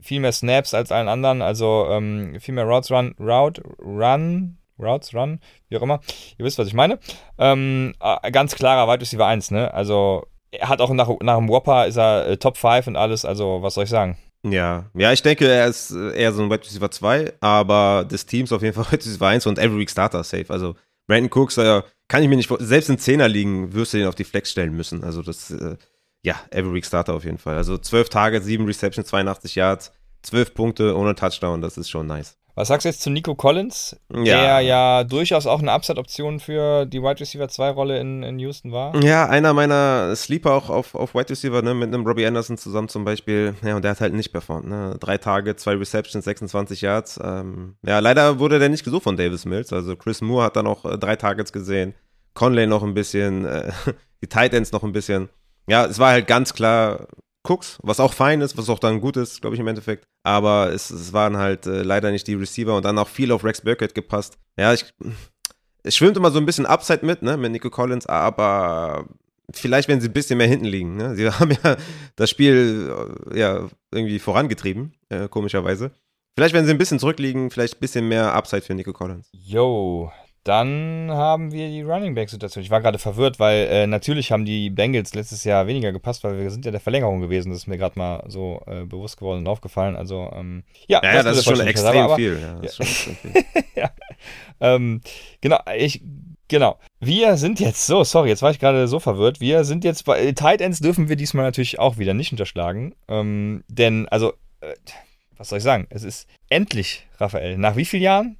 viel 0.00 0.20
mehr 0.20 0.32
Snaps 0.32 0.72
als 0.72 0.92
allen 0.92 1.08
anderen, 1.08 1.42
also 1.42 1.88
ähm, 1.90 2.38
viel 2.40 2.54
mehr 2.54 2.64
Routes 2.64 2.90
Run, 2.90 3.14
Route 3.18 3.62
Run, 3.82 4.56
Routes 4.78 5.12
Run, 5.14 5.40
wie 5.68 5.76
auch 5.76 5.82
immer. 5.82 6.00
Ihr 6.38 6.44
wisst, 6.44 6.58
was 6.58 6.68
ich 6.68 6.74
meine. 6.74 6.98
Ähm, 7.38 7.94
äh, 8.00 8.30
ganz 8.30 8.54
klarer 8.54 8.90
Wide 8.90 9.00
Receiver 9.02 9.26
1, 9.26 9.50
ne? 9.50 9.74
Also 9.74 10.26
er 10.52 10.68
hat 10.68 10.80
auch 10.80 10.90
nach, 10.90 11.08
nach 11.20 11.38
dem 11.38 11.48
Whopper 11.48 11.86
ist 11.86 11.96
er 11.96 12.28
äh, 12.28 12.36
Top 12.36 12.56
5 12.56 12.86
und 12.86 12.96
alles, 12.96 13.24
also 13.24 13.62
was 13.62 13.74
soll 13.74 13.84
ich 13.84 13.90
sagen? 13.90 14.16
Ja, 14.44 14.84
ja, 14.94 15.12
ich 15.12 15.22
denke, 15.22 15.48
er 15.48 15.66
ist 15.66 15.90
äh, 15.90 16.16
eher 16.16 16.32
so 16.32 16.42
ein 16.42 16.50
Wide 16.50 16.64
Receiver 16.64 16.90
2, 16.90 17.34
aber 17.40 18.06
des 18.08 18.26
Teams 18.26 18.52
auf 18.52 18.62
jeden 18.62 18.74
Fall 18.74 18.84
Wide 18.92 19.04
Receiver 19.04 19.26
1 19.26 19.46
und 19.46 19.58
Every 19.58 19.78
Week 19.78 19.90
Starter 19.90 20.22
safe. 20.22 20.46
Also 20.48 20.76
Brandon 21.06 21.30
Cooks, 21.32 21.58
äh, 21.58 21.82
kann 22.08 22.22
ich 22.22 22.28
mir 22.28 22.36
nicht 22.36 22.48
vor- 22.48 22.62
selbst 22.62 22.88
in 22.88 22.98
10er 22.98 23.28
liegen, 23.28 23.72
wirst 23.74 23.92
du 23.94 23.98
den 23.98 24.06
auf 24.06 24.14
die 24.14 24.24
Flex 24.24 24.50
stellen 24.50 24.74
müssen. 24.74 25.02
Also 25.04 25.22
das, 25.22 25.50
äh, 25.50 25.76
ja, 26.22 26.36
Every 26.50 26.74
Week 26.74 26.86
Starter 26.86 27.14
auf 27.14 27.24
jeden 27.24 27.38
Fall. 27.38 27.56
Also 27.56 27.78
12 27.78 28.08
Targets, 28.08 28.46
7 28.46 28.64
Receptions, 28.66 29.08
82 29.08 29.54
Yards, 29.54 29.92
12 30.26 30.54
Punkte 30.54 30.96
ohne 30.96 31.14
Touchdown, 31.14 31.60
das 31.60 31.76
ist 31.78 31.88
schon 31.88 32.06
nice. 32.06 32.36
Was 32.58 32.68
sagst 32.68 32.86
du 32.86 32.88
jetzt 32.88 33.02
zu 33.02 33.10
Nico 33.10 33.34
Collins, 33.34 34.00
Ja. 34.10 34.22
der 34.40 34.60
ja 34.60 35.04
durchaus 35.04 35.46
auch 35.46 35.60
eine 35.60 35.72
Upside-Option 35.72 36.40
für 36.40 36.86
die 36.86 37.02
Wide 37.02 37.20
Receiver 37.20 37.44
2-Rolle 37.44 37.98
in, 38.00 38.22
in 38.22 38.38
Houston 38.38 38.72
war? 38.72 38.96
Ja, 39.02 39.26
einer 39.26 39.52
meiner 39.52 40.16
Sleeper 40.16 40.52
auch 40.54 40.70
auf, 40.70 40.94
auf 40.94 41.14
Wide 41.14 41.28
Receiver, 41.28 41.60
ne, 41.60 41.74
mit 41.74 41.92
einem 41.92 42.06
Robbie 42.06 42.24
Anderson 42.26 42.56
zusammen 42.56 42.88
zum 42.88 43.04
Beispiel. 43.04 43.54
Ja, 43.62 43.76
und 43.76 43.82
der 43.82 43.90
hat 43.90 44.00
halt 44.00 44.14
nicht 44.14 44.32
performt, 44.32 44.66
ne. 44.68 44.96
Drei 45.00 45.18
Tage, 45.18 45.54
zwei 45.56 45.74
Receptions, 45.74 46.24
26 46.24 46.80
Yards. 46.80 47.20
Ähm, 47.22 47.76
ja, 47.84 47.98
leider 47.98 48.38
wurde 48.38 48.58
der 48.58 48.70
nicht 48.70 48.84
gesucht 48.84 49.02
von 49.04 49.18
Davis 49.18 49.44
Mills. 49.44 49.70
Also 49.74 49.94
Chris 49.94 50.22
Moore 50.22 50.46
hat 50.46 50.56
dann 50.56 50.66
auch 50.66 50.86
äh, 50.86 50.96
drei 50.96 51.16
Targets 51.16 51.52
gesehen. 51.52 51.92
Conley 52.32 52.66
noch 52.66 52.82
ein 52.82 52.94
bisschen, 52.94 53.44
äh, 53.44 53.70
die 54.22 54.28
Tight 54.28 54.54
Ends 54.54 54.72
noch 54.72 54.82
ein 54.82 54.92
bisschen. 54.92 55.28
Ja, 55.68 55.84
es 55.84 55.98
war 55.98 56.12
halt 56.12 56.26
ganz 56.26 56.54
klar 56.54 57.06
Cooks, 57.48 57.78
was 57.82 58.00
auch 58.00 58.12
fein 58.12 58.40
ist, 58.40 58.56
was 58.56 58.68
auch 58.68 58.78
dann 58.78 59.00
gut 59.00 59.16
ist, 59.16 59.40
glaube 59.40 59.54
ich, 59.54 59.60
im 59.60 59.68
Endeffekt. 59.68 60.06
Aber 60.22 60.72
es, 60.72 60.90
es 60.90 61.12
waren 61.12 61.36
halt 61.36 61.66
äh, 61.66 61.82
leider 61.82 62.10
nicht 62.10 62.26
die 62.26 62.34
Receiver 62.34 62.76
und 62.76 62.84
dann 62.84 62.98
auch 62.98 63.08
viel 63.08 63.32
auf 63.32 63.44
Rex 63.44 63.60
Burkett 63.60 63.94
gepasst. 63.94 64.38
Ja, 64.58 64.72
ich, 64.72 64.84
es 65.82 65.96
schwimmt 65.96 66.16
immer 66.16 66.30
so 66.30 66.38
ein 66.38 66.46
bisschen 66.46 66.66
Upside 66.66 67.04
mit, 67.04 67.22
ne, 67.22 67.36
mit 67.36 67.52
Nico 67.52 67.70
Collins, 67.70 68.06
aber 68.06 69.06
vielleicht, 69.52 69.88
wenn 69.88 70.00
sie 70.00 70.08
ein 70.08 70.12
bisschen 70.12 70.38
mehr 70.38 70.48
hinten 70.48 70.64
liegen. 70.64 70.96
Ne? 70.96 71.14
Sie 71.14 71.28
haben 71.30 71.56
ja 71.62 71.76
das 72.16 72.30
Spiel 72.30 72.92
äh, 73.32 73.38
ja 73.38 73.68
irgendwie 73.92 74.18
vorangetrieben, 74.18 74.94
äh, 75.08 75.28
komischerweise. 75.28 75.92
Vielleicht, 76.34 76.54
wenn 76.54 76.66
sie 76.66 76.72
ein 76.72 76.78
bisschen 76.78 76.98
zurückliegen, 76.98 77.50
vielleicht 77.50 77.76
ein 77.76 77.80
bisschen 77.80 78.08
mehr 78.08 78.34
Upside 78.34 78.62
für 78.62 78.74
Nico 78.74 78.92
Collins. 78.92 79.30
Yo, 79.32 80.12
dann 80.46 81.10
haben 81.10 81.50
wir 81.50 81.68
die 81.68 81.82
Running 81.82 82.14
Back-Situation. 82.14 82.62
Ich 82.62 82.70
war 82.70 82.80
gerade 82.80 82.98
verwirrt, 82.98 83.40
weil 83.40 83.66
äh, 83.66 83.86
natürlich 83.86 84.30
haben 84.30 84.44
die 84.44 84.70
Bengals 84.70 85.12
letztes 85.14 85.42
Jahr 85.42 85.66
weniger 85.66 85.90
gepasst, 85.90 86.22
weil 86.22 86.38
wir 86.38 86.50
sind 86.52 86.64
ja 86.64 86.70
der 86.70 86.80
Verlängerung 86.80 87.20
gewesen. 87.20 87.50
Das 87.50 87.58
ist 87.58 87.66
mir 87.66 87.78
gerade 87.78 87.98
mal 87.98 88.22
so 88.28 88.62
äh, 88.66 88.84
bewusst 88.84 89.16
geworden 89.16 89.40
und 89.40 89.48
aufgefallen. 89.48 89.96
Also, 89.96 90.30
ähm, 90.34 90.62
ja, 90.86 91.00
Ja, 91.02 91.16
ja, 91.16 91.22
das 91.24 91.38
ist 91.38 91.44
schon 91.44 91.60
extrem 91.60 92.14
viel. 92.14 92.38
Ja, 92.40 92.60
das 92.60 92.78
ja. 92.78 92.84
ist 92.84 92.96
schon 92.96 93.12
extrem 93.12 93.32
viel. 93.32 93.44
Ähm, 94.58 95.02
genau, 95.42 95.58
ich, 95.76 96.02
genau. 96.48 96.78
Wir 96.98 97.36
sind 97.36 97.60
jetzt, 97.60 97.86
so, 97.86 98.04
sorry, 98.04 98.30
jetzt 98.30 98.40
war 98.40 98.50
ich 98.50 98.58
gerade 98.58 98.88
so 98.88 98.98
verwirrt. 99.00 99.38
Wir 99.38 99.64
sind 99.64 99.84
jetzt 99.84 100.06
bei 100.06 100.18
äh, 100.18 100.32
Tight 100.32 100.62
Ends 100.62 100.80
dürfen 100.80 101.10
wir 101.10 101.16
diesmal 101.16 101.44
natürlich 101.44 101.78
auch 101.78 101.98
wieder 101.98 102.14
nicht 102.14 102.32
unterschlagen. 102.32 102.94
Ähm, 103.08 103.64
denn, 103.68 104.08
also, 104.08 104.32
äh, 104.60 104.74
was 105.36 105.50
soll 105.50 105.58
ich 105.58 105.64
sagen? 105.64 105.86
Es 105.90 106.04
ist 106.04 106.26
endlich, 106.48 107.06
Raphael, 107.18 107.58
nach 107.58 107.76
wie 107.76 107.84
vielen 107.84 108.02
Jahren? 108.02 108.38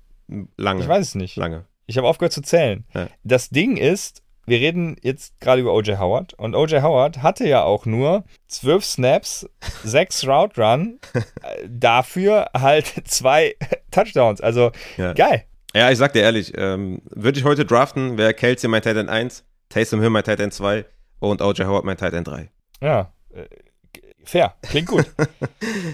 Lange. 0.56 0.80
Ich 0.80 0.88
weiß 0.88 1.08
es 1.08 1.14
nicht. 1.14 1.36
Lange. 1.36 1.66
Ich 1.86 1.96
habe 1.98 2.06
aufgehört 2.08 2.32
zu 2.32 2.42
zählen. 2.42 2.84
Ja. 2.94 3.08
Das 3.22 3.50
Ding 3.50 3.76
ist, 3.76 4.22
wir 4.46 4.58
reden 4.58 4.96
jetzt 5.02 5.40
gerade 5.40 5.60
über 5.60 5.72
O.J. 5.74 5.98
Howard 5.98 6.34
und 6.34 6.54
O.J. 6.54 6.82
Howard 6.82 7.22
hatte 7.22 7.46
ja 7.48 7.62
auch 7.62 7.86
nur 7.86 8.24
zwölf 8.48 8.84
Snaps, 8.84 9.48
sechs 9.84 10.26
Route 10.26 10.60
Run, 10.60 10.98
äh, 11.14 11.20
dafür 11.68 12.50
halt 12.56 12.86
zwei 13.06 13.54
Touchdowns. 13.90 14.40
Also 14.40 14.72
Ja. 14.96 15.12
geil. 15.14 15.44
Ja, 15.74 15.90
ich 15.90 15.98
sag 15.98 16.12
dir 16.14 16.22
ehrlich, 16.22 16.52
ähm, 16.56 17.02
würde 17.10 17.38
ich 17.38 17.44
heute 17.44 17.64
draften, 17.66 18.16
wäre 18.16 18.32
Kelsey 18.34 18.68
mein 18.68 18.82
Tight 18.82 18.96
End 18.96 19.10
1, 19.10 19.44
Taysom 19.68 20.00
Hill 20.00 20.10
mein 20.10 20.24
Tight 20.24 20.40
End 20.40 20.54
2 20.54 20.84
und 21.18 21.42
OJ 21.42 21.64
Howard 21.64 21.84
mein 21.84 21.96
Tight 21.98 22.14
End 22.14 22.26
3. 22.28 22.48
Ja, 22.80 23.12
äh, 23.34 23.44
fair, 24.26 24.54
klingt 24.62 24.88
gut. 24.88 25.06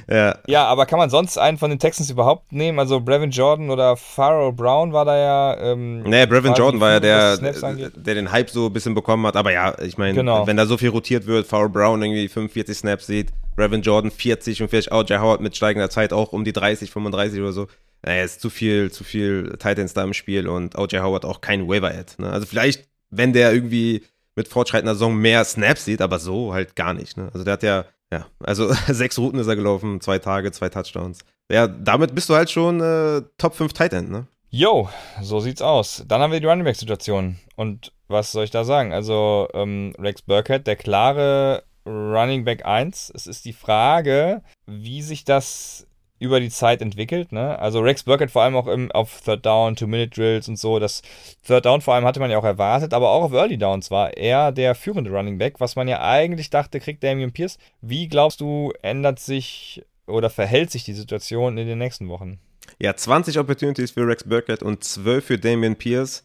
Ja, 0.09 0.39
ja, 0.47 0.65
aber 0.67 0.87
kann 0.87 0.99
man 0.99 1.11
sonst 1.11 1.39
einen 1.39 1.57
von 1.59 1.71
den 1.71 1.79
Texans 1.79 2.11
überhaupt 2.11 2.53
nehmen? 2.53 2.79
Also 2.79 3.01
Brevin 3.01 3.31
Jordan 3.31 3.71
oder 3.71 3.97
Pharaoh 3.97 4.53
Brown 4.53 4.93
war 4.93 5.05
da 5.05 5.17
ja. 5.17 5.57
Ähm, 5.73 6.03
Nee, 6.03 6.27
Brevin 6.27 6.55
Jordan 6.55 6.81
war 6.81 6.93
ja 6.93 7.01
der, 7.01 7.37
der 7.39 8.15
den 8.15 8.31
Hype 8.33 8.51
so 8.51 8.67
ein 8.67 8.73
bisschen 8.73 8.95
bekommen 8.95 9.27
hat. 9.27 9.37
Aber 9.37 9.53
ja, 9.53 9.79
ich 9.81 9.97
meine, 9.99 10.15
Genau. 10.15 10.47
wenn 10.47 10.57
da 10.57 10.67
so 10.67 10.77
viel 10.77 10.91
rotiert 10.91 11.27
wird, 11.27 11.47
Farrell 11.47 11.69
Brown 11.69 12.03
irgendwie 12.03 12.29
45 12.29 12.77
Snaps 12.77 13.07
sieht, 13.07 13.31
Brevin 13.57 13.83
Jordan 13.83 14.11
40 14.11 14.63
und 14.63 14.69
vielleicht 14.69 14.93
OJ 14.93 15.15
Howard 15.19 15.41
mit 15.41 15.57
steigender 15.57 15.89
Zeit 15.91 16.13
auch 16.13 16.33
um 16.33 16.45
die 16.45 16.53
30, 16.53 16.91
35 16.91 17.41
oder 17.41 17.53
so. 17.53 17.67
Naja, 18.05 18.25
ist 18.25 18.41
zu 18.41 18.51
viel, 18.51 18.91
zu 18.91 19.05
viel 19.05 19.57
Titans 19.59 19.95
da 19.95 20.03
im 20.03 20.13
Spiel 20.13 20.49
und 20.49 20.77
OJ 20.77 20.99
Howard 20.99 21.25
auch 21.25 21.41
kein 21.41 21.69
Waiver-Ad. 21.69 22.15
Ne? 22.19 22.31
Also 22.31 22.47
vielleicht, 22.47 22.89
wenn 23.11 23.33
der 23.33 23.53
irgendwie 23.53 24.05
mit 24.35 24.49
fortschreitender 24.49 24.95
Saison 24.95 25.15
mehr 25.17 25.45
Snaps 25.45 25.85
sieht, 25.85 26.01
aber 26.03 26.19
so 26.19 26.53
halt 26.53 26.75
gar 26.75 26.95
nicht. 26.95 27.17
Ne? 27.17 27.29
Also 27.33 27.45
der 27.45 27.53
hat 27.53 27.63
ja, 27.63 27.85
ja, 28.13 28.27
also 28.41 28.73
sechs 28.89 29.19
Routen 29.19 29.41
ist 29.41 29.47
er 29.47 29.57
gelaufen, 29.57 30.01
zwei 30.01 30.19
Tage, 30.19 30.53
zwei 30.53 30.69
Touchdowns. 30.69 31.21
Ja, 31.51 31.67
damit 31.67 32.15
bist 32.15 32.29
du 32.29 32.35
halt 32.35 32.51
schon 32.51 32.81
äh, 32.81 33.23
Top 33.39 33.55
5 33.55 33.73
Tight 33.73 33.95
End, 33.95 34.11
ne? 34.11 34.27
Jo, 34.51 34.91
so 35.23 35.41
sieht's 35.41 35.63
aus. 35.63 36.05
Dann 36.07 36.21
haben 36.21 36.31
wir 36.31 36.39
die 36.39 36.47
Running 36.47 36.65
Back 36.65 36.77
Situation. 36.77 37.39
Und 37.57 37.93
was 38.09 38.33
soll 38.33 38.45
ich 38.45 38.51
da 38.51 38.65
sagen? 38.65 38.93
Also, 38.93 39.49
ähm, 39.55 39.95
Rex 39.99 40.21
Burkhead, 40.21 40.67
der 40.67 40.77
klare 40.77 41.65
Running 41.87 42.45
Back 42.45 42.67
1. 42.67 43.13
Es 43.15 43.27
ist 43.27 43.47
die 43.47 43.55
Frage, 43.55 44.43
wie 44.67 45.01
sich 45.01 45.25
das 45.25 45.87
über 46.23 46.39
die 46.39 46.51
Zeit 46.51 46.81
entwickelt. 46.81 47.33
Ne? 47.33 47.59
Also 47.59 47.81
Rex 47.81 48.05
Burkett 48.05 48.31
vor 48.31 48.43
allem 48.43 48.55
auch 48.55 48.69
im, 48.69 48.91
auf 48.93 49.21
Third 49.23 49.45
Down, 49.45 49.75
Two-Minute-Drills 49.75 50.49
und 50.49 50.57
so. 50.57 50.79
Das 50.79 51.03
Third 51.45 51.67
Down 51.67 51.81
vor 51.81 51.95
allem 51.95 52.05
hatte 52.05 52.21
man 52.21 52.31
ja 52.31 52.39
auch 52.39 52.45
erwartet, 52.45 52.95
aber 52.95 53.11
auch 53.11 53.25
auf 53.25 53.33
Early 53.33 53.59
Downs 53.59 53.91
war 53.91 54.17
er 54.17 54.53
der 54.53 54.75
führende 54.77 55.11
Running 55.11 55.39
Back, 55.39 55.59
was 55.59 55.75
man 55.75 55.89
ja 55.89 56.01
eigentlich 56.01 56.49
dachte, 56.49 56.79
kriegt 56.79 57.03
Damian 57.03 57.33
Pierce. 57.33 57.59
Wie 57.81 58.09
glaubst 58.09 58.41
du, 58.41 58.73
ändert 58.83 59.19
sich 59.19 59.83
oder 60.07 60.31
verhält 60.31 60.71
sich 60.71 60.85
die 60.85 60.95
Situation 60.95 61.59
in 61.59 61.67
den 61.67 61.79
nächsten 61.79 62.09
Wochen? 62.09 62.39
Ja, 62.79 62.95
20 62.95 63.39
Opportunities 63.39 63.91
für 63.91 64.07
Rex 64.07 64.25
Burkett 64.25 64.63
und 64.63 64.85
12 64.85 65.25
für 65.25 65.39
Damian 65.39 65.77
Pierce. 65.77 66.25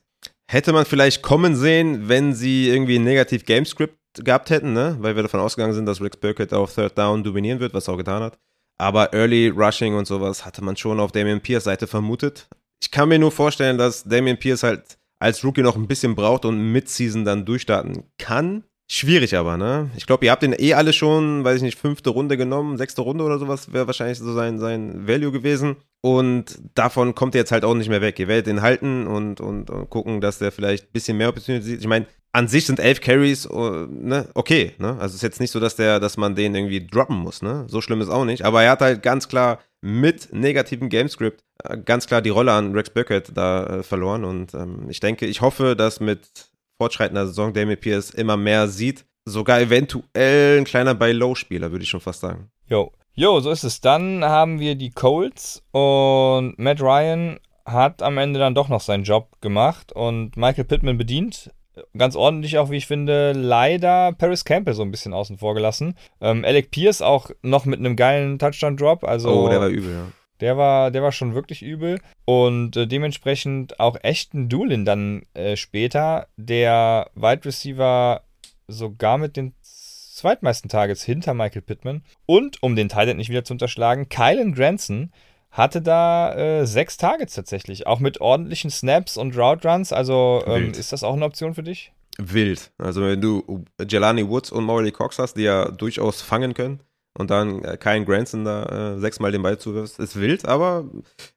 Hätte 0.49 0.73
man 0.73 0.85
vielleicht 0.85 1.23
kommen 1.23 1.55
sehen, 1.55 2.07
wenn 2.07 2.33
sie 2.33 2.69
irgendwie 2.69 2.97
ein 2.97 3.03
negativ 3.03 3.45
Gamescript 3.45 3.97
gehabt 4.13 4.49
hätten, 4.49 4.73
ne? 4.73 4.95
weil 4.99 5.15
wir 5.15 5.23
davon 5.23 5.39
ausgegangen 5.39 5.73
sind, 5.73 5.85
dass 5.85 6.01
Rex 6.01 6.17
Burkett 6.17 6.53
auf 6.53 6.73
Third 6.73 6.97
Down 6.97 7.23
dominieren 7.23 7.59
wird, 7.59 7.73
was 7.73 7.87
er 7.87 7.95
auch 7.95 7.97
getan 7.97 8.23
hat. 8.23 8.37
Aber 8.77 9.13
Early 9.13 9.49
Rushing 9.49 9.95
und 9.95 10.05
sowas 10.05 10.45
hatte 10.45 10.63
man 10.63 10.77
schon 10.77 10.99
auf 10.99 11.11
Damian 11.11 11.41
Pierce 11.41 11.63
Seite 11.63 11.87
vermutet. 11.87 12.47
Ich 12.81 12.91
kann 12.91 13.09
mir 13.09 13.19
nur 13.19 13.31
vorstellen, 13.31 13.77
dass 13.77 14.03
Damian 14.03 14.37
Pierce 14.37 14.63
halt 14.63 14.97
als 15.19 15.43
Rookie 15.43 15.63
noch 15.63 15.75
ein 15.75 15.87
bisschen 15.87 16.15
braucht 16.15 16.45
und 16.45 16.71
Mid-Season 16.71 17.25
dann 17.25 17.45
durchstarten 17.45 18.03
kann. 18.19 18.63
Schwierig 18.89 19.35
aber, 19.35 19.57
ne? 19.57 19.89
Ich 19.97 20.05
glaube, 20.05 20.25
ihr 20.25 20.31
habt 20.31 20.43
den 20.43 20.55
eh 20.57 20.73
alle 20.73 20.93
schon, 20.93 21.43
weiß 21.43 21.57
ich 21.57 21.61
nicht, 21.61 21.77
fünfte 21.77 22.09
Runde 22.09 22.37
genommen, 22.37 22.77
sechste 22.77 23.01
Runde 23.01 23.25
oder 23.25 23.37
sowas 23.37 23.73
wäre 23.73 23.87
wahrscheinlich 23.87 24.17
so 24.19 24.33
sein, 24.33 24.59
sein 24.59 25.07
Value 25.07 25.33
gewesen. 25.33 25.75
Und 26.01 26.57
davon 26.73 27.13
kommt 27.13 27.35
er 27.35 27.39
jetzt 27.39 27.51
halt 27.51 27.65
auch 27.65 27.73
nicht 27.73 27.89
mehr 27.89 27.99
weg. 27.99 28.17
Ihr 28.17 28.29
werdet 28.29 28.47
ihn 28.47 28.61
halten 28.61 29.05
und, 29.07 29.41
und, 29.41 29.69
und 29.69 29.89
gucken, 29.89 30.21
dass 30.21 30.37
der 30.39 30.53
vielleicht 30.53 30.85
ein 30.85 30.93
bisschen 30.93 31.17
mehr 31.17 31.29
Opportunity 31.29 31.65
sieht. 31.65 31.81
Ich 31.81 31.87
meine, 31.87 32.05
an 32.37 32.47
sich 32.47 32.67
sind 32.67 32.79
elf 32.79 33.01
Carries 33.01 33.49
uh, 33.49 33.87
ne, 33.89 34.29
okay. 34.35 34.73
Ne? 34.77 34.89
Also 34.89 35.05
es 35.05 35.15
ist 35.15 35.21
jetzt 35.23 35.39
nicht 35.39 35.49
so, 35.49 35.59
dass 35.59 35.75
der, 35.75 35.99
dass 35.99 36.17
man 36.17 36.35
den 36.35 36.53
irgendwie 36.53 36.85
droppen 36.85 37.17
muss. 37.17 37.41
Ne? 37.41 37.65
So 37.67 37.81
schlimm 37.81 37.99
ist 37.99 38.09
auch 38.09 38.25
nicht. 38.25 38.45
Aber 38.45 38.61
er 38.61 38.71
hat 38.71 38.81
halt 38.81 39.01
ganz 39.01 39.27
klar 39.27 39.57
mit 39.81 40.31
negativem 40.31 40.89
Gamescript 40.89 41.43
äh, 41.63 41.79
ganz 41.79 42.05
klar 42.05 42.21
die 42.21 42.29
Rolle 42.29 42.51
an 42.51 42.73
Rex 42.73 42.91
Burkett 42.91 43.31
da 43.33 43.65
äh, 43.65 43.83
verloren. 43.83 44.23
Und 44.23 44.53
ähm, 44.53 44.85
ich 44.87 44.99
denke, 44.99 45.25
ich 45.25 45.41
hoffe, 45.41 45.75
dass 45.75 45.99
mit 45.99 46.51
fortschreitender 46.79 47.25
Saison 47.25 47.53
Damien 47.53 47.79
Pierce 47.79 48.11
immer 48.11 48.37
mehr 48.37 48.67
sieht. 48.67 49.05
Sogar 49.25 49.59
eventuell 49.59 50.59
ein 50.59 50.63
kleiner 50.63 50.93
Buy-Low-Spieler, 50.93 51.71
würde 51.71 51.83
ich 51.83 51.89
schon 51.89 52.01
fast 52.01 52.19
sagen. 52.19 52.51
Jo. 52.67 52.91
Jo, 53.15 53.39
so 53.39 53.49
ist 53.49 53.63
es. 53.63 53.81
Dann 53.81 54.23
haben 54.23 54.59
wir 54.59 54.75
die 54.75 54.91
Colts 54.91 55.63
und 55.71 56.53
Matt 56.59 56.81
Ryan 56.81 57.39
hat 57.65 58.03
am 58.03 58.19
Ende 58.19 58.39
dann 58.39 58.53
doch 58.53 58.69
noch 58.69 58.79
seinen 58.79 59.03
Job 59.03 59.41
gemacht 59.41 59.91
und 59.91 60.37
Michael 60.37 60.65
Pittman 60.65 60.99
bedient 60.99 61.51
ganz 61.97 62.15
ordentlich 62.15 62.57
auch, 62.57 62.69
wie 62.69 62.77
ich 62.77 62.87
finde, 62.87 63.33
leider 63.33 64.13
Paris 64.13 64.45
Campbell 64.45 64.73
so 64.73 64.83
ein 64.83 64.91
bisschen 64.91 65.13
außen 65.13 65.37
vor 65.37 65.53
gelassen. 65.53 65.95
Ähm, 66.21 66.43
Alec 66.45 66.71
Pierce 66.71 67.01
auch 67.01 67.31
noch 67.41 67.65
mit 67.65 67.79
einem 67.79 67.95
geilen 67.95 68.39
Touchdown-Drop. 68.39 69.03
Also, 69.03 69.45
oh, 69.45 69.49
der 69.49 69.59
war 69.59 69.67
übel, 69.67 69.93
ja. 69.93 70.11
Der 70.39 70.55
war, 70.55 70.91
der 70.91 71.01
war 71.01 71.11
schon 71.11 71.33
wirklich 71.33 71.63
übel. 71.63 71.99
Und 72.25 72.77
äh, 72.77 72.87
dementsprechend 72.87 73.79
auch 73.79 73.97
echten 74.03 74.49
Doolin 74.49 74.85
dann 74.85 75.23
äh, 75.33 75.55
später, 75.55 76.27
der 76.37 77.09
Wide 77.15 77.45
Receiver 77.45 78.21
sogar 78.67 79.17
mit 79.17 79.35
den 79.35 79.53
zweitmeisten 79.61 80.69
Targets 80.69 81.03
hinter 81.03 81.33
Michael 81.33 81.61
Pittman. 81.61 82.03
Und, 82.25 82.61
um 82.61 82.75
den 82.75 82.89
Titan 82.89 83.17
nicht 83.17 83.29
wieder 83.29 83.43
zu 83.43 83.53
unterschlagen, 83.53 84.09
Kylan 84.09 84.53
Granson 84.53 85.11
hatte 85.51 85.81
da 85.81 86.33
äh, 86.35 86.65
sechs 86.65 86.97
Targets 86.97 87.33
tatsächlich, 87.33 87.87
auch 87.87 87.99
mit 87.99 88.21
ordentlichen 88.21 88.69
Snaps 88.69 89.17
und 89.17 89.37
Route 89.37 89.67
Runs. 89.67 89.91
Also 89.91 90.43
ähm, 90.45 90.71
ist 90.71 90.93
das 90.93 91.03
auch 91.03 91.13
eine 91.13 91.25
Option 91.25 91.53
für 91.53 91.63
dich? 91.63 91.91
Wild. 92.17 92.71
Also 92.77 93.01
wenn 93.01 93.21
du 93.21 93.65
Jelani 93.87 94.27
Woods 94.27 94.51
und 94.51 94.63
Morley 94.63 94.91
Cox 94.91 95.19
hast, 95.19 95.35
die 95.35 95.43
ja 95.43 95.69
durchaus 95.69 96.21
fangen 96.21 96.53
können 96.53 96.81
und 97.17 97.29
dann 97.29 97.63
äh, 97.63 97.77
Kyle 97.77 98.05
Granson 98.05 98.43
da 98.43 98.95
äh, 98.95 98.99
sechsmal 98.99 99.31
den 99.31 99.43
Ball 99.43 99.57
zuwirfst, 99.57 99.99
ist 99.99 100.19
wild, 100.19 100.45
aber 100.47 100.85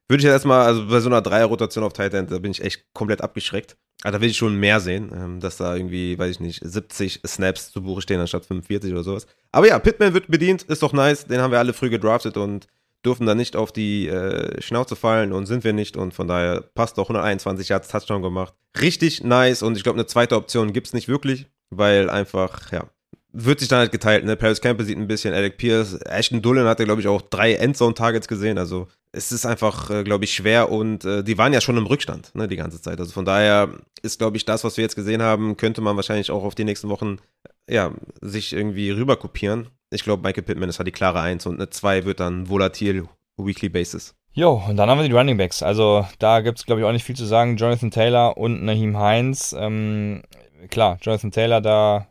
würde 0.07 0.19
ich 0.19 0.23
jetzt 0.23 0.33
erstmal, 0.33 0.65
also 0.65 0.87
bei 0.87 0.99
so 0.99 1.09
einer 1.09 1.21
Dreier-Rotation 1.21 1.83
auf 1.83 1.93
Tight 1.93 2.13
End, 2.13 2.31
da 2.31 2.39
bin 2.39 2.51
ich 2.51 2.63
echt 2.63 2.85
komplett 2.93 3.21
abgeschreckt. 3.21 3.77
Also 4.03 4.17
da 4.17 4.21
will 4.21 4.29
ich 4.29 4.37
schon 4.37 4.55
mehr 4.55 4.79
sehen, 4.79 5.11
ähm, 5.13 5.39
dass 5.39 5.57
da 5.57 5.75
irgendwie, 5.75 6.17
weiß 6.17 6.31
ich 6.31 6.39
nicht, 6.39 6.61
70 6.63 7.21
Snaps 7.25 7.71
zu 7.71 7.83
Buche 7.83 8.01
stehen 8.01 8.19
anstatt 8.19 8.45
45 8.45 8.91
oder 8.91 9.03
sowas. 9.03 9.27
Aber 9.51 9.67
ja, 9.67 9.77
Pittman 9.77 10.13
wird 10.13 10.27
bedient, 10.27 10.63
ist 10.63 10.81
doch 10.81 10.93
nice, 10.93 11.25
den 11.25 11.39
haben 11.39 11.51
wir 11.51 11.59
alle 11.59 11.73
früh 11.73 11.89
gedraftet 11.89 12.37
und 12.37 12.67
dürfen 13.05 13.25
da 13.25 13.35
nicht 13.35 13.55
auf 13.55 13.71
die 13.71 14.07
äh, 14.07 14.61
Schnauze 14.61 14.95
fallen 14.95 15.33
und 15.33 15.45
sind 15.45 15.63
wir 15.63 15.73
nicht 15.73 15.97
und 15.97 16.13
von 16.13 16.27
daher 16.27 16.61
passt 16.61 16.97
doch 16.97 17.09
121 17.09 17.69
Yards 17.69 17.87
Touchdown 17.87 18.21
gemacht. 18.21 18.53
Richtig 18.79 19.23
nice 19.23 19.63
und 19.63 19.77
ich 19.77 19.83
glaube, 19.83 19.97
eine 19.97 20.07
zweite 20.07 20.35
Option 20.35 20.73
gibt 20.73 20.87
es 20.87 20.93
nicht 20.93 21.07
wirklich, 21.07 21.47
weil 21.69 22.09
einfach, 22.09 22.71
ja, 22.71 22.89
wird 23.33 23.59
sich 23.59 23.69
dann 23.69 23.79
halt 23.79 23.91
geteilt. 23.91 24.25
Ne? 24.25 24.35
Paris 24.35 24.61
Campbell 24.61 24.85
sieht 24.85 24.97
ein 24.97 25.07
bisschen, 25.07 25.33
Alec 25.33 25.57
Pierce, 25.57 25.95
Ashton 26.01 26.41
Dullen 26.41 26.67
hatte, 26.67 26.83
glaube 26.83 27.01
ich, 27.01 27.07
auch 27.07 27.21
drei 27.21 27.53
Endzone-Targets 27.53 28.27
gesehen. 28.27 28.57
Also 28.57 28.87
es 29.13 29.31
ist 29.31 29.45
einfach, 29.45 29.89
äh, 29.89 30.03
glaube 30.03 30.25
ich, 30.25 30.33
schwer 30.33 30.71
und 30.71 31.05
äh, 31.05 31.23
die 31.23 31.37
waren 31.37 31.53
ja 31.53 31.61
schon 31.61 31.77
im 31.77 31.85
Rückstand 31.85 32.35
ne, 32.35 32.47
die 32.47 32.57
ganze 32.57 32.81
Zeit. 32.81 32.99
Also 32.99 33.11
von 33.13 33.25
daher 33.25 33.69
ist, 34.01 34.19
glaube 34.19 34.37
ich, 34.37 34.45
das, 34.45 34.63
was 34.63 34.77
wir 34.77 34.83
jetzt 34.83 34.95
gesehen 34.95 35.21
haben, 35.21 35.57
könnte 35.57 35.81
man 35.81 35.95
wahrscheinlich 35.95 36.31
auch 36.31 36.43
auf 36.43 36.55
die 36.55 36.65
nächsten 36.65 36.89
Wochen 36.89 37.17
ja, 37.69 37.91
sich 38.21 38.53
irgendwie 38.53 38.91
rüber 38.91 39.15
kopieren 39.15 39.69
ich 39.91 40.03
glaube, 40.03 40.23
Michael 40.23 40.43
Pittman 40.43 40.69
ist 40.69 40.79
halt 40.79 40.87
die 40.87 40.91
klare 40.91 41.19
Eins 41.21 41.45
und 41.45 41.55
eine 41.55 41.69
2 41.69 42.05
wird 42.05 42.19
dann 42.19 42.49
volatil 42.49 43.05
Weekly 43.37 43.69
Basis. 43.69 44.15
Jo, 44.33 44.63
und 44.67 44.77
dann 44.77 44.89
haben 44.89 44.99
wir 44.99 45.07
die 45.07 45.13
Running 45.13 45.37
Backs. 45.37 45.61
Also 45.61 46.05
da 46.19 46.39
gibt 46.39 46.57
es, 46.57 46.65
glaube 46.65 46.81
ich, 46.81 46.87
auch 46.87 46.91
nicht 46.93 47.03
viel 47.03 47.17
zu 47.17 47.25
sagen. 47.25 47.57
Jonathan 47.57 47.91
Taylor 47.91 48.37
und 48.37 48.63
Naheem 48.63 48.97
Heinz. 48.97 49.53
Ähm, 49.57 50.23
klar, 50.69 50.97
Jonathan 51.01 51.31
Taylor 51.31 51.59
da 51.59 52.07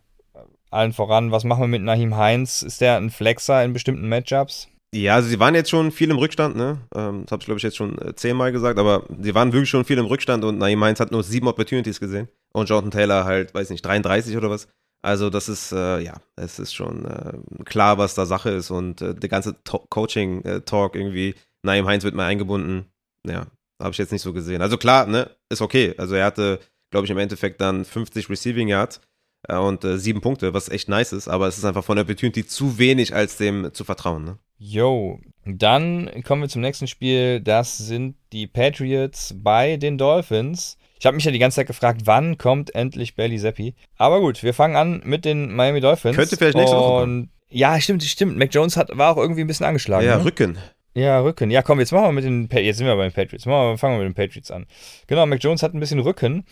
allen 0.70 0.92
voran. 0.92 1.32
Was 1.32 1.44
machen 1.44 1.62
wir 1.62 1.68
mit 1.68 1.82
Naheem 1.82 2.16
Heinz? 2.16 2.62
Ist 2.62 2.82
der 2.82 2.98
ein 2.98 3.10
Flexer 3.10 3.64
in 3.64 3.72
bestimmten 3.72 4.08
Matchups? 4.08 4.68
Ja, 4.92 5.14
also 5.14 5.28
sie 5.28 5.38
waren 5.38 5.54
jetzt 5.54 5.70
schon 5.70 5.92
viel 5.92 6.10
im 6.10 6.18
Rückstand, 6.18 6.56
ne? 6.56 6.78
Ähm, 6.94 7.22
das 7.22 7.32
habe 7.32 7.42
ich, 7.42 7.46
glaube 7.46 7.58
ich, 7.58 7.62
jetzt 7.62 7.76
schon 7.76 7.96
äh, 8.02 8.14
zehnmal 8.14 8.50
gesagt, 8.50 8.78
aber 8.78 9.04
sie 9.20 9.34
waren 9.34 9.52
wirklich 9.52 9.70
schon 9.70 9.84
viel 9.84 9.98
im 9.98 10.04
Rückstand 10.04 10.44
und 10.44 10.58
Naheem 10.58 10.82
Heinz 10.82 10.98
hat 10.98 11.12
nur 11.12 11.22
sieben 11.22 11.46
Opportunities 11.46 12.00
gesehen. 12.00 12.28
Und 12.52 12.68
Jonathan 12.68 12.90
Taylor 12.90 13.24
halt, 13.24 13.54
weiß 13.54 13.70
nicht, 13.70 13.82
33 13.82 14.36
oder 14.36 14.50
was. 14.50 14.66
Also 15.02 15.30
das 15.30 15.48
ist, 15.48 15.72
äh, 15.72 16.00
ja, 16.00 16.20
es 16.36 16.58
ist 16.58 16.74
schon 16.74 17.06
äh, 17.06 17.64
klar, 17.64 17.98
was 17.98 18.14
da 18.14 18.26
Sache 18.26 18.50
ist 18.50 18.70
und 18.70 19.00
äh, 19.00 19.14
der 19.14 19.28
ganze 19.28 19.56
Coaching-Talk 19.64 20.94
irgendwie, 20.94 21.34
Naim 21.62 21.86
Heinz 21.86 22.04
wird 22.04 22.14
mal 22.14 22.26
eingebunden, 22.26 22.86
ja, 23.26 23.46
habe 23.80 23.92
ich 23.92 23.98
jetzt 23.98 24.12
nicht 24.12 24.22
so 24.22 24.32
gesehen. 24.32 24.60
Also 24.60 24.76
klar, 24.76 25.06
ne, 25.06 25.30
ist 25.48 25.62
okay. 25.62 25.94
Also 25.96 26.14
er 26.14 26.26
hatte, 26.26 26.60
glaube 26.90 27.06
ich, 27.06 27.10
im 27.10 27.18
Endeffekt 27.18 27.60
dann 27.60 27.84
50 27.84 28.28
Receiving 28.28 28.68
Yards 28.68 29.00
äh, 29.48 29.56
und 29.56 29.84
äh, 29.84 29.98
sieben 29.98 30.20
Punkte, 30.20 30.52
was 30.52 30.68
echt 30.68 30.88
nice 30.88 31.12
ist, 31.12 31.28
aber 31.28 31.48
es 31.48 31.56
ist 31.56 31.64
einfach 31.64 31.84
von 31.84 31.96
der 31.96 32.04
Opportunity 32.04 32.46
zu 32.46 32.78
wenig, 32.78 33.14
als 33.14 33.36
dem 33.38 33.72
zu 33.72 33.84
vertrauen, 33.84 34.24
ne? 34.24 34.38
Yo, 34.62 35.18
dann 35.46 36.10
kommen 36.24 36.42
wir 36.42 36.48
zum 36.50 36.60
nächsten 36.60 36.86
Spiel. 36.86 37.40
Das 37.40 37.78
sind 37.78 38.16
die 38.30 38.46
Patriots 38.46 39.34
bei 39.34 39.78
den 39.78 39.96
Dolphins. 39.96 40.76
Ich 41.00 41.06
habe 41.06 41.14
mich 41.14 41.24
ja 41.24 41.32
die 41.32 41.38
ganze 41.38 41.56
Zeit 41.56 41.66
gefragt, 41.66 42.02
wann 42.04 42.36
kommt 42.36 42.74
endlich 42.74 43.16
Bailey 43.16 43.38
Zappi? 43.38 43.74
Aber 43.96 44.20
gut, 44.20 44.42
wir 44.42 44.52
fangen 44.52 44.76
an 44.76 45.00
mit 45.02 45.24
den 45.24 45.54
Miami 45.54 45.80
Dolphins. 45.80 46.14
Könnte 46.14 46.36
vielleicht 46.36 46.58
nächste 46.58 46.76
Woche 46.76 47.00
kommen. 47.00 47.30
Ja, 47.48 47.80
stimmt, 47.80 48.02
stimmt. 48.02 48.36
Mac 48.36 48.50
Jones 48.52 48.76
hat, 48.76 48.96
war 48.96 49.12
auch 49.12 49.16
irgendwie 49.16 49.40
ein 49.40 49.46
bisschen 49.46 49.64
angeschlagen. 49.64 50.06
Ja, 50.06 50.18
ne? 50.18 50.24
Rücken. 50.26 50.58
Ja, 50.92 51.20
Rücken. 51.20 51.50
Ja, 51.50 51.62
komm, 51.62 51.80
jetzt 51.80 51.92
machen 51.92 52.04
wir 52.04 52.12
mit 52.12 52.24
den, 52.24 52.50
jetzt 52.52 52.76
sind 52.76 52.86
wir 52.86 52.94
bei 52.96 53.08
den 53.08 53.14
Patriots. 53.14 53.46
Wir, 53.46 53.78
fangen 53.78 53.98
wir 53.98 54.06
mit 54.06 54.14
den 54.14 54.14
Patriots 54.14 54.50
an. 54.50 54.66
Genau, 55.06 55.24
Mac 55.24 55.42
Jones 55.42 55.62
hat 55.62 55.72
ein 55.72 55.80
bisschen 55.80 56.00
Rücken. 56.00 56.44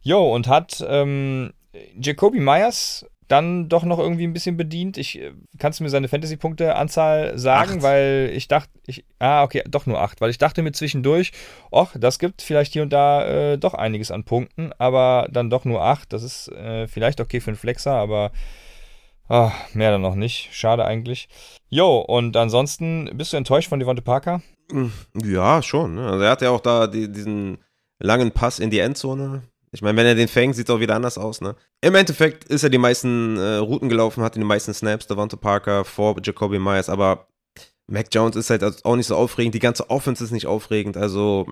Jo, 0.00 0.34
und 0.34 0.48
hat 0.48 0.84
ähm, 0.88 1.52
Jacoby 1.96 2.40
Myers 2.40 3.06
dann 3.32 3.70
doch 3.70 3.84
noch 3.84 3.98
irgendwie 3.98 4.24
ein 4.26 4.34
bisschen 4.34 4.58
bedient. 4.58 4.98
Ich 4.98 5.18
äh, 5.18 5.32
kannst 5.58 5.80
du 5.80 5.84
mir 5.84 5.90
seine 5.90 6.08
Fantasy-Punkte-Anzahl 6.08 7.38
sagen, 7.38 7.76
acht. 7.76 7.82
weil 7.82 8.30
ich 8.34 8.46
dachte, 8.46 8.70
ich 8.86 9.06
ah 9.18 9.42
okay, 9.42 9.62
doch 9.66 9.86
nur 9.86 10.00
acht, 10.00 10.20
weil 10.20 10.28
ich 10.28 10.36
dachte 10.36 10.62
mir 10.62 10.72
zwischendurch, 10.72 11.32
ach, 11.72 11.96
das 11.98 12.18
gibt 12.18 12.42
vielleicht 12.42 12.74
hier 12.74 12.82
und 12.82 12.92
da 12.92 13.52
äh, 13.52 13.58
doch 13.58 13.72
einiges 13.72 14.10
an 14.10 14.24
Punkten, 14.24 14.72
aber 14.76 15.28
dann 15.30 15.48
doch 15.48 15.64
nur 15.64 15.82
acht. 15.82 16.12
Das 16.12 16.22
ist 16.22 16.48
äh, 16.48 16.86
vielleicht 16.86 17.20
okay 17.20 17.40
für 17.40 17.50
einen 17.50 17.56
Flexer, 17.56 17.92
aber 17.92 18.32
ach, 19.28 19.52
mehr 19.72 19.90
dann 19.90 20.02
noch 20.02 20.14
nicht. 20.14 20.50
Schade 20.52 20.84
eigentlich. 20.84 21.28
Jo, 21.70 22.00
und 22.00 22.36
ansonsten 22.36 23.10
bist 23.14 23.32
du 23.32 23.38
enttäuscht 23.38 23.70
von 23.70 23.80
Devonte 23.80 24.02
Parker? 24.02 24.42
Ja, 25.14 25.62
schon. 25.62 25.94
Ne? 25.94 26.06
Also 26.06 26.22
er 26.22 26.30
hat 26.30 26.42
ja 26.42 26.50
auch 26.50 26.60
da 26.60 26.86
die, 26.86 27.10
diesen 27.10 27.58
langen 27.98 28.32
Pass 28.32 28.58
in 28.58 28.68
die 28.68 28.80
Endzone 28.80 29.42
ich 29.72 29.82
meine, 29.82 29.96
wenn 29.96 30.06
er 30.06 30.14
den 30.14 30.28
fängt, 30.28 30.54
sieht 30.54 30.68
es 30.68 30.74
auch 30.74 30.80
wieder 30.80 30.94
anders 30.94 31.18
aus, 31.18 31.40
ne? 31.40 31.56
Im 31.80 31.94
Endeffekt 31.94 32.44
ist 32.44 32.62
er 32.62 32.70
die 32.70 32.78
meisten 32.78 33.36
äh, 33.38 33.56
Routen 33.56 33.88
gelaufen, 33.88 34.22
hat 34.22 34.36
die 34.36 34.40
meisten 34.40 34.74
Snaps, 34.74 35.06
Devonta 35.06 35.36
Parker 35.36 35.84
vor 35.84 36.16
Jacoby 36.22 36.58
Myers, 36.58 36.88
aber 36.88 37.26
Mac 37.86 38.06
Jones 38.12 38.36
ist 38.36 38.50
halt 38.50 38.84
auch 38.84 38.96
nicht 38.96 39.06
so 39.06 39.16
aufregend, 39.16 39.54
die 39.54 39.60
ganze 39.60 39.90
Offense 39.90 40.22
ist 40.22 40.30
nicht 40.30 40.46
aufregend, 40.46 40.96
also 40.96 41.46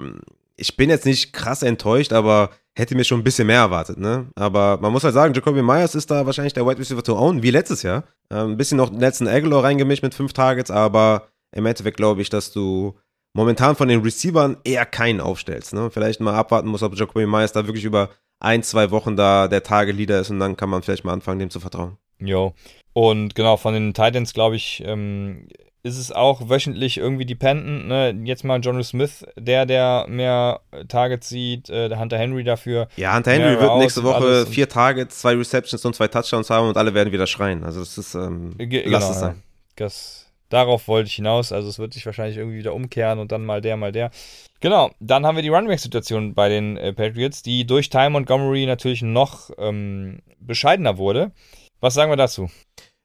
ich 0.57 0.77
bin 0.77 0.91
jetzt 0.91 1.07
nicht 1.07 1.33
krass 1.33 1.63
enttäuscht, 1.63 2.13
aber 2.13 2.51
hätte 2.75 2.95
mir 2.95 3.05
schon 3.05 3.21
ein 3.21 3.25
bisschen 3.25 3.47
mehr 3.47 3.61
erwartet, 3.61 3.99
ne? 3.99 4.29
Aber 4.35 4.79
man 4.81 4.93
muss 4.93 5.05
halt 5.05 5.15
sagen, 5.15 5.35
Jacoby 5.35 5.63
Myers 5.63 5.95
ist 5.95 6.11
da 6.11 6.27
wahrscheinlich 6.27 6.53
der 6.53 6.67
Wide 6.67 6.79
Receiver 6.79 7.03
to 7.03 7.19
own, 7.19 7.43
wie 7.43 7.51
letztes 7.51 7.83
Jahr. 7.83 8.05
Ähm, 8.31 8.53
ein 8.53 8.57
bisschen 8.57 8.77
noch 8.77 8.91
Nelson 8.91 9.27
Aguilar 9.27 9.65
reingemischt 9.65 10.03
mit 10.03 10.15
fünf 10.15 10.33
Targets, 10.35 10.71
aber 10.71 11.29
im 11.53 11.67
Endeffekt 11.67 11.97
glaube 11.97 12.23
ich, 12.23 12.29
dass 12.29 12.53
du 12.53 12.95
momentan 13.33 13.77
von 13.77 13.89
den 13.89 14.01
Receivern 14.03 14.57
eher 14.65 14.87
keinen 14.87 15.21
aufstellst. 15.21 15.73
Ne? 15.73 15.91
Vielleicht 15.91 16.21
mal 16.21 16.35
abwarten 16.35 16.69
muss, 16.69 16.83
ob 16.83 16.97
Jacoby 16.97 17.27
Myers 17.27 17.53
da 17.53 17.67
wirklich 17.67 17.85
über 17.85 18.11
ein, 18.41 18.63
zwei 18.63 18.91
Wochen 18.91 19.17
da 19.17 19.49
der 19.49 19.63
Tage-Leader 19.63 20.21
ist 20.21 20.31
und 20.31 20.41
dann 20.41 20.57
kann 20.57 20.71
man 20.71 20.83
vielleicht 20.83 21.05
mal 21.05 21.13
anfangen, 21.13 21.39
dem 21.39 21.51
zu 21.51 21.61
vertrauen. 21.61 21.99
Jo. 22.19 22.55
Und 22.93 23.35
genau, 23.35 23.57
von 23.57 23.75
den 23.75 23.95
Titans, 23.95 24.33
glaube 24.35 24.57
ich, 24.57 24.83
ähm, 24.85 25.47
ist 25.83 25.97
es 25.97 26.13
auch 26.13 26.49
wöchentlich 26.49 26.99
irgendwie 26.99 27.25
dependent. 27.25 27.89
Ne? 27.89 28.15
Jetzt 28.25 28.45
mal 28.45 28.61
Johnny 28.61 28.85
Smith, 28.85 29.25
der, 29.39 29.65
der 29.65 30.07
mehr 30.09 30.61
Targets 30.89 31.29
sieht, 31.29 31.71
äh, 31.71 31.89
der 31.89 31.99
Hunter 31.99 32.19
Henry 32.19 32.45
dafür. 32.45 32.89
Ja, 32.97 33.15
Hunter 33.15 33.33
Henry 33.33 33.59
wird 33.61 33.79
nächste 33.79 34.03
Woche 34.03 34.47
vier 34.47 34.69
Targets, 34.69 35.21
zwei 35.21 35.35
Receptions 35.35 35.85
und 35.85 35.95
zwei 35.95 36.09
Touchdowns 36.09 36.51
haben 36.51 36.69
und 36.69 36.77
alle 36.77 36.93
werden 36.93 37.13
wieder 37.13 37.27
schreien. 37.27 37.65
Also 37.65 37.81
das 37.81 37.97
ist, 37.97 38.15
ähm, 38.15 38.55
lass 38.59 38.69
genau, 38.69 38.99
es 38.99 39.21
sein. 39.21 39.43
Das, 39.77 40.30
darauf 40.51 40.87
wollte 40.89 41.09
ich 41.09 41.15
hinaus. 41.15 41.53
Also 41.53 41.69
es 41.69 41.79
wird 41.79 41.95
sich 41.95 42.05
wahrscheinlich 42.05 42.37
irgendwie 42.37 42.59
wieder 42.59 42.75
umkehren 42.75 43.19
und 43.19 43.33
dann 43.33 43.47
mal 43.47 43.63
der, 43.63 43.77
mal 43.79 43.93
der. 43.93 44.11
Genau, 44.61 44.91
dann 45.01 45.25
haben 45.25 45.37
wir 45.37 45.43
die 45.43 45.49
Runback-Situation 45.49 46.35
bei 46.35 46.51
den 46.51 46.77
äh, 46.77 46.93
Patriots, 46.93 47.43
die 47.43 47.67
durch 47.67 47.89
Ty 47.89 48.11
Montgomery 48.11 48.67
natürlich 48.67 49.01
noch 49.01 49.51
ähm, 49.57 50.21
bescheidener 50.39 50.99
wurde. 50.99 51.33
Was 51.81 51.95
sagen 51.95 52.13
wir 52.13 52.17
dazu? 52.17 52.51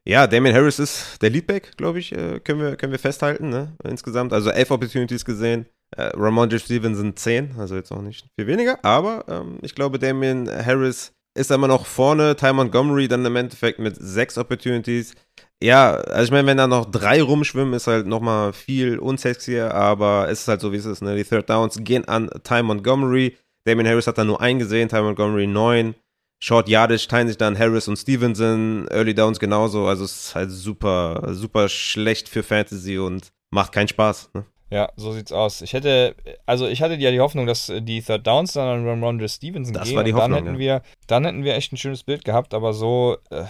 Ja, 0.08 0.28
Damien 0.28 0.54
Harris 0.54 0.78
ist 0.78 1.22
der 1.22 1.32
Leadback, 1.32 1.78
glaube 1.78 2.00
ich, 2.00 2.12
äh, 2.12 2.40
können, 2.40 2.60
wir, 2.60 2.76
können 2.76 2.92
wir 2.92 3.00
festhalten, 3.00 3.50
ne? 3.50 3.76
insgesamt. 3.84 4.34
Also 4.34 4.52
elf 4.52 4.70
Opportunities 4.70 5.26
gesehen. 5.26 5.66
Äh, 5.96 6.12
Ramondre 6.14 6.60
Stevenson 6.60 7.16
zehn, 7.16 7.56
also 7.58 7.76
jetzt 7.76 7.92
auch 7.92 8.02
nicht 8.02 8.28
viel 8.38 8.48
weniger. 8.48 8.84
Aber 8.84 9.26
ähm, 9.28 9.60
ich 9.62 9.74
glaube, 9.74 9.98
Damien 9.98 10.48
Harris 10.48 11.15
ist 11.36 11.52
immer 11.52 11.68
noch 11.68 11.86
vorne. 11.86 12.36
Ty 12.36 12.54
Montgomery 12.54 13.08
dann 13.08 13.26
im 13.26 13.36
Endeffekt 13.36 13.80
mit 13.80 13.96
sechs 13.98 14.38
Opportunities. 14.38 15.14
Ja, 15.62 15.94
also 15.94 16.26
ich 16.26 16.32
meine, 16.32 16.48
wenn 16.48 16.58
da 16.58 16.68
noch 16.68 16.86
drei 16.86 17.22
rumschwimmen, 17.22 17.74
ist 17.74 17.88
halt 17.88 18.08
nochmal 18.08 18.54
viel 18.54 18.98
unsexier, 19.00 19.74
aber 19.74 20.28
es 20.30 20.42
ist 20.42 20.48
halt 20.48 20.62
so, 20.62 20.72
wie 20.72 20.78
es 20.78 20.86
ist. 20.86 21.02
Ne? 21.02 21.16
Die 21.16 21.24
Third 21.24 21.50
Downs 21.50 21.80
gehen 21.82 22.08
an 22.08 22.30
Ty 22.44 22.64
Montgomery. 22.64 23.38
Damien 23.66 23.88
Harris 23.88 24.08
hat 24.08 24.18
da 24.18 24.24
nur 24.24 24.42
einen 24.42 24.60
gesehen, 24.60 24.90
Ty 24.90 25.02
Montgomery 25.02 25.48
neun. 25.48 25.96
Short 26.40 26.68
Yardage 26.70 27.08
teilen 27.08 27.28
sich 27.28 27.38
dann 27.38 27.58
Harris 27.58 27.88
und 27.88 27.98
Stevenson, 27.98 28.88
Early 28.90 29.16
Downs 29.16 29.40
genauso. 29.40 29.88
Also 29.88 30.04
es 30.04 30.28
ist 30.28 30.36
halt 30.36 30.52
super, 30.52 31.34
super 31.34 31.70
schlecht 31.70 32.30
für 32.30 32.44
Fantasy 32.44 32.98
und 32.98 33.32
macht 33.52 33.72
keinen 33.72 33.88
Spaß. 33.88 34.32
Ne? 34.34 34.46
Ja, 34.76 34.92
so 34.98 35.14
sieht's 35.14 35.32
aus. 35.32 35.62
Ich 35.62 35.72
hätte, 35.72 36.16
also 36.46 36.68
ich 36.68 36.82
hatte 36.82 36.96
ja 36.96 37.10
die 37.10 37.22
Hoffnung, 37.22 37.46
dass 37.46 37.72
die 37.74 38.02
Third 38.02 38.28
Downs 38.28 38.52
dann 38.52 38.68
an 38.68 38.86
Ramondre 38.86 39.30
Stevenson 39.30 39.74
das 39.74 39.88
gehen. 39.88 39.96
War 39.96 40.04
die 40.04 40.14
Hoffnung, 40.14 40.32
dann 40.32 40.44
hätten 40.44 40.56
ja. 40.56 40.60
wir, 40.60 40.82
dann 41.08 41.24
hätten 41.24 41.46
wir 41.46 41.56
echt 41.56 41.72
ein 41.72 41.78
schönes 41.78 42.04
Bild 42.04 42.26
gehabt, 42.26 42.54
aber 42.54 42.74
so, 42.74 43.16
äh, 43.30 43.46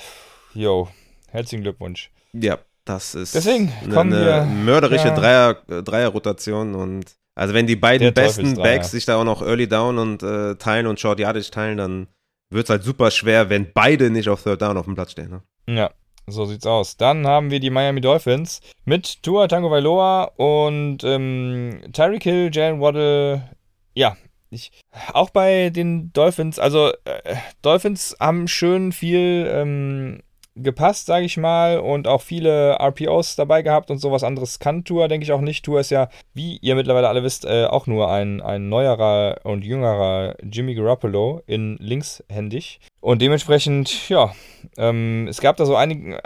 yo, 0.53 0.87
herzlichen 1.31 1.63
Glückwunsch. 1.63 2.11
Ja, 2.33 2.59
das 2.85 3.15
ist 3.15 3.33
Deswegen 3.33 3.73
eine, 3.85 4.01
eine 4.01 4.45
mörderische 4.45 5.07
ja. 5.07 5.15
Dreier, 5.15 5.57
äh, 5.67 5.81
Dreier-Rotation 5.81 6.75
und 6.75 7.15
also 7.33 7.55
wenn 7.55 7.65
die 7.65 7.75
beiden 7.75 8.13
besten 8.13 8.53
Backs 8.53 8.91
sich 8.91 9.05
da 9.05 9.19
auch 9.19 9.23
noch 9.23 9.41
Early 9.41 9.67
Down 9.67 9.97
und 9.97 10.21
äh, 10.21 10.53
teilen 10.57 10.85
und 10.85 10.99
Short 10.99 11.19
Yardage 11.19 11.49
teilen, 11.49 11.77
dann 11.77 12.07
wird 12.51 12.65
es 12.65 12.69
halt 12.69 12.83
super 12.83 13.09
schwer, 13.09 13.49
wenn 13.49 13.73
beide 13.73 14.11
nicht 14.11 14.29
auf 14.29 14.43
Third 14.43 14.61
Down 14.61 14.77
auf 14.77 14.85
dem 14.85 14.93
Platz 14.93 15.13
stehen. 15.13 15.31
Ne? 15.31 15.41
Ja, 15.75 15.89
so 16.27 16.45
sieht's 16.45 16.65
aus. 16.65 16.97
Dann 16.97 17.27
haben 17.27 17.51
wir 17.51 17.59
die 17.59 17.69
Miami 17.69 18.01
Dolphins 18.01 18.61
mit 18.83 19.21
Tua 19.23 19.47
Tango 19.47 19.69
Vailoa 19.69 20.31
und 20.37 21.03
ähm, 21.03 21.81
Tyreek 21.93 22.23
Hill, 22.23 22.49
Jalen 22.51 22.81
Waddle. 22.81 23.49
Ja, 23.93 24.17
ich, 24.49 24.71
auch 25.13 25.29
bei 25.29 25.69
den 25.69 26.11
Dolphins, 26.13 26.59
also 26.59 26.91
äh, 27.05 27.35
Dolphins 27.61 28.15
haben 28.19 28.47
schön 28.47 28.91
viel 28.91 29.47
ähm, 29.51 30.21
gepasst, 30.55 31.05
sage 31.05 31.25
ich 31.25 31.37
mal, 31.37 31.79
und 31.79 32.07
auch 32.07 32.21
viele 32.21 32.77
RPOs 32.79 33.35
dabei 33.35 33.61
gehabt 33.61 33.91
und 33.91 33.97
sowas 33.97 34.23
anderes 34.23 34.59
kann 34.59 34.83
Tour, 34.83 35.07
denke 35.07 35.25
ich 35.25 35.31
auch 35.31 35.41
nicht. 35.41 35.65
Tour 35.65 35.81
ist 35.81 35.91
ja, 35.91 36.09
wie 36.33 36.57
ihr 36.61 36.75
mittlerweile 36.75 37.09
alle 37.09 37.23
wisst, 37.23 37.45
äh, 37.45 37.65
auch 37.65 37.87
nur 37.87 38.09
ein, 38.09 38.41
ein 38.41 38.69
neuerer 38.69 39.41
und 39.43 39.65
jüngerer 39.65 40.35
Jimmy 40.41 40.75
Garoppolo 40.75 41.41
in 41.45 41.77
linkshändig. 41.79 42.79
Und 43.01 43.21
dementsprechend, 43.21 44.09
ja, 44.09 44.33
ähm, 44.77 45.27
es 45.29 45.41
gab 45.41 45.57
da 45.57 45.65
so 45.65 45.75
einige, 45.75 46.21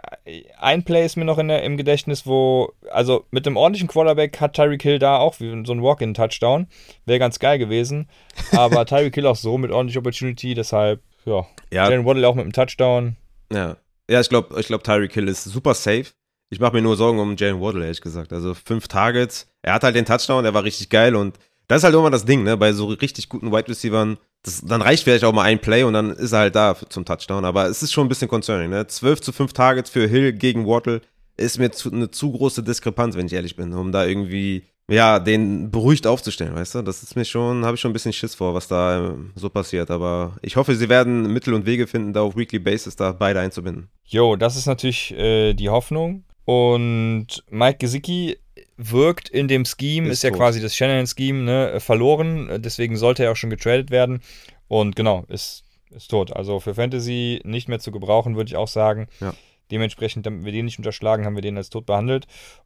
ein 0.59 0.83
Play 0.83 1.05
ist 1.05 1.17
mir 1.17 1.25
noch 1.25 1.39
in 1.39 1.47
der, 1.47 1.63
im 1.63 1.75
Gedächtnis, 1.75 2.25
wo, 2.25 2.71
also 2.91 3.25
mit 3.31 3.45
einem 3.47 3.57
ordentlichen 3.57 3.89
Quarterback 3.89 4.39
hat 4.39 4.53
Tyreek 4.53 4.83
Hill 4.83 4.99
da 4.99 5.17
auch 5.17 5.39
wie 5.39 5.49
so 5.65 5.73
ein 5.73 5.83
Walk-in-Touchdown. 5.83 6.67
Wäre 7.05 7.19
ganz 7.19 7.39
geil 7.39 7.57
gewesen. 7.57 8.07
Aber 8.55 8.85
Tyreek 8.85 9.15
Hill 9.15 9.25
auch 9.25 9.35
so 9.35 9.57
mit 9.57 9.71
ordentlicher 9.71 9.99
Opportunity, 9.99 10.53
deshalb, 10.53 11.01
ja. 11.25 11.45
ja. 11.71 11.89
Jalen 11.89 12.05
Waddle 12.05 12.27
auch 12.27 12.35
mit 12.35 12.43
einem 12.43 12.53
Touchdown. 12.53 13.17
Ja, 13.51 13.75
ja, 14.09 14.21
ich 14.21 14.29
glaube, 14.29 14.59
ich 14.59 14.67
glaub, 14.67 14.83
Tyreek 14.83 15.13
Hill 15.13 15.27
ist 15.27 15.43
super 15.43 15.73
safe. 15.73 16.05
Ich 16.49 16.59
mache 16.59 16.73
mir 16.73 16.81
nur 16.81 16.97
Sorgen 16.97 17.19
um 17.19 17.35
Jalen 17.35 17.61
Waddle, 17.61 17.83
ehrlich 17.83 18.01
gesagt. 18.01 18.33
Also 18.33 18.53
fünf 18.53 18.87
Targets. 18.87 19.47
Er 19.61 19.73
hat 19.73 19.83
halt 19.83 19.95
den 19.95 20.05
Touchdown, 20.05 20.43
der 20.43 20.53
war 20.53 20.63
richtig 20.63 20.89
geil 20.89 21.15
und 21.15 21.37
das 21.67 21.79
ist 21.79 21.83
halt 21.83 21.93
immer 21.93 22.09
das 22.09 22.25
Ding, 22.25 22.43
ne? 22.43 22.57
Bei 22.57 22.73
so 22.73 22.87
richtig 22.87 23.29
guten 23.29 23.51
Wide 23.51 23.67
Receivern, 23.67 24.17
das, 24.41 24.61
dann 24.61 24.81
reicht 24.81 25.03
vielleicht 25.03 25.23
auch 25.23 25.33
mal 25.33 25.43
ein 25.43 25.59
Play 25.59 25.83
und 25.83 25.93
dann 25.93 26.09
ist 26.09 26.31
er 26.31 26.39
halt 26.39 26.55
da 26.55 26.75
zum 26.89 27.05
Touchdown. 27.05 27.45
Aber 27.45 27.67
es 27.67 27.83
ist 27.83 27.91
schon 27.91 28.07
ein 28.07 28.09
bisschen 28.09 28.27
concerning, 28.27 28.71
ne? 28.71 28.87
12 28.87 29.21
zu 29.21 29.31
5 29.31 29.53
Targets 29.53 29.91
für 29.91 30.07
Hill 30.07 30.33
gegen 30.33 30.65
Waddle 30.65 31.01
ist 31.37 31.59
mir 31.59 31.71
zu, 31.71 31.91
eine 31.91 32.11
zu 32.11 32.31
große 32.31 32.63
Diskrepanz, 32.63 33.15
wenn 33.15 33.27
ich 33.27 33.33
ehrlich 33.33 33.55
bin, 33.55 33.73
um 33.73 33.91
da 33.91 34.05
irgendwie 34.05 34.65
ja, 34.89 35.19
den 35.19 35.71
beruhigt 35.71 36.07
aufzustellen, 36.07 36.55
weißt 36.55 36.75
du? 36.75 36.81
Das 36.81 37.03
ist 37.03 37.15
mir 37.15 37.25
schon, 37.25 37.65
habe 37.65 37.75
ich 37.75 37.81
schon 37.81 37.91
ein 37.91 37.93
bisschen 37.93 38.13
Schiss 38.13 38.35
vor, 38.35 38.53
was 38.53 38.67
da 38.67 39.09
ähm, 39.09 39.31
so 39.35 39.49
passiert. 39.49 39.91
Aber 39.91 40.35
ich 40.41 40.55
hoffe, 40.55 40.75
sie 40.75 40.89
werden 40.89 41.31
Mittel 41.31 41.53
und 41.53 41.65
Wege 41.65 41.87
finden, 41.87 42.13
da 42.13 42.21
auf 42.21 42.35
Weekly 42.35 42.59
Basis 42.59 42.95
da 42.95 43.11
beide 43.11 43.39
einzubinden. 43.39 43.89
Jo, 44.05 44.35
das 44.35 44.55
ist 44.55 44.65
natürlich 44.65 45.11
äh, 45.11 45.53
die 45.53 45.69
Hoffnung. 45.69 46.23
Und 46.45 47.43
Mike 47.49 47.77
Gesicki 47.77 48.37
wirkt 48.77 49.29
in 49.29 49.47
dem 49.47 49.65
Scheme, 49.65 50.07
ist, 50.07 50.13
ist 50.13 50.23
ja 50.23 50.29
tot. 50.31 50.39
quasi 50.39 50.61
das 50.61 50.75
Shanahan-Scheme, 50.75 51.43
ne, 51.43 51.79
verloren. 51.79 52.61
Deswegen 52.61 52.97
sollte 52.97 53.23
er 53.23 53.31
auch 53.31 53.35
schon 53.35 53.49
getradet 53.49 53.91
werden. 53.91 54.21
Und 54.67 54.95
genau, 54.95 55.25
ist, 55.27 55.63
ist 55.91 56.09
tot. 56.09 56.35
Also 56.35 56.59
für 56.59 56.73
Fantasy 56.73 57.41
nicht 57.43 57.67
mehr 57.67 57.79
zu 57.79 57.91
gebrauchen, 57.91 58.35
würde 58.35 58.49
ich 58.49 58.55
auch 58.55 58.67
sagen. 58.67 59.07
Ja. 59.19 59.33
Dementsprechend, 59.69 60.25
damit 60.25 60.45
wir 60.45 60.51
den 60.51 60.65
nicht 60.65 60.79
unterschlagen, 60.79 61.25
haben 61.25 61.35
wir 61.35 61.41
den 61.41 61.57
als 61.57 61.69
tot 61.69 61.85
behandelt. 61.85 62.25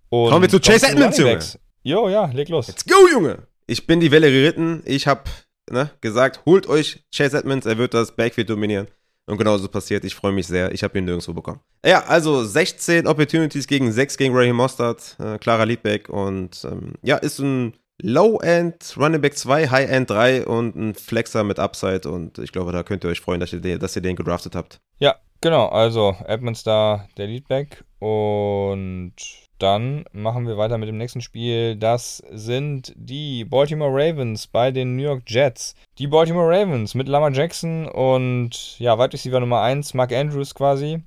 Und 0.10 0.30
Kommen 0.30 0.44
wir 0.44 0.50
zu 0.50 0.60
Chase 0.60 0.88
Edmonds, 0.88 1.18
Junge. 1.18 1.40
Jo, 1.84 2.10
ja, 2.10 2.26
leg 2.26 2.50
los. 2.50 2.68
Let's 2.68 2.86
go, 2.86 2.96
Junge. 3.12 3.48
Ich 3.68 3.86
bin 3.86 4.00
die 4.00 4.12
Welle 4.12 4.32
geritten. 4.32 4.82
Ich 4.86 5.06
habe 5.06 5.24
ne, 5.70 5.92
gesagt, 6.02 6.46
holt 6.46 6.68
euch 6.68 7.04
Chase 7.14 7.38
Edmonds, 7.38 7.66
er 7.66 7.78
wird 7.78 7.94
das 7.94 8.16
Backfield 8.16 8.50
dominieren. 8.50 8.88
Und 9.26 9.38
genau 9.38 9.58
so 9.58 9.70
passiert. 9.70 10.04
Ich 10.04 10.16
freue 10.16 10.34
mich 10.34 10.48
sehr. 10.48 10.74
Ich 10.74 10.84
habe 10.84 10.98
ihn 10.98 11.06
nirgendwo 11.06 11.34
bekommen. 11.34 11.62
Ja, 11.86 12.04
also 12.06 12.44
16 12.44 13.08
Opportunities 13.08 13.68
gegen 13.68 13.92
6 13.92 14.18
gegen 14.18 14.36
Raheem 14.36 14.58
Mostert. 14.58 15.16
Äh, 15.18 15.38
klarer 15.38 15.66
Leadback. 15.66 16.10
Und 16.10 16.66
ähm, 16.70 16.96
ja, 17.04 17.18
ist 17.18 17.40
ein 17.40 17.74
Low-End 18.02 18.96
Running 18.98 19.22
Back 19.22 19.38
2, 19.38 19.70
High-End 19.70 20.10
3 20.10 20.46
und 20.46 20.76
ein 20.76 20.94
Flexer 20.96 21.46
mit 21.46 21.58
Upside. 21.58 22.10
Und 22.10 22.38
ich 22.40 22.52
glaube, 22.52 22.74
da 22.74 22.84
könnt 22.84 23.06
ihr 23.06 23.10
euch 23.10 23.22
freuen, 23.22 23.40
dass 23.40 23.54
ihr 23.54 23.62
den, 23.62 23.80
dass 23.80 23.96
ihr 23.96 24.02
den 24.02 24.18
gedraftet 24.18 24.56
habt. 24.56 24.82
Ja, 25.00 25.16
genau. 25.40 25.68
Also 25.68 26.18
Edmonds 26.26 26.64
da 26.64 27.08
der 27.18 27.28
Leadback. 27.28 27.86
Und 28.00 29.14
dann 29.60 30.06
machen 30.12 30.48
wir 30.48 30.58
weiter 30.58 30.78
mit 30.78 30.90
dem 30.90 30.98
nächsten 30.98 31.22
Spiel. 31.22 31.76
Das 31.76 32.24
sind 32.32 32.94
die 32.96 33.46
Baltimore 33.46 33.92
Ravens 33.94 34.48
bei 34.48 34.72
den 34.72 34.96
New 34.96 35.04
York 35.04 35.24
Jets. 35.28 35.76
Die 36.00 36.08
Baltimore 36.08 36.50
Ravens 36.50 36.96
mit 36.96 37.08
Lama 37.08 37.30
Jackson 37.30 37.88
und 37.88 38.78
ja, 38.80 38.98
Wide 38.98 39.14
Receiver 39.14 39.40
Nummer 39.40 39.62
1, 39.62 39.94
Mark 39.94 40.12
Andrews 40.12 40.56
quasi. 40.56 41.02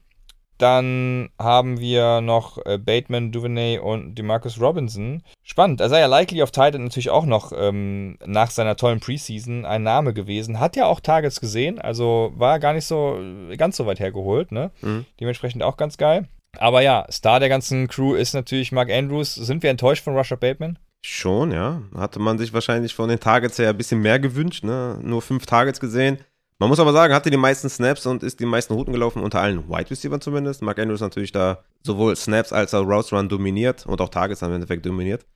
Dann 0.59 1.29
haben 1.39 1.81
wir 1.81 2.23
noch 2.23 2.59
äh, 2.65 2.79
Bateman, 2.79 3.31
Duvernay 3.31 3.79
und 3.79 4.15
Demarcus 4.15 4.61
Robinson. 4.61 5.23
Spannend. 5.43 5.83
Isaiah 5.83 6.07
Likely 6.07 6.43
auf 6.43 6.51
Titan 6.51 6.85
natürlich 6.85 7.11
auch 7.11 7.27
noch 7.27 7.53
ähm, 7.55 8.17
nach 8.25 8.51
seiner 8.51 8.77
tollen 8.77 9.01
Preseason 9.01 9.67
ein 9.67 9.83
Name 9.83 10.15
gewesen. 10.15 10.59
Hat 10.59 10.77
ja 10.77 10.87
auch 10.87 11.01
Targets 11.01 11.41
gesehen, 11.41 11.79
also 11.79 12.33
war 12.37 12.59
gar 12.59 12.73
nicht 12.73 12.87
so 12.87 13.19
ganz 13.59 13.77
so 13.77 13.85
weit 13.87 14.01
hergeholt. 14.01 14.51
Ne? 14.51 14.71
Mhm. 14.81 15.05
Dementsprechend 15.21 15.63
auch 15.63 15.77
ganz 15.77 15.99
geil. 15.99 16.27
Aber 16.61 16.83
ja, 16.83 17.07
Star 17.11 17.41
der 17.41 17.49
ganzen 17.49 17.89
Crew 17.89 18.15
ist 18.15 18.35
natürlich 18.35 18.73
Mark 18.73 18.91
Andrews. 18.91 19.35
Sind 19.35 19.63
wir 19.63 19.71
enttäuscht 19.71 20.05
von 20.05 20.17
Russia 20.17 20.37
Bateman? 20.37 20.79
Schon, 21.05 21.53
ja. 21.53 21.83
Hatte 21.95 22.19
man 22.19 22.39
sich 22.39 22.53
wahrscheinlich 22.53 22.95
von 22.95 23.09
den 23.09 23.21
Targets 23.21 23.59
her 23.59 23.71
ein 23.71 23.77
bisschen 23.77 24.01
mehr 24.01 24.19
gewünscht, 24.19 24.65
ne? 24.65 24.99
Nur 25.03 25.23
fünf 25.23 25.47
Targets 25.47 25.79
gesehen. 25.79 26.19
Man 26.59 26.71
muss 26.71 26.81
aber 26.81 26.93
sagen, 26.93 27.13
hatte 27.13 27.31
die 27.31 27.37
meisten 27.37 27.69
Snaps 27.69 28.07
und 28.07 28.23
ist 28.23 28.41
die 28.41 28.47
meisten 28.47 28.73
Routen 28.73 28.93
gelaufen, 28.93 29.23
unter 29.23 29.41
allen 29.41 29.69
Wide 29.69 29.91
Receivers 29.91 30.21
zumindest. 30.21 30.63
Mark 30.63 30.79
Andrews 30.79 31.01
natürlich 31.01 31.31
da 31.31 31.63
sowohl 31.83 32.17
Snaps 32.17 32.53
als 32.53 32.73
auch 32.73 32.87
Routes 32.87 33.13
Run 33.13 33.29
dominiert 33.29 33.85
und 33.87 34.01
auch 34.01 34.09
Targets 34.09 34.43
im 34.43 34.53
Endeffekt 34.53 34.87
dominiert. 34.87 35.27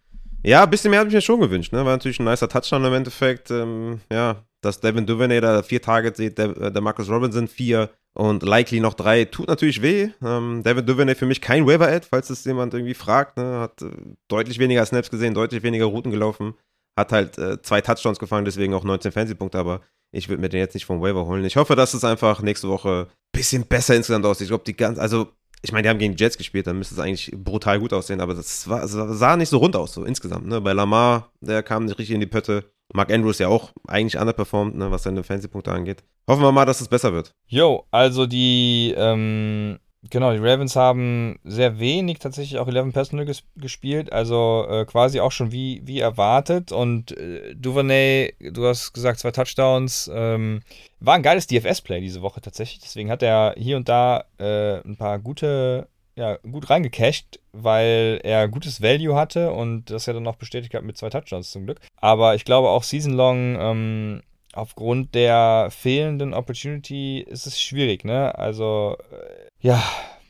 Ja, 0.43 0.65
ein 0.65 0.71
bisschen 0.71 0.91
mehr 0.91 1.01
habe 1.01 1.09
ich 1.09 1.15
mir 1.15 1.21
schon 1.21 1.41
gewünscht, 1.41 1.73
ne? 1.73 1.85
War 1.85 1.93
natürlich 1.93 2.19
ein 2.19 2.25
nicer 2.25 2.49
Touchdown 2.49 2.85
im 2.87 2.95
Endeffekt. 2.95 3.51
Ähm, 3.51 4.01
ja, 4.11 4.43
dass 4.63 4.81
Devin 4.81 5.07
Duvernay 5.07 5.41
da 5.41 5.63
vier 5.63 5.83
Targets 5.83 6.17
sieht, 6.17 6.39
der, 6.39 6.71
der 6.71 6.83
Marcus 6.83 7.11
Robinson 7.11 7.47
vier, 7.49 7.91
und 8.21 8.43
likely 8.43 8.81
noch 8.81 8.93
drei 8.93 9.25
tut 9.25 9.49
natürlich 9.49 9.81
weh. 9.81 10.11
Ähm, 10.23 10.61
David 10.63 10.87
Duvernay 10.87 11.15
für 11.15 11.25
mich 11.25 11.41
kein 11.41 11.67
Waiver-Ad, 11.67 12.07
falls 12.11 12.29
es 12.29 12.45
jemand 12.45 12.75
irgendwie 12.75 12.93
fragt. 12.93 13.39
Ne? 13.39 13.61
Hat 13.61 13.81
äh, 13.81 13.87
deutlich 14.29 14.59
weniger 14.59 14.85
Snaps 14.85 15.09
gesehen, 15.09 15.33
deutlich 15.33 15.63
weniger 15.63 15.87
Routen 15.87 16.11
gelaufen. 16.13 16.53
Hat 16.99 17.13
halt 17.13 17.39
äh, 17.39 17.63
zwei 17.63 17.81
Touchdowns 17.81 18.19
gefangen, 18.19 18.45
deswegen 18.45 18.75
auch 18.75 18.85
19 18.85 19.13
Fantasy-Punkte, 19.13 19.59
aber 19.59 19.81
ich 20.13 20.29
würde 20.29 20.43
mir 20.43 20.51
den 20.51 20.61
jetzt 20.61 20.75
nicht 20.75 20.85
vom 20.85 21.01
Waiver 21.01 21.25
holen. 21.25 21.47
Ich 21.47 21.57
hoffe, 21.57 21.77
dass 21.77 21.95
es 21.95 22.05
einfach 22.05 22.43
nächste 22.43 22.69
Woche 22.69 23.09
ein 23.09 23.17
bisschen 23.33 23.65
besser 23.65 23.97
insgesamt 23.97 24.27
aussieht. 24.27 24.45
Ich 24.45 24.51
glaube, 24.51 24.65
die 24.65 24.77
ganz, 24.77 24.99
also 24.99 25.29
ich 25.63 25.73
meine, 25.73 25.83
die 25.83 25.89
haben 25.91 25.99
gegen 25.99 26.17
die 26.17 26.23
Jets 26.23 26.39
gespielt, 26.39 26.67
dann 26.67 26.79
müsste 26.79 26.95
es 26.95 27.01
eigentlich 27.01 27.33
brutal 27.37 27.79
gut 27.81 27.93
aussehen, 27.93 28.21
aber 28.21 28.35
das 28.35 28.69
war, 28.69 28.87
sah 28.89 29.37
nicht 29.37 29.51
so 29.51 29.59
rund 29.59 29.77
aus, 29.77 29.93
so 29.93 30.05
insgesamt. 30.05 30.47
Ne? 30.47 30.61
Bei 30.61 30.73
Lamar, 30.73 31.31
der 31.41 31.63
kam 31.63 31.85
nicht 31.85 31.99
richtig 31.99 32.15
in 32.15 32.21
die 32.21 32.27
Pötte. 32.27 32.65
Mark 32.93 33.13
Andrews 33.13 33.39
ja 33.39 33.49
auch 33.49 33.73
eigentlich 33.87 34.21
underperformed, 34.21 34.75
ne, 34.75 34.91
was 34.91 35.05
seine 35.05 35.23
Fantasy-Punkte 35.23 35.71
angeht. 35.71 36.03
Hoffen 36.27 36.43
wir 36.43 36.51
mal, 36.51 36.65
dass 36.65 36.81
es 36.81 36.89
besser 36.89 37.13
wird. 37.13 37.35
Jo, 37.47 37.87
also 37.91 38.27
die, 38.27 38.95
ähm, 38.97 39.79
Genau, 40.09 40.33
die 40.33 40.39
Ravens 40.39 40.77
haben 40.77 41.39
sehr 41.45 41.79
wenig 41.79 42.21
tatsächlich 42.21 42.59
auch 42.59 42.67
11 42.67 42.95
Personal 42.95 43.27
ges 43.27 43.43
gespielt, 43.57 44.11
also 44.13 44.67
äh, 44.67 44.87
quasi 44.87 45.21
auch 45.21 45.31
schon 45.31 45.53
wie, 45.53 45.83
wie 45.85 46.01
erwartet. 46.01 46.73
Und 46.73 47.17
äh, 47.19 47.55
Duvernay, 47.55 48.33
du 48.41 48.67
hast 48.67 48.95
gesagt, 48.95 49.19
zwei 49.19 49.31
Touchdowns. 49.31 50.11
Ähm, 50.13 50.63
war 51.01 51.15
ein 51.15 51.23
geiles 51.23 51.47
DFS-Play 51.49 52.01
diese 52.01 52.23
Woche 52.23 52.41
tatsächlich. 52.41 52.81
Deswegen 52.81 53.11
hat 53.11 53.23
er 53.23 53.55
hier 53.59 53.77
und 53.77 53.91
da 53.91 54.25
äh, 54.39 54.81
ein 54.87 54.97
paar 54.97 55.19
gute, 55.19 55.87
ja, 56.17 56.37
gut 56.51 56.71
reingecasht, 56.71 57.39
weil 57.53 58.21
er 58.23 58.49
gutes 58.49 58.81
Value 58.81 59.15
hatte 59.15 59.53
und 59.53 59.91
das 59.91 60.07
ja 60.07 60.15
dann 60.15 60.27
auch 60.27 60.37
bestätigt 60.37 60.73
hat 60.73 60.83
mit 60.83 60.97
zwei 60.97 61.11
Touchdowns 61.11 61.51
zum 61.51 61.67
Glück. 61.67 61.81
Aber 61.97 62.35
ich 62.35 62.47
glaube 62.47 62.71
auch 62.71 62.85
Season 62.85 63.13
Long. 63.13 63.57
Ähm, 63.61 64.23
aufgrund 64.53 65.15
der 65.15 65.69
fehlenden 65.71 66.35
Opportunity 66.35 67.21
ist 67.21 67.47
es 67.47 67.61
schwierig, 67.61 68.05
ne? 68.05 68.37
Also, 68.39 68.97
äh, 69.11 69.49
ja, 69.61 69.83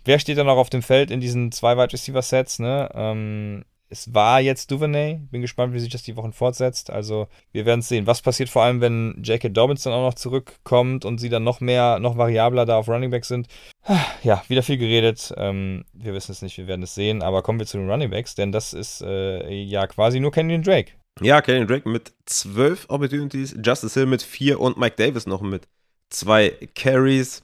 wer 0.05 0.19
steht 0.19 0.39
da 0.39 0.45
noch 0.45 0.57
auf 0.57 0.71
dem 0.71 0.83
Feld 0.83 1.11
in 1.11 1.21
diesen 1.21 1.53
zwei 1.53 1.77
Wide 1.77 1.93
Receiver 1.93 2.23
Sets, 2.23 2.59
ne? 2.59 2.91
Ähm, 2.95 3.65
es 3.91 4.15
war 4.15 4.41
jetzt 4.41 4.71
Duvernay. 4.71 5.19
Bin 5.31 5.41
gespannt, 5.43 5.75
wie 5.75 5.81
sich 5.81 5.91
das 5.91 6.05
die 6.05 6.17
Wochen 6.17 6.33
fortsetzt. 6.33 6.91
Also, 6.91 7.27
wir 7.51 7.67
werden 7.67 7.83
sehen. 7.83 8.07
Was 8.07 8.23
passiert 8.23 8.49
vor 8.49 8.63
allem, 8.63 8.81
wenn 8.81 9.21
J.K. 9.23 9.49
Dobbins 9.49 9.83
dann 9.83 9.93
auch 9.93 10.07
noch 10.07 10.15
zurückkommt 10.15 11.05
und 11.05 11.19
sie 11.19 11.29
dann 11.29 11.43
noch 11.43 11.61
mehr, 11.61 11.99
noch 11.99 12.17
variabler 12.17 12.67
da 12.67 12.79
auf 12.79 12.89
Running 12.89 13.11
Back 13.11 13.25
sind? 13.25 13.49
Ja, 14.23 14.43
wieder 14.49 14.63
viel 14.63 14.77
geredet. 14.77 15.33
Ähm, 15.39 15.85
wir 15.95 16.13
wissen 16.13 16.33
es 16.33 16.43
nicht, 16.43 16.59
wir 16.59 16.67
werden 16.67 16.83
es 16.83 16.95
sehen. 16.95 17.23
Aber 17.23 17.43
kommen 17.43 17.59
wir 17.59 17.67
zu 17.67 17.79
den 17.79 17.91
Running 17.91 18.11
Backs, 18.11 18.35
denn 18.35 18.53
das 18.53 18.75
ist 18.75 19.01
äh, 19.01 19.51
ja 19.51 19.87
quasi 19.87 20.21
nur 20.21 20.31
Kenyon 20.31 20.63
Drake. 20.63 20.93
Ja, 21.23 21.43
Kenyon 21.43 21.67
Drake 21.67 21.89
mit 21.89 22.13
zwölf 22.25 22.87
Opportunities, 22.89 23.55
Justice 23.63 23.99
Hill 23.99 24.07
mit 24.07 24.23
vier 24.23 24.59
und 24.59 24.79
Mike 24.79 24.97
Davis 24.97 25.27
noch 25.27 25.43
mit 25.43 25.69
zwei 26.09 26.57
Carries. 26.75 27.43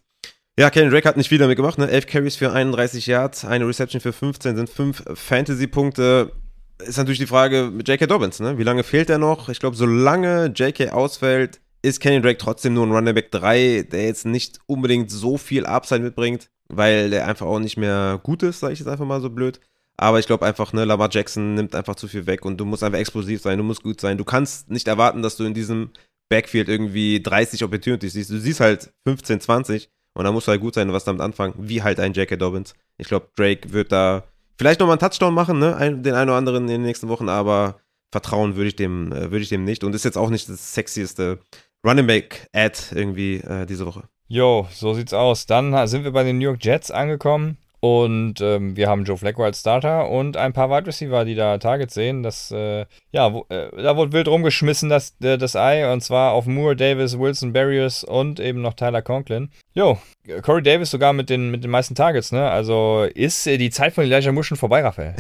Ja, 0.59 0.71
Kenyon 0.71 0.91
Drake 0.91 1.07
hat 1.07 1.19
nicht 1.19 1.29
viel 1.29 1.39
damit 1.39 1.57
gemacht, 1.57 1.77
ne? 1.79 1.87
11 1.91 2.07
Carries 2.07 2.37
für 2.37 2.51
31 2.51 3.07
Yards, 3.07 3.45
eine 3.45 3.69
Reception 3.69 4.01
für 4.01 4.15
15 4.15 4.57
sind 4.57 4.71
5 4.71 5.05
Fantasy-Punkte. 5.15 6.33
Ist 6.79 6.97
natürlich 6.97 7.19
die 7.19 7.27
Frage 7.27 7.71
mit 7.71 7.87
J.K. 7.87 8.07
Dobbins, 8.07 8.41
ne? 8.41 8.57
Wie 8.57 8.63
lange 8.63 8.83
fehlt 8.83 9.11
er 9.11 9.19
noch? 9.19 9.51
Ich 9.51 9.61
glaube, 9.61 9.77
solange 9.77 10.47
J.K. 10.47 10.91
ausfällt, 10.91 11.61
ist 11.83 12.01
Kenyon 12.01 12.23
Drake 12.23 12.39
trotzdem 12.39 12.73
nur 12.73 12.87
ein 12.87 12.93
Running 12.93 13.15
Back 13.15 13.31
3, 13.31 13.89
der 13.93 14.07
jetzt 14.07 14.25
nicht 14.25 14.59
unbedingt 14.67 15.11
so 15.11 15.37
viel 15.37 15.67
Upside 15.67 16.01
mitbringt, 16.01 16.49
weil 16.69 17.11
der 17.11 17.29
einfach 17.29 17.47
auch 17.47 17.59
nicht 17.59 17.77
mehr 17.77 18.19
gut 18.23 18.43
ist, 18.43 18.61
sage 18.61 18.73
ich 18.73 18.79
jetzt 18.79 18.89
einfach 18.89 19.05
mal 19.05 19.21
so 19.21 19.29
blöd. 19.29 19.61
Aber 19.97 20.19
ich 20.19 20.27
glaube 20.27 20.45
einfach, 20.45 20.73
ne, 20.73 20.85
Lamar 20.85 21.09
Jackson 21.11 21.55
nimmt 21.55 21.75
einfach 21.75 21.95
zu 21.95 22.09
viel 22.09 22.27
weg 22.27 22.45
und 22.45 22.59
du 22.59 22.65
musst 22.65 22.83
einfach 22.83 22.99
explosiv 22.99 23.41
sein, 23.41 23.59
du 23.59 23.65
musst 23.65 23.83
gut 23.83 24.01
sein. 24.01 24.19
Du 24.19 24.25
kannst 24.25 24.71
nicht 24.71 24.89
erwarten, 24.89 25.23
dass 25.23 25.37
du 25.37 25.45
in 25.45 25.55
diesem 25.55 25.91
Backfield 26.29 26.69
irgendwie 26.69 27.23
30 27.23 27.65
Opportunities 27.65 28.13
siehst. 28.13 28.31
Du 28.31 28.39
siehst 28.39 28.61
halt 28.61 28.93
15, 29.07 29.41
20 29.41 29.91
und 30.15 30.25
da 30.25 30.33
musst 30.33 30.49
du 30.49 30.51
halt 30.51 30.61
gut 30.61 30.75
sein 30.75 30.89
und 30.89 30.95
was 30.95 31.05
damit 31.05 31.23
anfangen, 31.23 31.55
wie 31.57 31.83
halt 31.83 32.01
ein 32.01 32.13
J.K. 32.13 32.37
Dobbins. 32.37 32.75
Ich 32.99 33.09
glaube, 33.09 33.29
Drake 33.37 33.73
wird 33.73 33.93
da 33.93 34.25
vielleicht 34.59 34.81
nochmal 34.81 34.95
einen 34.95 35.01
Touchdown 35.01 35.35
machen, 35.35 35.59
ne? 35.59 35.77
Den 36.03 36.15
einen 36.15 36.31
oder 36.31 36.39
anderen 36.39 36.65
in 36.65 36.69
den 36.69 36.83
nächsten 36.83 37.09
Wochen, 37.09 37.29
aber 37.29 37.81
vertrauen 38.13 38.57
würde 38.57 38.69
ich 38.69 38.77
dem, 38.77 39.13
äh, 39.13 39.31
würde 39.31 39.41
ich 39.41 39.49
dem 39.49 39.65
nicht. 39.65 39.85
Und 39.85 39.95
ist 39.95 40.05
jetzt 40.05 40.19
auch 40.19 40.31
nicht 40.31 40.49
das 40.49 40.75
sexieste 40.75 41.39
Running 41.87 42.07
Back 42.07 42.49
Ad 42.53 42.79
irgendwie 42.95 43.37
äh, 43.37 43.67
diese 43.67 43.87
Woche. 43.87 44.05
Jo, 44.29 44.67
so 44.73 44.95
sieht's 44.95 45.13
aus. 45.15 45.47
Dann 45.47 45.87
sind 45.87 46.05
wir 46.05 46.11
bei 46.13 46.25
den 46.25 46.39
New 46.39 46.45
York 46.45 46.65
Jets 46.65 46.91
angekommen. 46.91 47.59
Und 47.87 48.41
ähm, 48.41 48.75
wir 48.75 48.89
haben 48.89 49.05
Joe 49.05 49.17
Flacco 49.17 49.45
als 49.45 49.61
Starter 49.61 50.11
und 50.11 50.37
ein 50.37 50.53
paar 50.53 50.71
Wide 50.71 50.89
Receiver, 50.89 51.25
die 51.25 51.37
da 51.37 51.59
Targets 51.59 51.95
sehen. 51.95 52.25
Das, 52.25 52.51
äh, 52.51 52.85
ja, 53.13 53.33
wo, 53.33 53.47
äh, 53.49 53.71
da 53.81 53.97
wurde 53.97 54.13
wild 54.13 54.27
rumgeschmissen, 54.27 54.89
das, 54.89 55.15
äh, 55.23 55.39
das 55.39 55.55
Ei. 55.55 55.93
Und 55.93 56.01
zwar 56.01 56.33
auf 56.33 56.47
Moore, 56.47 56.75
Davis, 56.75 57.17
Wilson, 57.17 57.53
Barrios 57.53 58.03
und 58.03 58.41
eben 58.41 58.61
noch 58.61 58.75
Tyler 58.75 59.03
Conklin. 59.03 59.51
Jo, 59.75 59.99
Corey 60.43 60.63
Davis 60.63 60.91
sogar 60.91 61.13
mit 61.13 61.31
den, 61.31 61.53
mit 61.53 61.63
den 61.63 61.71
meisten 61.71 61.95
Targets, 61.95 62.33
ne? 62.33 62.51
Also 62.51 63.07
ist 63.15 63.47
äh, 63.47 63.57
die 63.57 63.71
Zeit 63.71 63.93
von 63.93 64.05
Elijah 64.05 64.33
Moore 64.33 64.45
schon 64.45 64.59
vorbei, 64.59 64.83
Raphael? 64.83 65.15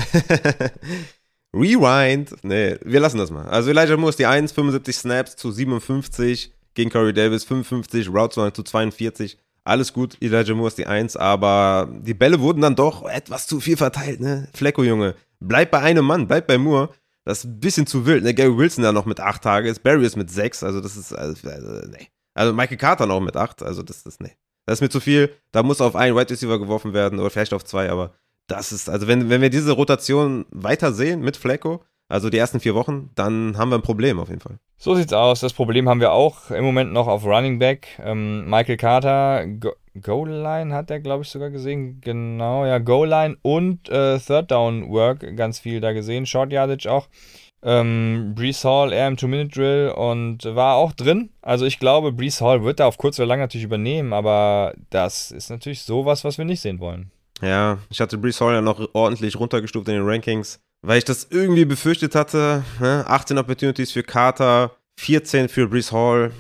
Rewind. 1.54 2.34
Nee, 2.42 2.76
wir 2.82 3.00
lassen 3.00 3.18
das 3.18 3.30
mal. 3.30 3.46
Also 3.46 3.70
Elijah 3.70 3.96
Moore 3.96 4.10
ist 4.10 4.18
die 4.18 4.26
1, 4.26 4.50
75 4.52 4.96
Snaps 4.96 5.36
zu 5.36 5.52
57 5.52 6.52
gegen 6.74 6.90
Corey 6.90 7.12
Davis, 7.12 7.44
55, 7.44 8.08
Routes 8.08 8.54
zu 8.54 8.62
42 8.62 9.38
alles 9.66 9.92
gut, 9.92 10.16
Elijah 10.20 10.54
Moore 10.54 10.68
ist 10.68 10.78
die 10.78 10.86
Eins, 10.86 11.16
aber 11.16 11.88
die 11.90 12.14
Bälle 12.14 12.40
wurden 12.40 12.60
dann 12.60 12.76
doch 12.76 13.08
etwas 13.08 13.46
zu 13.46 13.60
viel 13.60 13.76
verteilt, 13.76 14.20
ne? 14.20 14.48
Flecko, 14.54 14.84
Junge, 14.84 15.14
bleib 15.40 15.70
bei 15.70 15.80
einem 15.80 16.04
Mann, 16.04 16.28
bleib 16.28 16.46
bei 16.46 16.58
Moore. 16.58 16.90
Das 17.24 17.38
ist 17.38 17.44
ein 17.44 17.60
bisschen 17.60 17.86
zu 17.86 18.06
wild, 18.06 18.22
ne? 18.22 18.34
Gary 18.34 18.56
Wilson 18.56 18.84
da 18.84 18.92
noch 18.92 19.06
mit 19.06 19.20
acht 19.20 19.42
Tages, 19.42 19.78
Barry 19.80 20.06
ist 20.06 20.16
mit 20.16 20.30
sechs, 20.30 20.62
also 20.62 20.80
das 20.80 20.96
ist, 20.96 21.12
also, 21.12 21.48
also 21.48 21.88
nee. 21.88 22.08
Also 22.34 22.52
Michael 22.52 22.76
Carter 22.76 23.06
noch 23.06 23.20
mit 23.20 23.36
acht, 23.36 23.62
also 23.62 23.82
das 23.82 24.02
ist, 24.02 24.20
nee. 24.20 24.36
Das 24.66 24.78
ist 24.78 24.82
mir 24.82 24.88
zu 24.88 25.00
viel, 25.00 25.32
da 25.52 25.62
muss 25.62 25.80
auf 25.80 25.96
einen 25.96 26.16
Wide 26.16 26.30
Receiver 26.30 26.58
geworfen 26.58 26.92
werden 26.92 27.18
oder 27.18 27.30
vielleicht 27.30 27.52
auf 27.52 27.64
zwei, 27.64 27.90
aber 27.90 28.12
das 28.46 28.72
ist, 28.72 28.88
also 28.88 29.08
wenn, 29.08 29.28
wenn 29.28 29.40
wir 29.40 29.50
diese 29.50 29.72
Rotation 29.72 30.46
weiter 30.50 30.92
sehen 30.92 31.20
mit 31.20 31.36
Flecko, 31.36 31.82
also 32.08 32.30
die 32.30 32.38
ersten 32.38 32.60
vier 32.60 32.74
Wochen, 32.74 33.10
dann 33.14 33.56
haben 33.58 33.70
wir 33.70 33.76
ein 33.76 33.82
Problem 33.82 34.18
auf 34.20 34.28
jeden 34.28 34.40
Fall. 34.40 34.58
So 34.76 34.94
sieht's 34.94 35.12
aus. 35.12 35.40
Das 35.40 35.52
Problem 35.52 35.88
haben 35.88 36.00
wir 36.00 36.12
auch 36.12 36.50
im 36.50 36.64
Moment 36.64 36.92
noch 36.92 37.08
auf 37.08 37.24
Running 37.24 37.58
Back. 37.58 37.88
Ähm, 38.02 38.48
Michael 38.48 38.76
Carter, 38.76 39.46
Go 39.46 39.72
Goal 40.02 40.28
Line 40.28 40.74
hat 40.74 40.90
er, 40.90 41.00
glaube 41.00 41.22
ich, 41.22 41.30
sogar 41.30 41.48
gesehen. 41.48 42.02
Genau, 42.02 42.66
ja, 42.66 42.76
Goal 42.78 43.08
Line 43.08 43.38
und 43.40 43.88
äh, 43.88 44.18
Third 44.18 44.50
Down 44.50 44.90
Work 44.90 45.36
ganz 45.36 45.58
viel 45.58 45.80
da 45.80 45.92
gesehen. 45.92 46.26
Short 46.26 46.52
Yardage 46.52 46.90
auch. 46.90 47.08
Ähm, 47.62 48.34
Brees 48.36 48.62
Hall 48.62 48.92
eher 48.92 49.08
im 49.08 49.16
Two-Minute-Drill 49.16 49.92
und 49.96 50.44
war 50.44 50.76
auch 50.76 50.92
drin. 50.92 51.30
Also 51.40 51.64
ich 51.64 51.78
glaube, 51.78 52.12
Brees 52.12 52.42
Hall 52.42 52.62
wird 52.62 52.78
da 52.78 52.86
auf 52.86 52.98
kurz 52.98 53.18
oder 53.18 53.26
lang 53.26 53.40
natürlich 53.40 53.64
übernehmen, 53.64 54.12
aber 54.12 54.74
das 54.90 55.30
ist 55.30 55.48
natürlich 55.48 55.82
sowas, 55.82 56.24
was 56.24 56.36
wir 56.36 56.44
nicht 56.44 56.60
sehen 56.60 56.78
wollen. 56.78 57.10
Ja, 57.40 57.78
ich 57.90 58.00
hatte 58.00 58.18
Brees 58.18 58.40
Hall 58.40 58.54
ja 58.54 58.60
noch 58.60 58.86
ordentlich 58.92 59.40
runtergestuft 59.40 59.88
in 59.88 59.94
den 59.94 60.06
Rankings 60.06 60.60
weil 60.82 60.98
ich 60.98 61.04
das 61.04 61.28
irgendwie 61.30 61.64
befürchtet 61.64 62.14
hatte. 62.14 62.64
Ne? 62.80 63.04
18 63.06 63.38
Opportunities 63.38 63.92
für 63.92 64.02
Carter, 64.02 64.76
14 64.98 65.48
für 65.48 65.68
Brees 65.68 65.92
Hall. 65.92 66.32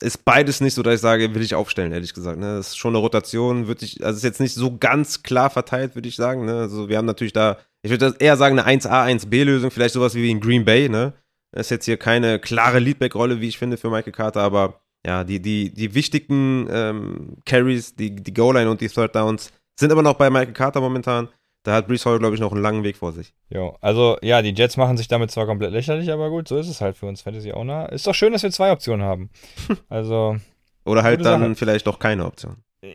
Ist 0.00 0.24
beides 0.24 0.60
nicht 0.62 0.74
so, 0.74 0.82
dass 0.82 0.94
ich 0.94 1.00
sage, 1.00 1.34
will 1.34 1.42
ich 1.42 1.54
aufstellen, 1.54 1.92
ehrlich 1.92 2.14
gesagt. 2.14 2.38
Ne? 2.38 2.56
Das 2.56 2.68
ist 2.68 2.78
schon 2.78 2.92
eine 2.94 2.98
Rotation, 2.98 3.66
würde 3.66 3.84
ich, 3.84 4.02
also 4.04 4.16
ist 4.16 4.24
jetzt 4.24 4.40
nicht 4.40 4.54
so 4.54 4.78
ganz 4.78 5.22
klar 5.22 5.50
verteilt, 5.50 5.94
würde 5.94 6.08
ich 6.08 6.16
sagen. 6.16 6.46
Ne? 6.46 6.54
Also 6.54 6.88
wir 6.88 6.96
haben 6.96 7.06
natürlich 7.06 7.34
da, 7.34 7.58
ich 7.82 7.90
würde 7.90 8.14
eher 8.18 8.36
sagen, 8.36 8.58
eine 8.58 8.80
1A, 8.80 9.06
1B-Lösung, 9.06 9.70
vielleicht 9.70 9.94
sowas 9.94 10.14
wie 10.14 10.30
in 10.30 10.40
Green 10.40 10.64
Bay, 10.64 10.88
ne? 10.88 11.12
Das 11.52 11.66
ist 11.66 11.70
jetzt 11.70 11.84
hier 11.84 11.96
keine 11.96 12.38
klare 12.38 12.78
Leadback-Rolle, 12.78 13.40
wie 13.40 13.48
ich 13.48 13.58
finde, 13.58 13.76
für 13.76 13.90
Michael 13.90 14.12
Carter, 14.12 14.40
aber 14.40 14.80
ja, 15.04 15.24
die, 15.24 15.40
die, 15.40 15.72
die 15.72 15.94
wichtigen 15.94 16.68
ähm, 16.70 17.36
Carries, 17.44 17.96
die, 17.96 18.14
die 18.14 18.34
Goal-Line 18.34 18.70
und 18.70 18.80
die 18.80 18.88
Third 18.88 19.16
Downs 19.16 19.50
sind 19.78 19.90
aber 19.90 20.02
noch 20.02 20.14
bei 20.14 20.30
Michael 20.30 20.52
Carter 20.52 20.80
momentan 20.80 21.28
da 21.62 21.74
hat 21.74 21.88
Brees 21.88 22.06
Hall, 22.06 22.18
glaube 22.18 22.34
ich, 22.34 22.40
noch 22.40 22.52
einen 22.52 22.62
langen 22.62 22.84
Weg 22.84 22.96
vor 22.96 23.12
sich. 23.12 23.34
Jo, 23.50 23.76
also 23.80 24.16
ja, 24.22 24.40
die 24.40 24.54
Jets 24.54 24.76
machen 24.76 24.96
sich 24.96 25.08
damit 25.08 25.30
zwar 25.30 25.46
komplett 25.46 25.72
lächerlich, 25.72 26.10
aber 26.10 26.30
gut, 26.30 26.48
so 26.48 26.56
ist 26.56 26.68
es 26.68 26.80
halt 26.80 26.96
für 26.96 27.06
uns 27.06 27.20
Fantasy 27.20 27.52
Owner. 27.52 27.90
Ist 27.92 28.06
doch 28.06 28.14
schön, 28.14 28.32
dass 28.32 28.42
wir 28.42 28.50
zwei 28.50 28.72
Optionen 28.72 29.04
haben. 29.04 29.30
Also. 29.88 30.36
Oder 30.84 31.02
halt 31.02 31.24
dann 31.24 31.40
Sache. 31.40 31.54
vielleicht 31.54 31.86
doch 31.86 31.98
keine 31.98 32.24
Option. 32.26 32.56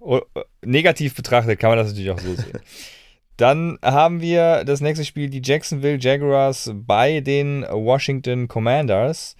Oh, 0.00 0.20
negativ 0.64 1.14
betrachtet 1.14 1.60
kann 1.60 1.70
man 1.70 1.78
das 1.78 1.88
natürlich 1.88 2.10
auch 2.10 2.18
so 2.18 2.34
sehen. 2.34 2.58
Dann 3.36 3.78
haben 3.84 4.20
wir 4.20 4.64
das 4.64 4.80
nächste 4.80 5.04
Spiel, 5.04 5.30
die 5.30 5.40
Jacksonville 5.42 5.96
Jaguars 5.98 6.72
bei 6.74 7.20
den 7.20 7.64
Washington 7.70 8.48
Commanders. 8.48 9.36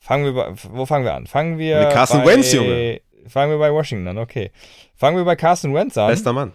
Fangen 0.00 0.24
wir 0.24 0.32
bei, 0.32 0.54
wo 0.70 0.86
fangen 0.86 1.04
wir 1.04 1.14
an? 1.14 1.26
Fangen 1.26 1.58
wir 1.58 1.80
Mit 1.80 1.90
Carson 1.90 2.24
bei, 2.24 2.32
Wentz, 2.32 2.52
Junge. 2.52 3.02
Fangen 3.28 3.52
wir 3.52 3.58
bei 3.58 3.70
Washington 3.70 4.08
an, 4.08 4.18
okay. 4.18 4.50
Fangen 4.96 5.18
wir 5.18 5.24
bei 5.24 5.36
Carson 5.36 5.74
Wentz 5.74 5.98
an. 5.98 6.08
Bester 6.08 6.32
Mann 6.32 6.52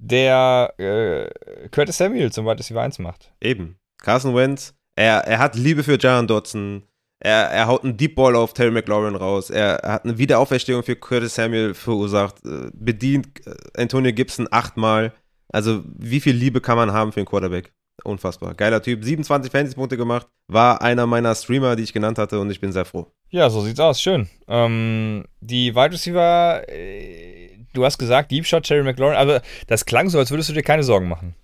der 0.00 0.74
äh, 0.78 1.68
Curtis 1.68 1.98
Samuel 1.98 2.32
zum 2.32 2.46
Wide 2.46 2.58
Receiver 2.58 2.80
1 2.80 2.98
macht. 2.98 3.32
Eben. 3.40 3.76
Carson 3.98 4.34
Wentz, 4.34 4.74
er, 4.96 5.18
er 5.26 5.38
hat 5.38 5.56
Liebe 5.56 5.82
für 5.82 5.98
Jaron 5.98 6.26
Dodson. 6.26 6.82
Er, 7.22 7.50
er 7.50 7.66
haut 7.66 7.84
einen 7.84 7.98
Deep 7.98 8.14
Ball 8.14 8.34
auf 8.34 8.54
Terry 8.54 8.70
McLaurin 8.70 9.14
raus. 9.14 9.50
Er, 9.50 9.76
er 9.76 9.92
hat 9.92 10.04
eine 10.04 10.16
Wiederauferstehung 10.16 10.82
für 10.82 10.96
Curtis 10.96 11.34
Samuel 11.34 11.74
verursacht. 11.74 12.36
Äh, 12.46 12.70
bedient 12.72 13.46
äh, 13.46 13.54
Antonio 13.76 14.12
Gibson 14.12 14.48
achtmal. 14.50 15.12
Also, 15.52 15.82
wie 15.98 16.20
viel 16.20 16.34
Liebe 16.34 16.60
kann 16.60 16.76
man 16.76 16.92
haben 16.92 17.12
für 17.12 17.20
einen 17.20 17.26
Quarterback? 17.26 17.72
Unfassbar. 18.04 18.54
Geiler 18.54 18.80
Typ. 18.80 19.04
27 19.04 19.52
Fantasy-Punkte 19.52 19.98
gemacht. 19.98 20.26
War 20.48 20.80
einer 20.80 21.06
meiner 21.06 21.34
Streamer, 21.34 21.76
die 21.76 21.82
ich 21.82 21.92
genannt 21.92 22.16
hatte 22.16 22.40
und 22.40 22.50
ich 22.50 22.60
bin 22.60 22.72
sehr 22.72 22.86
froh. 22.86 23.12
Ja, 23.28 23.50
so 23.50 23.60
sieht's 23.60 23.80
aus. 23.80 24.00
Schön. 24.00 24.28
Ähm, 24.48 25.24
die 25.40 25.74
Wide 25.74 25.92
Receiver, 25.92 26.62
äh, 26.68 27.59
du 27.72 27.84
hast 27.84 27.98
gesagt, 27.98 28.30
Deep 28.30 28.46
Shot, 28.46 28.64
Terry 28.64 28.82
McLaurin, 28.82 29.16
aber 29.16 29.42
das 29.66 29.84
klang 29.84 30.08
so, 30.08 30.18
als 30.18 30.30
würdest 30.30 30.48
du 30.48 30.52
dir 30.52 30.62
keine 30.62 30.82
Sorgen 30.82 31.08
machen. 31.08 31.34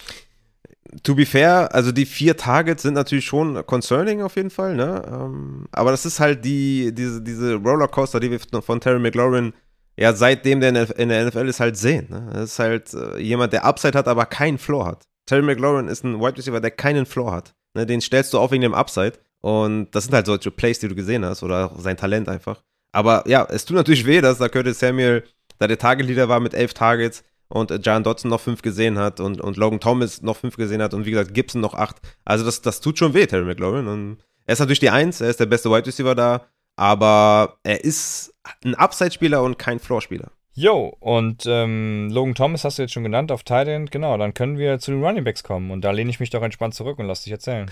To 1.03 1.15
be 1.15 1.27
fair, 1.27 1.75
also 1.75 1.93
die 1.93 2.07
vier 2.07 2.37
Targets 2.37 2.83
sind 2.83 2.95
natürlich 2.95 3.25
schon 3.25 3.65
concerning 3.67 4.23
auf 4.23 4.37
jeden 4.37 4.51
Fall, 4.51 4.75
ne? 4.77 5.03
Ähm, 5.07 5.67
aber 5.73 5.91
das 5.91 6.07
ist 6.07 6.21
halt 6.21 6.45
die, 6.45 6.95
diese, 6.95 7.21
diese 7.21 7.55
Rollercoaster, 7.55 8.21
die 8.21 8.31
wir 8.31 8.63
von 8.63 8.81
Terry 8.81 9.01
McLaurin 9.01 9.53
ja 9.99 10.13
seitdem 10.13 10.61
der 10.61 10.99
in 10.99 11.09
der 11.09 11.27
NFL 11.27 11.49
ist 11.49 11.61
halt 11.61 11.77
sehen. 11.77 12.07
Ne? 12.11 12.31
Das 12.33 12.53
ist 12.53 12.59
halt 12.59 12.95
äh, 12.95 13.19
jemand, 13.19 13.53
der 13.53 13.65
Upside 13.65 13.99
hat, 13.99 14.09
aber 14.09 14.27
keinen 14.27 14.59
Floor 14.59 14.87
hat. 14.87 15.05
Terry 15.27 15.43
McLaurin 15.43 15.89
ist 15.89 16.05
ein 16.05 16.21
Wide 16.21 16.37
Receiver, 16.37 16.61
der 16.61 16.71
keinen 16.71 17.07
Floor 17.07 17.33
hat. 17.33 17.55
Ne? 17.75 17.87
Den 17.87 18.01
stellst 18.01 18.33
du 18.33 18.39
auf 18.39 18.53
wegen 18.53 18.63
dem 18.63 18.75
Upside. 18.75 19.15
Und 19.41 19.91
das 19.93 20.05
sind 20.05 20.15
halt 20.15 20.27
solche 20.27 20.51
Plays, 20.51 20.79
die 20.79 20.89
du 20.89 20.95
gesehen 20.95 21.25
hast 21.25 21.43
oder 21.43 21.73
sein 21.79 21.97
Talent 21.97 22.29
einfach. 22.29 22.63
Aber 22.93 23.25
ja, 23.27 23.47
es 23.51 23.65
tut 23.65 23.77
natürlich 23.77 24.07
weh, 24.07 24.21
dass 24.21 24.39
da 24.39 24.49
Curtis 24.49 24.79
Samuel 24.79 25.25
da 25.59 25.67
der 25.67 25.79
Target-Leader 25.79 26.29
war 26.29 26.41
mit 26.41 26.55
elf 26.55 26.75
Targets 26.75 27.25
und 27.49 27.71
äh, 27.71 27.77
John 27.77 28.03
Dodson 28.03 28.31
noch 28.31 28.41
fünf 28.41 28.63
gesehen 28.63 28.99
hat 28.99 29.21
und, 29.21 29.41
und 29.41 29.57
Logan 29.57 29.81
Thomas 29.81 30.23
noch 30.23 30.37
fünf 30.37 30.57
gesehen 30.57 30.83
hat 30.83 30.95
und 30.95 31.07
wie 31.07 31.11
gesagt 31.11 31.35
Gibson 31.35 31.61
noch 31.61 31.75
acht. 31.75 31.97
Also 32.25 32.45
das, 32.45 32.63
das 32.63 32.81
tut 32.81 32.99
schon 32.99 33.15
weh, 33.15 33.27
Terry 33.27 33.45
McLaurin. 33.45 33.87
Und 33.87 34.19
er 34.47 34.55
ist 34.55 34.61
natürlich 34.61 34.81
die 34.81 34.91
Eins, 34.91 35.21
er 35.21 35.31
ist 35.31 35.41
der 35.41 35.47
beste 35.47 35.71
Wide 35.71 35.87
Receiver 35.87 36.15
da, 36.15 36.47
aber 36.77 37.59
er 37.63 37.85
ist 37.85 38.35
ein 38.65 38.75
Upside-Spieler 38.75 39.43
und 39.43 39.59
kein 39.59 39.79
Floor-Spieler. 39.79 40.31
Jo, 40.59 40.97
und 41.01 41.45
ähm, 41.47 42.09
Logan 42.11 42.35
Thomas 42.35 42.65
hast 42.65 42.79
du 42.79 42.83
jetzt 42.83 42.93
schon 42.93 43.03
genannt 43.03 43.31
auf 43.31 43.43
Tight 43.43 43.69
End, 43.69 43.91
genau, 43.91 44.17
dann 44.17 44.33
können 44.33 44.57
wir 44.57 44.79
zu 44.79 44.91
den 44.91 45.05
Running 45.05 45.23
Backs 45.23 45.43
kommen 45.43 45.71
und 45.71 45.83
da 45.83 45.91
lehne 45.91 46.09
ich 46.09 46.19
mich 46.19 46.31
doch 46.31 46.43
entspannt 46.43 46.75
zurück 46.75 46.99
und 46.99 47.07
lass 47.07 47.25
dich 47.25 47.33
erzählen. 47.33 47.71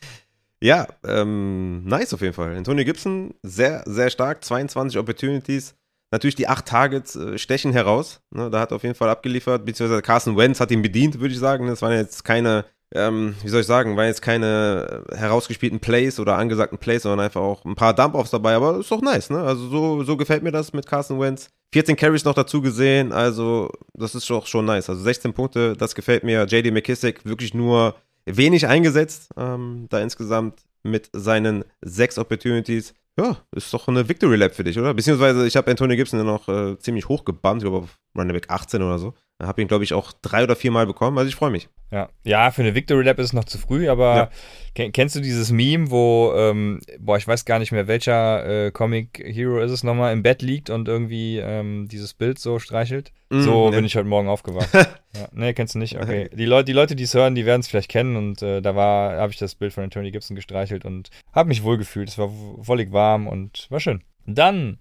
ja, 0.60 0.88
ähm, 1.06 1.84
nice 1.84 2.12
auf 2.14 2.22
jeden 2.22 2.34
Fall. 2.34 2.56
Antonio 2.56 2.84
Gibson, 2.84 3.34
sehr, 3.44 3.84
sehr 3.86 4.10
stark, 4.10 4.42
22 4.42 4.98
Opportunities. 4.98 5.76
Natürlich 6.10 6.36
die 6.36 6.48
acht 6.48 6.66
Targets 6.66 7.16
äh, 7.16 7.38
stechen 7.38 7.72
heraus. 7.72 8.20
Ne, 8.30 8.50
da 8.50 8.60
hat 8.60 8.72
er 8.72 8.76
auf 8.76 8.82
jeden 8.82 8.94
Fall 8.94 9.08
abgeliefert, 9.08 9.64
beziehungsweise 9.64 10.02
Carson 10.02 10.36
Wentz 10.36 10.60
hat 10.60 10.70
ihn 10.70 10.82
bedient, 10.82 11.20
würde 11.20 11.34
ich 11.34 11.40
sagen. 11.40 11.66
Das 11.66 11.82
waren 11.82 11.92
jetzt 11.92 12.24
keine 12.24 12.64
ähm, 12.94 13.34
wie 13.42 13.48
soll 13.48 13.62
ich 13.62 13.66
sagen, 13.66 13.96
waren 13.96 14.06
jetzt 14.06 14.22
keine 14.22 15.04
äh, 15.10 15.16
herausgespielten 15.16 15.80
Plays 15.80 16.20
oder 16.20 16.38
angesagten 16.38 16.78
Plays, 16.78 17.02
sondern 17.02 17.20
einfach 17.20 17.40
auch 17.40 17.64
ein 17.64 17.74
paar 17.74 17.94
Dump-Offs 17.94 18.30
dabei, 18.30 18.54
aber 18.54 18.78
ist 18.78 18.90
doch 18.90 19.02
nice, 19.02 19.30
ne? 19.30 19.42
Also 19.42 19.68
so, 19.68 20.04
so 20.04 20.16
gefällt 20.16 20.42
mir 20.42 20.52
das 20.52 20.72
mit 20.72 20.86
Carson 20.86 21.18
Wentz. 21.20 21.50
14 21.72 21.96
Carries 21.96 22.24
noch 22.24 22.34
dazu 22.34 22.62
gesehen, 22.62 23.12
also 23.12 23.70
das 23.94 24.14
ist 24.14 24.30
doch 24.30 24.46
schon 24.46 24.64
nice. 24.64 24.88
Also 24.88 25.02
16 25.02 25.32
Punkte, 25.34 25.76
das 25.76 25.94
gefällt 25.94 26.22
mir. 26.22 26.46
JD 26.46 26.72
McKissick 26.72 27.24
wirklich 27.24 27.54
nur 27.54 27.96
wenig 28.24 28.66
eingesetzt, 28.66 29.30
ähm, 29.36 29.86
da 29.90 30.00
insgesamt 30.00 30.60
mit 30.84 31.10
seinen 31.12 31.64
sechs 31.82 32.18
Opportunities. 32.18 32.94
Ja, 33.18 33.38
ist 33.52 33.72
doch 33.72 33.88
eine 33.88 34.08
Victory 34.08 34.36
Lab 34.36 34.54
für 34.54 34.64
dich, 34.64 34.78
oder? 34.78 34.92
Beziehungsweise 34.92 35.46
ich 35.46 35.56
habe 35.56 35.70
Antonio 35.70 35.96
Gibson 35.96 36.18
dann 36.18 36.26
noch 36.26 36.48
äh, 36.48 36.78
ziemlich 36.78 37.08
hochgebannt, 37.08 37.62
ich 37.62 37.68
glaube 37.68 37.84
auf 37.84 37.98
Running 38.16 38.34
Back 38.34 38.50
18 38.50 38.82
oder 38.82 38.98
so. 38.98 39.14
Habe 39.42 39.60
ihn, 39.60 39.68
glaube 39.68 39.84
ich, 39.84 39.92
auch 39.92 40.12
drei 40.22 40.42
oder 40.44 40.56
vier 40.56 40.70
Mal 40.70 40.86
bekommen. 40.86 41.18
Also 41.18 41.28
ich 41.28 41.34
freue 41.34 41.50
mich. 41.50 41.68
Ja. 41.92 42.08
ja, 42.24 42.50
für 42.50 42.62
eine 42.62 42.74
Victory 42.74 43.04
Lap 43.04 43.18
ist 43.20 43.26
es 43.26 43.32
noch 43.32 43.44
zu 43.44 43.58
früh, 43.58 43.88
aber 43.88 44.30
ja. 44.76 44.90
kennst 44.90 45.14
du 45.14 45.20
dieses 45.20 45.52
Meme, 45.52 45.90
wo, 45.90 46.32
ähm, 46.36 46.80
boah, 46.98 47.16
ich 47.16 47.28
weiß 47.28 47.44
gar 47.44 47.60
nicht 47.60 47.70
mehr, 47.70 47.86
welcher 47.86 48.66
äh, 48.66 48.70
Comic 48.72 49.22
Hero 49.24 49.60
ist 49.60 49.70
es 49.70 49.84
nochmal, 49.84 50.12
im 50.12 50.24
Bett 50.24 50.42
liegt 50.42 50.68
und 50.68 50.88
irgendwie 50.88 51.38
ähm, 51.38 51.86
dieses 51.86 52.12
Bild 52.12 52.40
so 52.40 52.58
streichelt? 52.58 53.12
Mm, 53.30 53.40
so 53.40 53.70
ne. 53.70 53.76
bin 53.76 53.84
ich 53.84 53.94
heute 53.94 54.08
Morgen 54.08 54.28
aufgewacht. 54.28 54.68
ja. 54.74 55.28
Nee, 55.32 55.52
kennst 55.52 55.76
du 55.76 55.78
nicht? 55.78 55.96
Okay. 55.96 56.28
Die, 56.32 56.44
Leute, 56.44 56.64
die 56.64 56.72
Leute, 56.72 56.96
die 56.96 57.04
es 57.04 57.14
hören, 57.14 57.36
die 57.36 57.46
werden 57.46 57.60
es 57.60 57.68
vielleicht 57.68 57.90
kennen 57.90 58.16
und 58.16 58.42
äh, 58.42 58.60
da 58.60 58.74
war, 58.74 59.18
habe 59.18 59.32
ich 59.32 59.38
das 59.38 59.54
Bild 59.54 59.72
von 59.72 59.84
Anthony 59.84 60.10
Gibson 60.10 60.34
gestreichelt 60.34 60.84
und 60.84 61.10
habe 61.32 61.48
mich 61.48 61.62
wohlgefühlt. 61.62 62.08
Es 62.08 62.18
war 62.18 62.30
wollig 62.32 62.90
warm 62.90 63.28
und 63.28 63.66
war 63.70 63.78
schön. 63.78 64.02
Dann 64.26 64.78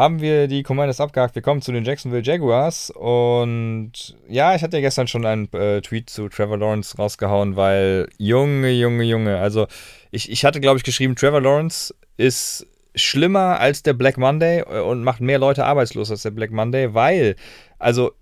haben 0.00 0.22
wir 0.22 0.48
die 0.48 0.62
Commanders 0.62 0.98
abgehakt. 0.98 1.34
Wir 1.34 1.42
kommen 1.42 1.60
zu 1.60 1.72
den 1.72 1.84
Jacksonville 1.84 2.22
Jaguars. 2.22 2.90
Und 2.90 4.16
ja, 4.26 4.54
ich 4.54 4.62
hatte 4.62 4.78
ja 4.78 4.80
gestern 4.80 5.06
schon 5.06 5.26
einen 5.26 5.52
äh, 5.52 5.82
Tweet 5.82 6.08
zu 6.08 6.30
Trevor 6.30 6.56
Lawrence 6.56 6.96
rausgehauen, 6.96 7.54
weil 7.54 8.08
Junge, 8.16 8.70
Junge, 8.70 9.04
Junge. 9.04 9.36
Also 9.36 9.66
ich, 10.10 10.30
ich 10.30 10.46
hatte, 10.46 10.58
glaube 10.58 10.78
ich, 10.78 10.84
geschrieben, 10.84 11.16
Trevor 11.16 11.42
Lawrence 11.42 11.94
ist 12.16 12.66
schlimmer 12.94 13.60
als 13.60 13.82
der 13.82 13.92
Black 13.92 14.16
Monday 14.16 14.60
äh, 14.60 14.80
und 14.80 15.04
macht 15.04 15.20
mehr 15.20 15.38
Leute 15.38 15.66
arbeitslos 15.66 16.10
als 16.10 16.22
der 16.22 16.30
Black 16.30 16.50
Monday, 16.50 16.94
weil, 16.94 17.36
also, 17.78 18.12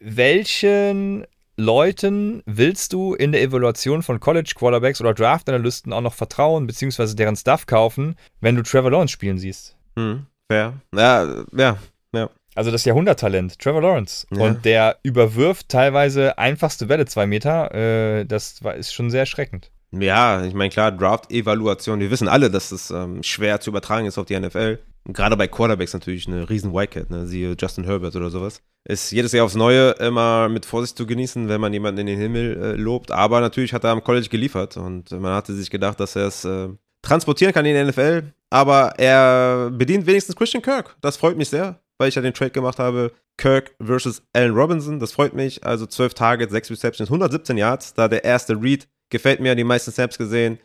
welchen 0.00 1.24
Leuten 1.56 2.42
willst 2.44 2.92
du 2.92 3.14
in 3.14 3.32
der 3.32 3.40
Evaluation 3.40 4.02
von 4.02 4.20
College 4.20 4.52
Quarterbacks 4.54 5.00
oder 5.00 5.14
Draft-Analysten 5.14 5.94
auch 5.94 6.02
noch 6.02 6.14
vertrauen, 6.14 6.66
beziehungsweise 6.66 7.16
deren 7.16 7.36
Stuff 7.36 7.64
kaufen, 7.64 8.16
wenn 8.42 8.54
du 8.54 8.62
Trevor 8.62 8.90
Lawrence 8.90 9.12
spielen 9.12 9.38
siehst? 9.38 9.78
Hm. 9.96 10.26
Fair. 10.52 10.74
Ja, 10.94 11.44
ja, 11.56 11.78
ja. 12.14 12.30
Also 12.54 12.70
das 12.70 12.84
Jahrhunderttalent, 12.84 13.58
Trevor 13.58 13.80
Lawrence. 13.80 14.26
Ja. 14.30 14.42
Und 14.42 14.64
der 14.66 14.98
überwirft 15.02 15.70
teilweise 15.70 16.36
einfachste 16.36 16.86
Bälle 16.86 17.06
zwei 17.06 17.26
Meter. 17.26 17.74
Äh, 17.74 18.26
das 18.26 18.62
war, 18.62 18.74
ist 18.74 18.92
schon 18.92 19.10
sehr 19.10 19.20
erschreckend. 19.20 19.70
Ja, 19.92 20.44
ich 20.44 20.54
meine, 20.54 20.70
klar, 20.70 20.92
Draft-Evaluation. 20.92 22.00
Wir 22.00 22.10
wissen 22.10 22.28
alle, 22.28 22.50
dass 22.50 22.72
es 22.72 22.90
ähm, 22.90 23.22
schwer 23.22 23.60
zu 23.60 23.70
übertragen 23.70 24.06
ist 24.06 24.18
auf 24.18 24.26
die 24.26 24.38
NFL. 24.38 24.78
Gerade 25.06 25.36
bei 25.36 25.48
Quarterbacks 25.48 25.94
natürlich 25.94 26.28
eine 26.28 26.48
riesen 26.48 26.72
Whitecat, 26.72 27.10
ne? 27.10 27.26
siehe 27.26 27.56
Justin 27.58 27.84
Herbert 27.84 28.14
oder 28.14 28.30
sowas. 28.30 28.60
Ist 28.84 29.10
jedes 29.10 29.32
Jahr 29.32 29.44
aufs 29.44 29.54
Neue 29.54 29.90
immer 29.92 30.48
mit 30.48 30.66
Vorsicht 30.66 30.96
zu 30.96 31.06
genießen, 31.06 31.48
wenn 31.48 31.60
man 31.60 31.72
jemanden 31.72 32.00
in 32.00 32.06
den 32.06 32.18
Himmel 32.18 32.62
äh, 32.62 32.72
lobt. 32.72 33.10
Aber 33.10 33.40
natürlich 33.40 33.72
hat 33.72 33.84
er 33.84 33.90
am 33.90 34.04
College 34.04 34.28
geliefert 34.28 34.76
und 34.76 35.10
man 35.10 35.34
hatte 35.34 35.54
sich 35.54 35.70
gedacht, 35.70 36.00
dass 36.00 36.16
er 36.16 36.26
es 36.26 36.44
äh, 36.44 36.68
transportieren 37.02 37.52
kann 37.52 37.66
in 37.66 37.74
die 37.74 37.90
NFL. 37.90 38.32
Aber 38.50 38.98
er 38.98 39.70
bedient 39.70 40.06
wenigstens 40.06 40.36
Christian 40.36 40.62
Kirk. 40.62 40.96
Das 41.00 41.16
freut 41.16 41.36
mich 41.36 41.48
sehr, 41.48 41.80
weil 41.98 42.08
ich 42.08 42.14
ja 42.14 42.22
den 42.22 42.34
Trade 42.34 42.50
gemacht 42.50 42.78
habe. 42.78 43.12
Kirk 43.36 43.74
versus 43.82 44.22
Allen 44.32 44.54
Robinson. 44.54 45.00
Das 45.00 45.12
freut 45.12 45.34
mich. 45.34 45.64
Also 45.64 45.86
12 45.86 46.14
Targets, 46.14 46.52
6 46.52 46.70
Receptions, 46.70 47.10
117 47.10 47.56
Yards. 47.56 47.94
Da 47.94 48.08
der 48.08 48.24
erste 48.24 48.60
Read. 48.60 48.88
Gefällt 49.10 49.40
mir, 49.40 49.54
die 49.54 49.64
meisten 49.64 49.92
Snaps 49.92 50.16
gesehen. 50.16 50.58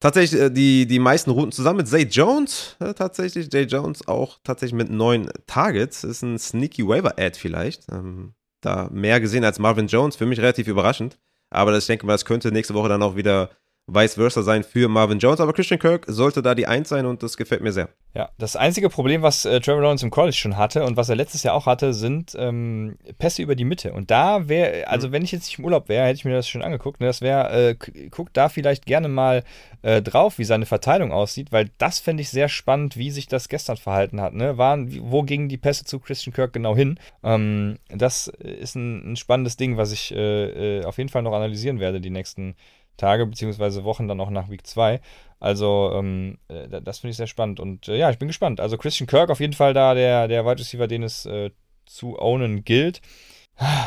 Tatsächlich 0.00 0.40
äh, 0.40 0.50
die, 0.50 0.86
die 0.86 0.98
meisten 0.98 1.30
Routen 1.30 1.52
zusammen 1.52 1.78
mit 1.78 1.88
Zay 1.88 2.02
Jones. 2.02 2.76
Ja, 2.80 2.92
tatsächlich, 2.92 3.50
Zay 3.50 3.62
Jones 3.62 4.06
auch 4.06 4.38
tatsächlich 4.44 4.76
mit 4.76 4.90
neun 4.90 5.30
Targets. 5.46 6.04
Ist 6.04 6.22
ein 6.22 6.38
sneaky 6.38 6.86
Waiver-Ad 6.86 7.38
vielleicht. 7.38 7.90
Ähm, 7.90 8.34
da 8.60 8.88
mehr 8.92 9.20
gesehen 9.20 9.44
als 9.44 9.58
Marvin 9.58 9.86
Jones. 9.86 10.16
Für 10.16 10.26
mich 10.26 10.38
relativ 10.38 10.68
überraschend. 10.68 11.18
Aber 11.50 11.72
das, 11.72 11.84
ich 11.84 11.86
denke 11.86 12.06
mal, 12.06 12.12
das 12.12 12.24
könnte 12.24 12.52
nächste 12.52 12.74
Woche 12.74 12.88
dann 12.88 13.02
auch 13.02 13.16
wieder 13.16 13.50
vice 13.86 14.14
versa 14.14 14.42
sein 14.42 14.64
für 14.64 14.88
Marvin 14.88 15.18
Jones. 15.18 15.40
Aber 15.40 15.52
Christian 15.52 15.78
Kirk 15.78 16.04
sollte 16.08 16.42
da 16.42 16.54
die 16.54 16.66
Eins 16.66 16.88
sein 16.88 17.06
und 17.06 17.22
das 17.22 17.36
gefällt 17.36 17.62
mir 17.62 17.72
sehr. 17.72 17.88
Ja, 18.14 18.30
das 18.38 18.56
einzige 18.56 18.88
Problem, 18.88 19.22
was 19.22 19.44
äh, 19.44 19.60
Trevor 19.60 19.82
Lawrence 19.82 20.04
im 20.04 20.10
College 20.10 20.36
schon 20.36 20.56
hatte 20.56 20.84
und 20.84 20.96
was 20.96 21.08
er 21.08 21.16
letztes 21.16 21.42
Jahr 21.42 21.54
auch 21.54 21.66
hatte, 21.66 21.92
sind 21.92 22.34
ähm, 22.38 22.96
Pässe 23.18 23.42
über 23.42 23.54
die 23.54 23.64
Mitte. 23.64 23.92
Und 23.92 24.10
da 24.10 24.48
wäre, 24.48 24.88
also 24.88 25.08
mhm. 25.08 25.12
wenn 25.12 25.22
ich 25.22 25.32
jetzt 25.32 25.46
nicht 25.46 25.58
im 25.58 25.64
Urlaub 25.66 25.88
wäre, 25.88 26.06
hätte 26.06 26.16
ich 26.16 26.24
mir 26.24 26.32
das 26.32 26.48
schon 26.48 26.62
angeguckt. 26.62 27.00
Ne? 27.00 27.06
Das 27.06 27.20
wäre, 27.20 27.70
äh, 27.70 27.74
guckt 28.10 28.36
da 28.36 28.48
vielleicht 28.48 28.86
gerne 28.86 29.08
mal 29.08 29.44
äh, 29.82 30.02
drauf, 30.02 30.38
wie 30.38 30.44
seine 30.44 30.66
Verteilung 30.66 31.12
aussieht, 31.12 31.52
weil 31.52 31.70
das 31.78 32.00
fände 32.00 32.22
ich 32.22 32.30
sehr 32.30 32.48
spannend, 32.48 32.96
wie 32.96 33.10
sich 33.10 33.28
das 33.28 33.48
gestern 33.48 33.76
verhalten 33.76 34.20
hat. 34.20 34.32
Ne? 34.32 34.58
Waren, 34.58 35.10
wo 35.10 35.22
gingen 35.22 35.48
die 35.48 35.58
Pässe 35.58 35.84
zu 35.84 36.00
Christian 36.00 36.32
Kirk 36.32 36.52
genau 36.52 36.74
hin? 36.74 36.98
Ähm, 37.22 37.78
das 37.88 38.28
ist 38.28 38.74
ein, 38.74 39.12
ein, 39.12 39.16
spannendes 39.16 39.56
Ding, 39.56 39.76
was 39.76 39.92
ich 39.92 40.12
äh, 40.14 40.78
äh, 40.78 40.84
auf 40.84 40.98
jeden 40.98 41.10
Fall 41.10 41.22
noch 41.22 41.34
analysieren 41.34 41.80
werde 41.80 42.00
die 42.00 42.10
nächsten 42.10 42.56
Tage 42.96 43.26
bzw. 43.26 43.84
Wochen 43.84 44.08
dann 44.08 44.20
auch 44.20 44.30
nach 44.30 44.50
Week 44.50 44.66
2. 44.66 45.00
Also, 45.38 45.92
ähm, 45.94 46.38
äh, 46.48 46.80
das 46.82 47.00
finde 47.00 47.10
ich 47.10 47.16
sehr 47.16 47.26
spannend. 47.26 47.60
Und 47.60 47.88
äh, 47.88 47.96
ja, 47.96 48.10
ich 48.10 48.18
bin 48.18 48.28
gespannt. 48.28 48.60
Also, 48.60 48.78
Christian 48.78 49.06
Kirk 49.06 49.30
auf 49.30 49.40
jeden 49.40 49.52
Fall 49.52 49.74
da, 49.74 49.94
der, 49.94 50.28
der 50.28 50.44
Wide 50.44 50.58
Receiver, 50.58 50.86
den 50.86 51.02
es 51.02 51.26
äh, 51.26 51.50
zu 51.84 52.18
ownen 52.18 52.64
gilt. 52.64 53.00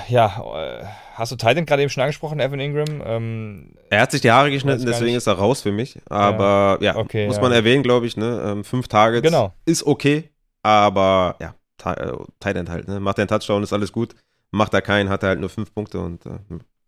Ja, 0.07 0.43
äh, 0.55 0.85
hast 1.13 1.31
du 1.31 1.35
Titan 1.35 1.65
gerade 1.65 1.83
eben 1.83 1.91
schon 1.91 2.01
angesprochen, 2.01 2.39
Evan 2.39 2.59
Ingram? 2.59 3.03
Ähm, 3.05 3.75
er 3.91 4.01
hat 4.01 4.11
sich 4.11 4.21
die 4.21 4.31
Haare 4.31 4.49
geschnitten, 4.49 4.85
deswegen 4.85 5.15
ist 5.15 5.27
er 5.27 5.33
raus 5.33 5.61
für 5.61 5.71
mich. 5.71 5.99
Aber 6.09 6.79
ja, 6.81 6.93
ja 6.93 6.95
okay, 6.95 7.27
muss 7.27 7.35
ja. 7.35 7.41
man 7.43 7.51
erwähnen, 7.51 7.83
glaube 7.83 8.07
ich. 8.07 8.17
Ne? 8.17 8.41
Ähm, 8.43 8.63
fünf 8.63 8.87
Tage 8.87 9.21
genau. 9.21 9.53
ist 9.65 9.85
okay, 9.85 10.31
aber 10.63 11.35
ja, 11.39 11.53
äh, 11.85 12.13
Titan 12.39 12.69
halt. 12.69 12.87
Ne? 12.87 12.99
Macht 12.99 13.19
er 13.19 13.23
einen 13.23 13.27
Touchdown, 13.27 13.61
ist 13.61 13.73
alles 13.73 13.91
gut. 13.91 14.15
Macht 14.49 14.73
er 14.73 14.81
keinen, 14.81 15.09
hat 15.09 15.21
er 15.21 15.29
halt 15.29 15.39
nur 15.39 15.49
fünf 15.49 15.71
Punkte 15.71 15.99
und 15.99 16.25
äh, 16.25 16.39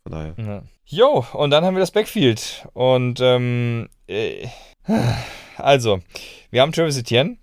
von 0.04 0.12
daher. 0.12 0.34
Ja. 0.38 0.64
Jo, 0.86 1.26
und 1.34 1.52
dann 1.52 1.64
haben 1.64 1.76
wir 1.76 1.80
das 1.80 1.92
Backfield. 1.92 2.68
Und 2.74 3.20
ähm, 3.22 3.90
äh, 4.08 4.48
also, 5.58 6.00
wir 6.50 6.62
haben 6.62 6.72
Travis 6.72 6.98
Etienne. 6.98 7.38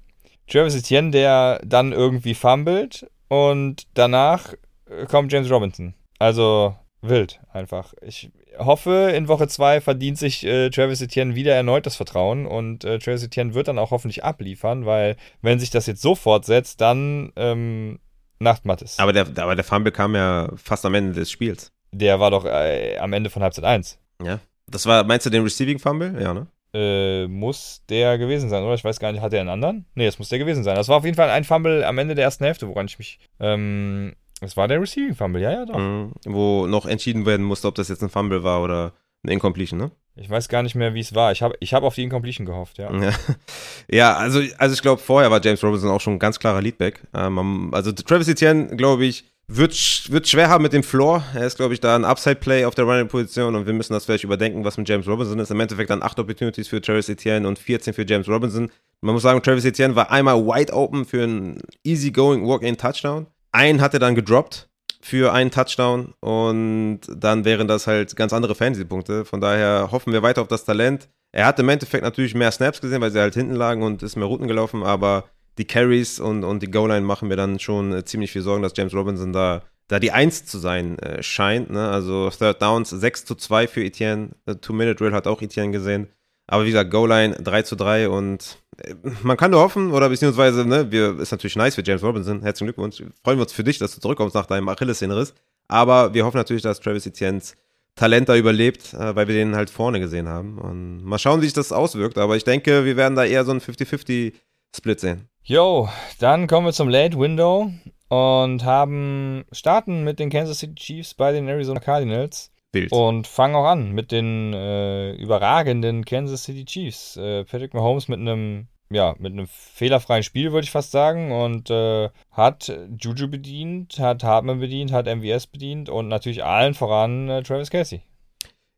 Travis 0.49 0.77
Etienne, 0.77 1.11
der 1.11 1.61
dann 1.65 1.93
irgendwie 1.93 2.35
fummelt 2.35 3.07
und 3.29 3.87
danach 3.95 4.55
äh, 4.87 5.05
kommt 5.07 5.33
James 5.33 5.51
Robinson. 5.51 5.95
Also 6.19 6.75
wild 7.03 7.41
einfach. 7.53 7.95
Ich 8.03 8.31
hoffe, 8.59 9.13
in 9.15 9.29
Woche 9.29 9.47
2 9.47 9.81
verdient 9.81 10.19
sich 10.19 10.45
äh, 10.45 10.71
Travis 10.71 11.01
Etienne 11.01 11.35
wieder 11.35 11.55
erneut 11.55 11.87
das 11.87 11.97
Vertrauen 11.97 12.47
und 12.47 12.85
äh, 12.85 12.99
Travis 12.99 13.23
Etienne 13.23 13.55
wird 13.55 13.69
dann 13.69 13.79
auch 13.79 13.91
hoffentlich 13.91 14.25
abliefern, 14.25 14.87
weil 14.87 15.17
wenn 15.43 15.61
sich 15.61 15.71
das 15.71 15.87
jetzt 15.87 16.03
so 16.03 16.15
fortsetzt, 16.15 16.81
dann 16.81 17.33
ähm, 17.37 18.01
Nachtmatt 18.41 18.83
ist. 18.83 19.01
Aber 19.01 19.13
der, 19.13 19.27
aber 19.27 19.55
der 19.55 19.65
Fumble 19.65 19.93
kam 19.93 20.15
ja 20.15 20.51
fast 20.57 20.85
am 20.85 20.95
Ende 20.95 21.13
des 21.13 21.31
Spiels. 21.31 21.73
Der 21.93 22.21
war 22.21 22.31
doch 22.31 22.45
äh, 22.45 22.97
am 22.99 23.13
Ende 23.13 23.31
von 23.31 23.43
Halbzeit 23.43 23.65
1. 23.65 23.99
Ja. 24.23 24.41
Das 24.67 24.87
war, 24.87 25.05
meinst 25.05 25.27
du 25.27 25.31
den 25.31 25.43
Receiving 25.43 25.79
Fumble? 25.79 26.21
Ja, 26.21 26.35
ne? 26.35 26.47
Äh, 26.75 27.27
muss 27.27 27.83
der 27.89 28.19
gewesen 28.19 28.51
sein, 28.51 28.63
oder? 28.63 28.75
Ich 28.75 28.85
weiß 28.85 29.01
gar 29.01 29.11
nicht, 29.13 29.23
hat 29.23 29.33
der 29.33 29.41
einen 29.41 29.49
anderen? 29.49 29.87
Nee, 29.95 30.05
das 30.05 30.19
muss 30.19 30.29
der 30.29 30.39
gewesen 30.39 30.65
sein. 30.65 30.77
Das 30.77 30.89
war 30.89 30.99
auf 30.99 31.05
jeden 31.05 31.17
Fall 31.17 31.31
ein 31.31 31.45
Fumble 31.45 31.85
am 31.85 31.97
Ende 31.97 32.15
der 32.15 32.25
ersten 32.25 32.45
Hälfte, 32.45 32.69
woran 32.69 32.87
ich 32.87 32.99
mich. 32.99 33.19
Ähm, 33.41 34.15
das 34.41 34.57
war 34.57 34.69
der 34.69 34.81
Receiving 34.81 35.15
Fumble, 35.15 35.41
ja, 35.41 35.51
ja, 35.51 35.65
doch. 35.65 35.79
Mhm, 35.79 36.13
wo 36.27 36.67
noch 36.67 36.85
entschieden 36.85 37.25
werden 37.25 37.45
musste, 37.45 37.69
ob 37.69 37.75
das 37.75 37.89
jetzt 37.89 38.03
ein 38.03 38.11
Fumble 38.11 38.45
war 38.45 38.63
oder 38.63 38.93
ein 39.25 39.31
Incompletion, 39.31 39.81
ne? 39.81 39.91
Ich 40.15 40.29
weiß 40.29 40.49
gar 40.49 40.63
nicht 40.63 40.75
mehr, 40.75 40.95
wie 40.95 41.01
es 41.01 41.15
war. 41.15 41.33
Ich 41.33 41.43
habe 41.43 41.55
ich 41.61 41.73
hab 41.73 41.85
auf 41.85 41.95
die 41.95 42.03
Incompletion 42.03 42.45
gehofft, 42.45 42.79
ja. 42.79 42.93
Ja, 42.93 43.13
ja 43.89 44.17
also, 44.17 44.41
also 44.59 44.75
ich 44.75 44.83
glaube, 44.83 45.01
vorher 45.01 45.31
war 45.31 45.43
James 45.43 45.63
Robinson 45.63 45.91
auch 45.91 46.01
schon 46.01 46.15
ein 46.15 46.19
ganz 46.19 46.39
klarer 46.39 46.61
Leadback. 46.61 47.03
Ähm, 47.15 47.71
also 47.73 47.93
Travis 47.93 48.29
Etienne, 48.29 48.77
glaube 48.77 49.07
ich, 49.07 49.25
wird, 49.49 50.13
wird 50.13 50.29
schwer 50.29 50.49
haben 50.49 50.63
mit 50.63 50.73
dem 50.73 50.83
Floor. 50.83 51.25
Er 51.35 51.47
ist, 51.47 51.57
glaube 51.57 51.75
ich, 51.75 51.81
da 51.81 51.97
ein 51.97 52.05
Upside-Play 52.05 52.67
auf 52.67 52.75
der 52.75 52.85
Running-Position 52.85 53.57
und 53.57 53.67
wir 53.67 53.73
müssen 53.73 53.95
das 53.95 54.05
vielleicht 54.05 54.25
überdenken, 54.25 54.65
was 54.65 54.77
mit 54.77 54.89
James 54.89 55.09
Robinson 55.09 55.39
ist. 55.39 55.51
Im 55.51 55.59
Endeffekt 55.59 55.91
dann 55.91 56.03
8 56.03 56.19
Opportunities 56.21 56.69
für 56.69 56.81
Travis 56.81 57.09
Etienne 57.09 57.49
und 57.49 57.59
14 57.59 57.95
für 57.95 58.07
James 58.07 58.29
Robinson. 58.29 58.71
Man 59.01 59.15
muss 59.15 59.23
sagen, 59.23 59.43
Travis 59.43 59.65
Etienne 59.65 59.97
war 59.97 60.11
einmal 60.11 60.37
wide 60.45 60.73
open 60.73 61.05
für 61.05 61.23
einen 61.23 61.61
easy-going 61.83 62.47
Walk-in-Touchdown. 62.47 63.27
einen 63.53 63.81
hat 63.81 63.95
er 63.95 64.01
dann 64.01 64.15
gedroppt 64.15 64.69
für 65.01 65.33
einen 65.33 65.51
Touchdown 65.51 66.13
und 66.21 67.01
dann 67.09 67.45
wären 67.45 67.69
das 67.69 67.87
halt 67.87 68.17
ganz 68.17 68.33
andere 68.33 68.55
Fantasy-Punkte. 68.55 69.25
Von 69.25 69.41
daher 69.41 69.89
hoffen 69.91 70.13
wir 70.13 70.23
weiter 70.23 70.43
auf 70.43 70.49
das 70.49 70.65
Talent. 70.65 71.09
Er 71.33 71.47
hat 71.47 71.59
im 71.59 71.69
Endeffekt 71.69 72.05
natürlich 72.05 72.35
mehr 72.35 72.51
Snaps 72.51 72.81
gesehen, 72.81 73.01
weil 73.01 73.11
sie 73.11 73.21
halt 73.21 73.35
hinten 73.35 73.55
lagen 73.55 73.83
und 73.83 74.03
ist 74.03 74.17
mehr 74.17 74.27
Routen 74.27 74.49
gelaufen, 74.49 74.83
aber 74.83 75.25
die 75.59 75.67
Carries 75.67 76.21
und, 76.21 76.45
und 76.45 76.63
die 76.63 76.71
Goal-Line 76.71 77.05
machen 77.05 77.29
mir 77.29 77.37
dann 77.37 77.59
schon 77.59 77.93
äh, 77.93 78.05
ziemlich 78.05 78.33
viel 78.33 78.43
Sorgen, 78.43 78.63
dass 78.63 78.73
James 78.77 78.95
Robinson 78.95 79.33
da, 79.33 79.63
da 79.89 79.99
die 79.99 80.13
Eins 80.13 80.47
zu 80.47 80.59
sein 80.59 80.99
äh, 81.01 81.23
scheint. 81.23 81.71
Ne? 81.71 81.89
Also 81.89 82.31
Third 82.31 82.63
Downs 82.63 82.91
6 82.91 83.25
zu 83.25 83.35
2 83.35 83.67
für 83.69 83.85
Etienne. 83.85 84.31
Two-Minute-Drill 84.61 85.13
hat 85.13 85.27
auch 85.27 85.43
Etienne 85.43 85.73
gesehen. 85.73 86.09
Aber 86.47 86.65
wie 86.65 86.71
gesagt, 86.71 86.91
Goal-Line 86.91 87.37
3 87.43 87.63
zu 87.63 87.77
3 87.77 88.09
und 88.09 88.59
äh, 88.79 88.95
man 89.23 89.37
kann 89.37 89.51
nur 89.51 89.61
hoffen, 89.61 89.93
oder 89.93 90.09
beziehungsweise, 90.09 90.65
ne, 90.65 90.91
wir, 90.91 91.19
ist 91.19 91.33
natürlich 91.33 91.57
nice 91.57 91.75
für 91.75 91.85
James 91.85 92.03
Robinson. 92.03 92.43
Herzlichen 92.43 92.69
Glückwunsch. 92.69 93.03
Freuen 93.23 93.39
wir 93.39 93.43
uns 93.43 93.53
für 93.53 93.65
dich, 93.65 93.79
dass 93.79 93.95
du 93.95 94.01
zurückkommst 94.01 94.35
nach 94.35 94.47
deinem 94.47 94.69
Achillessehnenriss. 94.69 95.35
Aber 95.69 96.15
wir 96.15 96.25
hoffen 96.25 96.39
natürlich, 96.39 96.63
dass 96.63 96.81
Travis 96.81 97.07
Etienne's 97.07 97.55
Talent 97.99 98.29
da 98.29 98.37
überlebt, 98.37 98.95
äh, 98.95 99.15
weil 99.17 99.27
wir 99.29 99.35
den 99.35 99.57
halt 99.57 99.71
vorne 99.71 100.01
gesehen 100.01 100.29
haben. 100.29 100.59
Und 100.59 101.05
mal 101.05 101.19
schauen, 101.19 101.41
wie 101.41 101.47
sich 101.47 101.53
das 101.53 101.73
auswirkt. 101.73 102.17
Aber 102.17 102.37
ich 102.37 102.45
denke, 102.45 102.85
wir 102.85 102.97
werden 102.97 103.17
da 103.17 103.25
eher 103.25 103.45
so 103.45 103.51
einen 103.51 103.61
50-50-Split 103.61 105.01
sehen. 105.01 105.29
Yo, 105.49 105.89
dann 106.19 106.47
kommen 106.47 106.67
wir 106.67 106.75
zum 106.75 106.91
Late 106.91 107.19
Window 107.19 107.73
und 108.09 108.65
haben 108.67 109.47
starten 109.51 110.05
mit 110.05 110.19
den 110.19 110.29
Kansas 110.29 110.59
City 110.59 110.75
Chiefs 110.75 111.15
bei 111.15 111.33
den 111.33 111.49
Arizona 111.49 111.81
Cardinals. 111.81 112.53
Wild. 112.73 112.93
Und 112.93 113.27
fangen 113.27 113.55
auch 113.55 113.65
an 113.65 113.93
mit 113.93 114.13
den 114.13 114.53
äh, 114.53 115.13
überragenden 115.15 116.05
Kansas 116.05 116.45
City 116.45 116.67
Chiefs. 116.67 117.17
Äh, 117.17 117.47
Patrick 117.47 117.73
Mahomes 117.73 118.09
mit 118.09 118.21
einem 118.21 118.69
ja, 118.91 119.15
mit 119.19 119.33
einem 119.33 119.47
fehlerfreien 119.47 120.23
Spiel, 120.23 120.53
würde 120.53 120.67
ich 120.67 120.71
fast 120.71 120.91
sagen. 120.91 121.33
Und 121.33 121.71
äh, 121.71 122.11
hat 122.31 122.71
Juju 123.01 123.29
bedient, 123.29 123.99
hat 123.99 124.25
Hartman 124.25 124.61
bedient, 124.61 124.93
hat 124.93 125.07
MVS 125.07 125.47
bedient 125.47 125.89
und 125.89 126.09
natürlich 126.09 126.45
allen 126.45 126.75
voran 126.75 127.31
äh, 127.31 127.43
Travis 127.43 127.71
Casey. 127.71 128.03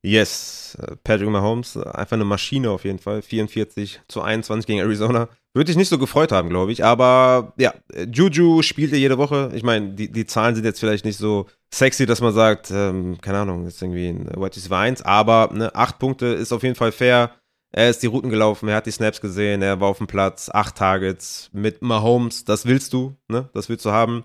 Yes, 0.02 0.78
Patrick 1.04 1.28
Mahomes, 1.28 1.76
einfach 1.76 2.14
eine 2.14 2.24
Maschine 2.24 2.70
auf 2.70 2.84
jeden 2.84 2.98
Fall. 2.98 3.20
44 3.20 4.00
zu 4.08 4.22
21 4.22 4.66
gegen 4.66 4.80
Arizona. 4.80 5.28
Würde 5.52 5.70
ich 5.70 5.76
nicht 5.76 5.88
so 5.88 5.98
gefreut 5.98 6.32
haben, 6.32 6.48
glaube 6.48 6.72
ich. 6.72 6.84
Aber 6.84 7.52
ja, 7.58 7.74
Juju 8.10 8.62
spielt 8.62 8.92
ja 8.92 8.98
jede 8.98 9.18
Woche. 9.18 9.50
Ich 9.54 9.62
meine, 9.62 9.94
die, 9.94 10.10
die 10.10 10.26
Zahlen 10.26 10.54
sind 10.54 10.64
jetzt 10.64 10.80
vielleicht 10.80 11.04
nicht 11.04 11.18
so 11.18 11.46
sexy, 11.74 12.06
dass 12.06 12.20
man 12.20 12.32
sagt, 12.32 12.70
ähm, 12.70 13.20
keine 13.20 13.40
Ahnung, 13.40 13.66
ist 13.66 13.82
irgendwie 13.82 14.08
ein 14.08 14.26
White 14.26 14.56
Receiver 14.56 14.78
1. 14.78 15.02
Aber 15.02 15.50
ne, 15.52 15.74
acht 15.74 15.98
Punkte 15.98 16.26
ist 16.26 16.52
auf 16.52 16.62
jeden 16.62 16.76
Fall 16.76 16.92
fair. 16.92 17.32
Er 17.72 17.90
ist 17.90 18.02
die 18.02 18.06
Routen 18.06 18.30
gelaufen, 18.30 18.68
er 18.68 18.76
hat 18.76 18.86
die 18.86 18.90
Snaps 18.90 19.20
gesehen, 19.20 19.62
er 19.62 19.80
war 19.80 19.88
auf 19.88 19.98
dem 19.98 20.08
Platz, 20.08 20.50
acht 20.52 20.76
Targets 20.76 21.50
mit 21.52 21.82
Mahomes, 21.82 22.44
das 22.44 22.66
willst 22.66 22.92
du, 22.92 23.14
ne? 23.28 23.48
Das 23.54 23.68
willst 23.68 23.84
du 23.84 23.92
haben. 23.92 24.24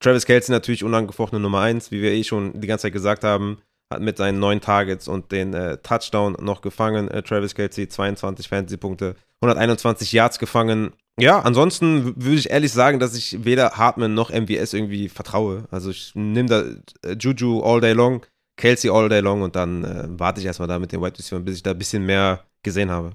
Travis 0.00 0.24
Kelsey 0.24 0.52
natürlich 0.52 0.84
unangefochtene 0.84 1.40
Nummer 1.40 1.60
eins, 1.60 1.90
wie 1.90 2.00
wir 2.00 2.12
eh 2.12 2.24
schon 2.24 2.58
die 2.58 2.66
ganze 2.66 2.82
Zeit 2.82 2.94
gesagt 2.94 3.24
haben, 3.24 3.58
hat 3.92 4.02
mit 4.02 4.18
seinen 4.18 4.38
neun 4.38 4.60
Targets 4.60 5.08
und 5.08 5.32
den 5.32 5.54
äh, 5.54 5.78
Touchdown 5.78 6.36
noch 6.40 6.60
gefangen. 6.60 7.08
Äh, 7.08 7.22
Travis 7.22 7.54
Kelsey 7.54 7.88
22 7.88 8.48
Fantasy-Punkte, 8.48 9.16
121 9.40 10.12
Yards 10.12 10.38
gefangen. 10.38 10.92
Ja, 11.18 11.40
ansonsten 11.40 12.14
würde 12.22 12.38
ich 12.38 12.50
ehrlich 12.50 12.72
sagen, 12.72 13.00
dass 13.00 13.16
ich 13.16 13.44
weder 13.44 13.72
Hartman 13.72 14.14
noch 14.14 14.30
MVS 14.30 14.74
irgendwie 14.74 15.08
vertraue. 15.08 15.64
Also 15.70 15.90
ich 15.90 16.12
nehme 16.14 16.48
da 16.48 16.62
äh, 17.08 17.16
Juju 17.18 17.62
all 17.62 17.80
day 17.80 17.92
long, 17.92 18.24
Kelsey 18.56 18.90
all 18.90 19.08
day 19.08 19.20
long 19.20 19.42
und 19.42 19.56
dann 19.56 19.84
äh, 19.84 20.04
warte 20.08 20.40
ich 20.40 20.46
erstmal 20.46 20.68
da 20.68 20.78
mit 20.78 20.92
den 20.92 21.00
White 21.00 21.18
Receivers, 21.18 21.44
bis 21.44 21.56
ich 21.56 21.62
da 21.62 21.70
ein 21.70 21.78
bisschen 21.78 22.04
mehr 22.04 22.44
gesehen 22.62 22.90
habe. 22.90 23.12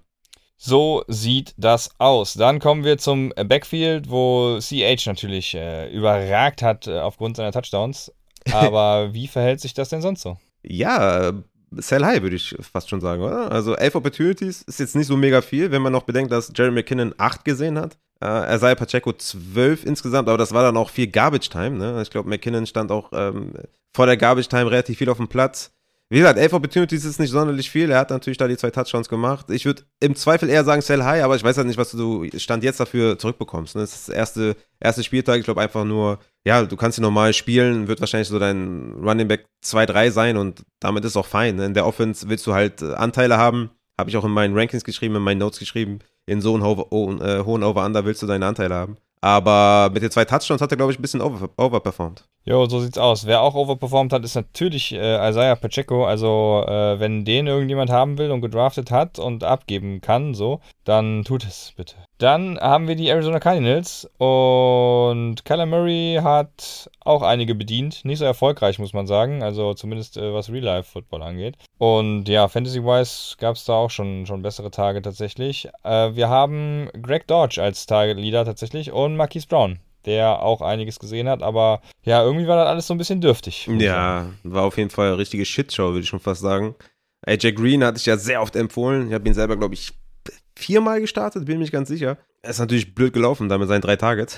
So 0.58 1.04
sieht 1.08 1.54
das 1.58 1.92
aus. 2.00 2.34
Dann 2.34 2.60
kommen 2.60 2.84
wir 2.84 2.98
zum 2.98 3.30
Backfield, 3.36 4.10
wo 4.10 4.60
CH 4.60 5.06
natürlich 5.06 5.54
äh, 5.56 5.92
überragt 5.94 6.62
hat 6.62 6.88
äh, 6.88 7.00
aufgrund 7.00 7.38
seiner 7.38 7.52
Touchdowns. 7.52 8.12
Aber 8.52 9.14
wie 9.14 9.28
verhält 9.28 9.62
sich 9.62 9.74
das 9.74 9.90
denn 9.90 10.02
sonst 10.02 10.22
so? 10.22 10.38
Ja, 10.64 11.34
sell 11.72 12.06
high, 12.06 12.22
würde 12.22 12.36
ich 12.36 12.56
fast 12.62 12.90
schon 12.90 13.02
sagen, 13.02 13.22
oder? 13.22 13.52
Also 13.52 13.76
elf 13.76 13.96
Opportunities 13.96 14.62
ist 14.64 14.80
jetzt 14.80 14.96
nicht 14.96 15.08
so 15.08 15.18
mega 15.18 15.42
viel, 15.42 15.72
wenn 15.72 15.82
man 15.82 15.94
noch 15.94 16.04
bedenkt, 16.04 16.32
dass 16.32 16.52
Jerry 16.56 16.72
McKinnon 16.72 17.14
acht 17.18 17.46
gesehen 17.46 17.78
hat. 17.78 17.98
Äh, 18.22 18.28
er 18.28 18.60
sei 18.60 18.76
Pacheco 18.76 19.14
zwölf 19.14 19.86
insgesamt, 19.86 20.30
aber 20.30 20.38
das 20.38 20.54
war 20.54 20.64
dann 20.64 20.78
auch 20.78 20.90
viel 20.90 21.08
Garbage 21.08 21.50
Time. 21.50 21.72
Ne? 21.72 22.02
Ich 22.02 22.10
glaube, 22.10 22.30
McKinnon 22.30 22.66
stand 22.66 22.92
auch 22.92 23.10
ähm, 23.14 23.54
vor 23.96 24.06
der 24.06 24.18
Garbage 24.18 24.48
Time 24.48 24.70
relativ 24.70 24.98
viel 24.98 25.10
auf 25.10 25.18
dem 25.18 25.28
Platz. 25.28 25.74
Wie 26.14 26.20
gesagt, 26.20 26.38
elf 26.38 26.54
Opportunities 26.54 27.06
ist 27.06 27.20
nicht 27.20 27.32
sonderlich 27.32 27.72
viel. 27.72 27.90
Er 27.90 27.98
hat 27.98 28.12
natürlich 28.12 28.38
da 28.38 28.48
die 28.48 28.56
zwei 28.56 28.70
Touchdowns 28.70 29.10
gemacht. 29.10 29.50
Ich 29.50 29.66
würde 29.66 29.82
im 30.00 30.14
Zweifel 30.16 30.48
eher 30.48 30.64
sagen, 30.64 30.84
sell 30.84 31.04
high, 31.04 31.24
aber 31.24 31.36
ich 31.36 31.44
weiß 31.44 31.58
halt 31.58 31.66
nicht, 31.66 31.80
was 31.80 31.90
du 31.90 32.30
Stand 32.38 32.64
jetzt 32.64 32.80
dafür 32.80 33.18
zurückbekommst. 33.18 33.74
Ne? 33.74 33.82
Das 33.82 33.96
ist 33.96 34.10
das 34.10 34.16
erste, 34.16 34.56
erste 34.80 35.04
Spieltag. 35.04 35.40
Ich 35.40 35.46
glaube 35.46 35.62
einfach 35.62 35.86
nur, 35.86 36.20
ja, 36.46 36.62
du 36.66 36.78
kannst 36.78 37.00
ihn 37.00 37.02
normal 37.02 37.34
spielen, 37.34 37.88
wird 37.88 38.00
wahrscheinlich 38.00 38.28
so 38.28 38.38
dein 38.38 38.94
Running 39.04 39.28
Back 39.28 39.48
2-3 39.66 40.12
sein 40.12 40.38
und 40.38 40.62
damit 40.80 41.04
ist 41.04 41.18
auch 41.18 41.26
fein. 41.26 41.56
Ne? 41.56 41.66
In 41.66 41.74
der 41.74 41.88
Offense 41.88 42.30
willst 42.30 42.46
du 42.46 42.54
halt 42.54 42.84
äh, 42.84 42.94
Anteile 42.94 43.38
haben. 43.38 43.72
Habe 44.00 44.12
ich 44.12 44.18
auch 44.18 44.24
in 44.24 44.30
meinen 44.30 44.56
Rankings 44.56 44.84
geschrieben, 44.84 45.16
in 45.16 45.24
meinen 45.24 45.40
Notes 45.40 45.58
geschrieben. 45.58 45.98
In 46.28 46.42
so 46.42 46.54
einem 46.54 46.64
ho 46.64 47.18
äh, 47.24 47.44
hohen 47.44 47.64
Over-Under 47.64 48.06
willst 48.06 48.22
du 48.22 48.28
deine 48.28 48.46
Anteile 48.46 48.76
haben. 48.76 48.98
Aber 49.22 49.90
mit 49.92 50.04
den 50.04 50.12
zwei 50.12 50.26
Touchdowns 50.26 50.62
hat 50.62 50.70
er, 50.70 50.78
glaube 50.78 50.92
ich, 50.92 51.00
ein 51.00 51.02
bisschen 51.02 51.22
over 51.22 51.50
overperformed. 51.58 52.28
Jo, 52.46 52.66
so 52.66 52.82
sieht's 52.82 52.98
aus. 52.98 53.26
Wer 53.26 53.42
auch 53.42 53.56
overperformed 53.56 54.12
hat, 54.12 54.26
ist 54.26 54.36
natürlich 54.36 54.92
äh, 54.92 55.30
Isaiah 55.30 55.56
Pacheco. 55.56 56.06
Also, 56.06 56.66
äh, 56.68 57.00
wenn 57.00 57.24
den 57.24 57.48
irgendjemand 57.48 57.90
haben 57.90 58.18
will 58.18 58.32
und 58.32 58.42
gedraftet 58.42 58.92
hat 58.92 59.18
und 59.18 59.46
abgeben 59.46 60.02
kann, 60.02 60.34
so, 60.34 60.60
dann 60.84 61.24
tut 61.24 61.46
es 61.46 61.72
bitte. 61.78 61.96
Dann 62.18 62.60
haben 62.60 62.90
wir 62.90 62.96
die 62.96 63.08
Arizona 63.08 63.40
Cardinals 63.40 64.10
und 64.18 65.46
Kyler 65.46 65.66
Murray 65.66 66.20
hat 66.22 66.90
auch 67.06 67.22
einige 67.22 67.56
bedient. 67.56 68.04
Nicht 68.04 68.20
so 68.20 68.26
erfolgreich, 68.26 68.78
muss 68.78 68.92
man 68.92 69.08
sagen. 69.08 69.42
Also 69.42 69.74
zumindest 69.74 70.18
äh, 70.18 70.34
was 70.34 70.52
Real-Life-Football 70.52 71.24
angeht. 71.24 71.56
Und 71.78 72.28
ja, 72.28 72.50
Fantasy-wise 72.50 73.38
gab 73.38 73.56
es 73.56 73.64
da 73.64 73.76
auch 73.76 73.90
schon, 73.90 74.26
schon 74.26 74.42
bessere 74.42 74.70
Tage 74.70 75.02
tatsächlich. 75.02 75.70
Äh, 75.84 76.14
wir 76.16 76.28
haben 76.28 76.90
Greg 77.02 77.26
Dodge 77.26 77.64
als 77.64 77.86
Target-Leader 77.86 78.44
tatsächlich 78.44 78.92
und 78.92 79.16
Marquise 79.16 79.48
Brown 79.48 79.80
der 80.06 80.42
auch 80.42 80.62
einiges 80.62 81.00
gesehen 81.00 81.30
hat, 81.30 81.42
aber 81.42 81.82
ja, 82.04 82.24
irgendwie 82.24 82.48
war 82.48 82.58
das 82.58 82.68
alles 82.68 82.88
so 82.88 82.94
ein 82.94 82.98
bisschen 82.98 83.22
dürftig. 83.22 83.68
Ja, 83.78 84.28
war 84.44 84.64
auf 84.64 84.78
jeden 84.78 84.90
Fall 84.90 85.08
eine 85.08 85.18
richtige 85.18 85.46
Shitshow, 85.46 85.92
würde 85.92 86.02
ich 86.02 86.10
schon 86.10 86.20
fast 86.20 86.42
sagen. 86.42 86.76
AJ 87.26 87.54
Green 87.54 87.84
hatte 87.84 87.98
ich 87.98 88.06
ja 88.06 88.18
sehr 88.18 88.42
oft 88.42 88.56
empfohlen. 88.56 89.08
Ich 89.08 89.14
habe 89.14 89.28
ihn 89.28 89.34
selber, 89.34 89.56
glaube 89.56 89.76
ich, 89.76 89.94
viermal 90.56 91.02
gestartet, 91.02 91.46
bin 91.46 91.58
mir 91.58 91.62
nicht 91.62 91.72
ganz 91.72 91.88
sicher. 91.88 92.18
Er 92.42 92.50
ist 92.50 92.60
natürlich 92.60 92.94
blöd 92.94 93.14
gelaufen, 93.14 93.48
da 93.48 93.58
mit 93.58 93.70
seinen 93.70 93.82
drei 93.82 93.96
Targets. 93.96 94.38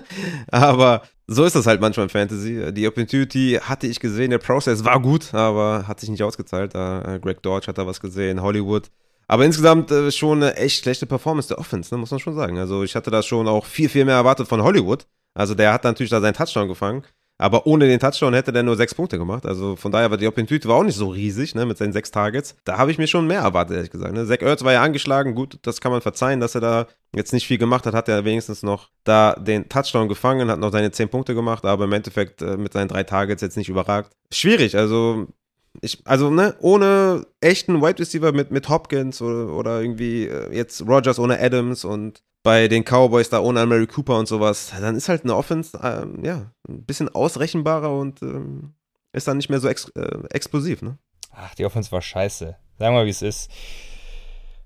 aber 0.48 1.02
so 1.26 1.44
ist 1.44 1.54
das 1.54 1.66
halt 1.66 1.80
manchmal 1.80 2.04
im 2.04 2.10
Fantasy. 2.10 2.72
Die 2.72 2.86
Opportunity 2.86 3.58
hatte 3.62 3.86
ich 3.86 4.00
gesehen, 4.00 4.30
der 4.30 4.38
Prozess 4.38 4.84
war 4.84 5.00
gut, 5.00 5.32
aber 5.32 5.86
hat 5.86 6.00
sich 6.00 6.10
nicht 6.10 6.22
ausgezahlt. 6.22 6.74
Uh, 6.74 7.18
Greg 7.20 7.42
Dodge 7.42 7.68
hat 7.68 7.78
da 7.78 7.86
was 7.86 8.00
gesehen, 8.00 8.42
Hollywood. 8.42 8.90
Aber 9.26 9.44
insgesamt 9.44 9.90
äh, 9.90 10.10
schon 10.10 10.42
eine 10.42 10.56
echt 10.56 10.82
schlechte 10.82 11.06
Performance 11.06 11.48
der 11.48 11.58
Offense, 11.58 11.94
ne, 11.94 11.98
muss 11.98 12.10
man 12.10 12.20
schon 12.20 12.34
sagen. 12.34 12.58
Also 12.58 12.82
ich 12.82 12.94
hatte 12.94 13.10
da 13.10 13.22
schon 13.22 13.48
auch 13.48 13.64
viel, 13.66 13.88
viel 13.88 14.04
mehr 14.04 14.16
erwartet 14.16 14.48
von 14.48 14.62
Hollywood. 14.62 15.06
Also 15.34 15.54
der 15.54 15.72
hat 15.72 15.84
natürlich 15.84 16.10
da 16.10 16.20
seinen 16.20 16.34
Touchdown 16.34 16.68
gefangen. 16.68 17.04
Aber 17.36 17.66
ohne 17.66 17.88
den 17.88 17.98
Touchdown 17.98 18.32
hätte 18.32 18.52
der 18.52 18.62
nur 18.62 18.76
sechs 18.76 18.94
Punkte 18.94 19.18
gemacht. 19.18 19.44
Also 19.44 19.74
von 19.74 19.90
daher 19.90 20.08
war 20.08 20.16
die 20.16 20.28
Opportunity 20.28 20.68
auch 20.68 20.84
nicht 20.84 20.96
so 20.96 21.08
riesig, 21.08 21.54
ne, 21.56 21.66
mit 21.66 21.76
seinen 21.76 21.92
sechs 21.92 22.12
Targets. 22.12 22.54
Da 22.64 22.78
habe 22.78 22.92
ich 22.92 22.98
mir 22.98 23.08
schon 23.08 23.26
mehr 23.26 23.40
erwartet, 23.40 23.76
ehrlich 23.76 23.90
gesagt. 23.90 24.14
Ne. 24.14 24.24
Zach 24.24 24.40
Ertz 24.40 24.62
war 24.62 24.72
ja 24.72 24.82
angeschlagen. 24.82 25.34
Gut, 25.34 25.58
das 25.62 25.80
kann 25.80 25.90
man 25.90 26.00
verzeihen, 26.00 26.38
dass 26.38 26.54
er 26.54 26.60
da 26.60 26.86
jetzt 27.12 27.32
nicht 27.32 27.46
viel 27.48 27.58
gemacht 27.58 27.86
hat. 27.86 27.94
Hat 27.94 28.08
er 28.08 28.24
wenigstens 28.24 28.62
noch 28.62 28.90
da 29.02 29.32
den 29.34 29.68
Touchdown 29.68 30.08
gefangen, 30.08 30.48
hat 30.48 30.60
noch 30.60 30.70
seine 30.70 30.92
zehn 30.92 31.08
Punkte 31.08 31.34
gemacht, 31.34 31.64
aber 31.64 31.84
im 31.84 31.92
Endeffekt 31.92 32.40
äh, 32.40 32.56
mit 32.56 32.72
seinen 32.72 32.88
drei 32.88 33.02
Targets 33.02 33.42
jetzt 33.42 33.56
nicht 33.56 33.68
überragt. 33.68 34.12
Schwierig, 34.32 34.76
also 34.76 35.26
ich, 35.80 36.02
also, 36.06 36.30
ne, 36.30 36.54
ohne 36.60 37.26
echten 37.40 37.82
Wide 37.82 37.98
Receiver 37.98 38.32
mit, 38.32 38.50
mit 38.50 38.68
Hopkins 38.68 39.20
oder, 39.20 39.52
oder 39.52 39.80
irgendwie 39.80 40.26
äh, 40.26 40.54
jetzt 40.54 40.82
Rogers 40.86 41.18
ohne 41.18 41.38
Adams 41.40 41.84
und 41.84 42.22
bei 42.42 42.68
den 42.68 42.84
Cowboys 42.84 43.30
da 43.30 43.40
ohne 43.40 43.64
Mary 43.66 43.86
Cooper 43.86 44.18
und 44.18 44.28
sowas, 44.28 44.72
dann 44.78 44.96
ist 44.96 45.08
halt 45.08 45.24
eine 45.24 45.34
Offense, 45.34 45.78
ähm, 45.82 46.22
ja, 46.22 46.50
ein 46.68 46.84
bisschen 46.84 47.08
ausrechenbarer 47.08 47.90
und 47.90 48.22
ähm, 48.22 48.74
ist 49.12 49.26
dann 49.26 49.38
nicht 49.38 49.48
mehr 49.48 49.60
so 49.60 49.68
ex 49.68 49.88
äh, 49.90 50.18
explosiv, 50.30 50.82
ne? 50.82 50.98
Ach, 51.32 51.54
die 51.54 51.64
Offense 51.64 51.90
war 51.90 52.02
scheiße. 52.02 52.56
Sagen 52.78 52.94
wir 52.94 53.00
mal, 53.00 53.06
wie 53.06 53.10
es 53.10 53.22
ist. 53.22 53.50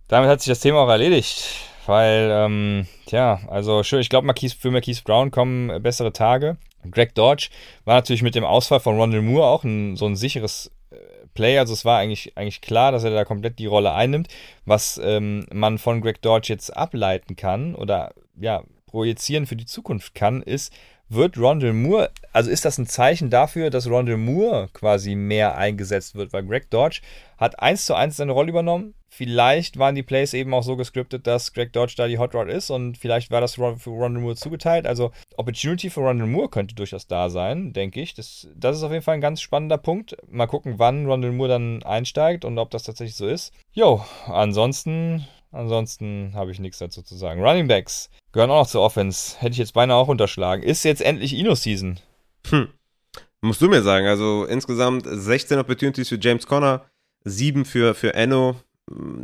Damit 0.09 0.29
hat 0.29 0.41
sich 0.41 0.49
das 0.49 0.61
Thema 0.61 0.81
auch 0.81 0.89
erledigt. 0.89 1.45
Weil, 1.87 2.29
ähm, 2.31 2.87
tja, 3.07 3.41
also 3.49 3.83
schön, 3.83 4.01
ich 4.01 4.11
glaube, 4.11 4.31
für 4.37 4.71
Marquise 4.71 5.03
Brown 5.03 5.31
kommen 5.31 5.83
bessere 5.83 6.13
Tage. 6.13 6.59
Greg 6.91 7.15
Dodge 7.15 7.49
war 7.87 7.95
natürlich 7.95 8.23
mit 8.23 8.35
dem 8.35 8.45
Ausfall 8.45 8.81
von 8.81 8.97
Rondell 8.97 9.23
Moore 9.23 9.47
auch 9.47 9.65
ein, 9.65 9.97
so 9.97 10.05
ein 10.05 10.15
sicheres 10.15 10.71
Play. 11.39 11.57
Also 11.57 11.73
es 11.73 11.85
war 11.85 11.99
eigentlich, 12.01 12.37
eigentlich 12.37 12.61
klar, 12.61 12.91
dass 12.91 13.05
er 13.05 13.13
da 13.13 13.25
komplett 13.25 13.61
die 13.61 13.67
Rolle 13.67 13.93
einnimmt. 13.93 14.27
Was 14.65 15.01
ähm, 15.03 15.47
man 15.53 15.79
von 15.79 16.01
Greg 16.01 16.21
Dodge 16.21 16.53
jetzt 16.53 16.77
ableiten 16.77 17.37
kann 17.37 17.77
oder 17.77 18.13
ja, 18.41 18.65
projizieren 18.87 19.47
für 19.47 19.55
die 19.55 19.65
Zukunft 19.65 20.17
kann, 20.17 20.43
ist, 20.43 20.73
wird 21.09 21.39
Rondell 21.39 21.73
Moore, 21.73 22.11
also 22.33 22.51
ist 22.51 22.65
das 22.65 22.79
ein 22.79 22.87
Zeichen 22.87 23.31
dafür, 23.31 23.71
dass 23.71 23.89
Rondell 23.89 24.17
Moore 24.17 24.69
quasi 24.73 25.15
mehr 25.15 25.57
eingesetzt 25.57 26.15
wird, 26.15 26.33
weil 26.33 26.45
Greg 26.45 26.71
Dodge 26.71 27.01
hat 27.37 27.61
eins 27.61 27.87
zu 27.87 27.95
eins 27.95 28.17
seine 28.17 28.33
Rolle 28.33 28.51
übernommen. 28.51 28.95
Vielleicht 29.11 29.79
waren 29.79 29.95
die 29.95 30.03
Plays 30.03 30.35
eben 30.35 30.53
auch 30.53 30.63
so 30.63 30.77
gescriptet, 30.77 31.27
dass 31.27 31.53
Greg 31.53 31.73
Dodge 31.73 31.95
da 31.97 32.07
die 32.07 32.19
Hot 32.19 32.35
Rod 32.35 32.49
ist 32.49 32.71
und 32.71 32.99
vielleicht 32.99 33.31
war 33.31 33.41
das 33.41 33.55
für 33.55 33.75
Rondell 33.87 34.23
Moore 34.23 34.37
zugeteilt. 34.37 34.87
Also 34.87 35.13
Opportunity 35.37 35.91
für 35.91 36.01
Rondell 36.01 36.27
Moore 36.27 36.51
könnte 36.51 36.75
durchaus 36.75 37.07
da 37.07 37.31
sein, 37.31 37.73
denke 37.73 38.01
ich. 38.01 38.15
Das, 38.15 38.47
das 38.55 38.77
ist 38.77 38.83
auf 38.83 38.93
jeden 38.93 39.03
Fall 39.03 39.15
ein 39.15 39.21
ganz 39.23 39.41
spannender 39.41 39.79
Punkt. 39.79 40.17
Mal 40.29 40.47
gucken, 40.47 40.75
wann 40.79 41.07
Rondell 41.07 41.33
Moore 41.33 41.49
dann 41.49 41.83
einsteigt 41.83 42.45
und 42.45 42.59
ob 42.59 42.71
das 42.71 42.83
tatsächlich 42.83 43.17
so 43.17 43.27
ist. 43.27 43.53
Jo, 43.73 44.05
ansonsten 44.27 45.27
Ansonsten 45.51 46.33
habe 46.35 46.51
ich 46.51 46.61
nichts 46.61 46.79
dazu 46.79 47.03
zu 47.03 47.17
sagen. 47.17 47.43
Running 47.43 47.69
Backs 47.69 48.11
gehören 48.33 48.51
auch 48.51 48.63
noch 48.63 48.67
zur 48.69 48.83
Offense. 48.83 49.37
Hätte 49.39 49.53
ich 49.53 49.59
jetzt 49.59 49.75
beinahe 49.75 49.97
auch 49.97 50.09
unterschlagen. 50.09 50.63
Ist 50.63 50.85
jetzt 50.85 51.01
endlich 51.01 51.35
Ino-Season? 51.35 51.99
Hm. 52.49 52.69
Musst 53.41 53.61
du 53.63 53.69
mir 53.69 53.83
sagen. 53.83 54.07
Also 54.07 54.45
insgesamt 54.45 55.07
16 55.07 55.59
Opportunities 55.59 56.09
für 56.09 56.19
James 56.21 56.47
Conner, 56.47 56.85
7 57.25 57.65
für, 57.65 57.95
für 57.95 58.15
Enno. 58.15 58.57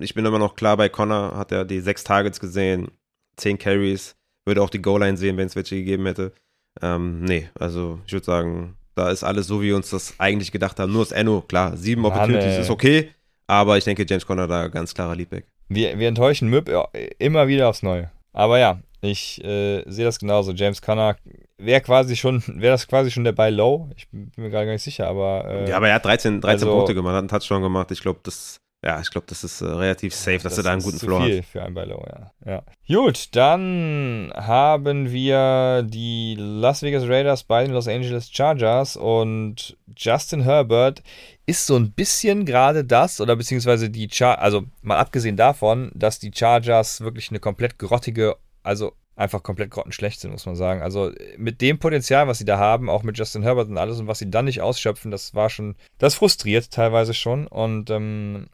Ich 0.00 0.14
bin 0.14 0.24
immer 0.24 0.38
noch 0.38 0.56
klar 0.56 0.76
bei 0.76 0.88
Conner, 0.88 1.36
hat 1.36 1.52
er 1.52 1.64
die 1.64 1.80
6 1.80 2.04
Targets 2.04 2.40
gesehen, 2.40 2.90
10 3.36 3.58
Carries. 3.58 4.14
Würde 4.46 4.62
auch 4.62 4.70
die 4.70 4.82
Goal-Line 4.82 5.16
sehen, 5.16 5.36
wenn 5.36 5.46
es 5.46 5.56
welche 5.56 5.76
gegeben 5.76 6.06
hätte. 6.06 6.32
Ähm, 6.82 7.22
nee, 7.22 7.48
also 7.54 7.98
ich 8.06 8.12
würde 8.12 8.26
sagen, 8.26 8.76
da 8.94 9.10
ist 9.10 9.24
alles 9.24 9.46
so, 9.46 9.62
wie 9.62 9.68
wir 9.68 9.76
uns 9.76 9.90
das 9.90 10.14
eigentlich 10.18 10.52
gedacht 10.52 10.78
haben. 10.78 10.92
Nur 10.92 11.02
das 11.02 11.12
Enno, 11.12 11.40
klar, 11.40 11.76
7 11.76 12.04
Opportunities 12.04 12.58
ist 12.58 12.70
okay. 12.70 13.10
Aber 13.46 13.76
ich 13.76 13.84
denke, 13.84 14.06
James 14.08 14.26
Conner 14.26 14.46
da 14.46 14.68
ganz 14.68 14.94
klarer 14.94 15.16
Leadback. 15.16 15.46
Wir, 15.68 15.98
wir 15.98 16.08
enttäuschen 16.08 16.50
MIP 16.50 16.70
immer 17.18 17.48
wieder 17.48 17.68
aufs 17.68 17.82
Neue. 17.82 18.10
Aber 18.32 18.58
ja, 18.58 18.80
ich 19.00 19.42
äh, 19.44 19.82
sehe 19.86 20.04
das 20.04 20.18
genauso. 20.18 20.52
James 20.52 20.82
Conner 20.82 21.16
wäre 21.58 21.80
quasi 21.80 22.16
schon, 22.16 22.42
wäre 22.46 22.72
das 22.72 22.86
quasi 22.88 23.10
schon 23.10 23.24
der 23.24 23.32
Buy 23.32 23.50
Low. 23.50 23.90
Ich 23.96 24.08
bin 24.08 24.30
mir 24.36 24.50
gerade 24.50 24.66
gar 24.66 24.72
nicht 24.72 24.82
sicher, 24.82 25.08
aber. 25.08 25.44
Äh, 25.46 25.70
ja, 25.70 25.76
aber 25.76 25.88
er 25.88 25.96
hat 25.96 26.04
13, 26.04 26.40
13 26.40 26.68
also, 26.68 26.76
Punkte 26.76 26.94
gemacht, 26.94 27.12
hat 27.12 27.18
einen 27.20 27.28
Touchdown 27.28 27.62
gemacht. 27.62 27.90
Ich 27.90 28.00
glaube, 28.00 28.20
das. 28.22 28.56
Ja, 28.84 29.00
ich 29.00 29.10
glaube, 29.10 29.26
das 29.26 29.42
ist 29.44 29.62
äh, 29.62 29.66
relativ 29.66 30.14
safe, 30.14 30.40
dass 30.40 30.42
das 30.42 30.58
er 30.58 30.64
da 30.64 30.72
einen 30.72 30.82
guten 30.82 30.98
Floor 30.98 31.22
hat. 31.22 31.44
Für 31.46 31.62
einen 31.62 31.74
Buy 31.74 31.86
Low, 31.86 32.04
ja. 32.06 32.32
ja. 32.44 32.62
Gut, 32.86 33.34
dann 33.34 34.30
haben 34.36 35.10
wir 35.10 35.82
die 35.84 36.36
Las 36.38 36.82
Vegas 36.82 37.08
Raiders 37.08 37.44
bei 37.44 37.64
den 37.64 37.72
Los 37.72 37.88
Angeles 37.88 38.30
Chargers 38.30 38.98
und 38.98 39.78
Justin 39.96 40.42
Herbert 40.42 41.02
ist 41.46 41.66
so 41.66 41.76
ein 41.76 41.92
bisschen 41.92 42.44
gerade 42.44 42.84
das, 42.84 43.22
oder 43.22 43.36
beziehungsweise 43.36 43.88
die 43.88 44.08
Char 44.10 44.38
also 44.40 44.64
mal 44.82 44.98
abgesehen 44.98 45.36
davon, 45.36 45.90
dass 45.94 46.18
die 46.18 46.32
Chargers 46.34 47.00
wirklich 47.00 47.30
eine 47.30 47.40
komplett 47.40 47.78
grottige, 47.78 48.36
also 48.62 48.92
einfach 49.16 49.42
komplett 49.42 49.70
grottenschlecht 49.70 50.20
sind, 50.20 50.32
muss 50.32 50.44
man 50.44 50.56
sagen. 50.56 50.82
Also 50.82 51.10
mit 51.38 51.60
dem 51.60 51.78
Potenzial, 51.78 52.26
was 52.26 52.38
sie 52.38 52.44
da 52.44 52.58
haben, 52.58 52.90
auch 52.90 53.02
mit 53.02 53.16
Justin 53.16 53.42
Herbert 53.42 53.68
und 53.68 53.78
alles 53.78 53.98
und 54.00 54.08
was 54.08 54.18
sie 54.18 54.30
dann 54.30 54.44
nicht 54.44 54.60
ausschöpfen, 54.60 55.10
das 55.10 55.34
war 55.34 55.48
schon, 55.48 55.76
das 55.98 56.16
frustriert 56.16 56.70
teilweise 56.70 57.14
schon. 57.14 57.46
Und 57.46 57.90
ähm, 57.90 58.48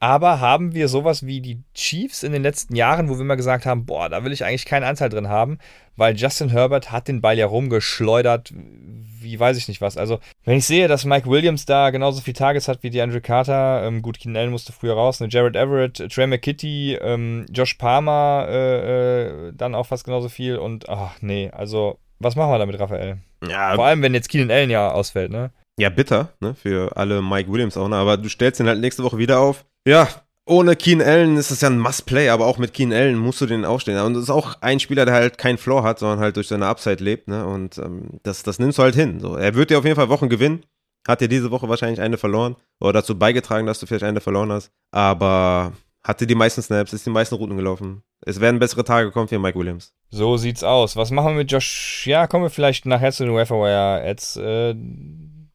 aber 0.00 0.40
haben 0.40 0.74
wir 0.74 0.88
sowas 0.88 1.26
wie 1.26 1.40
die 1.40 1.62
Chiefs 1.74 2.22
in 2.22 2.32
den 2.32 2.42
letzten 2.42 2.76
Jahren, 2.76 3.08
wo 3.08 3.14
wir 3.14 3.22
immer 3.22 3.36
gesagt 3.36 3.66
haben, 3.66 3.84
boah, 3.84 4.08
da 4.08 4.24
will 4.24 4.32
ich 4.32 4.44
eigentlich 4.44 4.64
keinen 4.64 4.84
Anteil 4.84 5.08
drin 5.08 5.28
haben, 5.28 5.58
weil 5.96 6.16
Justin 6.16 6.50
Herbert 6.50 6.92
hat 6.92 7.08
den 7.08 7.20
Ball 7.20 7.36
ja 7.36 7.46
rumgeschleudert, 7.46 8.52
wie 8.54 9.38
weiß 9.38 9.56
ich 9.56 9.66
nicht 9.66 9.80
was. 9.80 9.96
Also, 9.96 10.20
wenn 10.44 10.58
ich 10.58 10.66
sehe, 10.66 10.86
dass 10.86 11.04
Mike 11.04 11.28
Williams 11.28 11.66
da 11.66 11.90
genauso 11.90 12.20
viele 12.20 12.36
Targets 12.36 12.68
hat 12.68 12.84
wie 12.84 12.90
die 12.90 13.00
Andrew 13.00 13.20
Carter, 13.20 13.82
ähm, 13.84 14.02
gut, 14.02 14.20
Keenan 14.20 14.36
Allen 14.42 14.50
musste 14.52 14.72
früher 14.72 14.94
raus, 14.94 15.18
ne, 15.18 15.26
Jared 15.28 15.56
Everett, 15.56 15.96
Trey 16.12 16.28
McKitty, 16.28 16.98
ähm, 17.00 17.46
Josh 17.50 17.74
Palmer, 17.74 18.46
äh, 18.48 19.48
äh, 19.48 19.52
dann 19.52 19.74
auch 19.74 19.86
fast 19.86 20.04
genauso 20.04 20.28
viel 20.28 20.58
und, 20.58 20.88
ach 20.88 21.16
nee, 21.20 21.50
also, 21.50 21.98
was 22.20 22.36
machen 22.36 22.52
wir 22.52 22.58
damit, 22.58 22.78
Raphael? 22.78 23.18
Ja, 23.48 23.74
Vor 23.74 23.84
allem, 23.84 24.02
wenn 24.02 24.14
jetzt 24.14 24.28
Keenan 24.28 24.52
Allen 24.52 24.70
ja 24.70 24.92
ausfällt, 24.92 25.32
ne? 25.32 25.50
Ja, 25.80 25.90
bitter, 25.90 26.32
ne, 26.40 26.54
für 26.54 26.96
alle 26.96 27.22
Mike 27.22 27.50
Williams-Owner, 27.50 27.96
aber 27.96 28.16
du 28.16 28.28
stellst 28.28 28.60
ihn 28.60 28.66
halt 28.66 28.80
nächste 28.80 29.02
Woche 29.02 29.18
wieder 29.18 29.40
auf. 29.40 29.64
Ja, 29.88 30.06
ohne 30.44 30.76
Keen 30.76 31.00
Allen 31.00 31.38
ist 31.38 31.50
es 31.50 31.62
ja 31.62 31.70
ein 31.70 31.78
Must-Play, 31.78 32.28
aber 32.28 32.44
auch 32.44 32.58
mit 32.58 32.74
Keen 32.74 32.92
Allen 32.92 33.16
musst 33.16 33.40
du 33.40 33.46
den 33.46 33.64
aufstehen. 33.64 33.98
Und 33.98 34.12
das 34.12 34.24
ist 34.24 34.30
auch 34.30 34.60
ein 34.60 34.80
Spieler, 34.80 35.06
der 35.06 35.14
halt 35.14 35.38
keinen 35.38 35.56
Floor 35.56 35.82
hat, 35.82 35.98
sondern 35.98 36.20
halt 36.20 36.36
durch 36.36 36.48
seine 36.48 36.66
Upside 36.66 37.02
lebt, 37.02 37.26
ne, 37.26 37.46
und 37.46 37.78
ähm, 37.78 38.20
das, 38.22 38.42
das 38.42 38.58
nimmst 38.58 38.76
du 38.76 38.82
halt 38.82 38.94
hin. 38.94 39.18
So. 39.18 39.36
Er 39.36 39.54
wird 39.54 39.70
dir 39.70 39.78
auf 39.78 39.84
jeden 39.84 39.96
Fall 39.96 40.10
Wochen 40.10 40.28
gewinnen. 40.28 40.66
Hat 41.06 41.22
dir 41.22 41.28
diese 41.28 41.50
Woche 41.50 41.70
wahrscheinlich 41.70 42.02
eine 42.02 42.18
verloren 42.18 42.56
oder 42.80 42.92
dazu 42.92 43.18
beigetragen, 43.18 43.66
dass 43.66 43.80
du 43.80 43.86
vielleicht 43.86 44.04
eine 44.04 44.20
verloren 44.20 44.52
hast. 44.52 44.70
Aber 44.90 45.72
hatte 46.04 46.26
die 46.26 46.34
meisten 46.34 46.60
Snaps, 46.60 46.92
ist 46.92 47.06
die 47.06 47.10
meisten 47.10 47.36
Routen 47.36 47.56
gelaufen. 47.56 48.02
Es 48.20 48.42
werden 48.42 48.60
bessere 48.60 48.84
Tage 48.84 49.10
kommen 49.10 49.28
für 49.28 49.38
Mike 49.38 49.58
Williams. 49.58 49.94
So 50.10 50.36
sieht's 50.36 50.64
aus. 50.64 50.96
Was 50.96 51.10
machen 51.10 51.28
wir 51.28 51.36
mit 51.36 51.50
Josh? 51.50 52.06
Ja, 52.06 52.26
kommen 52.26 52.44
wir 52.44 52.50
vielleicht 52.50 52.84
nachher 52.84 53.12
zu 53.12 53.24
den 53.24 53.32
Waferwire 53.32 54.06
Ads. 54.06 54.36
Äh, 54.36 54.74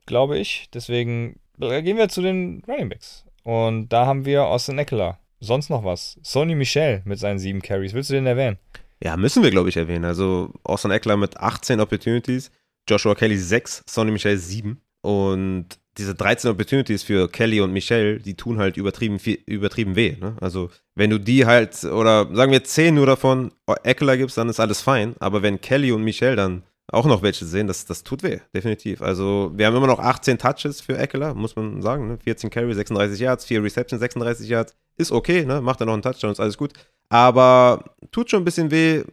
glaube 0.07 0.39
ich. 0.39 0.69
Deswegen 0.73 1.39
gehen 1.59 1.97
wir 1.97 2.09
zu 2.09 2.23
den 2.23 2.63
Running 2.67 2.89
Backs. 2.89 3.25
Und 3.43 3.89
da 3.89 4.05
haben 4.05 4.25
wir 4.25 4.45
Austin 4.45 4.79
Eckler. 4.79 5.19
Sonst 5.39 5.69
noch 5.69 5.83
was? 5.83 6.19
Sony 6.23 6.55
Michel 6.55 7.01
mit 7.05 7.19
seinen 7.19 7.39
sieben 7.39 7.61
Carries. 7.61 7.93
Willst 7.93 8.09
du 8.09 8.13
den 8.13 8.25
erwähnen? 8.25 8.57
Ja, 9.03 9.17
müssen 9.17 9.43
wir, 9.43 9.51
glaube 9.51 9.69
ich, 9.69 9.75
erwähnen. 9.75 10.05
Also 10.05 10.53
Austin 10.63 10.91
Eckler 10.91 11.17
mit 11.17 11.37
18 11.37 11.81
Opportunities, 11.81 12.51
Joshua 12.89 13.15
Kelly 13.15 13.37
6, 13.37 13.83
Sonny 13.85 14.11
Michel 14.11 14.37
7. 14.37 14.81
Und 15.01 15.67
diese 15.97 16.15
13 16.15 16.49
Opportunities 16.51 17.03
für 17.03 17.29
Kelly 17.29 17.59
und 17.59 17.73
Michel, 17.73 18.19
die 18.19 18.35
tun 18.35 18.57
halt 18.57 18.77
übertrieben, 18.77 19.19
übertrieben 19.45 19.97
weh. 19.97 20.15
Ne? 20.19 20.37
Also, 20.39 20.69
wenn 20.95 21.09
du 21.09 21.19
die 21.19 21.45
halt, 21.45 21.83
oder 21.83 22.33
sagen 22.33 22.53
wir 22.53 22.63
10 22.63 22.95
nur 22.95 23.05
davon 23.05 23.51
Eckler 23.83 24.15
gibst, 24.15 24.37
dann 24.37 24.49
ist 24.49 24.61
alles 24.61 24.81
fein. 24.81 25.15
Aber 25.19 25.41
wenn 25.41 25.59
Kelly 25.59 25.91
und 25.91 26.03
Michel 26.03 26.37
dann 26.37 26.63
auch 26.91 27.05
noch 27.05 27.21
welche 27.21 27.45
sehen, 27.45 27.67
das, 27.67 27.85
das 27.85 28.03
tut 28.03 28.23
weh, 28.23 28.39
definitiv. 28.53 29.01
Also 29.01 29.51
wir 29.55 29.65
haben 29.65 29.75
immer 29.75 29.87
noch 29.87 29.99
18 29.99 30.37
Touches 30.37 30.81
für 30.81 30.97
Eckler, 30.97 31.33
muss 31.33 31.55
man 31.55 31.81
sagen. 31.81 32.07
Ne? 32.07 32.17
14 32.17 32.49
Carry, 32.49 32.73
36 32.73 33.19
Yards, 33.19 33.45
4 33.45 33.63
Reception, 33.63 33.99
36 33.99 34.49
Yards. 34.49 34.75
Ist 34.97 35.11
okay, 35.11 35.45
ne? 35.45 35.61
macht 35.61 35.79
er 35.81 35.85
noch 35.85 35.93
einen 35.93 36.01
Touchdown, 36.01 36.31
ist 36.31 36.39
alles 36.39 36.57
gut. 36.57 36.73
Aber 37.09 37.83
tut 38.11 38.29
schon 38.29 38.41
ein 38.41 38.45
bisschen 38.45 38.69
weh. 38.69 39.03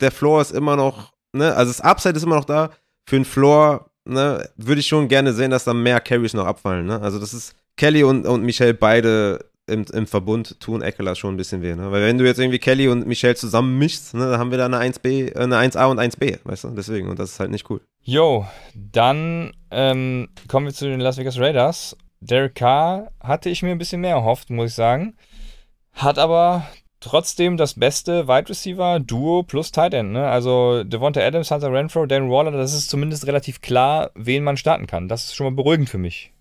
Der 0.00 0.10
Floor 0.10 0.40
ist 0.40 0.52
immer 0.52 0.76
noch, 0.76 1.12
ne? 1.32 1.54
also 1.54 1.70
das 1.70 1.80
Upside 1.80 2.16
ist 2.16 2.24
immer 2.24 2.36
noch 2.36 2.46
da. 2.46 2.70
Für 3.06 3.16
den 3.16 3.24
Floor 3.24 3.90
ne, 4.04 4.48
würde 4.56 4.80
ich 4.80 4.86
schon 4.86 5.08
gerne 5.08 5.32
sehen, 5.32 5.50
dass 5.50 5.64
da 5.64 5.74
mehr 5.74 6.00
Carries 6.00 6.34
noch 6.34 6.46
abfallen. 6.46 6.86
Ne? 6.86 7.00
Also 7.00 7.18
das 7.18 7.34
ist 7.34 7.54
Kelly 7.76 8.02
und, 8.02 8.26
und 8.26 8.42
Michelle 8.42 8.74
beide 8.74 9.44
im, 9.66 9.84
im 9.92 10.06
Verbund 10.06 10.60
tun 10.60 10.82
Eckler 10.82 11.14
schon 11.14 11.34
ein 11.34 11.36
bisschen 11.36 11.62
weh. 11.62 11.74
Ne? 11.74 11.90
Weil 11.90 12.02
wenn 12.02 12.18
du 12.18 12.24
jetzt 12.24 12.38
irgendwie 12.38 12.58
Kelly 12.58 12.88
und 12.88 13.06
Michelle 13.06 13.34
zusammen 13.34 13.78
mischst, 13.78 14.14
ne, 14.14 14.30
dann 14.30 14.38
haben 14.38 14.50
wir 14.50 14.58
da 14.58 14.66
eine 14.66 14.78
1B, 14.78 15.34
äh, 15.34 15.38
eine 15.38 15.56
1A 15.56 15.86
und 15.86 15.98
1B, 15.98 16.40
weißt 16.44 16.64
du? 16.64 16.70
Deswegen, 16.70 17.08
und 17.08 17.18
das 17.18 17.32
ist 17.32 17.40
halt 17.40 17.50
nicht 17.50 17.68
cool. 17.70 17.80
Jo, 18.02 18.46
dann 18.74 19.52
ähm, 19.70 20.28
kommen 20.48 20.66
wir 20.66 20.74
zu 20.74 20.86
den 20.86 21.00
Las 21.00 21.16
Vegas 21.16 21.38
Raiders. 21.38 21.96
Derek 22.20 22.54
Carr 22.54 23.10
hatte 23.20 23.50
ich 23.50 23.62
mir 23.62 23.70
ein 23.70 23.78
bisschen 23.78 24.00
mehr 24.00 24.16
erhofft, 24.16 24.50
muss 24.50 24.70
ich 24.70 24.74
sagen. 24.74 25.16
Hat 25.92 26.18
aber 26.18 26.66
trotzdem 27.00 27.56
das 27.56 27.74
beste 27.74 28.28
Wide 28.28 28.48
Receiver 28.48 29.00
Duo 29.00 29.42
plus 29.42 29.72
Tight 29.72 29.94
End. 29.94 30.12
Ne? 30.12 30.26
Also 30.26 30.84
Devonta 30.84 31.20
Adams, 31.20 31.50
Hunter 31.50 31.72
Renfro, 31.72 32.06
Darren 32.06 32.30
Waller, 32.30 32.50
das 32.50 32.74
ist 32.74 32.90
zumindest 32.90 33.26
relativ 33.26 33.60
klar, 33.60 34.10
wen 34.14 34.44
man 34.44 34.56
starten 34.56 34.86
kann. 34.86 35.08
Das 35.08 35.24
ist 35.24 35.34
schon 35.34 35.46
mal 35.46 35.56
beruhigend 35.56 35.88
für 35.88 35.98
mich 35.98 36.33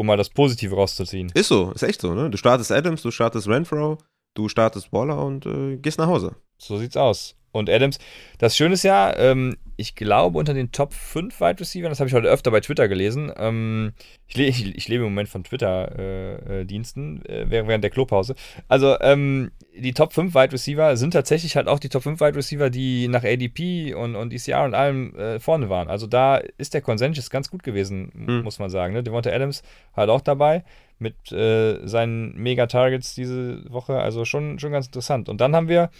um 0.00 0.06
mal 0.06 0.16
das 0.16 0.30
Positive 0.30 0.74
rauszuziehen. 0.74 1.30
Ist 1.34 1.48
so, 1.48 1.72
ist 1.72 1.82
echt 1.82 2.00
so, 2.00 2.14
ne? 2.14 2.30
Du 2.30 2.38
startest 2.38 2.72
Adams, 2.72 3.02
du 3.02 3.10
startest 3.10 3.46
Renfro, 3.46 3.98
du 4.32 4.48
startest 4.48 4.90
Waller 4.94 5.22
und 5.22 5.44
äh, 5.44 5.76
gehst 5.76 5.98
nach 5.98 6.06
Hause. 6.06 6.36
So 6.56 6.78
sieht's 6.78 6.96
aus. 6.96 7.36
Und 7.52 7.68
Adams, 7.68 7.98
das 8.38 8.56
Schöne 8.56 8.74
ist 8.74 8.84
ja, 8.84 9.16
ähm, 9.16 9.56
ich 9.76 9.94
glaube, 9.94 10.38
unter 10.38 10.54
den 10.54 10.72
Top 10.72 10.92
5 10.92 11.40
Wide 11.40 11.60
Receivers, 11.60 11.90
das 11.90 12.00
habe 12.00 12.08
ich 12.08 12.14
heute 12.14 12.28
öfter 12.28 12.50
bei 12.50 12.60
Twitter 12.60 12.86
gelesen. 12.86 13.32
Ähm, 13.36 13.92
ich, 14.28 14.36
le 14.36 14.44
ich, 14.44 14.76
ich, 14.76 14.88
lebe 14.88 15.04
im 15.04 15.10
Moment 15.10 15.28
von 15.28 15.42
Twitter-Diensten 15.42 17.24
äh, 17.26 17.42
äh, 17.42 17.50
während 17.50 17.82
der 17.82 17.90
Klopause. 17.90 18.34
Also, 18.68 19.00
ähm, 19.00 19.50
die 19.76 19.94
Top 19.94 20.12
5 20.12 20.34
Wide 20.34 20.52
Receiver 20.52 20.96
sind 20.96 21.12
tatsächlich 21.12 21.56
halt 21.56 21.66
auch 21.66 21.78
die 21.78 21.88
Top 21.88 22.02
5 22.02 22.20
Wide 22.20 22.36
Receiver, 22.36 22.70
die 22.70 23.08
nach 23.08 23.24
ADP 23.24 23.94
und, 23.94 24.16
und 24.16 24.32
ECR 24.32 24.64
und 24.64 24.74
allem 24.74 25.14
äh, 25.16 25.40
vorne 25.40 25.68
waren. 25.70 25.88
Also, 25.88 26.06
da 26.06 26.36
ist 26.58 26.74
der 26.74 26.82
Consensus 26.82 27.30
ganz 27.30 27.50
gut 27.50 27.62
gewesen, 27.62 28.12
hm. 28.14 28.42
muss 28.42 28.58
man 28.58 28.70
sagen. 28.70 28.94
Ne? 28.94 29.02
Devonta 29.02 29.30
Adams 29.30 29.62
halt 29.96 30.10
auch 30.10 30.20
dabei 30.20 30.62
mit 30.98 31.32
äh, 31.32 31.86
seinen 31.86 32.36
Mega-Targets 32.36 33.14
diese 33.14 33.64
Woche. 33.72 33.98
Also, 33.98 34.24
schon, 34.24 34.58
schon 34.58 34.72
ganz 34.72 34.86
interessant. 34.86 35.28
Und 35.28 35.40
dann 35.40 35.56
haben 35.56 35.68
wir 35.68 35.90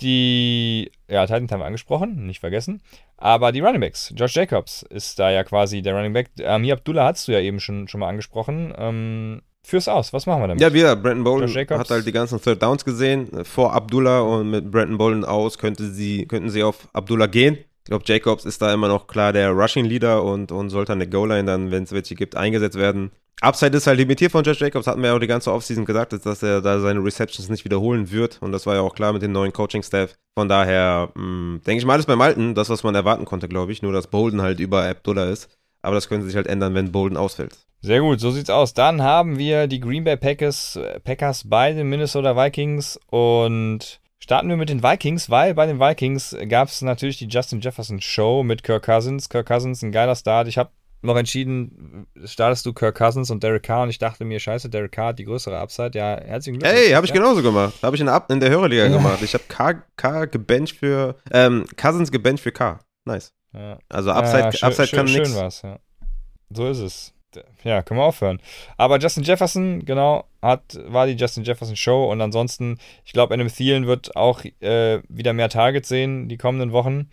die, 0.00 0.90
ja, 1.08 1.26
Titans 1.26 1.52
haben 1.52 1.60
wir 1.60 1.66
angesprochen, 1.66 2.26
nicht 2.26 2.40
vergessen. 2.40 2.82
Aber 3.16 3.52
die 3.52 3.60
Running 3.60 3.80
Backs, 3.80 4.12
Josh 4.16 4.34
Jacobs 4.34 4.82
ist 4.82 5.18
da 5.18 5.30
ja 5.30 5.44
quasi 5.44 5.82
der 5.82 5.94
Running 5.94 6.12
Back. 6.12 6.30
Amir 6.44 6.74
Abdullah 6.74 7.06
hast 7.06 7.28
du 7.28 7.32
ja 7.32 7.40
eben 7.40 7.60
schon, 7.60 7.86
schon 7.86 8.00
mal 8.00 8.08
angesprochen. 8.08 8.74
Ähm, 8.76 9.42
führ's 9.62 9.86
aus, 9.86 10.12
was 10.12 10.26
machen 10.26 10.42
wir 10.42 10.48
damit? 10.48 10.60
Ja, 10.60 10.72
wir, 10.74 10.96
Brandon 10.96 11.24
Bolden 11.24 11.68
hat 11.78 11.90
halt 11.90 12.06
die 12.06 12.12
ganzen 12.12 12.40
Third 12.40 12.62
Downs 12.62 12.84
gesehen 12.84 13.44
vor 13.44 13.72
Abdullah 13.74 14.20
und 14.20 14.50
mit 14.50 14.70
Brandon 14.70 14.98
Bolden 14.98 15.24
aus 15.24 15.58
könnte 15.58 15.84
sie, 15.90 16.26
könnten 16.26 16.50
sie 16.50 16.64
auf 16.64 16.88
Abdullah 16.92 17.26
gehen. 17.26 17.58
Ich 17.84 17.86
glaube, 17.86 18.04
Jacobs 18.06 18.44
ist 18.44 18.62
da 18.62 18.72
immer 18.72 18.86
noch 18.86 19.08
klar 19.08 19.32
der 19.32 19.50
Rushing 19.50 19.84
Leader 19.84 20.22
und, 20.22 20.52
und 20.52 20.70
sollte 20.70 20.92
an 20.92 21.00
der 21.00 21.08
Goal-Line 21.08 21.44
dann, 21.44 21.72
wenn 21.72 21.82
es 21.82 21.92
welche 21.92 22.14
gibt, 22.14 22.36
eingesetzt 22.36 22.78
werden. 22.78 23.10
Upside 23.42 23.76
ist 23.76 23.88
halt 23.88 23.98
limitiert 23.98 24.30
von 24.30 24.44
Josh 24.44 24.60
Jacobs, 24.60 24.86
hatten 24.86 25.02
wir 25.02 25.08
ja 25.08 25.16
auch 25.16 25.20
die 25.20 25.26
ganze 25.26 25.52
Offseason 25.52 25.84
gesagt, 25.84 26.12
dass 26.12 26.42
er 26.44 26.60
da 26.60 26.78
seine 26.78 27.02
Receptions 27.04 27.48
nicht 27.48 27.64
wiederholen 27.64 28.12
wird. 28.12 28.40
Und 28.40 28.52
das 28.52 28.66
war 28.66 28.76
ja 28.76 28.82
auch 28.82 28.94
klar 28.94 29.12
mit 29.12 29.20
dem 29.22 29.32
neuen 29.32 29.52
Coaching-Staff. 29.52 30.14
Von 30.38 30.48
daher 30.48 31.10
hm, 31.16 31.60
denke 31.66 31.80
ich 31.80 31.84
mal 31.84 31.94
alles 31.94 32.06
beim 32.06 32.20
Alten, 32.20 32.54
das, 32.54 32.70
was 32.70 32.84
man 32.84 32.94
erwarten 32.94 33.24
konnte, 33.24 33.48
glaube 33.48 33.72
ich. 33.72 33.82
Nur, 33.82 33.92
dass 33.92 34.06
Bolden 34.06 34.42
halt 34.42 34.60
über 34.60 34.88
Abdullah 34.88 35.24
ist. 35.24 35.48
Aber 35.82 35.96
das 35.96 36.08
könnte 36.08 36.26
sich 36.26 36.36
halt 36.36 36.46
ändern, 36.46 36.74
wenn 36.74 36.92
Bolden 36.92 37.16
ausfällt. 37.16 37.58
Sehr 37.80 38.00
gut, 38.00 38.20
so 38.20 38.30
sieht's 38.30 38.48
aus. 38.48 38.74
Dann 38.74 39.02
haben 39.02 39.38
wir 39.38 39.66
die 39.66 39.80
Green 39.80 40.04
Bay 40.04 40.16
Packers, 40.16 40.78
Packers 41.02 41.42
bei 41.48 41.72
den 41.72 41.88
Minnesota 41.88 42.36
Vikings 42.36 43.00
und 43.10 44.00
starten 44.20 44.48
wir 44.48 44.56
mit 44.56 44.68
den 44.68 44.84
Vikings, 44.84 45.30
weil 45.30 45.54
bei 45.54 45.66
den 45.66 45.80
Vikings 45.80 46.36
gab 46.48 46.68
es 46.68 46.80
natürlich 46.80 47.18
die 47.18 47.26
Justin 47.26 47.60
Jefferson 47.60 48.00
Show 48.00 48.44
mit 48.44 48.62
Kirk 48.62 48.84
Cousins. 48.84 49.28
Kirk 49.28 49.48
Cousins, 49.48 49.82
ein 49.82 49.90
geiler 49.90 50.14
Start. 50.14 50.46
Ich 50.46 50.58
habe 50.58 50.70
noch 51.02 51.16
entschieden, 51.16 52.06
startest 52.24 52.64
du 52.64 52.72
Kirk 52.72 52.96
Cousins 52.96 53.30
und 53.30 53.42
Derek 53.42 53.64
Carr 53.64 53.82
und 53.82 53.90
ich 53.90 53.98
dachte 53.98 54.24
mir, 54.24 54.38
scheiße, 54.38 54.70
Derek 54.70 54.92
Carr 54.92 55.08
hat 55.08 55.18
die 55.18 55.24
größere 55.24 55.58
Upside. 55.58 55.90
Ja, 55.94 56.20
herzlichen 56.20 56.58
Glückwunsch. 56.58 56.82
Ey, 56.86 56.92
habe 56.92 57.06
ich 57.06 57.12
ja. 57.12 57.16
genauso 57.20 57.42
gemacht. 57.42 57.74
Habe 57.82 57.96
ich 57.96 58.00
in 58.00 58.06
der, 58.06 58.24
in 58.28 58.40
der 58.40 58.50
Hörerliga 58.50 58.84
Ja. 58.84 58.88
gemacht. 58.96 59.20
Ich 59.22 59.34
habe 59.34 59.44
K, 59.48 59.82
K 59.96 60.24
gebencht 60.26 60.76
für, 60.76 61.16
ähm, 61.32 61.64
Cousins 61.76 62.10
gebencht 62.10 62.42
für 62.42 62.52
K. 62.52 62.78
Nice. 63.04 63.32
Ja. 63.52 63.78
Also 63.88 64.10
Upside, 64.12 64.52
schön, 64.52 64.68
Upside 64.68 64.88
schön, 64.88 64.96
kann 64.96 65.08
schön 65.08 65.22
nix. 65.22 65.34
war's, 65.34 65.62
ja. 65.62 65.78
So 66.50 66.68
ist 66.68 66.78
es. 66.78 67.14
Ja, 67.64 67.82
können 67.82 67.98
wir 67.98 68.04
aufhören. 68.04 68.40
Aber 68.76 68.98
Justin 68.98 69.24
Jefferson, 69.24 69.84
genau, 69.84 70.26
hat, 70.42 70.78
war 70.86 71.06
die 71.06 71.14
Justin 71.14 71.44
Jefferson 71.44 71.76
Show 71.76 72.10
und 72.10 72.20
ansonsten, 72.20 72.78
ich 73.04 73.12
glaube, 73.12 73.32
Adam 73.32 73.48
Thielen 73.48 73.86
wird 73.86 74.16
auch 74.16 74.44
äh, 74.60 75.00
wieder 75.08 75.32
mehr 75.32 75.48
Targets 75.48 75.88
sehen 75.88 76.28
die 76.28 76.36
kommenden 76.36 76.72
Wochen. 76.72 77.10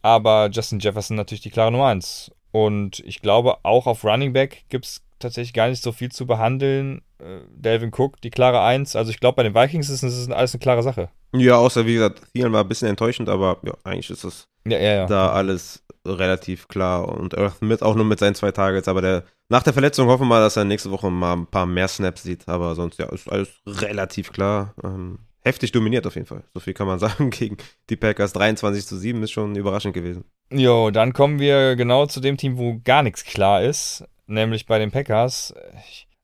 Aber 0.00 0.48
Justin 0.50 0.78
Jefferson 0.78 1.16
natürlich 1.16 1.42
die 1.42 1.50
klare 1.50 1.72
Nummer 1.72 1.88
1. 1.88 2.30
Und 2.52 3.00
ich 3.00 3.20
glaube, 3.20 3.64
auch 3.64 3.86
auf 3.86 4.04
Running 4.04 4.32
Back 4.32 4.64
gibt 4.68 4.86
es 4.86 5.02
tatsächlich 5.18 5.52
gar 5.52 5.68
nicht 5.68 5.82
so 5.82 5.92
viel 5.92 6.10
zu 6.10 6.26
behandeln. 6.26 7.02
Äh, 7.18 7.40
Delvin 7.50 7.92
Cook, 7.94 8.20
die 8.20 8.30
klare 8.30 8.62
1. 8.62 8.96
Also 8.96 9.10
ich 9.10 9.20
glaube, 9.20 9.36
bei 9.36 9.42
den 9.42 9.54
Vikings 9.54 9.88
ist 9.90 10.02
es 10.02 10.30
alles 10.30 10.54
eine 10.54 10.60
klare 10.60 10.82
Sache. 10.82 11.10
Ja, 11.34 11.56
außer 11.56 11.86
wie 11.86 11.94
gesagt, 11.94 12.22
Thielen 12.32 12.52
war 12.52 12.62
ein 12.62 12.68
bisschen 12.68 12.88
enttäuschend, 12.88 13.28
aber 13.28 13.58
ja, 13.62 13.74
eigentlich 13.84 14.10
ist 14.10 14.24
das 14.24 14.48
Ja, 14.66 14.78
ja, 14.78 14.94
ja. 14.94 15.06
da 15.06 15.32
alles 15.32 15.84
relativ 16.06 16.68
klar. 16.68 17.08
Und 17.08 17.36
Earth 17.36 17.60
mit 17.60 17.82
auch 17.82 17.94
nur 17.94 18.04
mit 18.04 18.18
seinen 18.18 18.34
zwei 18.34 18.50
Targets, 18.52 18.88
aber 18.88 19.02
der 19.02 19.24
nach 19.50 19.62
der 19.62 19.72
Verletzung 19.72 20.08
hoffen 20.08 20.22
wir 20.22 20.28
mal, 20.28 20.40
dass 20.40 20.56
er 20.56 20.64
nächste 20.64 20.90
Woche 20.90 21.10
mal 21.10 21.34
ein 21.34 21.46
paar 21.46 21.66
mehr 21.66 21.88
Snaps 21.88 22.22
sieht. 22.22 22.48
Aber 22.48 22.74
sonst 22.74 22.98
ja, 22.98 23.06
ist 23.06 23.30
alles 23.30 23.48
relativ 23.66 24.32
klar. 24.32 24.74
Ähm, 24.84 25.18
heftig 25.42 25.72
dominiert 25.72 26.06
auf 26.06 26.14
jeden 26.14 26.26
Fall. 26.26 26.44
So 26.54 26.60
viel 26.60 26.74
kann 26.74 26.86
man 26.86 26.98
sagen 26.98 27.30
gegen 27.30 27.56
die 27.90 27.96
Packers. 27.96 28.32
23 28.32 28.86
zu 28.86 28.96
7 28.96 29.22
ist 29.22 29.32
schon 29.32 29.56
überraschend 29.56 29.94
gewesen. 29.94 30.24
Jo, 30.50 30.90
dann 30.90 31.12
kommen 31.12 31.38
wir 31.38 31.76
genau 31.76 32.06
zu 32.06 32.20
dem 32.20 32.36
Team, 32.36 32.56
wo 32.58 32.80
gar 32.82 33.02
nichts 33.02 33.24
klar 33.24 33.62
ist, 33.62 34.04
nämlich 34.26 34.66
bei 34.66 34.78
den 34.78 34.90
Packers. 34.90 35.54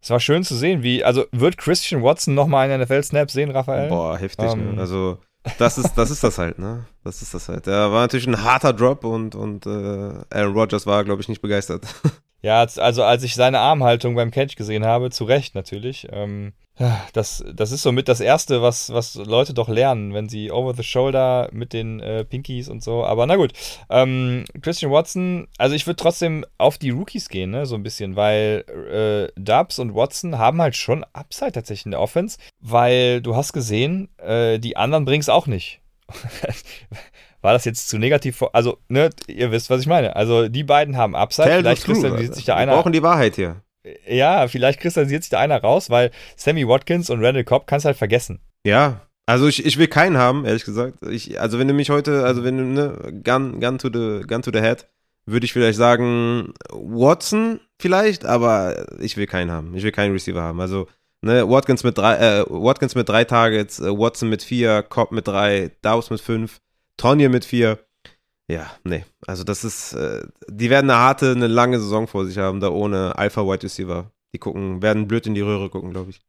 Es 0.01 0.11
war 0.11 0.21
schön 0.21 0.45
zu 0.45 0.55
sehen, 0.55 0.83
wie, 0.83 1.03
also 1.05 1.25
wird 1.33 1.57
Christian 1.57 2.03
Watson 2.03 2.35
nochmal 2.35 2.71
einen 2.71 2.83
NFL-Snap 2.83 3.31
sehen, 3.31 3.51
Raphael? 3.51 3.89
Boah, 3.89 4.19
heftig, 4.19 4.53
Ähm. 4.53 4.75
ne? 4.75 4.81
Also, 4.81 5.19
das 5.59 5.77
ist, 5.79 5.95
das 5.95 6.11
ist 6.11 6.25
das 6.25 6.39
halt, 6.39 6.59
ne? 6.59 6.87
Das 7.05 7.21
ist 7.21 7.35
das 7.35 7.49
halt. 7.49 7.67
Der 7.67 7.93
war 7.93 8.01
natürlich 8.03 8.27
ein 8.27 8.43
harter 8.43 8.73
Drop 8.73 9.05
und, 9.05 9.35
und 9.35 9.67
äh, 9.67 9.71
Aaron 10.31 10.55
Rodgers 10.55 10.87
war, 10.87 11.05
glaube 11.05 11.21
ich, 11.21 11.29
nicht 11.29 11.43
begeistert. 11.43 11.85
Ja, 12.43 12.61
also 12.61 13.03
als 13.05 13.23
ich 13.23 13.35
seine 13.37 13.59
Armhaltung 13.59 14.17
beim 14.17 14.31
Catch 14.31 14.57
gesehen 14.57 14.85
habe, 14.85 15.09
zu 15.09 15.25
Recht 15.25 15.55
natürlich, 15.55 16.09
ähm, 16.13 16.53
das, 17.13 17.45
das 17.55 17.71
ist 17.71 17.83
somit 17.83 18.09
das 18.09 18.21
Erste, 18.21 18.61
was, 18.61 18.93
was 18.93 19.15
Leute 19.15 19.55
doch 19.55 19.69
lernen, 19.69 20.13
wenn 20.13 20.29
sie 20.29 20.51
over 20.51 20.75
the 20.75 20.83
shoulder 20.83 21.49
mit 21.53 21.73
den 21.73 22.01
äh, 22.01 22.25
Pinkies 22.25 22.69
und 22.69 22.83
so. 22.83 23.05
Aber 23.05 23.27
na 23.27 23.37
gut, 23.37 23.53
ähm, 23.91 24.45
Christian 24.61 24.91
Watson, 24.91 25.47
also 25.57 25.77
ich 25.77 25.87
würde 25.87 25.97
trotzdem 25.97 26.45
auf 26.59 26.77
die 26.77 26.91
Rookies 26.91 27.29
gehen, 27.29 27.51
ne, 27.53 27.65
so 27.67 27.77
ein 27.77 27.85
bisschen, 27.85 28.17
weil 28.17 28.65
äh, 29.37 29.41
Dubs 29.41 29.79
und 29.79 29.95
Watson 29.95 30.37
haben 30.39 30.61
halt 30.61 30.75
schon 30.75 31.05
Upside 31.13 31.53
tatsächlich 31.53 31.85
in 31.87 31.93
der 31.93 32.01
Offense, 32.01 32.39
weil 32.61 33.21
du 33.23 33.37
hast 33.37 33.53
gesehen, 33.53 34.09
äh, 34.19 34.59
die 34.59 34.77
anderen 34.77 35.05
bringen 35.05 35.21
es 35.21 35.29
auch 35.29 35.47
nicht. 35.47 35.81
War 37.41 37.53
das 37.53 37.65
jetzt 37.67 37.89
zu 37.89 37.99
negativ? 37.99 38.37
vor- 38.39 38.55
Also, 38.55 38.79
ne, 38.89 39.11
ihr 39.27 39.51
wisst, 39.53 39.69
was 39.69 39.81
ich 39.83 39.87
meine. 39.87 40.17
Also, 40.17 40.49
die 40.49 40.65
beiden 40.65 40.97
haben 40.97 41.15
Upside. 41.15 41.47
Tell 41.49 41.59
Vielleicht 41.61 41.87
Alter. 41.89 42.33
sich 42.35 42.45
da 42.47 42.55
Wir 42.55 42.57
einer. 42.57 42.73
brauchen 42.75 42.93
die 42.93 43.03
Wahrheit 43.03 43.37
hier. 43.37 43.61
Ja, 44.09 44.49
vielleicht 44.49 44.81
kristallisiert 44.81 45.23
sich 45.23 45.31
da 45.31 45.41
einer 45.41 45.61
raus, 45.61 45.91
weil 45.91 46.11
Sammy 46.37 46.67
Watkins 46.67 47.11
und 47.11 47.25
Randall 47.25 47.45
Cobb 47.45 47.67
kannst 47.67 47.85
halt 47.85 47.97
vergessen. 47.97 48.41
Ja, 48.65 49.03
also 49.27 49.47
ich, 49.47 49.65
ich 49.65 49.79
will 49.79 49.89
keinen 49.89 50.19
haben, 50.19 50.45
ehrlich 50.45 50.65
gesagt. 50.65 50.99
Ich, 51.09 51.41
also 51.41 51.59
wenn 51.59 51.69
du 51.69 51.75
mich 51.75 51.91
heute, 51.91 52.25
also 52.25 52.45
wenn 52.45 52.59
du, 52.59 52.65
ne, 52.65 53.21
gun, 53.23 53.61
gun, 53.61 53.79
to 53.79 53.89
the, 53.93 54.27
gun 54.27 54.43
to 54.43 54.51
the 54.53 54.61
head, 54.61 54.87
würde 55.27 55.47
ich 55.47 55.53
vielleicht 55.53 55.79
sagen, 55.79 56.53
Watson 56.71 57.61
vielleicht, 57.81 58.27
aber 58.27 58.87
ich 59.01 59.17
will 59.17 59.27
keinen 59.27 59.51
haben. 59.51 59.75
Ich 59.75 59.83
will 59.83 59.93
keinen 59.93 60.13
Receiver 60.13 60.43
haben. 60.43 60.61
Also, 60.61 60.87
ne, 61.23 61.49
Watkins 61.49 61.85
mit 61.85 61.97
drei, 61.97 62.17
äh, 62.17 62.45
Watkins 62.49 62.95
mit 62.95 63.09
drei 63.09 63.25
Targets, 63.25 63.81
äh, 63.81 63.91
Watson 63.91 64.29
mit 64.29 64.43
vier, 64.43 64.83
Cobb 64.83 65.13
mit 65.13 65.27
drei, 65.27 65.71
Dawes 65.81 66.11
mit 66.11 66.21
fünf, 66.21 66.61
Tonje 66.99 67.29
mit 67.29 67.45
vier. 67.47 67.79
Ja, 68.51 68.71
nee. 68.85 69.05
Also 69.27 69.43
das 69.45 69.65
ist, 69.65 69.95
äh, 69.95 70.23
die 70.49 70.69
werden 70.71 70.91
eine 70.91 70.99
harte, 71.01 71.31
eine 71.33 71.47
lange 71.47 71.79
Saison 71.81 72.07
vor 72.07 72.27
sich 72.27 72.37
haben, 72.39 72.61
da 72.61 72.69
ohne 72.69 73.17
Alpha 73.17 73.43
Wide 73.43 73.63
Receiver. 73.63 74.11
Die 74.35 74.39
gucken, 74.39 74.83
werden 74.83 75.07
blöd 75.09 75.27
in 75.27 75.35
die 75.35 75.41
Röhre 75.41 75.71
gucken, 75.71 75.91
glaube 75.93 76.11
ich. 76.11 76.21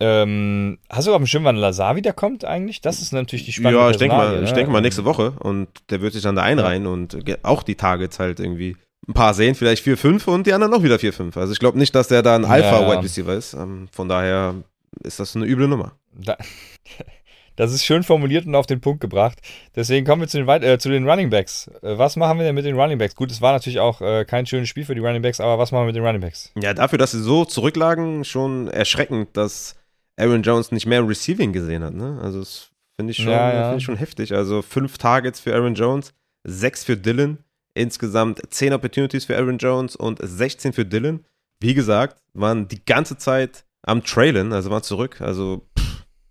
Ähm, 0.00 0.78
hast 0.90 1.06
du 1.06 1.12
auf 1.12 1.18
dem 1.18 1.26
Schirm, 1.26 1.44
wann 1.44 1.54
Lazar 1.56 1.94
wiederkommt 1.94 2.44
eigentlich? 2.44 2.80
Das 2.80 3.00
ist 3.00 3.12
natürlich 3.12 3.44
die 3.44 3.52
spannende 3.52 3.78
Ja, 3.80 3.90
ich 3.90 3.96
denke 3.96 4.16
mal, 4.16 4.42
ich 4.42 4.50
ne? 4.50 4.54
denke 4.56 4.72
mal 4.72 4.80
nächste 4.80 5.04
Woche 5.04 5.34
und 5.38 5.68
der 5.90 6.00
wird 6.00 6.14
sich 6.14 6.22
dann 6.22 6.34
da 6.34 6.42
einreihen 6.42 6.86
und 6.88 7.24
ge- 7.24 7.38
auch 7.44 7.62
die 7.62 7.76
Targets 7.76 8.18
halt 8.18 8.40
irgendwie 8.40 8.76
ein 9.06 9.14
paar 9.14 9.34
sehen, 9.34 9.54
vielleicht 9.54 9.84
4, 9.84 9.96
5 9.96 10.26
und 10.26 10.48
die 10.48 10.52
anderen 10.52 10.72
noch 10.72 10.82
wieder 10.82 10.98
4, 10.98 11.12
5. 11.12 11.36
Also 11.36 11.52
ich 11.52 11.60
glaube 11.60 11.78
nicht, 11.78 11.94
dass 11.94 12.08
der 12.08 12.22
da 12.22 12.34
ein 12.34 12.42
Ja, 12.42 12.48
Alpha 12.48 12.80
ja. 12.80 12.90
Wide 12.90 13.04
Receiver 13.04 13.34
ist. 13.34 13.54
Ähm, 13.54 13.86
von 13.92 14.08
daher 14.08 14.56
ist 15.04 15.20
das 15.20 15.36
eine 15.36 15.46
üble 15.46 15.68
Nummer. 15.68 15.92
Da, 16.12 16.36
das 17.56 17.72
ist 17.72 17.84
schön 17.84 18.02
formuliert 18.02 18.46
und 18.46 18.54
auf 18.54 18.66
den 18.66 18.80
Punkt 18.80 19.00
gebracht. 19.00 19.38
Deswegen 19.76 20.06
kommen 20.06 20.22
wir 20.22 20.28
zu 20.28 20.38
den, 20.42 20.48
äh, 20.62 20.78
zu 20.78 20.88
den 20.88 21.08
Running 21.08 21.30
Backs. 21.30 21.68
Äh, 21.82 21.98
was 21.98 22.16
machen 22.16 22.38
wir 22.38 22.44
denn 22.44 22.54
mit 22.54 22.64
den 22.64 22.78
Running 22.78 22.98
Backs? 22.98 23.14
Gut, 23.14 23.30
es 23.30 23.40
war 23.40 23.52
natürlich 23.52 23.80
auch 23.80 24.00
äh, 24.00 24.24
kein 24.24 24.46
schönes 24.46 24.68
Spiel 24.68 24.84
für 24.84 24.94
die 24.94 25.00
Running 25.00 25.22
Backs, 25.22 25.40
aber 25.40 25.58
was 25.58 25.72
machen 25.72 25.82
wir 25.82 25.86
mit 25.86 25.96
den 25.96 26.04
Running 26.04 26.20
Backs? 26.20 26.50
Ja, 26.60 26.74
dafür, 26.74 26.98
dass 26.98 27.12
sie 27.12 27.22
so 27.22 27.44
zurücklagen, 27.44 28.24
schon 28.24 28.68
erschreckend, 28.68 29.36
dass 29.36 29.76
Aaron 30.16 30.42
Jones 30.42 30.72
nicht 30.72 30.86
mehr 30.86 31.06
Receiving 31.06 31.52
gesehen 31.52 31.82
hat. 31.84 31.94
Ne? 31.94 32.18
Also 32.22 32.40
das 32.40 32.70
finde 32.96 33.10
ich, 33.12 33.16
schon- 33.16 33.28
Ja, 33.32 33.52
ja. 33.52 33.62
finde 33.64 33.78
ich 33.78 33.84
schon 33.84 33.96
heftig. 33.96 34.32
Also 34.32 34.62
fünf 34.62 34.98
Targets 34.98 35.40
für 35.40 35.54
Aaron 35.54 35.74
Jones, 35.74 36.12
sechs 36.44 36.84
für 36.84 36.96
Dylan, 36.96 37.38
insgesamt 37.74 38.40
10 38.50 38.72
Opportunities 38.72 39.24
für 39.24 39.36
Aaron 39.36 39.58
Jones 39.58 39.96
und 39.96 40.18
16 40.22 40.72
für 40.72 40.84
Dylan. 40.84 41.24
Wie 41.60 41.74
gesagt, 41.74 42.20
waren 42.32 42.68
die 42.68 42.84
ganze 42.84 43.16
Zeit 43.16 43.64
am 43.82 44.04
Trailen, 44.04 44.52
also 44.52 44.70
waren 44.70 44.82
zurück. 44.82 45.20
Also, 45.20 45.62
pff, 45.78 45.83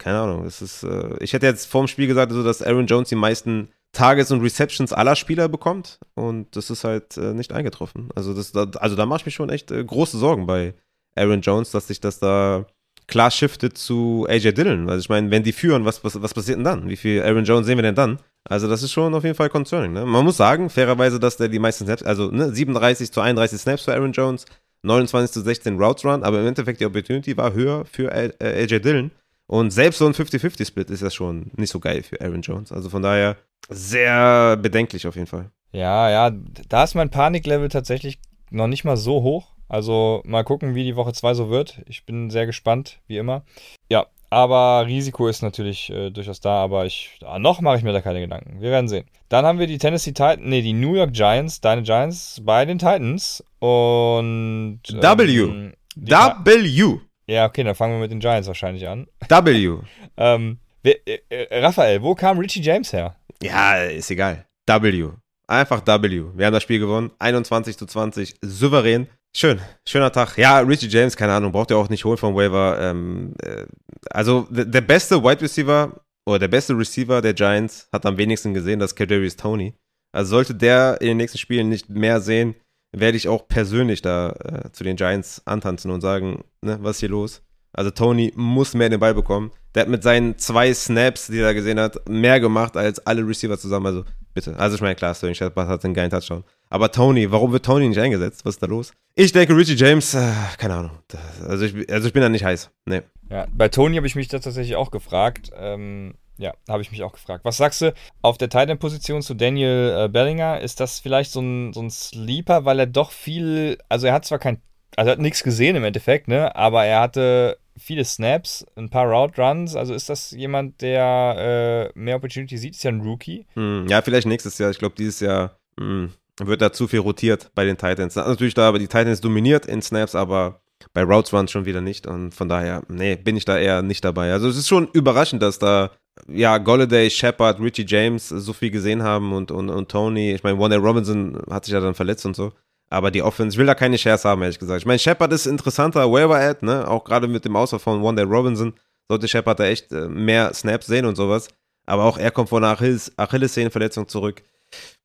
keine 0.03 0.19
Ahnung. 0.19 0.45
Es 0.45 0.61
ist, 0.61 0.83
äh, 0.83 1.15
ich 1.21 1.31
hätte 1.31 1.45
jetzt 1.45 1.65
vorm 1.65 1.87
Spiel 1.87 2.07
gesagt, 2.07 2.31
also, 2.31 2.43
dass 2.43 2.61
Aaron 2.61 2.87
Jones 2.87 3.07
die 3.07 3.15
meisten 3.15 3.69
Targets 3.93 4.31
und 4.31 4.41
Receptions 4.41 4.91
aller 4.91 5.15
Spieler 5.15 5.47
bekommt. 5.47 5.99
Und 6.13 6.55
das 6.57 6.69
ist 6.69 6.83
halt 6.83 7.15
äh, 7.15 7.33
nicht 7.33 7.53
eingetroffen. 7.53 8.09
Also, 8.13 8.33
das, 8.33 8.51
da, 8.51 8.65
also 8.79 8.97
da 8.97 9.05
mache 9.05 9.21
ich 9.21 9.25
mir 9.27 9.31
schon 9.31 9.49
echt 9.49 9.71
äh, 9.71 9.81
große 9.81 10.17
Sorgen 10.17 10.45
bei 10.45 10.73
Aaron 11.15 11.39
Jones, 11.39 11.71
dass 11.71 11.87
sich 11.87 12.01
das 12.01 12.19
da 12.19 12.65
klar 13.07 13.31
shiftet 13.31 13.77
zu 13.77 14.25
AJ 14.29 14.53
Dillon. 14.53 14.89
Also 14.89 14.99
ich 15.01 15.09
meine, 15.09 15.29
wenn 15.31 15.43
die 15.43 15.51
führen, 15.51 15.85
was, 15.85 16.03
was, 16.03 16.21
was 16.21 16.33
passiert 16.33 16.57
denn 16.57 16.63
dann? 16.63 16.89
Wie 16.89 16.95
viel 16.95 17.21
Aaron 17.21 17.43
Jones 17.43 17.65
sehen 17.65 17.77
wir 17.77 17.83
denn 17.83 17.95
dann? 17.95 18.19
Also 18.45 18.67
das 18.67 18.81
ist 18.81 18.91
schon 18.91 19.13
auf 19.13 19.23
jeden 19.23 19.35
Fall 19.35 19.49
concerning. 19.49 19.93
Ne? 19.93 20.05
Man 20.05 20.23
muss 20.23 20.37
sagen, 20.37 20.69
fairerweise, 20.69 21.19
dass 21.19 21.37
der 21.37 21.49
die 21.49 21.59
meisten 21.59 21.85
Snaps, 21.85 22.03
also 22.03 22.31
ne, 22.31 22.53
37 22.53 23.11
zu 23.11 23.21
31 23.21 23.59
Snaps 23.59 23.83
für 23.83 23.93
Aaron 23.93 24.13
Jones, 24.13 24.45
29 24.83 25.31
zu 25.31 25.41
16 25.41 25.77
Routes 25.77 26.03
Run, 26.05 26.23
aber 26.23 26.39
im 26.39 26.47
Endeffekt 26.47 26.79
die 26.79 26.85
Opportunity 26.85 27.37
war 27.37 27.53
höher 27.53 27.85
für 27.85 28.11
AJ 28.11 28.79
Dillon. 28.79 29.11
Und 29.47 29.71
selbst 29.71 29.97
so 29.99 30.05
ein 30.07 30.13
50-50-Split 30.13 30.89
ist 30.89 31.01
ja 31.01 31.09
schon 31.09 31.51
nicht 31.55 31.69
so 31.69 31.79
geil 31.79 32.03
für 32.03 32.19
Aaron 32.21 32.41
Jones. 32.41 32.71
Also 32.71 32.89
von 32.89 33.01
daher 33.01 33.35
sehr 33.69 34.57
bedenklich 34.57 35.05
auf 35.07 35.15
jeden 35.15 35.27
Fall. 35.27 35.51
Ja, 35.71 36.09
ja, 36.09 36.31
da 36.69 36.83
ist 36.83 36.95
mein 36.95 37.09
Paniklevel 37.09 37.69
tatsächlich 37.69 38.19
noch 38.51 38.67
nicht 38.67 38.83
mal 38.83 38.97
so 38.97 39.21
hoch. 39.23 39.47
Also 39.67 40.21
mal 40.25 40.43
gucken, 40.43 40.75
wie 40.75 40.83
die 40.83 40.95
Woche 40.95 41.13
2 41.13 41.33
so 41.33 41.49
wird. 41.49 41.81
Ich 41.87 42.05
bin 42.05 42.29
sehr 42.29 42.45
gespannt, 42.45 42.99
wie 43.07 43.17
immer. 43.17 43.43
Ja, 43.89 44.05
aber 44.29 44.85
Risiko 44.85 45.27
ist 45.27 45.41
natürlich 45.41 45.89
äh, 45.89 46.11
durchaus 46.11 46.39
da, 46.41 46.61
aber 46.63 46.85
ich, 46.85 47.17
ah, 47.25 47.39
noch 47.39 47.59
mache 47.61 47.77
ich 47.77 47.83
mir 47.83 47.93
da 47.93 48.01
keine 48.01 48.19
Gedanken. 48.19 48.61
Wir 48.61 48.69
werden 48.71 48.87
sehen. 48.87 49.05
Dann 49.29 49.45
haben 49.45 49.57
wir 49.59 49.67
die 49.67 49.77
Tennessee 49.79 50.11
Titans, 50.11 50.41
nee, 50.43 50.61
die 50.61 50.73
New 50.73 50.95
York 50.95 51.13
Giants, 51.13 51.59
deine 51.59 51.81
Giants 51.81 52.41
bei 52.45 52.65
den 52.65 52.77
Titans 52.77 53.43
und 53.59 54.79
W. 54.89 54.95
ähm, 55.39 55.73
Ti- 55.95 56.11
W. 56.45 56.99
ja, 57.27 57.45
okay, 57.45 57.63
dann 57.63 57.75
fangen 57.75 57.93
wir 57.93 57.99
mit 57.99 58.11
den 58.11 58.19
Giants 58.19 58.47
wahrscheinlich 58.47 58.87
an. 58.87 59.07
W. 59.29 59.77
Ähm, 60.17 60.59
äh, 60.83 61.19
äh, 61.29 61.59
Raphael, 61.59 62.01
wo 62.01 62.15
kam 62.15 62.39
Richie 62.39 62.61
James 62.61 62.91
her? 62.93 63.15
Ja, 63.41 63.77
ist 63.83 64.11
egal. 64.11 64.45
W. 64.67 65.09
Einfach 65.47 65.85
W. 65.85 66.23
Wir 66.35 66.45
haben 66.45 66.53
das 66.53 66.63
Spiel 66.63 66.79
gewonnen. 66.79 67.11
21 67.19 67.77
zu 67.77 67.85
20. 67.85 68.35
Souverän. 68.41 69.07
Schön. 69.35 69.59
Schöner 69.87 70.11
Tag. 70.11 70.37
Ja, 70.37 70.59
Richie 70.59 70.87
James, 70.87 71.17
keine 71.17 71.33
Ahnung, 71.33 71.51
braucht 71.51 71.71
ihr 71.71 71.77
auch 71.77 71.89
nicht 71.89 72.05
holen 72.05 72.17
vom 72.17 72.35
Waiver. 72.35 72.79
Ähm, 72.79 73.33
äh, 73.41 73.65
also, 74.09 74.47
der 74.49 74.65
der 74.65 74.81
beste 74.81 75.23
Wide 75.23 75.41
Receiver 75.41 76.01
oder 76.25 76.39
der 76.39 76.47
beste 76.47 76.77
Receiver 76.77 77.21
der 77.21 77.33
Giants 77.33 77.87
hat 77.91 78.05
am 78.05 78.17
wenigsten 78.17 78.53
gesehen, 78.53 78.79
das 78.79 78.91
ist 78.91 78.95
Kadarius 78.95 79.35
Tony. 79.35 79.73
Also 80.13 80.31
sollte 80.31 80.53
der 80.53 81.01
in 81.01 81.07
den 81.07 81.17
nächsten 81.17 81.39
Spielen 81.39 81.69
nicht 81.69 81.89
mehr 81.89 82.21
sehen, 82.21 82.55
werde 82.93 83.17
ich 83.17 83.27
auch 83.27 83.47
persönlich 83.47 84.01
da 84.01 84.29
äh, 84.29 84.71
zu 84.71 84.83
den 84.83 84.95
Giants 84.95 85.41
antanzen 85.45 85.91
und 85.91 86.01
sagen, 86.01 86.43
ne, 86.61 86.77
was 86.81 86.97
ist 86.97 86.99
hier 87.01 87.09
los? 87.09 87.41
Also 87.73 87.89
Tony 87.89 88.31
muss 88.35 88.75
mehr 88.75 88.89
den 88.89 88.99
Ball 88.99 89.15
bekommen. 89.15 89.51
Der 89.73 89.81
hat 89.81 89.89
mit 89.89 90.03
seinen 90.03 90.37
zwei 90.37 90.71
Snaps, 90.73 91.27
die 91.27 91.39
er 91.39 91.55
gesehen 91.55 91.79
hat, 91.79 92.07
mehr 92.07 92.39
gemacht 92.39 92.77
als 92.77 92.99
alle 93.05 93.27
Receiver 93.27 93.57
zusammen. 93.57 93.87
Also 93.87 94.03
bitte. 94.35 94.55
Also 94.57 94.75
ich 94.75 94.81
meine, 94.81 94.93
klar, 94.93 95.15
Sterling 95.15 95.33
Shepard 95.33 95.67
hat 95.67 95.83
einen 95.83 95.95
geilen 95.95 96.11
Touchdown. 96.11 96.43
Aber 96.69 96.91
Tony, 96.91 97.31
warum 97.31 97.51
wird 97.51 97.65
Tony 97.65 97.87
nicht 97.87 97.99
eingesetzt? 97.99 98.45
Was 98.45 98.55
ist 98.55 98.63
da 98.63 98.67
los? 98.67 98.93
Ich 99.15 99.31
denke, 99.31 99.57
Richie 99.57 99.75
James, 99.75 100.13
äh, 100.13 100.31
keine 100.57 100.75
Ahnung. 100.75 100.91
Das, 101.07 101.21
also, 101.47 101.65
ich, 101.65 101.91
also 101.91 102.07
ich 102.07 102.13
bin 102.13 102.21
da 102.21 102.29
nicht 102.29 102.45
heiß. 102.45 102.69
Nee. 102.85 103.01
Ja, 103.29 103.47
bei 103.51 103.69
Tony 103.69 103.95
habe 103.95 104.05
ich 104.05 104.15
mich 104.15 104.27
da 104.27 104.37
tatsächlich 104.37 104.75
auch 104.75 104.91
gefragt. 104.91 105.49
Ähm, 105.55 106.13
ja, 106.37 106.53
habe 106.67 106.81
ich 106.81 106.91
mich 106.91 107.03
auch 107.03 107.13
gefragt. 107.13 107.45
Was 107.45 107.57
sagst 107.57 107.81
du 107.81 107.93
auf 108.21 108.37
der 108.37 108.49
Titan-Position 108.49 109.21
zu 109.21 109.33
Daniel 109.33 110.05
äh, 110.05 110.09
Bellinger? 110.09 110.61
Ist 110.61 110.79
das 110.79 110.99
vielleicht 110.99 111.31
so 111.31 111.41
ein, 111.41 111.73
so 111.73 111.81
ein 111.81 111.91
Sleeper, 111.91 112.65
weil 112.65 112.79
er 112.79 112.87
doch 112.87 113.11
viel, 113.11 113.77
also 113.89 114.07
er 114.07 114.13
hat 114.13 114.25
zwar 114.25 114.39
kein, 114.39 114.61
also 114.95 115.09
er 115.09 115.13
hat 115.13 115.19
nichts 115.19 115.43
gesehen 115.43 115.75
im 115.75 115.83
Endeffekt, 115.83 116.27
ne? 116.27 116.55
Aber 116.55 116.85
er 116.85 117.01
hatte 117.01 117.57
viele 117.77 118.05
Snaps, 118.05 118.65
ein 118.75 118.89
paar 118.89 119.07
Route 119.07 119.41
Runs. 119.41 119.75
Also 119.75 119.93
ist 119.93 120.09
das 120.09 120.31
jemand, 120.31 120.81
der 120.81 121.91
äh, 121.95 121.99
mehr 121.99 122.15
Opportunity 122.15 122.57
sieht? 122.57 122.75
Ist 122.75 122.83
ja 122.83 122.91
ein 122.91 123.01
Rookie. 123.01 123.45
Hm, 123.53 123.87
ja, 123.87 124.01
vielleicht 124.01 124.27
nächstes 124.27 124.57
Jahr. 124.57 124.71
Ich 124.71 124.79
glaube, 124.79 124.95
dieses 124.95 125.19
Jahr 125.19 125.57
hm, 125.79 126.11
wird 126.39 126.61
da 126.61 126.71
zu 126.71 126.87
viel 126.87 126.99
rotiert 126.99 127.51
bei 127.55 127.65
den 127.65 127.77
Titans. 127.77 128.15
Natürlich 128.15 128.53
da, 128.53 128.67
aber 128.67 128.79
die 128.79 128.87
Titans 128.87 129.21
dominiert 129.21 129.65
in 129.65 129.81
Snaps, 129.81 130.15
aber 130.15 130.61
bei 130.93 131.03
Routes 131.03 131.33
Runs 131.33 131.51
schon 131.51 131.65
wieder 131.65 131.81
nicht. 131.81 132.07
Und 132.07 132.33
von 132.33 132.49
daher, 132.49 132.83
nee, 132.87 133.15
bin 133.15 133.37
ich 133.37 133.45
da 133.45 133.57
eher 133.57 133.81
nicht 133.81 134.03
dabei. 134.03 134.31
Also 134.31 134.47
es 134.47 134.57
ist 134.57 134.67
schon 134.67 134.89
überraschend, 134.93 135.41
dass 135.41 135.59
da 135.59 135.91
ja, 136.27 136.57
Golladay, 136.57 137.09
Shepard, 137.09 137.59
Richie 137.59 137.85
James 137.87 138.29
so 138.29 138.53
viel 138.53 138.71
gesehen 138.71 139.03
haben 139.03 139.33
und, 139.33 139.51
und, 139.51 139.69
und 139.69 139.89
Tony. 139.89 140.33
Ich 140.33 140.43
meine, 140.43 140.59
Wanda 140.59 140.77
Robinson 140.77 141.41
hat 141.49 141.65
sich 141.65 141.73
ja 141.73 141.79
dann 141.79 141.95
verletzt 141.95 142.25
und 142.25 142.35
so. 142.35 142.53
Aber 142.89 143.09
die 143.09 143.23
Offense, 143.23 143.55
ich 143.55 143.59
will 143.59 143.65
da 143.65 143.73
keine 143.73 143.97
Shares 143.97 144.23
haben, 144.23 144.41
ehrlich 144.43 144.59
gesagt. 144.59 144.81
Ich 144.81 144.85
meine, 144.85 144.99
Shepard 144.99 145.33
ist 145.33 145.47
interessanter 145.47 146.11
Waiver-Ad, 146.11 146.63
ne? 146.63 146.87
Auch 146.87 147.03
gerade 147.03 147.27
mit 147.27 147.43
dem 147.43 147.55
Ausfall 147.55 147.79
von 147.79 148.03
Wanda 148.03 148.23
Robinson 148.23 148.73
sollte 149.07 149.27
Shepard 149.27 149.59
da 149.59 149.65
echt 149.65 149.91
äh, 149.91 150.07
mehr 150.07 150.53
Snaps 150.53 150.85
sehen 150.85 151.05
und 151.05 151.15
sowas. 151.15 151.47
Aber 151.85 152.03
auch 152.03 152.17
er 152.17 152.31
kommt 152.31 152.49
von 152.49 152.63
einer 152.63 152.73
Achilles 152.73 153.11
Achillessehnenverletzung 153.17 154.07
zurück. 154.07 154.43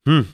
Hm. 0.07 0.27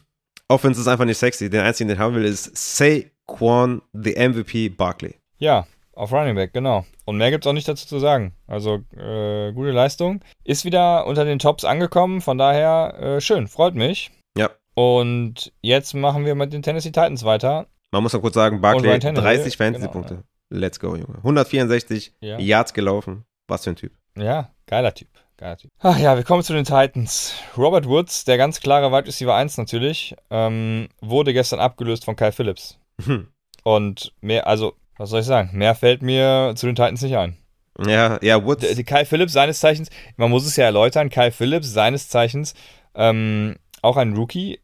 Offense 0.48 0.82
ist 0.82 0.88
einfach 0.88 1.06
nicht 1.06 1.18
sexy. 1.18 1.50
Den 1.50 1.62
einzigen, 1.62 1.88
den 1.88 1.96
ich 1.96 2.00
haben 2.00 2.16
will, 2.16 2.26
ist 2.26 2.56
Saquon, 2.56 3.82
the 3.94 4.12
MVP 4.12 4.70
Barkley. 4.70 5.16
Ja, 5.38 5.66
auf 5.96 6.12
Running 6.12 6.36
Back, 6.36 6.54
genau. 6.54 6.86
Und 7.06 7.18
mehr 7.18 7.32
gibt 7.32 7.46
es 7.46 7.50
auch 7.50 7.54
nicht 7.54 7.68
dazu 7.68 7.88
zu 7.88 8.00
sagen. 8.00 8.34
Also 8.48 8.84
äh, 8.96 9.52
gute 9.54 9.72
Leistung. 9.72 10.22
Ist 10.44 10.66
wieder 10.66 11.06
unter 11.08 11.26
den 11.26 11.40
Tops 11.40 11.66
angekommen, 11.66 12.22
von 12.22 12.38
daher 12.38 12.96
äh, 13.00 13.22
schön, 13.22 13.48
freut 13.48 13.76
mich. 13.76 14.12
Ja. 14.38 14.50
Und 14.74 15.54
jetzt 15.62 15.94
machen 15.94 16.26
wir 16.26 16.36
mit 16.36 16.54
den 16.54 16.62
Tennessee 16.62 16.92
Titans 16.92 17.24
weiter. 17.24 17.68
Man 17.92 18.04
muss 18.04 18.14
noch 18.14 18.22
kurz 18.22 18.36
sagen, 18.36 18.62
Barkley 18.62 19.00
30 19.00 19.56
Fantasy-Punkte. 19.56 20.16
Genau, 20.16 20.26
Let's 20.50 20.80
go, 20.80 20.96
Junge. 20.96 21.18
164 21.18 22.14
ja. 22.20 22.38
Yards 22.40 22.74
gelaufen. 22.74 23.26
Was 23.48 23.64
für 23.64 23.72
ein 23.72 23.76
Typ. 23.76 23.94
Ja, 24.18 24.52
geiler 24.66 24.94
Typ. 24.94 25.10
Geiler 25.38 25.58
Typ. 25.58 25.72
Ach 25.80 25.98
ja, 25.98 26.16
wir 26.16 26.24
kommen 26.24 26.44
zu 26.44 26.54
den 26.54 26.66
Titans. 26.66 27.36
Robert 27.58 27.88
Woods, 27.88 28.26
der 28.26 28.38
ganz 28.38 28.60
klare 28.60 28.92
Wide 28.92 29.08
Receiver 29.08 29.36
1 29.36 29.58
natürlich, 29.58 30.16
ähm, 30.30 30.88
wurde 31.02 31.34
gestern 31.34 31.60
abgelöst 31.60 32.06
von 32.06 32.16
Kyle 32.16 32.32
Phillips. 32.32 32.80
Hm. 33.04 33.28
Und 33.64 34.14
mehr, 34.22 34.48
also 34.48 34.76
was 34.98 35.10
soll 35.10 35.22
ich 35.22 35.26
sagen? 35.26 35.50
Mehr 35.54 35.76
fällt 35.76 36.02
mir 36.02 36.54
zu 36.56 36.66
den 36.66 36.76
Titans 36.76 37.02
nicht 37.02 37.18
ein. 37.18 37.38
Ja, 37.86 38.18
ja, 38.22 38.44
Woods. 38.44 38.68
Die, 38.68 38.76
die 38.76 38.84
Kyle 38.84 39.06
Phillips 39.06 39.34
seines 39.34 39.60
Zeichens, 39.60 39.90
man 40.16 40.32
muss 40.32 40.46
es 40.46 40.56
ja 40.56 40.66
erläutern, 40.66 41.10
Kyle 41.10 41.32
Phillips 41.32 41.74
seines 41.74 42.08
Zeichens, 42.08 42.54
ähm, 42.96 43.56
auch 43.82 43.98
ein 43.98 44.16
Rookie, 44.16 44.60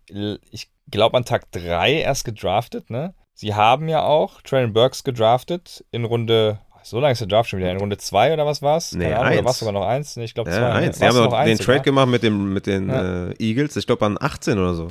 ich 0.52 0.70
glaube 0.90 1.18
an 1.18 1.26
Tag 1.26 1.52
3 1.52 1.94
erst 1.94 2.26
gedraftet, 2.26 2.90
ne? 2.90 3.14
Sie 3.34 3.56
haben 3.56 3.88
ja 3.88 4.04
auch 4.04 4.42
Traylon 4.42 4.74
Burks 4.74 5.04
gedraftet 5.04 5.84
in 5.92 6.06
Runde, 6.06 6.60
so 6.84 7.00
lange 7.00 7.14
ist 7.14 7.22
der 7.22 7.28
Draft 7.28 7.50
schon 7.50 7.60
wieder, 7.60 7.72
in 7.72 7.78
Runde 7.78 7.98
2 7.98 8.34
oder 8.34 8.46
was 8.46 8.62
war's? 8.62 8.94
Nee, 8.94 9.14
Ahnung, 9.14 9.34
oder 9.34 9.46
war 9.46 9.52
es 9.52 9.60
sogar 9.60 9.74
noch 9.74 9.86
1? 9.86 10.18
Nee, 10.18 10.26
ich 10.26 10.34
glaube 10.34 10.52
2. 10.52 10.58
Ja, 10.58 10.72
1. 10.74 11.00
Die 11.00 11.06
haben 11.06 11.18
noch 11.18 11.44
den 11.44 11.58
Trade 11.58 11.58
sogar? 11.58 11.80
gemacht 11.80 12.08
mit, 12.08 12.24
dem, 12.24 12.54
mit 12.54 12.68
den 12.68 12.90
ja. 12.90 13.30
äh, 13.30 13.34
Eagles, 13.40 13.76
ich 13.76 13.88
glaube 13.88 14.06
an 14.06 14.18
18 14.20 14.58
oder 14.58 14.74
so. 14.74 14.88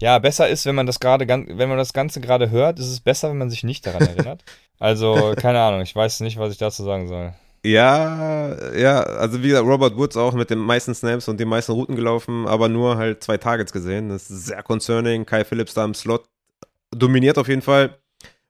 Ja, 0.00 0.18
besser 0.18 0.48
ist, 0.48 0.64
wenn 0.66 0.74
man 0.74 0.86
das 0.86 0.98
gerade, 0.98 1.28
wenn 1.28 1.68
man 1.68 1.78
das 1.78 1.92
Ganze 1.92 2.20
gerade 2.20 2.50
hört, 2.50 2.78
ist 2.78 2.90
es 2.90 3.00
besser, 3.00 3.28
wenn 3.30 3.38
man 3.38 3.50
sich 3.50 3.64
nicht 3.64 3.86
daran 3.86 4.02
erinnert. 4.06 4.44
Also, 4.80 5.34
keine 5.36 5.60
Ahnung, 5.60 5.82
ich 5.82 5.94
weiß 5.94 6.20
nicht, 6.20 6.38
was 6.38 6.52
ich 6.52 6.58
dazu 6.58 6.82
sagen 6.82 7.06
soll. 7.06 7.32
Ja, 7.62 8.74
ja, 8.74 9.02
also 9.02 9.42
wie 9.42 9.48
gesagt, 9.48 9.66
Robert 9.66 9.96
Woods 9.96 10.16
auch 10.16 10.32
mit 10.32 10.48
den 10.48 10.58
meisten 10.58 10.94
Snaps 10.94 11.28
und 11.28 11.38
den 11.38 11.48
meisten 11.48 11.72
Routen 11.72 11.94
gelaufen, 11.94 12.46
aber 12.48 12.70
nur 12.70 12.96
halt 12.96 13.22
zwei 13.22 13.36
Targets 13.36 13.72
gesehen. 13.72 14.08
Das 14.08 14.30
ist 14.30 14.46
sehr 14.46 14.62
concerning. 14.62 15.26
Kai 15.26 15.44
Phillips 15.44 15.74
da 15.74 15.84
im 15.84 15.92
Slot 15.92 16.24
dominiert 16.90 17.36
auf 17.36 17.48
jeden 17.48 17.60
Fall. 17.60 17.98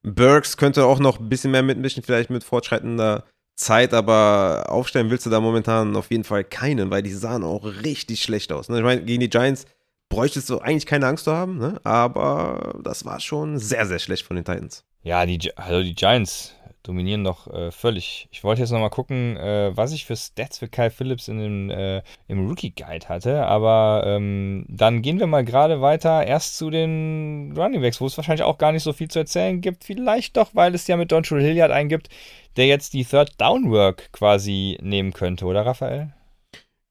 Burks 0.04 0.56
könnte 0.56 0.84
auch 0.84 1.00
noch 1.00 1.18
ein 1.18 1.28
bisschen 1.28 1.50
mehr 1.50 1.64
mitmischen, 1.64 2.04
vielleicht 2.04 2.30
mit 2.30 2.44
fortschreitender 2.44 3.24
Zeit, 3.56 3.92
aber 3.92 4.66
aufstellen 4.68 5.10
willst 5.10 5.26
du 5.26 5.30
da 5.30 5.40
momentan 5.40 5.96
auf 5.96 6.10
jeden 6.10 6.24
Fall 6.24 6.44
keinen, 6.44 6.90
weil 6.90 7.02
die 7.02 7.12
sahen 7.12 7.42
auch 7.42 7.64
richtig 7.64 8.22
schlecht 8.22 8.52
aus. 8.52 8.68
Ne? 8.68 8.78
Ich 8.78 8.84
meine, 8.84 9.02
gegen 9.02 9.20
die 9.20 9.28
Giants 9.28 9.66
bräuchtest 10.08 10.48
du 10.48 10.58
eigentlich 10.58 10.86
keine 10.86 11.06
Angst 11.06 11.24
zu 11.24 11.32
haben, 11.32 11.58
ne? 11.58 11.80
aber 11.84 12.78
das 12.82 13.04
war 13.04 13.20
schon 13.20 13.58
sehr, 13.58 13.86
sehr 13.86 13.98
schlecht 13.98 14.24
von 14.24 14.36
den 14.36 14.44
Titans. 14.44 14.84
Ja, 15.02 15.24
die, 15.26 15.56
also 15.56 15.82
die 15.82 15.94
Giants 15.94 16.54
dominieren 16.82 17.24
doch 17.24 17.46
äh, 17.46 17.70
völlig. 17.70 18.28
Ich 18.30 18.42
wollte 18.42 18.62
jetzt 18.62 18.70
nochmal 18.70 18.90
gucken, 18.90 19.36
äh, 19.36 19.70
was 19.76 19.92
ich 19.92 20.06
für 20.06 20.16
Stats 20.16 20.58
für 20.58 20.68
Kyle 20.68 20.90
Phillips 20.90 21.28
in 21.28 21.38
dem, 21.38 21.70
äh, 21.70 22.02
im 22.26 22.48
Rookie 22.48 22.74
Guide 22.74 23.08
hatte. 23.08 23.46
Aber 23.46 24.04
ähm, 24.06 24.64
dann 24.68 25.02
gehen 25.02 25.18
wir 25.18 25.26
mal 25.26 25.44
gerade 25.44 25.80
weiter 25.80 26.26
erst 26.26 26.56
zu 26.56 26.70
den 26.70 27.52
Running 27.56 27.82
Backs, 27.82 28.00
wo 28.00 28.06
es 28.06 28.16
wahrscheinlich 28.16 28.44
auch 28.44 28.58
gar 28.58 28.72
nicht 28.72 28.82
so 28.82 28.92
viel 28.92 29.08
zu 29.08 29.18
erzählen 29.18 29.60
gibt. 29.60 29.84
Vielleicht 29.84 30.36
doch, 30.36 30.50
weil 30.54 30.74
es 30.74 30.86
ja 30.86 30.96
mit 30.96 31.12
Dontrell 31.12 31.42
Hilliard 31.42 31.70
eingibt, 31.70 32.08
der 32.56 32.66
jetzt 32.66 32.94
die 32.94 33.04
Third 33.04 33.40
Down 33.40 33.70
Work 33.70 34.12
quasi 34.12 34.78
nehmen 34.82 35.12
könnte, 35.12 35.44
oder 35.44 35.66
Raphael? 35.66 36.12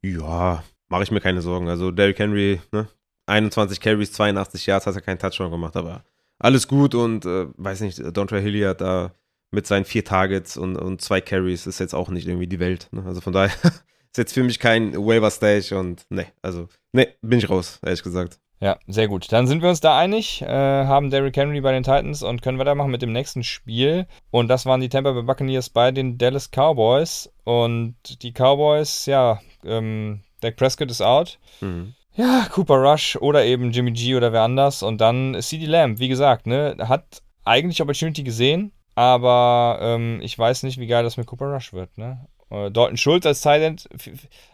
Ja, 0.02 0.64
mache 0.88 1.04
ich 1.04 1.12
mir 1.12 1.22
keine 1.22 1.42
Sorgen. 1.42 1.68
Also 1.68 1.92
Derrick 1.92 2.20
Henry, 2.20 2.62
ne? 2.72 2.88
21 3.26 3.80
Carries, 3.80 4.12
82 4.14 4.66
Yards, 4.66 4.88
hat 4.88 4.96
er 4.96 5.02
keinen 5.02 5.20
Touchdown 5.20 5.52
gemacht, 5.52 5.76
aber 5.76 6.04
alles 6.40 6.68
gut 6.68 6.96
und 6.96 7.26
äh, 7.26 7.48
weiß 7.58 7.82
nicht, 7.82 8.02
Dontre 8.16 8.40
Hilliard 8.40 8.82
da 8.82 9.14
mit 9.52 9.68
seinen 9.68 9.86
vier 9.86 10.06
Targets 10.06 10.58
und, 10.58 10.76
und 10.78 11.02
zwei 11.02 11.22
Carries 11.22 11.68
ist 11.68 11.80
jetzt 11.80 11.94
auch 11.94 12.10
nicht 12.10 12.28
irgendwie 12.28 12.48
die 12.48 12.60
Welt. 12.60 12.88
Ne? 12.92 13.04
Also 13.06 13.22
von 13.22 13.34
daher 13.34 13.54
ist 13.64 14.18
jetzt 14.18 14.34
für 14.34 14.44
mich 14.44 14.60
kein 14.60 14.94
Waiver 14.96 15.32
Stage 15.32 15.78
und 15.78 16.06
ne, 16.10 16.28
also 16.42 16.68
ne, 16.94 17.10
bin 17.22 17.40
ich 17.40 17.50
raus, 17.50 17.80
ehrlich 17.84 18.04
gesagt. 18.04 18.40
Ja, 18.62 18.78
sehr 18.88 19.08
gut. 19.08 19.32
Dann 19.32 19.48
sind 19.48 19.62
wir 19.62 19.70
uns 19.70 19.80
da 19.80 19.98
einig, 19.98 20.42
äh, 20.42 20.48
haben 20.48 21.10
Derrick 21.10 21.38
Henry 21.38 21.62
bei 21.62 21.72
den 21.72 21.84
Titans 21.84 22.24
und 22.24 22.42
können 22.42 22.60
weitermachen 22.60 22.92
mit 22.92 23.02
dem 23.02 23.14
nächsten 23.14 23.42
Spiel. 23.42 24.06
Und 24.32 24.50
das 24.50 24.66
waren 24.66 24.82
die 24.82 24.90
Tampa 24.90 25.14
Bay 25.14 25.24
Buccaneers 25.24 25.70
bei 25.70 25.92
den 25.92 26.18
Dallas 26.18 26.50
Cowboys. 26.52 27.32
Und 27.46 27.96
die 28.22 28.34
Cowboys, 28.34 29.06
ja, 29.06 29.40
ähm, 29.64 30.24
Dak 30.42 30.58
Prescott 30.58 30.92
ist 30.92 31.02
out. 31.02 31.40
Mhm. 31.62 31.94
Ja, 32.20 32.48
Cooper 32.52 32.76
Rush 32.76 33.16
oder 33.16 33.46
eben 33.46 33.72
Jimmy 33.72 33.92
G 33.92 34.14
oder 34.14 34.34
wer 34.34 34.42
anders. 34.42 34.84
Und 34.84 35.00
dann 35.00 35.38
CD 35.40 35.66
Lamb, 35.66 36.00
wie 36.00 36.10
gesagt, 36.10 36.48
ne, 36.48 36.76
hat 36.82 37.22
eigentlich 37.46 37.82
Opportunity 37.82 38.24
gesehen, 38.24 38.74
aber 38.94 39.80
ähm, 39.82 40.20
ich 40.22 40.38
weiß 40.38 40.64
nicht, 40.64 40.78
wie 40.80 40.88
geil 40.88 41.06
das 41.06 41.16
mit 41.16 41.28
Cooper 41.28 41.46
Rush 41.46 41.72
wird, 41.72 41.98
ne? 41.98 42.28
Äh, 42.50 42.72
Dalton 42.72 42.98
Schulz 42.98 43.26
als 43.26 43.40
Tight 43.40 43.88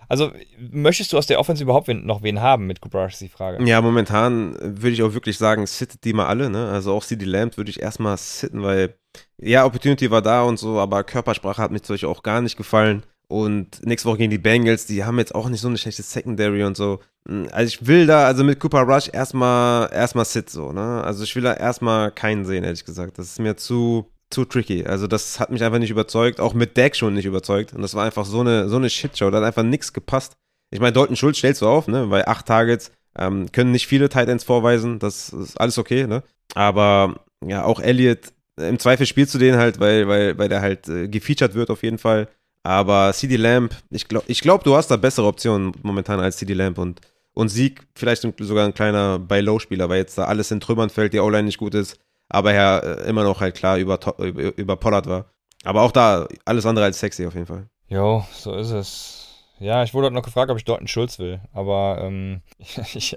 Also, 0.08 0.32
möchtest 0.60 1.12
du 1.12 1.18
aus 1.18 1.26
der 1.26 1.40
Offense 1.40 1.64
überhaupt 1.64 1.88
noch 1.88 2.22
wen 2.22 2.40
haben 2.40 2.68
mit 2.68 2.82
Cooper 2.82 3.06
Rush, 3.06 3.14
ist 3.14 3.22
die 3.22 3.30
Frage. 3.30 3.68
Ja, 3.68 3.82
momentan 3.82 4.56
würde 4.62 4.92
ich 4.92 5.02
auch 5.02 5.16
wirklich 5.16 5.40
sagen, 5.40 5.66
sittet 5.66 6.04
die 6.04 6.14
mal 6.14 6.28
alle, 6.28 6.52
ne? 6.52 6.70
Also 6.70 6.94
auch 6.94 7.04
CD 7.04 7.26
Lamb 7.26 7.58
würde 7.58 7.72
ich 7.72 7.80
erstmal 7.80 8.16
sitten, 8.18 8.62
weil, 8.62 8.94
ja, 9.42 9.66
Opportunity 9.66 10.12
war 10.12 10.22
da 10.22 10.44
und 10.44 10.60
so, 10.60 10.78
aber 10.78 11.04
Körpersprache 11.04 11.64
hat 11.64 11.72
mir 11.72 11.82
zum 11.82 11.98
auch 12.08 12.22
gar 12.22 12.42
nicht 12.42 12.58
gefallen. 12.58 13.02
Und 13.28 13.86
nächste 13.86 14.08
Woche 14.10 14.20
gegen 14.20 14.32
die 14.32 14.38
Bengals, 14.38 14.86
die 14.86 15.04
haben 15.04 15.18
jetzt 15.18 15.34
auch 15.34 15.50
nicht 15.50 15.62
so 15.62 15.68
eine 15.68 15.78
schlechte 15.78 16.04
Secondary 16.04 16.64
und 16.64 16.78
so. 16.78 17.00
Hm, 17.28 17.48
also 17.52 17.68
ich 17.68 17.88
will 17.88 18.06
da, 18.06 18.26
also 18.26 18.44
mit 18.44 18.60
Cooper 18.60 18.82
Rush 18.82 19.10
erstmal, 19.12 19.92
erstmal 19.92 20.26
Sit 20.26 20.50
so, 20.50 20.72
ne? 20.72 21.04
Also 21.04 21.24
ich 21.24 21.36
will 21.36 21.44
da 21.44 21.54
erstmal 21.54 22.12
keinen 22.12 22.46
sehen, 22.46 22.64
ehrlich 22.64 22.86
gesagt. 22.86 23.18
Das 23.18 23.28
ist 23.28 23.40
mir 23.40 23.58
zu, 23.58 24.12
zu 24.30 24.46
tricky. 24.46 24.86
Also 24.86 25.08
das 25.08 25.40
hat 25.40 25.50
mich 25.50 25.64
einfach 25.64 25.80
nicht 25.80 25.90
überzeugt, 25.90 26.40
auch 26.40 26.54
mit 26.54 26.78
Dak 26.78 26.96
schon 26.96 27.14
nicht 27.14 27.26
überzeugt. 27.26 27.74
Und 27.74 27.82
das 27.82 27.96
war 27.96 28.06
einfach 28.06 28.26
so 28.26 28.42
eine, 28.42 28.70
so 28.70 28.76
eine 28.78 28.90
Shitshow, 28.90 29.32
da 29.32 29.38
hat 29.38 29.46
einfach 29.46 29.64
nichts 29.64 29.94
gepasst. 29.94 30.34
Ich 30.72 30.80
meine, 30.80 30.94
Dalton 30.94 31.16
Schulz 31.16 31.38
stellst 31.38 31.62
du 31.62 31.68
auf, 31.68 31.88
ne? 31.88 32.10
Weil 32.10 32.26
acht 32.26 32.46
Targets 32.46 32.92
ähm, 33.18 33.52
können 33.52 33.72
nicht 33.72 33.88
viele 33.88 34.10
Tight 34.10 34.30
Ends 34.30 34.44
vorweisen, 34.44 35.00
das 35.00 35.30
ist 35.30 35.60
alles 35.60 35.78
okay, 35.78 36.06
ne? 36.06 36.24
Aber 36.54 37.22
ja, 37.46 37.64
auch 37.64 37.80
Elliott, 37.80 38.34
im 38.58 38.80
Zweifel 38.80 39.06
spielst 39.06 39.34
du 39.34 39.38
den 39.38 39.58
halt, 39.58 39.80
weil, 39.80 40.08
weil, 40.08 40.38
weil 40.38 40.50
der 40.50 40.62
halt 40.62 40.88
äh, 40.88 41.08
gefeatured 41.08 41.56
wird 41.56 41.70
auf 41.70 41.84
jeden 41.84 41.98
Fall. 41.98 42.28
Aber 42.66 43.14
CD 43.14 43.36
Lamp, 43.36 43.76
ich 43.92 44.08
glaube, 44.08 44.26
ich 44.28 44.42
glaub, 44.42 44.64
du 44.64 44.76
hast 44.76 44.90
da 44.90 44.98
bessere 44.98 45.28
Optionen 45.28 45.72
momentan 45.84 46.20
als 46.20 46.38
CD 46.38 46.56
Lamp 46.56 46.80
und, 46.80 47.00
und 47.36 47.50
Sieg 47.50 47.86
vielleicht 47.94 48.28
sogar 48.40 48.66
ein 48.66 48.74
kleiner 48.74 49.20
Buy-Low-Spieler, 49.20 49.88
weil 49.88 50.00
jetzt 50.00 50.18
da 50.18 50.26
alles 50.26 50.50
in 50.50 50.60
Trümmern 50.60 50.90
fällt, 50.90 51.14
die 51.14 51.20
O-Line 51.20 51.44
nicht 51.44 51.60
gut 51.60 51.76
ist, 51.76 52.00
aber 52.28 52.54
er 52.54 52.84
äh, 52.84 53.08
immer 53.08 53.24
noch 53.24 53.40
halt 53.40 53.54
klar 53.54 53.78
über, 53.78 54.00
über, 54.18 54.58
über 54.58 54.76
Pollard 54.78 55.06
war. 55.06 55.26
Aber 55.64 55.84
auch 55.84 55.92
da 55.92 56.28
alles 56.44 56.66
andere 56.66 56.86
als 56.86 57.00
sexy 57.00 57.28
auf 57.28 57.36
jeden 57.36 57.46
Fall. 57.46 57.68
Jo, 57.88 58.26
so 58.34 58.56
ist 58.56 58.72
es. 58.72 59.25
Ja, 59.60 59.84
ich 59.84 59.94
wurde 59.94 60.08
heute 60.08 60.16
noch 60.16 60.24
gefragt, 60.24 60.52
ob 60.52 60.58
ich 60.58 60.70
einen 60.70 60.88
Schulz 60.88 61.18
will. 61.18 61.40
Aber 61.54 62.00
ähm, 62.02 62.42
ich, 62.94 63.16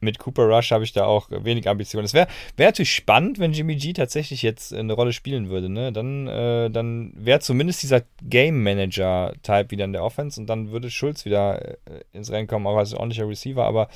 mit 0.00 0.18
Cooper 0.18 0.44
Rush 0.44 0.72
habe 0.72 0.82
ich 0.82 0.92
da 0.92 1.04
auch 1.04 1.28
wenig 1.30 1.68
Ambitionen. 1.68 2.04
Es 2.04 2.14
wäre 2.14 2.26
wär 2.56 2.66
natürlich 2.66 2.92
spannend, 2.92 3.38
wenn 3.38 3.52
Jimmy 3.52 3.76
G 3.76 3.92
tatsächlich 3.92 4.42
jetzt 4.42 4.74
eine 4.74 4.92
Rolle 4.92 5.12
spielen 5.12 5.48
würde. 5.48 5.68
Ne? 5.68 5.92
Dann, 5.92 6.26
äh, 6.26 6.70
dann 6.70 7.12
wäre 7.14 7.40
zumindest 7.40 7.82
dieser 7.82 8.02
Game 8.22 8.62
Manager-Type 8.64 9.70
wieder 9.70 9.84
in 9.84 9.92
der 9.92 10.02
Offense 10.02 10.40
und 10.40 10.48
dann 10.48 10.72
würde 10.72 10.90
Schulz 10.90 11.24
wieder 11.24 11.64
äh, 11.64 11.76
ins 12.12 12.32
Rennen 12.32 12.48
kommen, 12.48 12.66
auch 12.66 12.76
als 12.76 12.92
ordentlicher 12.92 13.28
Receiver. 13.28 13.64
Aber 13.64 13.88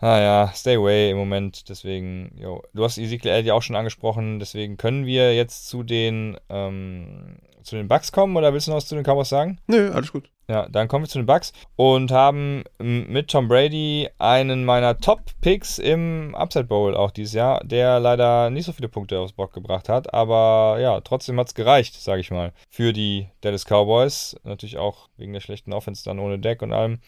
naja, 0.00 0.44
ah 0.44 0.52
stay 0.54 0.76
away 0.76 1.10
im 1.10 1.18
Moment. 1.18 1.68
Deswegen, 1.68 2.32
jo. 2.40 2.62
du 2.72 2.84
hast 2.84 2.98
Ezekiel 2.98 3.32
Elliott 3.32 3.46
ja 3.46 3.54
auch 3.54 3.62
schon 3.62 3.76
angesprochen. 3.76 4.38
Deswegen 4.38 4.76
können 4.76 5.04
wir 5.04 5.34
jetzt 5.34 5.68
zu 5.68 5.82
den, 5.82 6.38
ähm, 6.48 7.36
zu 7.62 7.76
den 7.76 7.88
Bugs 7.88 8.12
kommen 8.12 8.36
oder 8.36 8.52
willst 8.52 8.66
du 8.66 8.70
noch 8.70 8.78
was 8.78 8.86
zu 8.86 8.94
den 8.94 9.04
Cowboys 9.04 9.28
sagen? 9.28 9.58
Nö, 9.66 9.90
alles 9.92 10.12
gut. 10.12 10.30
Ja, 10.48 10.68
dann 10.68 10.88
kommen 10.88 11.04
wir 11.04 11.08
zu 11.08 11.18
den 11.18 11.26
Bucks 11.26 11.52
und 11.76 12.10
haben 12.10 12.64
mit 12.78 13.28
Tom 13.28 13.46
Brady 13.46 14.08
einen 14.18 14.64
meiner 14.64 14.98
Top-Picks 14.98 15.78
im 15.78 16.34
Upside 16.34 16.64
Bowl 16.64 16.96
auch 16.96 17.12
dieses 17.12 17.34
Jahr, 17.34 17.62
der 17.62 18.00
leider 18.00 18.50
nicht 18.50 18.64
so 18.64 18.72
viele 18.72 18.88
Punkte 18.88 19.20
aufs 19.20 19.32
Bock 19.32 19.52
gebracht 19.52 19.88
hat, 19.88 20.12
aber 20.12 20.78
ja, 20.80 21.00
trotzdem 21.02 21.38
hat 21.38 21.46
es 21.46 21.54
gereicht, 21.54 21.94
sage 21.94 22.20
ich 22.20 22.32
mal, 22.32 22.52
für 22.68 22.92
die 22.92 23.28
Dallas 23.42 23.64
Cowboys. 23.64 24.34
Natürlich 24.42 24.78
auch 24.78 25.08
wegen 25.16 25.32
der 25.32 25.40
schlechten 25.40 25.72
Offense 25.72 26.02
dann 26.04 26.18
ohne 26.18 26.40
Deck 26.40 26.62
und 26.62 26.72
allem. 26.72 26.98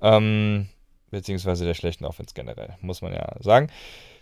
Ähm, 0.00 0.68
beziehungsweise 1.10 1.66
der 1.66 1.74
schlechten 1.74 2.04
Offense 2.04 2.34
generell, 2.34 2.76
muss 2.80 3.02
man 3.02 3.12
ja 3.12 3.36
sagen. 3.40 3.68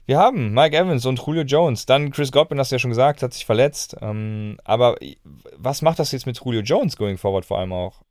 Wir 0.07 0.19
haben 0.19 0.53
Mike 0.53 0.77
Evans 0.77 1.07
und 1.07 1.19
Julio 1.25 1.43
Jones. 1.43 1.87
Dann 1.87 2.11
Chris 2.11 2.31
Godwin, 2.31 2.59
hast 2.59 2.71
du 2.71 2.75
ja 2.75 2.79
schon 2.79 2.91
gesagt, 2.91 3.23
hat 3.23 3.33
sich 3.33 3.47
verletzt. 3.47 3.97
Ähm, 4.03 4.59
aber 4.65 4.97
was 5.57 5.81
macht 5.81 5.99
das 5.99 6.13
jetzt 6.13 6.27
mit 6.27 6.39
Julio 6.45 6.61
Jones 6.61 6.97
going 6.97 7.17
forward 7.17 7.47
vor 7.47 7.59
allem 7.59 7.73
auch? 7.73 8.03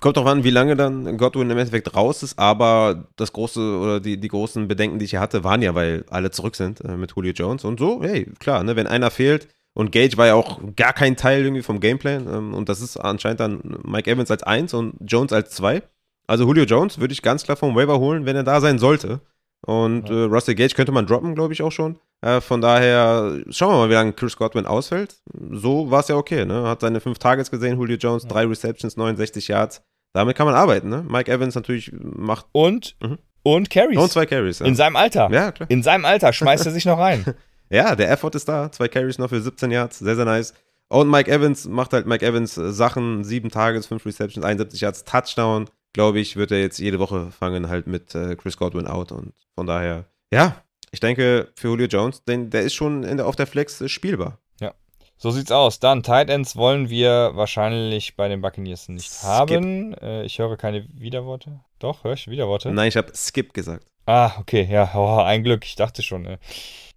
Kommt 0.00 0.18
auch 0.18 0.26
an, 0.26 0.44
wie 0.44 0.50
lange 0.50 0.76
dann 0.76 1.16
Godwin 1.16 1.48
im 1.48 1.56
Endeffekt 1.56 1.94
raus 1.94 2.22
ist, 2.22 2.38
aber 2.38 3.06
das 3.16 3.32
große 3.32 3.60
oder 3.60 4.00
die, 4.00 4.18
die 4.18 4.28
großen 4.28 4.68
Bedenken, 4.68 4.98
die 4.98 5.06
ich 5.06 5.12
hier 5.12 5.20
hatte, 5.20 5.42
waren 5.42 5.62
ja, 5.62 5.74
weil 5.74 6.04
alle 6.10 6.30
zurück 6.30 6.54
sind 6.54 6.84
äh, 6.84 6.96
mit 6.96 7.12
Julio 7.16 7.32
Jones. 7.32 7.64
Und 7.64 7.80
so, 7.80 8.02
hey, 8.02 8.26
klar, 8.40 8.62
ne, 8.62 8.76
wenn 8.76 8.86
einer 8.86 9.10
fehlt, 9.10 9.48
und 9.72 9.92
Gage 9.92 10.16
war 10.16 10.26
ja 10.26 10.34
auch 10.34 10.60
gar 10.74 10.92
kein 10.92 11.16
Teil 11.16 11.44
irgendwie 11.44 11.62
vom 11.62 11.80
Gameplan, 11.80 12.26
ähm, 12.26 12.54
und 12.54 12.68
das 12.68 12.82
ist 12.82 12.98
anscheinend 12.98 13.40
dann 13.40 13.78
Mike 13.84 14.10
Evans 14.10 14.30
als 14.30 14.42
1 14.42 14.74
und 14.74 14.96
Jones 15.00 15.32
als 15.32 15.50
2. 15.52 15.82
Also 16.26 16.44
Julio 16.44 16.64
Jones 16.64 16.98
würde 16.98 17.12
ich 17.12 17.22
ganz 17.22 17.44
klar 17.44 17.56
vom 17.56 17.74
Waiver 17.74 17.98
holen, 18.00 18.26
wenn 18.26 18.36
er 18.36 18.44
da 18.44 18.60
sein 18.60 18.78
sollte. 18.78 19.20
Und 19.66 20.08
ja. 20.08 20.14
äh, 20.14 20.22
Russell 20.24 20.54
Gage 20.54 20.74
könnte 20.74 20.92
man 20.92 21.06
droppen, 21.06 21.34
glaube 21.34 21.52
ich 21.52 21.62
auch 21.62 21.72
schon. 21.72 21.98
Äh, 22.22 22.40
von 22.40 22.60
daher 22.60 23.40
schauen 23.50 23.72
wir 23.72 23.78
mal, 23.78 23.88
wie 23.90 23.94
lange 23.94 24.12
Chris 24.12 24.36
Godwin 24.36 24.66
ausfällt. 24.66 25.16
So 25.50 25.90
war 25.90 26.00
es 26.00 26.08
ja 26.08 26.16
okay. 26.16 26.44
Ne? 26.44 26.64
Hat 26.64 26.80
seine 26.80 27.00
fünf 27.00 27.18
Targets 27.18 27.50
gesehen, 27.50 27.78
Julio 27.78 27.96
Jones, 27.96 28.24
ja. 28.24 28.28
drei 28.28 28.46
Receptions, 28.46 28.96
69 28.96 29.48
Yards. 29.48 29.82
Damit 30.12 30.36
kann 30.36 30.46
man 30.46 30.54
arbeiten. 30.54 30.88
Ne? 30.88 31.04
Mike 31.08 31.30
Evans 31.30 31.54
natürlich 31.54 31.92
macht. 31.92 32.46
Und, 32.52 32.96
mhm. 33.02 33.18
und 33.42 33.70
Carries. 33.70 33.98
Und 33.98 34.10
zwei 34.10 34.26
Carries. 34.26 34.58
Ja. 34.58 34.66
In 34.66 34.74
seinem 34.74 34.96
Alter. 34.96 35.28
Ja, 35.30 35.52
klar. 35.52 35.70
In 35.70 35.82
seinem 35.82 36.04
Alter 36.04 36.32
schmeißt 36.32 36.66
er 36.66 36.72
sich 36.72 36.84
noch 36.84 36.98
rein. 36.98 37.24
ja, 37.70 37.94
der 37.94 38.10
Effort 38.10 38.34
ist 38.34 38.48
da. 38.48 38.72
Zwei 38.72 38.88
Carries 38.88 39.18
noch 39.18 39.28
für 39.28 39.40
17 39.40 39.70
Yards. 39.70 39.98
Sehr, 39.98 40.16
sehr 40.16 40.24
nice. 40.24 40.54
Und 40.88 41.08
Mike 41.08 41.30
Evans 41.30 41.68
macht 41.68 41.92
halt 41.92 42.06
Mike 42.06 42.26
Evans 42.26 42.56
äh, 42.58 42.72
Sachen. 42.72 43.22
Sieben 43.22 43.50
Targets, 43.50 43.86
fünf 43.86 44.04
Receptions, 44.04 44.44
71 44.44 44.80
Yards, 44.80 45.04
Touchdown 45.04 45.66
glaube 45.92 46.20
ich, 46.20 46.36
wird 46.36 46.50
er 46.50 46.60
jetzt 46.60 46.78
jede 46.78 46.98
Woche 46.98 47.30
fangen, 47.30 47.68
halt 47.68 47.86
mit 47.86 48.14
äh, 48.14 48.36
Chris 48.36 48.56
Godwin 48.56 48.86
out. 48.86 49.12
Und 49.12 49.32
von 49.54 49.66
daher, 49.66 50.04
ja, 50.32 50.62
ich 50.92 51.00
denke, 51.00 51.48
für 51.54 51.68
Julio 51.68 51.86
Jones, 51.86 52.24
denn 52.24 52.50
der 52.50 52.62
ist 52.62 52.74
schon 52.74 53.02
der, 53.02 53.26
auf 53.26 53.36
der 53.36 53.46
Flex 53.46 53.80
äh, 53.80 53.88
spielbar. 53.88 54.38
Ja, 54.60 54.74
so 55.16 55.30
sieht's 55.30 55.52
aus. 55.52 55.80
Dann, 55.80 56.02
Tight 56.02 56.30
Ends 56.30 56.56
wollen 56.56 56.90
wir 56.90 57.32
wahrscheinlich 57.34 58.16
bei 58.16 58.28
den 58.28 58.40
Buccaneers 58.40 58.88
nicht 58.88 59.10
Skip. 59.10 59.28
haben. 59.28 59.94
Äh, 59.94 60.24
ich 60.24 60.38
höre 60.38 60.56
keine 60.56 60.86
Widerworte. 60.94 61.60
Doch, 61.78 62.04
höre 62.04 62.14
ich 62.14 62.28
Widerworte? 62.28 62.70
Nein, 62.70 62.88
ich 62.88 62.96
habe 62.96 63.12
Skip 63.14 63.54
gesagt. 63.54 63.86
Ah, 64.06 64.32
okay, 64.38 64.66
ja, 64.70 64.90
oh, 64.96 65.20
ein 65.20 65.44
Glück. 65.44 65.64
Ich 65.64 65.76
dachte 65.76 66.02
schon. 66.02 66.26
Äh. 66.26 66.38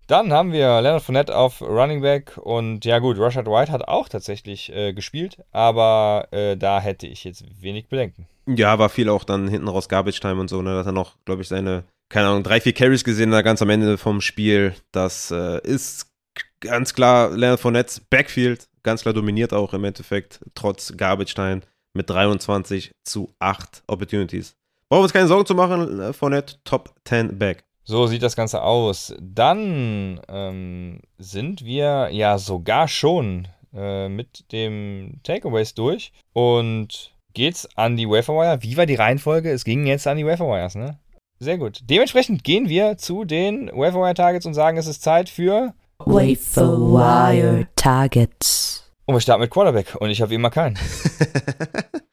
Dann 0.07 0.33
haben 0.33 0.51
wir 0.51 0.81
Leonard 0.81 1.01
Fournette 1.01 1.35
auf 1.35 1.61
Running 1.61 2.01
Back 2.01 2.37
und 2.37 2.83
ja 2.83 2.99
gut, 2.99 3.17
Rashad 3.17 3.47
White 3.47 3.71
hat 3.71 3.87
auch 3.87 4.09
tatsächlich 4.09 4.69
äh, 4.73 4.91
gespielt, 4.91 5.37
aber 5.51 6.27
äh, 6.31 6.57
da 6.57 6.81
hätte 6.81 7.07
ich 7.07 7.23
jetzt 7.23 7.45
wenig 7.61 7.87
Bedenken. 7.87 8.27
Ja, 8.47 8.77
war 8.79 8.89
viel 8.89 9.09
auch 9.09 9.23
dann 9.23 9.47
hinten 9.47 9.67
raus 9.67 9.89
Garbage 9.89 10.19
Time 10.19 10.39
und 10.39 10.49
so. 10.49 10.61
Ne? 10.61 10.73
Da 10.73 10.79
hat 10.79 10.85
er 10.85 10.91
noch, 10.91 11.15
glaube 11.25 11.41
ich, 11.41 11.47
seine, 11.47 11.83
keine 12.09 12.27
Ahnung, 12.27 12.43
drei, 12.43 12.59
vier 12.59 12.73
Carries 12.73 13.03
gesehen, 13.03 13.31
da 13.31 13.41
ganz 13.41 13.61
am 13.61 13.69
Ende 13.69 13.97
vom 13.97 14.21
Spiel. 14.21 14.75
Das 14.91 15.31
äh, 15.31 15.61
ist 15.61 16.11
ganz 16.59 16.93
klar 16.93 17.29
Leonard 17.31 17.59
Fournette 17.59 18.01
Backfield, 18.09 18.67
ganz 18.83 19.01
klar 19.01 19.13
dominiert 19.13 19.53
auch 19.53 19.73
im 19.73 19.83
Endeffekt, 19.83 20.39
trotz 20.55 20.95
Garbage 20.97 21.33
Time 21.35 21.61
mit 21.93 22.09
23 22.09 22.91
zu 23.03 23.33
8 23.39 23.83
Opportunities. 23.87 24.55
Brauchen 24.89 24.99
wir 24.99 25.03
uns 25.03 25.13
keine 25.13 25.27
Sorgen 25.27 25.45
zu 25.45 25.55
machen, 25.55 25.99
äh, 25.99 26.13
Fournette 26.13 26.55
Top 26.63 26.93
10 27.05 27.37
Back. 27.37 27.63
So 27.85 28.07
sieht 28.07 28.23
das 28.23 28.35
Ganze 28.35 28.61
aus. 28.61 29.13
Dann 29.19 30.21
ähm, 30.29 31.01
sind 31.17 31.65
wir 31.65 32.09
ja 32.11 32.37
sogar 32.37 32.87
schon 32.87 33.47
äh, 33.73 34.07
mit 34.07 34.51
dem 34.51 35.19
Takeaways 35.23 35.73
durch 35.73 36.13
und 36.31 37.13
geht's 37.33 37.67
an 37.75 37.97
die 37.97 38.07
Waferwire. 38.07 38.61
Wie 38.61 38.77
war 38.77 38.85
die 38.85 38.95
Reihenfolge? 38.95 39.51
Es 39.51 39.63
ging 39.63 39.85
jetzt 39.85 40.07
an 40.07 40.17
die 40.17 40.25
Waferwires, 40.25 40.75
ne? 40.75 40.97
Sehr 41.39 41.57
gut. 41.57 41.79
Dementsprechend 41.89 42.43
gehen 42.43 42.69
wir 42.69 42.97
zu 42.97 43.25
den 43.25 43.67
Waferwire 43.73 44.13
Targets 44.13 44.45
und 44.45 44.53
sagen, 44.53 44.77
es 44.77 44.87
ist 44.87 45.01
Zeit 45.01 45.29
für 45.29 45.73
Waferwire 45.99 47.67
Targets. 47.75 48.91
Und 49.05 49.15
wir 49.15 49.19
starten 49.19 49.41
mit 49.41 49.51
Quarterback 49.51 49.95
und 49.99 50.09
ich 50.09 50.21
habe 50.21 50.33
immer 50.33 50.49
keinen. 50.49 50.77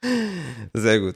Sehr 0.74 0.98
gut. 0.98 1.14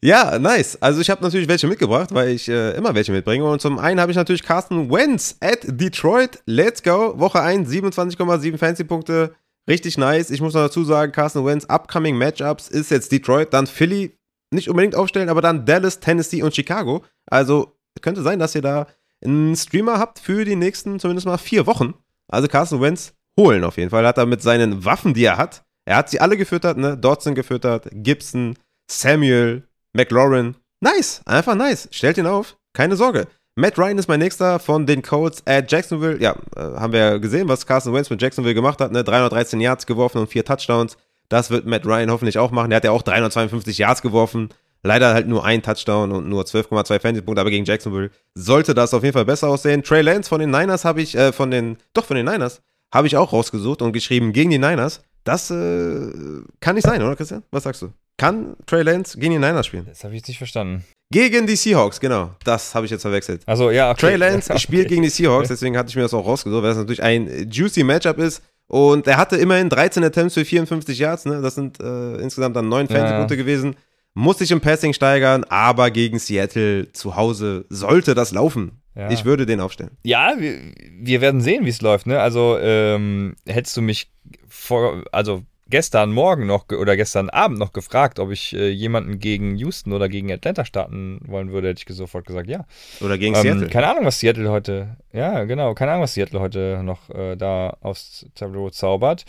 Ja, 0.00 0.38
nice. 0.38 0.80
Also 0.80 1.00
ich 1.00 1.10
habe 1.10 1.22
natürlich 1.22 1.48
welche 1.48 1.66
mitgebracht, 1.66 2.10
weil 2.12 2.28
ich 2.28 2.48
äh, 2.48 2.76
immer 2.76 2.94
welche 2.94 3.10
mitbringe. 3.10 3.44
Und 3.44 3.60
zum 3.60 3.78
einen 3.80 4.00
habe 4.00 4.12
ich 4.12 4.16
natürlich 4.16 4.44
Carsten 4.44 4.90
Wentz 4.90 5.36
at 5.40 5.60
Detroit. 5.64 6.40
Let's 6.46 6.82
go. 6.82 7.18
Woche 7.18 7.40
1, 7.40 7.68
27,7 7.68 8.58
Fancy-Punkte. 8.58 9.34
Richtig 9.68 9.96
nice. 9.98 10.30
Ich 10.30 10.40
muss 10.40 10.54
noch 10.54 10.62
dazu 10.62 10.84
sagen, 10.84 11.12
Carson 11.12 11.44
Wentz 11.44 11.64
upcoming 11.66 12.16
Matchups 12.16 12.68
ist 12.68 12.90
jetzt 12.90 13.12
Detroit, 13.12 13.52
dann 13.52 13.66
Philly, 13.66 14.18
nicht 14.50 14.68
unbedingt 14.68 14.94
aufstellen, 14.94 15.28
aber 15.28 15.40
dann 15.40 15.64
Dallas, 15.64 16.00
Tennessee 16.00 16.42
und 16.42 16.54
Chicago. 16.54 17.04
Also 17.26 17.76
könnte 18.00 18.22
sein, 18.22 18.38
dass 18.38 18.54
ihr 18.54 18.62
da 18.62 18.86
einen 19.24 19.54
Streamer 19.54 19.98
habt 19.98 20.18
für 20.18 20.44
die 20.44 20.56
nächsten 20.56 20.98
zumindest 20.98 21.26
mal 21.26 21.38
vier 21.38 21.66
Wochen. 21.66 21.94
Also 22.28 22.48
Carson 22.48 22.80
Wentz 22.80 23.14
holen 23.38 23.64
auf 23.64 23.76
jeden 23.76 23.90
Fall. 23.90 24.06
Hat 24.06 24.18
er 24.18 24.26
mit 24.26 24.42
seinen 24.42 24.84
Waffen, 24.84 25.14
die 25.14 25.24
er 25.24 25.38
hat, 25.38 25.64
er 25.84 25.96
hat 25.96 26.10
sie 26.10 26.20
alle 26.20 26.36
gefüttert, 26.36 26.76
ne? 26.76 26.96
Dodson 26.96 27.34
gefüttert, 27.34 27.88
Gibson, 27.92 28.56
Samuel, 28.90 29.68
McLaurin. 29.92 30.56
Nice, 30.80 31.22
einfach 31.26 31.54
nice. 31.54 31.88
Stellt 31.90 32.18
ihn 32.18 32.26
auf, 32.26 32.56
keine 32.72 32.96
Sorge. 32.96 33.26
Matt 33.54 33.78
Ryan 33.78 33.98
ist 33.98 34.08
mein 34.08 34.20
nächster 34.20 34.58
von 34.58 34.86
den 34.86 35.02
Colts 35.02 35.42
at 35.46 35.70
Jacksonville. 35.70 36.18
Ja, 36.20 36.36
äh, 36.56 36.60
haben 36.60 36.92
wir 36.92 37.00
ja 37.00 37.18
gesehen, 37.18 37.48
was 37.48 37.66
Carson 37.66 37.92
Wentz 37.92 38.08
mit 38.08 38.22
Jacksonville 38.22 38.54
gemacht 38.54 38.80
hat. 38.80 38.92
Ne? 38.92 39.04
313 39.04 39.60
Yards 39.60 39.86
geworfen 39.86 40.18
und 40.18 40.28
vier 40.28 40.44
Touchdowns. 40.44 40.96
Das 41.28 41.50
wird 41.50 41.66
Matt 41.66 41.84
Ryan 41.84 42.10
hoffentlich 42.10 42.38
auch 42.38 42.50
machen. 42.50 42.70
Der 42.70 42.78
hat 42.78 42.84
ja 42.84 42.92
auch 42.92 43.02
352 43.02 43.76
Yards 43.78 44.00
geworfen. 44.00 44.48
Leider 44.82 45.12
halt 45.14 45.28
nur 45.28 45.44
ein 45.44 45.62
Touchdown 45.62 46.12
und 46.12 46.28
nur 46.28 46.42
12,2 46.44 46.98
Fantasy-Punkte, 46.98 47.40
aber 47.40 47.50
gegen 47.50 47.64
Jacksonville 47.64 48.10
sollte 48.34 48.74
das 48.74 48.94
auf 48.94 49.02
jeden 49.02 49.12
Fall 49.12 49.24
besser 49.24 49.48
aussehen. 49.48 49.82
Trey 49.82 50.02
Lance 50.02 50.28
von 50.28 50.40
den 50.40 50.50
Niners 50.50 50.84
habe 50.84 51.02
ich, 51.02 51.14
äh, 51.14 51.32
von 51.32 51.50
den, 51.50 51.76
doch 51.92 52.04
von 52.06 52.16
den 52.16 52.26
Niners, 52.26 52.62
habe 52.92 53.06
ich 53.06 53.16
auch 53.16 53.32
rausgesucht 53.32 53.80
und 53.82 53.92
geschrieben 53.92 54.32
gegen 54.32 54.50
die 54.50 54.58
Niners. 54.58 55.02
Das 55.24 55.50
äh, 55.50 56.10
kann 56.58 56.74
nicht 56.74 56.84
sein, 56.84 57.00
oder 57.00 57.14
Christian? 57.14 57.44
Was 57.52 57.62
sagst 57.62 57.82
du? 57.82 57.92
Kann 58.16 58.56
Trey 58.66 58.82
Lance 58.82 59.18
gegen 59.18 59.34
die 59.34 59.38
Niners 59.38 59.66
spielen? 59.66 59.86
Das 59.86 60.02
habe 60.02 60.14
ich 60.14 60.20
jetzt 60.20 60.28
nicht 60.28 60.38
verstanden. 60.38 60.84
Gegen 61.12 61.46
die 61.46 61.56
Seahawks, 61.56 62.00
genau. 62.00 62.30
Das 62.42 62.74
habe 62.74 62.86
ich 62.86 62.90
jetzt 62.90 63.02
verwechselt. 63.02 63.42
Also 63.46 63.70
ja, 63.70 63.90
okay. 63.90 64.00
Trey 64.00 64.16
Lance 64.16 64.50
okay. 64.50 64.58
spielt 64.58 64.88
gegen 64.88 65.02
die 65.02 65.10
Seahawks, 65.10 65.48
deswegen 65.48 65.76
hatte 65.76 65.90
ich 65.90 65.96
mir 65.96 66.02
das 66.02 66.14
auch 66.14 66.26
rausgesucht, 66.26 66.62
weil 66.62 66.70
es 66.70 66.78
natürlich 66.78 67.02
ein 67.02 67.50
juicy 67.50 67.84
Matchup 67.84 68.18
ist. 68.18 68.42
Und 68.66 69.06
er 69.06 69.18
hatte 69.18 69.36
immerhin 69.36 69.68
13 69.68 70.02
Attempts 70.02 70.32
für 70.32 70.46
54 70.46 70.98
Yards, 70.98 71.26
ne? 71.26 71.42
Das 71.42 71.54
sind 71.54 71.78
äh, 71.80 72.16
insgesamt 72.16 72.56
dann 72.56 72.70
9 72.70 72.88
Fantasy-Punkte 72.88 73.34
ja. 73.34 73.40
gewesen. 73.42 73.76
Muss 74.14 74.38
sich 74.38 74.50
im 74.50 74.62
Passing 74.62 74.94
steigern, 74.94 75.44
aber 75.44 75.90
gegen 75.90 76.18
Seattle 76.18 76.90
zu 76.92 77.14
Hause 77.16 77.66
sollte 77.68 78.14
das 78.14 78.32
laufen. 78.32 78.82
Ja. 78.94 79.10
Ich 79.10 79.26
würde 79.26 79.44
den 79.44 79.60
aufstellen. 79.60 79.98
Ja, 80.04 80.34
wir, 80.38 80.58
wir 80.98 81.20
werden 81.20 81.42
sehen, 81.42 81.66
wie 81.66 81.70
es 81.70 81.82
läuft. 81.82 82.06
Ne? 82.06 82.20
Also 82.20 82.58
ähm, 82.58 83.36
hättest 83.46 83.76
du 83.76 83.82
mich 83.82 84.10
vor, 84.48 85.04
also 85.12 85.42
gestern 85.72 86.12
Morgen 86.12 86.46
noch 86.46 86.68
oder 86.68 86.96
gestern 86.96 87.30
Abend 87.30 87.58
noch 87.58 87.72
gefragt, 87.72 88.20
ob 88.20 88.30
ich 88.30 88.54
äh, 88.54 88.68
jemanden 88.68 89.18
gegen 89.18 89.56
Houston 89.56 89.92
oder 89.92 90.08
gegen 90.08 90.30
Atlanta 90.30 90.64
starten 90.64 91.18
wollen 91.26 91.50
würde, 91.50 91.68
hätte 91.68 91.82
ich 91.88 91.96
sofort 91.96 92.26
gesagt, 92.26 92.48
ja. 92.48 92.66
Oder 93.00 93.18
gegen 93.18 93.34
ähm, 93.34 93.42
Seattle. 93.42 93.68
Keine 93.68 93.88
Ahnung, 93.88 94.04
was 94.04 94.20
Seattle 94.20 94.50
heute, 94.50 94.96
ja, 95.12 95.44
genau, 95.44 95.74
keine 95.74 95.92
Ahnung, 95.92 96.04
was 96.04 96.14
Seattle 96.14 96.40
heute 96.40 96.82
noch 96.84 97.08
äh, 97.10 97.36
da 97.36 97.76
aufs 97.80 98.26
Tableau 98.34 98.70
zaubert. 98.70 99.24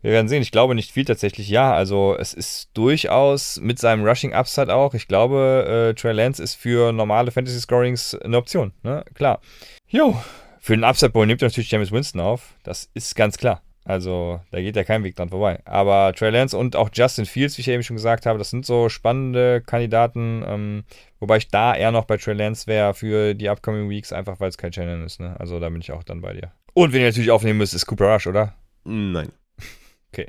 Wir 0.00 0.12
werden 0.12 0.28
sehen. 0.28 0.40
Ich 0.40 0.52
glaube 0.52 0.74
nicht 0.74 0.92
viel 0.92 1.04
tatsächlich. 1.04 1.50
Ja, 1.50 1.74
also 1.74 2.16
es 2.18 2.32
ist 2.32 2.70
durchaus 2.72 3.60
mit 3.60 3.78
seinem 3.78 4.02
Rushing 4.02 4.32
Upside 4.32 4.74
auch. 4.74 4.94
Ich 4.94 5.08
glaube, 5.08 5.90
äh, 5.90 6.00
Trey 6.00 6.12
Lance 6.12 6.42
ist 6.42 6.54
für 6.54 6.92
normale 6.92 7.30
Fantasy 7.30 7.60
Scorings 7.60 8.14
eine 8.14 8.38
Option. 8.38 8.72
Ne? 8.82 9.04
Klar. 9.12 9.40
Jo, 9.88 10.18
für 10.60 10.74
den 10.74 10.84
Upside 10.84 11.10
Bowl 11.10 11.26
nimmt 11.26 11.42
natürlich 11.42 11.70
James 11.70 11.92
Winston 11.92 12.20
auf. 12.20 12.54
Das 12.62 12.88
ist 12.94 13.14
ganz 13.14 13.36
klar. 13.36 13.60
Also, 13.90 14.40
da 14.52 14.60
geht 14.60 14.76
ja 14.76 14.84
kein 14.84 15.02
Weg 15.02 15.16
dran 15.16 15.30
vorbei. 15.30 15.58
Aber 15.64 16.12
Trey 16.14 16.30
Lance 16.30 16.56
und 16.56 16.76
auch 16.76 16.90
Justin 16.92 17.26
Fields, 17.26 17.58
wie 17.58 17.62
ich 17.62 17.68
eben 17.68 17.82
schon 17.82 17.96
gesagt 17.96 18.24
habe, 18.24 18.38
das 18.38 18.50
sind 18.50 18.64
so 18.64 18.88
spannende 18.88 19.62
Kandidaten. 19.66 20.44
Ähm, 20.46 20.84
wobei 21.18 21.38
ich 21.38 21.48
da 21.48 21.74
eher 21.74 21.90
noch 21.90 22.04
bei 22.04 22.16
Trey 22.16 22.34
Lance 22.34 22.68
wäre 22.68 22.94
für 22.94 23.34
die 23.34 23.48
upcoming 23.48 23.90
Weeks, 23.90 24.12
einfach 24.12 24.38
weil 24.38 24.48
es 24.48 24.58
kein 24.58 24.70
Channel 24.70 25.04
ist. 25.04 25.18
Ne? 25.18 25.34
Also, 25.40 25.58
da 25.58 25.68
bin 25.70 25.80
ich 25.80 25.90
auch 25.90 26.04
dann 26.04 26.20
bei 26.20 26.34
dir. 26.34 26.52
Und 26.72 26.92
wenn 26.92 27.00
ihr 27.00 27.08
natürlich 27.08 27.32
aufnehmen 27.32 27.58
müsst, 27.58 27.74
ist 27.74 27.86
Cooper 27.86 28.14
Rush, 28.14 28.28
oder? 28.28 28.54
Nein. 28.84 29.32
Okay. 30.12 30.26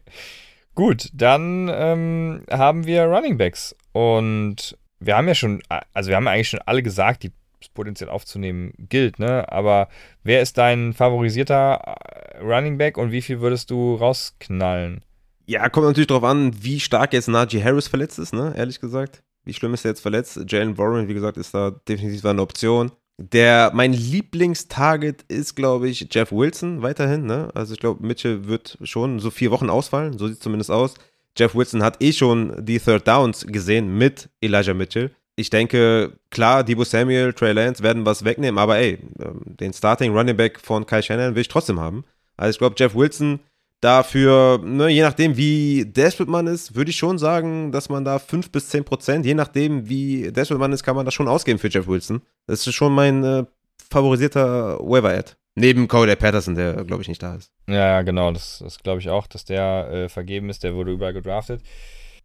Gut, 0.75 1.09
dann 1.11 1.67
ähm, 1.73 2.43
haben 2.51 2.85
wir 2.85 3.05
Running 3.05 3.35
Backs. 3.35 3.75
Und 3.93 4.77
wir 4.99 5.17
haben 5.17 5.27
ja 5.27 5.33
schon, 5.33 5.63
also 5.91 6.09
wir 6.09 6.15
haben 6.15 6.27
eigentlich 6.27 6.49
schon 6.49 6.61
alle 6.67 6.83
gesagt, 6.83 7.23
die 7.23 7.31
potenziell 7.69 8.09
aufzunehmen 8.09 8.73
gilt, 8.77 9.19
ne? 9.19 9.51
Aber 9.51 9.88
wer 10.23 10.41
ist 10.41 10.57
dein 10.57 10.93
favorisierter 10.93 11.81
äh, 11.83 12.38
Running 12.39 12.77
Back 12.77 12.97
und 12.97 13.11
wie 13.11 13.21
viel 13.21 13.41
würdest 13.41 13.71
du 13.71 13.95
rausknallen? 13.95 15.03
Ja, 15.45 15.67
kommt 15.69 15.88
natürlich 15.88 16.07
darauf 16.07 16.23
an, 16.23 16.51
wie 16.63 16.79
stark 16.79 17.13
jetzt 17.13 17.27
Najee 17.27 17.63
Harris 17.63 17.88
verletzt 17.88 18.19
ist, 18.19 18.33
ne? 18.33 18.53
Ehrlich 18.55 18.79
gesagt. 18.79 19.23
Wie 19.43 19.53
schlimm 19.53 19.73
ist 19.73 19.85
er 19.85 19.91
jetzt 19.91 20.01
verletzt? 20.01 20.39
Jalen 20.47 20.77
Warren, 20.77 21.07
wie 21.07 21.13
gesagt, 21.13 21.38
ist 21.38 21.53
da 21.53 21.71
definitiv 21.88 22.23
eine 22.25 22.41
Option. 22.41 22.91
Der, 23.17 23.71
mein 23.73 23.93
Lieblingstarget 23.93 25.23
ist, 25.27 25.55
glaube 25.55 25.89
ich, 25.89 26.07
Jeff 26.11 26.31
Wilson 26.31 26.81
weiterhin. 26.81 27.25
Ne? 27.25 27.49
Also 27.53 27.73
ich 27.73 27.79
glaube, 27.79 28.05
Mitchell 28.05 28.47
wird 28.47 28.77
schon 28.83 29.19
so 29.19 29.29
vier 29.29 29.51
Wochen 29.51 29.69
ausfallen, 29.69 30.17
so 30.17 30.27
sieht 30.27 30.38
es 30.38 30.43
zumindest 30.43 30.71
aus. 30.71 30.95
Jeff 31.38 31.55
Wilson 31.55 31.83
hat 31.83 32.01
eh 32.01 32.13
schon 32.13 32.65
die 32.65 32.79
Third 32.79 33.07
Downs 33.07 33.45
gesehen 33.47 33.97
mit 33.97 34.29
Elijah 34.41 34.73
Mitchell 34.73 35.11
ich 35.41 35.49
denke, 35.49 36.13
klar, 36.30 36.63
Debo 36.63 36.84
Samuel, 36.84 37.34
Trey 37.34 37.51
Lance 37.51 37.84
werden 37.84 38.05
was 38.05 38.23
wegnehmen, 38.23 38.57
aber 38.57 38.77
ey, 38.77 38.99
ähm, 39.19 39.41
den 39.45 39.73
Starting 39.73 40.15
Running 40.15 40.38
Back 40.38 40.59
von 40.59 40.85
Kai 40.85 41.01
Shannon 41.01 41.35
will 41.35 41.41
ich 41.41 41.47
trotzdem 41.47 41.80
haben. 41.80 42.03
Also 42.38 42.51
ich 42.51 42.57
glaube, 42.59 42.76
Jeff 42.77 42.95
Wilson 42.95 43.39
dafür, 43.81 44.59
ne, 44.63 44.88
je 44.89 45.01
nachdem, 45.01 45.35
wie 45.35 45.85
desperate 45.85 46.31
man 46.31 46.47
ist, 46.47 46.76
würde 46.76 46.91
ich 46.91 46.97
schon 46.97 47.18
sagen, 47.18 47.72
dass 47.72 47.89
man 47.89 48.05
da 48.05 48.19
5 48.19 48.51
bis 48.51 48.69
10 48.69 48.85
Prozent, 48.85 49.26
je 49.26 49.34
nachdem, 49.34 49.89
wie 49.89 50.31
desperate 50.31 50.59
man 50.59 50.72
ist, 50.72 50.84
kann 50.84 50.95
man 50.95 51.05
das 51.05 51.13
schon 51.13 51.27
ausgeben 51.27 51.59
für 51.59 51.69
Jeff 51.69 51.88
Wilson. 51.88 52.22
Das 52.47 52.65
ist 52.65 52.73
schon 52.73 52.93
mein 52.93 53.23
äh, 53.23 53.43
favorisierter 53.89 54.80
Waiver-Ad. 54.80 55.34
Neben 55.55 55.88
Cody 55.88 56.15
Patterson, 56.15 56.55
der, 56.55 56.85
glaube 56.85 57.01
ich, 57.01 57.09
nicht 57.09 57.22
da 57.22 57.35
ist. 57.35 57.51
Ja, 57.68 58.03
genau, 58.03 58.31
das, 58.31 58.59
das 58.63 58.80
glaube 58.80 59.01
ich 59.01 59.09
auch, 59.09 59.27
dass 59.27 59.43
der 59.43 59.89
äh, 59.91 60.09
vergeben 60.09 60.49
ist, 60.49 60.63
der 60.63 60.76
wurde 60.76 60.91
überall 60.91 61.13
gedraftet. 61.13 61.61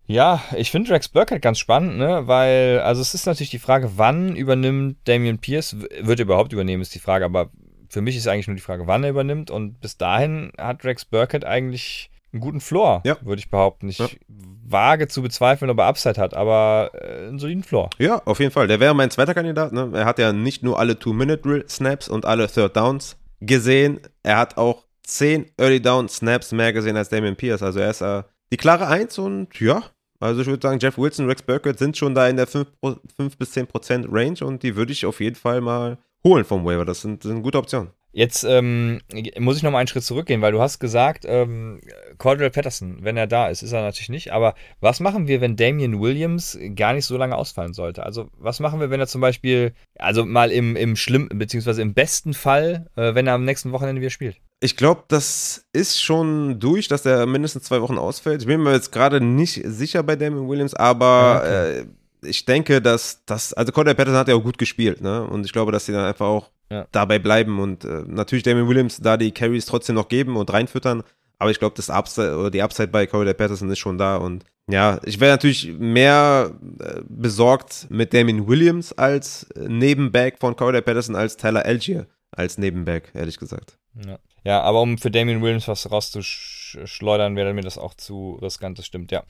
Ja, 0.07 0.43
ich 0.57 0.71
finde 0.71 0.93
Rex 0.93 1.09
Burkhead 1.09 1.43
ganz 1.43 1.59
spannend, 1.59 1.99
ne? 1.99 2.27
Weil, 2.27 2.81
also 2.81 3.03
es 3.03 3.15
ist 3.15 3.27
natürlich 3.27 3.51
die 3.51 3.59
Frage, 3.59 3.93
wann 3.97 4.37
übernimmt 4.37 4.99
Damian 5.05 5.39
Pierce, 5.39 5.77
wird 6.01 6.21
er 6.21 6.25
überhaupt 6.25 6.53
übernehmen, 6.53 6.83
ist 6.83 6.95
die 6.95 7.01
Frage, 7.01 7.25
aber 7.25 7.51
für 7.89 8.01
mich 8.01 8.17
ist 8.17 8.29
eigentlich 8.29 8.47
nur 8.47 8.57
die 8.57 8.63
Frage, 8.63 8.87
wann 8.87 9.05
er 9.05 9.11
übernimmt 9.11 9.51
und 9.51 9.81
bis 9.81 9.97
dahin 9.97 10.53
hat 10.59 10.85
Rex 10.85 11.05
Burkhead 11.05 11.45
eigentlich 11.45 12.11
einen 12.33 12.41
guten 12.41 12.61
Floor, 12.61 13.03
ja. 13.05 13.17
würde 13.23 13.39
ich 13.39 13.51
behaupten. 13.51 13.89
Ich 13.89 13.99
ja. 13.99 14.09
wage 14.29 15.09
zu 15.09 15.23
bezweifeln, 15.23 15.71
ob 15.71 15.79
er 15.79 15.87
Upside 15.87 16.21
hat, 16.21 16.35
aber 16.35 16.91
äh, 16.95 17.29
einen 17.29 17.39
soliden 17.39 17.63
Floor. 17.63 17.91
Ja, 17.99 18.21
auf 18.25 18.41
jeden 18.41 18.53
Fall. 18.53 18.69
Der 18.69 18.81
wäre 18.81 18.95
mein 18.95 19.11
zweiter 19.11 19.35
Kandidat. 19.35 19.73
Ne? 19.73 19.91
Er 19.95 20.05
hat 20.05 20.19
ja 20.19 20.33
nicht 20.33 20.63
nur 20.63 20.79
alle 20.79 20.99
Two-Minute-Snaps 20.99 22.09
und 22.09 22.25
alle 22.25 22.49
Third 22.49 22.77
Downs 22.77 23.17
gesehen, 23.41 24.01
er 24.23 24.39
hat 24.39 24.57
auch 24.57 24.85
zehn 25.03 25.47
Early 25.57 25.81
Down 25.81 26.09
Snaps 26.09 26.53
mehr 26.53 26.73
gesehen 26.73 26.97
als 26.97 27.09
Damian 27.09 27.37
Pierce. 27.37 27.63
Also 27.63 27.81
er 27.81 27.91
ist 27.91 28.01
äh, 28.01 28.23
die 28.53 28.57
klare 28.57 28.89
Eins 28.89 29.19
und 29.19 29.59
ja, 29.61 29.83
also 30.21 30.41
ich 30.41 30.47
würde 30.47 30.67
sagen, 30.67 30.79
Jeff 30.81 30.99
Wilson, 30.99 31.27
Rex 31.27 31.43
Burkett 31.43 31.79
sind 31.79 31.97
schon 31.97 32.15
da 32.15 32.29
in 32.29 32.37
der 32.37 32.47
5, 32.47 32.69
5 33.17 33.37
bis 33.37 33.53
10 33.53 33.67
Prozent 33.67 34.07
Range 34.11 34.39
und 34.43 34.63
die 34.63 34.77
würde 34.77 34.93
ich 34.93 35.07
auf 35.07 35.21
jeden 35.21 35.37
Fall 35.37 35.61
mal 35.61 35.99
holen 36.25 36.45
vom 36.45 36.65
Waiver. 36.65 36.85
Das 36.85 37.01
sind, 37.03 37.23
sind 37.23 37.43
gute 37.43 37.59
Optionen. 37.59 37.91
Jetzt 38.17 38.45
ähm, 38.45 39.03
muss 39.39 39.59
ich 39.59 39.63
noch 39.63 39.71
mal 39.71 39.79
einen 39.81 39.89
Schritt 39.89 40.03
zurückgehen, 40.03 40.41
weil 40.41 40.53
du 40.53 40.63
hast 40.63 40.79
gesagt, 40.79 41.27
ähm, 41.29 41.83
Cordell 42.17 42.49
Patterson, 42.49 43.01
wenn 43.03 43.19
er 43.19 43.27
da 43.27 43.49
ist, 43.49 43.63
ist 43.63 43.73
er 43.73 43.83
natürlich 43.83 44.09
nicht. 44.09 44.33
Aber 44.33 44.55
was 44.81 45.01
machen 45.01 45.29
wir, 45.29 45.43
wenn 45.43 45.55
Damian 45.55 46.01
Williams 46.01 46.59
gar 46.75 46.95
nicht 46.95 47.05
so 47.05 47.19
lange 47.19 47.37
ausfallen 47.37 47.75
sollte? 47.75 48.05
Also 48.05 48.31
was 48.39 48.59
machen 48.59 48.81
wir, 48.81 48.89
wenn 48.89 49.01
er 49.01 49.07
zum 49.07 49.21
Beispiel, 49.21 49.75
also 49.99 50.25
mal 50.25 50.51
im, 50.51 50.77
im 50.77 50.97
schlimm, 50.97 51.29
beziehungsweise 51.29 51.83
im 51.83 51.93
besten 51.93 52.33
Fall, 52.33 52.87
äh, 52.97 53.15
wenn 53.15 53.27
er 53.27 53.35
am 53.35 53.45
nächsten 53.45 53.73
Wochenende 53.73 54.01
wieder 54.01 54.09
spielt? 54.09 54.41
Ich 54.61 54.77
glaube, 54.77 55.05
das 55.09 55.67
ist 55.73 56.01
schon 56.03 56.59
durch, 56.59 56.89
dass 56.89 57.05
er 57.05 57.27
mindestens 57.27 57.65
zwei 57.65 57.83
Wochen 57.83 57.99
ausfällt. 57.99 58.41
Ich 58.41 58.47
bin 58.47 58.63
mir 58.63 58.73
jetzt 58.73 58.91
gerade 58.91 59.21
nicht 59.21 59.61
sicher 59.65 60.03
bei 60.03 60.17
Damon 60.17 60.49
Williams, 60.49 60.75
aber 60.75 61.43
okay. 61.43 61.81
äh, 61.81 61.87
ich 62.23 62.45
denke, 62.45 62.81
dass 62.81 63.25
das, 63.27 63.53
also 63.53 63.73
Cordell 63.73 63.95
Patterson 63.95 64.19
hat 64.19 64.29
ja 64.29 64.35
auch 64.35 64.43
gut 64.43 64.59
gespielt, 64.59 65.01
ne? 65.03 65.25
Und 65.25 65.45
ich 65.45 65.53
glaube, 65.53 65.73
dass 65.73 65.87
sie 65.87 65.93
dann 65.93 66.07
einfach 66.07 66.27
auch 66.27 66.51
ja. 66.71 66.87
dabei 66.91 67.19
bleiben 67.19 67.61
und 67.61 67.85
äh, 67.85 68.03
natürlich 68.07 68.43
Damon 68.45 68.69
Williams 68.69 68.99
da 68.99 69.17
die 69.17 69.33
Carries 69.33 69.67
trotzdem 69.67 69.95
noch 69.95 70.09
geben 70.09 70.37
und 70.37 70.53
reinfüttern. 70.53 71.03
Aber 71.39 71.51
ich 71.51 71.59
glaube, 71.59 71.77
das 71.77 71.91
Upside 71.91 72.37
oder 72.37 72.51
die 72.51 72.63
Upside 72.63 72.89
bei 72.89 73.07
Cordell 73.07 73.35
Patterson 73.35 73.71
ist 73.71 73.79
schon 73.79 73.99
da 73.99 74.17
und 74.17 74.45
ja, 74.69 74.99
ich 75.05 75.21
wäre 75.21 75.33
natürlich 75.33 75.75
mehr 75.79 76.51
äh, 76.81 77.01
besorgt 77.09 77.87
mit 77.89 78.13
Damien 78.13 78.49
Williams 78.49 78.93
als 78.95 79.47
Nebenback 79.55 80.39
von 80.41 80.57
Cordell 80.57 80.83
Patterson 80.83 81.15
als 81.15 81.37
Tyler 81.37 81.65
Algier 81.65 82.07
als 82.33 82.59
Nebenback, 82.59 83.11
ehrlich 83.15 83.39
gesagt. 83.39 83.79
Ja. 84.05 84.19
Ja, 84.45 84.61
aber 84.61 84.81
um 84.81 84.97
für 84.97 85.11
Damien 85.11 85.43
Williams 85.43 85.67
was 85.67 85.91
rauszuschleudern, 85.91 87.35
wäre 87.35 87.53
mir 87.53 87.63
das 87.63 87.79
auch 87.79 87.95
zu 87.95 88.39
riskant, 88.41 88.79
das 88.79 88.87
stimmt, 88.87 89.11
ja. 89.11 89.25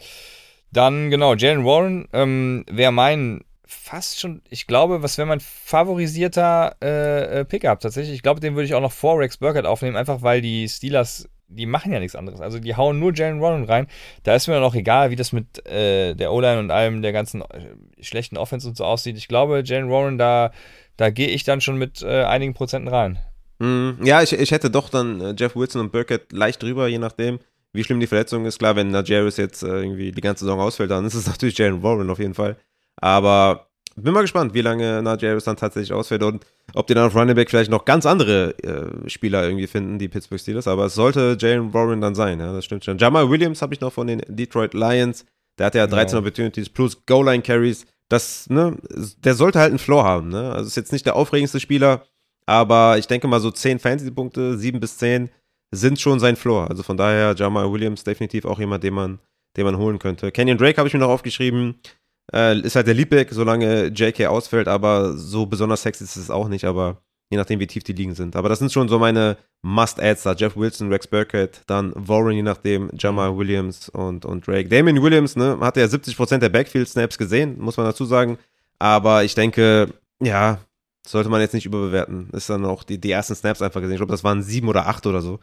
Dann, 0.73 1.09
genau, 1.09 1.35
Jalen 1.35 1.65
Warren 1.65 2.07
ähm, 2.13 2.67
wäre 2.69 2.93
mein 2.93 3.43
fast 3.65 4.21
schon, 4.21 4.43
ich 4.51 4.67
glaube, 4.67 5.03
was 5.03 5.17
wäre 5.17 5.27
mein 5.27 5.41
favorisierter 5.41 6.77
äh, 6.83 7.41
äh, 7.41 7.45
Pickup 7.45 7.81
tatsächlich. 7.81 8.15
Ich 8.15 8.23
glaube, 8.23 8.41
den 8.41 8.55
würde 8.55 8.67
ich 8.67 8.75
auch 8.75 8.81
noch 8.81 8.93
vor 8.93 9.19
Rex 9.19 9.39
Burkett 9.39 9.65
aufnehmen, 9.65 9.97
einfach 9.97 10.23
weil 10.23 10.41
die 10.41 10.69
Steelers, 10.69 11.29
die 11.49 11.67
machen 11.67 11.93
ja 11.93 11.99
nichts 11.99 12.15
anderes. 12.15 12.41
Also 12.41 12.59
die 12.59 12.77
hauen 12.77 12.99
nur 12.99 13.15
Jalen 13.15 13.41
Warren 13.41 13.65
rein. 13.65 13.87
Da 14.23 14.35
ist 14.35 14.47
mir 14.49 14.55
dann 14.55 14.65
auch 14.65 14.75
egal, 14.75 15.11
wie 15.11 15.17
das 15.17 15.33
mit 15.33 15.67
äh, 15.67 16.15
der 16.15 16.33
O-Line 16.33 16.61
und 16.61 16.71
allem 16.71 17.03
der 17.03 17.13
ganzen 17.13 17.41
äh, 17.41 17.75
schlechten 18.01 18.37
Offense 18.37 18.69
und 18.69 18.77
so 18.77 18.85
aussieht. 18.85 19.17
Ich 19.17 19.29
glaube, 19.29 19.63
Jalen 19.65 19.91
Warren, 19.91 20.19
da, 20.19 20.53
da 20.97 21.11
gehe 21.11 21.29
ich 21.29 21.45
dann 21.45 21.61
schon 21.61 21.79
mit 21.79 22.03
äh, 22.03 22.25
einigen 22.25 22.55
Prozenten 22.55 22.89
rein. 22.89 23.19
Mhm. 23.59 23.99
Ja, 24.03 24.23
ich, 24.23 24.33
ich 24.33 24.51
hätte 24.51 24.71
doch 24.71 24.89
dann 24.89 25.21
äh, 25.21 25.35
Jeff 25.37 25.57
Wilson 25.57 25.81
und 25.83 25.93
Burkett 25.93 26.33
leicht 26.33 26.63
drüber, 26.63 26.89
je 26.89 26.99
nachdem, 26.99 27.39
wie 27.73 27.85
schlimm 27.85 28.01
die 28.01 28.07
Verletzung 28.07 28.45
ist. 28.47 28.59
Klar, 28.59 28.77
wenn 28.77 28.91
Najaris 28.91 29.37
jetzt 29.37 29.63
äh, 29.63 29.81
irgendwie 29.81 30.13
die 30.13 30.21
ganze 30.21 30.45
Saison 30.45 30.61
ausfällt, 30.61 30.91
dann 30.91 31.05
ist 31.07 31.15
es 31.15 31.27
natürlich 31.27 31.57
Jalen 31.59 31.83
Warren 31.83 32.11
auf 32.11 32.19
jeden 32.19 32.35
Fall. 32.35 32.57
Aber 32.97 33.67
bin 33.97 34.13
mal 34.13 34.21
gespannt, 34.23 34.53
wie 34.53 34.61
lange 34.61 35.03
Najaris 35.03 35.45
dann 35.45 35.57
tatsächlich 35.57 35.93
ausfällt 35.93 36.23
und 36.23 36.45
ob 36.75 36.87
die 36.87 36.95
dann 36.95 37.07
auf 37.07 37.15
Running 37.15 37.35
Back 37.35 37.49
vielleicht 37.49 37.71
noch 37.71 37.87
ganz 37.87 38.05
andere 38.05 38.55
äh, 38.63 39.09
Spieler 39.09 39.45
irgendwie 39.45 39.67
finden, 39.67 39.99
die 39.99 40.09
Pittsburgh 40.09 40.41
Steelers. 40.41 40.69
Aber 40.69 40.87
es 40.87 40.95
sollte 40.95 41.37
Jalen 41.41 41.73
Warren 41.73 42.01
dann 42.01 42.15
sein, 42.15 42.39
ja, 42.41 42.53
das 42.53 42.65
stimmt 42.65 42.85
schon. 42.85 42.99
Jamal 42.99 43.31
Williams 43.31 43.63
habe 43.63 43.73
ich 43.73 43.81
noch 43.81 43.93
von 43.93 44.07
den 44.07 44.21
Detroit 44.29 44.75
Lions. 44.75 45.25
Der 45.59 45.67
hatte 45.67 45.79
ja 45.79 45.87
13 45.87 46.17
ja. 46.17 46.21
Opportunities 46.21 46.69
plus 46.69 47.07
Goal-Line-Carries. 47.07 47.87
Das, 48.09 48.49
ne, 48.51 48.77
der 49.25 49.35
sollte 49.35 49.59
halt 49.59 49.71
einen 49.71 49.79
Floor 49.79 50.05
haben, 50.05 50.29
ne? 50.29 50.53
Also 50.53 50.69
ist 50.69 50.77
jetzt 50.77 50.93
nicht 50.93 51.07
der 51.07 51.17
aufregendste 51.17 51.59
Spieler, 51.59 52.05
aber 52.47 52.97
ich 52.99 53.07
denke 53.07 53.29
mal, 53.29 53.41
so 53.41 53.51
10 53.51 53.79
Fantasy-Punkte, 53.79 54.57
7 54.57 54.81
bis 54.81 54.99
10, 54.99 55.29
sind 55.73 56.01
schon 56.01 56.21
sein 56.21 56.37
Floor. 56.37 56.71
Also 56.71 56.83
von 56.83 56.97
daher, 56.97 57.35
Jamal 57.37 57.71
Williams 57.71 58.05
definitiv 58.05 58.45
auch 58.45 58.59
jemand, 58.59 58.85
den 58.85 58.95
man, 58.95 59.19
den 59.57 59.65
man 59.65 59.77
holen 59.77 59.99
könnte. 59.99 60.31
Kenyon 60.31 60.59
Drake 60.59 60.79
habe 60.79 60.89
ich 60.89 60.95
mir 60.95 61.01
noch 61.01 61.09
aufgeschrieben. 61.09 61.81
Äh, 62.33 62.61
ist 62.61 62.77
halt 62.77 62.87
der 62.87 62.95
Leadback, 62.95 63.29
solange 63.33 63.87
JK 63.89 64.27
ausfällt, 64.27 64.69
aber 64.69 65.17
so 65.17 65.47
besonders 65.47 65.83
sexy 65.83 66.05
ist 66.05 66.17
es 66.17 66.31
auch 66.31 66.49
nicht, 66.49 66.65
aber 66.65 67.03
je 67.31 67.37
nachdem, 67.37 67.61
wie 67.61 67.67
tief 67.67 67.85
die 67.85 67.93
Ligen 67.93 68.15
sind. 68.15 68.37
Aber 68.37 68.49
das 68.49 68.59
sind 68.59 68.73
schon 68.73 68.89
so 68.89 68.99
meine 68.99 69.37
Must-Ads 69.63 70.23
da. 70.23 70.33
Jeff 70.33 70.57
Wilson, 70.57 70.93
Rex 70.93 71.07
Burkett, 71.07 71.63
dann 71.67 71.93
Warren, 71.95 72.33
je 72.33 72.43
nachdem, 72.43 72.91
Jamal 72.97 73.37
Williams 73.37 73.89
und, 73.89 74.25
und 74.25 74.47
Drake. 74.47 74.69
Damien 74.69 75.03
Williams, 75.03 75.37
ne, 75.37 75.59
hat 75.61 75.77
ja 75.77 75.85
70% 75.85 76.39
der 76.39 76.49
Backfield-Snaps 76.49 77.19
gesehen, 77.19 77.57
muss 77.59 77.77
man 77.77 77.87
dazu 77.87 78.05
sagen. 78.05 78.39
Aber 78.79 79.25
ich 79.25 79.35
denke, 79.35 79.89
ja, 80.21 80.59
sollte 81.09 81.29
man 81.29 81.41
jetzt 81.41 81.55
nicht 81.55 81.67
überbewerten. 81.67 82.31
Ist 82.33 82.51
dann 82.51 82.65
auch 82.65 82.83
die, 82.83 83.01
die 83.01 83.11
ersten 83.11 83.35
Snaps 83.35 83.63
einfach 83.63 83.81
gesehen. 83.81 83.95
Ich 83.95 83.99
glaube, 83.99 84.13
das 84.13 84.25
waren 84.25 84.43
sieben 84.43 84.69
oder 84.69 84.87
acht 84.87 85.07
oder 85.07 85.21
so. 85.21 85.39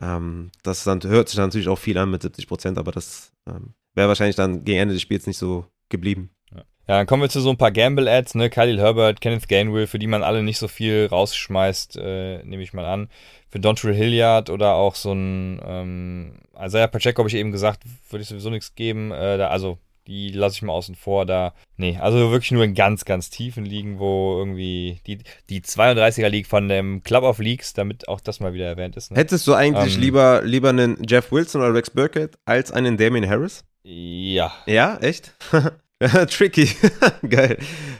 Ähm, 0.00 0.50
das 0.62 0.84
dann, 0.84 1.02
hört 1.02 1.28
sich 1.28 1.36
dann 1.36 1.46
natürlich 1.46 1.68
auch 1.68 1.78
viel 1.78 1.98
an 1.98 2.10
mit 2.10 2.22
70 2.22 2.46
Prozent, 2.46 2.78
aber 2.78 2.92
das 2.92 3.32
ähm, 3.46 3.74
wäre 3.94 4.08
wahrscheinlich 4.08 4.36
dann 4.36 4.64
gegen 4.64 4.78
Ende 4.78 4.94
des 4.94 5.02
Spiels 5.02 5.26
nicht 5.26 5.38
so 5.38 5.66
geblieben. 5.88 6.30
Ja. 6.54 6.64
Dann 6.86 7.06
kommen 7.06 7.22
wir 7.22 7.28
zu 7.28 7.40
so 7.40 7.50
ein 7.50 7.58
paar 7.58 7.72
Gamble-Ads, 7.72 8.34
ne? 8.36 8.48
Khalil 8.48 8.80
Herbert, 8.80 9.20
Kenneth 9.20 9.48
Gainwell, 9.48 9.86
für 9.86 9.98
die 9.98 10.06
man 10.06 10.22
alle 10.22 10.42
nicht 10.42 10.58
so 10.58 10.68
viel 10.68 11.06
rausschmeißt, 11.06 11.98
äh, 11.98 12.42
nehme 12.44 12.62
ich 12.62 12.72
mal 12.72 12.86
an. 12.86 13.08
Für 13.50 13.60
Dontrell 13.60 13.94
Hilliard 13.94 14.48
oder 14.48 14.74
auch 14.74 14.94
so 14.94 15.12
ein 15.12 15.60
ähm, 15.64 16.40
Isaiah 16.58 16.86
Pacheco 16.86 17.18
habe 17.18 17.28
ich 17.28 17.34
eben 17.34 17.52
gesagt, 17.52 17.82
würde 18.10 18.22
ich 18.22 18.28
sowieso 18.28 18.50
nichts 18.50 18.74
geben. 18.74 19.10
Äh, 19.12 19.36
da, 19.36 19.48
also 19.48 19.78
die 20.06 20.30
lasse 20.30 20.56
ich 20.56 20.62
mal 20.62 20.72
außen 20.72 20.94
vor. 20.94 21.26
Da, 21.26 21.54
nee, 21.76 21.98
also 22.00 22.30
wirklich 22.30 22.50
nur 22.50 22.64
in 22.64 22.74
ganz, 22.74 23.04
ganz 23.04 23.30
tiefen 23.30 23.64
Ligen, 23.64 23.98
wo 23.98 24.36
irgendwie 24.38 25.00
die, 25.06 25.18
die 25.48 25.60
32er 25.60 26.28
League 26.28 26.46
von 26.46 26.68
dem 26.68 27.02
Club 27.02 27.24
of 27.24 27.38
Leagues, 27.38 27.72
damit 27.72 28.08
auch 28.08 28.20
das 28.20 28.40
mal 28.40 28.54
wieder 28.54 28.66
erwähnt 28.66 28.96
ist. 28.96 29.10
Ne? 29.10 29.18
Hättest 29.18 29.46
du 29.46 29.54
eigentlich 29.54 29.94
ähm, 29.96 30.00
lieber, 30.00 30.42
lieber 30.44 30.70
einen 30.70 31.02
Jeff 31.06 31.32
Wilson 31.32 31.60
oder 31.60 31.74
Rex 31.74 31.90
Burkett 31.90 32.36
als 32.44 32.72
einen 32.72 32.96
Damien 32.96 33.28
Harris? 33.28 33.64
Ja. 33.84 34.52
Ja, 34.66 34.98
echt? 34.98 35.34
Tricky. 36.28 36.68
Geil. 37.28 37.58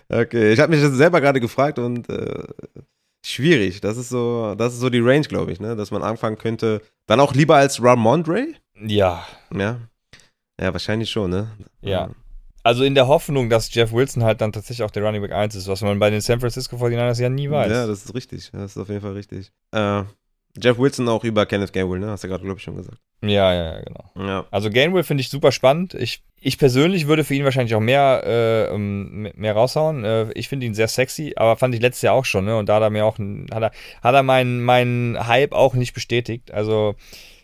Okay, 0.08 0.52
ich 0.52 0.60
habe 0.60 0.72
mich 0.72 0.82
das 0.82 0.92
selber 0.92 1.20
gerade 1.20 1.40
gefragt 1.40 1.78
und 1.78 2.08
äh, 2.08 2.44
schwierig. 3.24 3.80
Das 3.80 3.96
ist 3.96 4.08
so, 4.08 4.54
das 4.56 4.74
ist 4.74 4.80
so 4.80 4.90
die 4.90 5.00
Range, 5.00 5.26
glaube 5.26 5.52
ich, 5.52 5.60
ne? 5.60 5.76
Dass 5.76 5.90
man 5.90 6.02
anfangen 6.02 6.38
könnte. 6.38 6.82
Dann 7.06 7.20
auch 7.20 7.34
lieber 7.34 7.56
als 7.56 7.82
Ramondre? 7.82 8.48
Ja. 8.80 9.26
Ja. 9.56 9.80
Ja, 10.60 10.72
wahrscheinlich 10.72 11.10
schon, 11.10 11.30
ne? 11.30 11.50
Ja. 11.80 12.10
Also 12.64 12.84
in 12.84 12.94
der 12.94 13.08
Hoffnung, 13.08 13.50
dass 13.50 13.74
Jeff 13.74 13.92
Wilson 13.92 14.22
halt 14.22 14.40
dann 14.40 14.52
tatsächlich 14.52 14.84
auch 14.84 14.90
der 14.90 15.02
Running 15.02 15.20
Back 15.20 15.32
1 15.32 15.54
ist, 15.56 15.66
was 15.66 15.80
man 15.82 15.98
bei 15.98 16.10
den 16.10 16.20
San 16.20 16.38
Francisco 16.38 16.76
49ers 16.76 17.20
ja 17.20 17.28
nie 17.28 17.50
weiß. 17.50 17.70
Ja, 17.70 17.86
das 17.86 18.04
ist 18.04 18.14
richtig. 18.14 18.50
Das 18.52 18.72
ist 18.72 18.76
auf 18.76 18.88
jeden 18.88 19.00
Fall 19.00 19.14
richtig. 19.14 19.50
Äh, 19.72 20.04
Jeff 20.62 20.78
Wilson 20.78 21.08
auch 21.08 21.24
über 21.24 21.46
Kenneth 21.46 21.72
Gainwell, 21.72 21.98
ne? 21.98 22.10
Hast 22.10 22.24
du 22.24 22.28
gerade, 22.28 22.44
glaube 22.44 22.58
ich, 22.58 22.62
schon 22.62 22.76
gesagt. 22.76 22.98
Ja, 23.22 23.54
ja, 23.54 23.74
ja, 23.74 23.80
genau. 23.80 24.04
Ja. 24.16 24.46
Also 24.50 24.68
Gainwell 24.68 25.02
finde 25.02 25.22
ich 25.22 25.28
super 25.28 25.50
spannend. 25.50 25.94
Ich, 25.94 26.22
ich 26.40 26.58
persönlich 26.58 27.06
würde 27.06 27.24
für 27.24 27.34
ihn 27.34 27.44
wahrscheinlich 27.44 27.74
auch 27.74 27.80
mehr, 27.80 28.22
äh, 28.24 28.74
ähm, 28.74 29.30
mehr 29.34 29.54
raushauen. 29.54 30.04
Äh, 30.04 30.32
ich 30.34 30.48
finde 30.48 30.66
ihn 30.66 30.74
sehr 30.74 30.88
sexy, 30.88 31.32
aber 31.36 31.56
fand 31.56 31.74
ich 31.74 31.80
letztes 31.80 32.02
Jahr 32.02 32.14
auch 32.14 32.24
schon, 32.24 32.44
ne? 32.44 32.56
Und 32.56 32.68
da 32.68 32.76
hat 32.76 32.82
er 32.82 32.90
mir 32.90 33.06
auch, 33.06 33.18
hat 33.18 33.62
er, 33.62 33.70
hat 34.02 34.14
er 34.14 34.22
meinen, 34.22 34.62
meinen 34.62 35.26
Hype 35.26 35.52
auch 35.52 35.74
nicht 35.74 35.94
bestätigt. 35.94 36.52
Also 36.52 36.96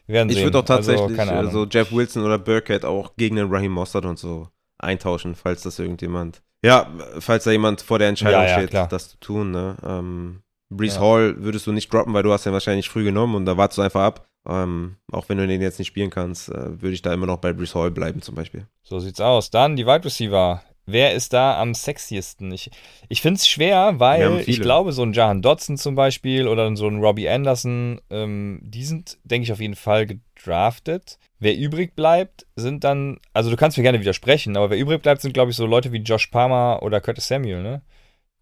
wir 0.09 0.15
werden 0.15 0.31
Ich 0.31 0.43
würde 0.43 0.59
auch 0.59 0.65
tatsächlich 0.65 1.03
also, 1.03 1.15
keine 1.17 1.33
Ahnung. 1.33 1.53
so 1.53 1.65
Jeff 1.67 1.93
Wilson 1.93 2.25
oder 2.25 2.39
Burkhead 2.39 2.85
auch 2.85 3.13
gegen 3.17 3.37
den 3.37 3.49
Raheem 3.49 3.71
Mossad 3.73 4.05
und 4.05 4.19
so 4.19 4.49
eintauschen, 4.79 5.37
falls 5.37 5.63
das 5.63 5.79
irgendjemand. 5.79 6.43
Ja, 6.65 6.89
falls 7.21 7.45
da 7.45 7.53
jemand 7.53 7.83
vor 7.83 8.01
der 8.01 8.09
Entscheidung 8.09 8.41
Ja, 8.43 8.49
ja, 8.49 8.55
steht, 8.59 8.71
klar. 8.71 8.89
das 8.89 9.11
zu 9.11 9.17
tun, 9.21 9.53
ne? 9.53 9.77
Ähm, 9.87 10.41
Brees 10.71 10.97
Ja. 10.97 11.01
Hall 11.03 11.37
würdest 11.39 11.67
du 11.69 11.73
nicht 11.73 11.93
droppen, 11.93 12.13
weil 12.15 12.25
du 12.25 12.33
hast 12.33 12.47
ihn 12.47 12.53
wahrscheinlich 12.53 12.89
früh 12.89 13.05
genommen 13.05 13.37
und 13.37 13.47
da 13.47 13.57
wartest 13.57 13.79
du 13.79 13.83
einfach 13.83 14.03
ab. 14.03 14.27
Ähm, 14.49 14.97
auch 15.13 15.29
wenn 15.29 15.39
du 15.39 15.47
den 15.47 15.61
jetzt 15.61 15.79
nicht 15.79 15.89
spielen 15.89 16.11
kannst, 16.11 16.49
äh, 16.49 16.81
würde 16.83 16.95
ich 16.95 17.03
da 17.03 17.13
immer 17.13 17.27
noch 17.27 17.37
bei 17.39 17.53
Brees 17.53 17.75
Hall 17.75 17.91
bleiben 17.91 18.23
zum 18.23 18.35
Beispiel. 18.35 18.67
So 18.83 18.99
sieht's 18.99 19.21
aus. 19.21 19.51
Dann 19.51 19.77
die 19.77 19.87
Wide 19.87 20.05
Receiver. 20.05 20.63
Wer 20.91 21.13
ist 21.13 21.35
da 21.35 21.61
am 21.61 21.75
sexiesten? 21.75 22.51
Ich, 22.51 22.71
ich 23.11 23.21
finde 23.21 23.37
es 23.37 23.47
schwer, 23.47 24.01
weil 24.01 24.43
ich 24.47 24.63
glaube, 24.63 24.93
so 24.93 25.03
ein 25.03 25.13
Jahan 25.13 25.43
Dodson 25.43 25.77
zum 25.77 25.95
Beispiel 25.95 26.49
oder 26.49 26.75
so 26.77 26.89
ein 26.89 27.01
Robbie 27.01 27.29
Anderson, 27.29 28.01
ähm, 28.09 28.59
die 28.63 28.85
sind, 28.85 29.19
denke 29.23 29.45
ich, 29.45 29.53
auf 29.53 29.61
jeden 29.61 29.77
Fall 29.77 30.07
gedraftet. 30.07 31.19
Wer 31.39 31.59
übrig 31.59 31.95
bleibt, 31.95 32.47
sind 32.57 32.85
dann, 32.85 33.19
also 33.35 33.51
du 33.51 33.57
kannst 33.57 33.77
mir 33.77 33.83
gerne 33.83 34.01
widersprechen, 34.01 34.57
aber 34.57 34.71
wer 34.71 34.79
übrig 34.79 35.03
bleibt, 35.03 35.21
sind, 35.21 35.35
glaube 35.35 35.51
ich, 35.51 35.59
so 35.59 35.67
Leute 35.67 35.93
wie 35.93 35.99
Josh 35.99 36.29
Palmer 36.29 36.79
oder 36.83 37.03
Curtis 37.03 37.29
Samuel, 37.29 37.63
ne? 37.63 37.83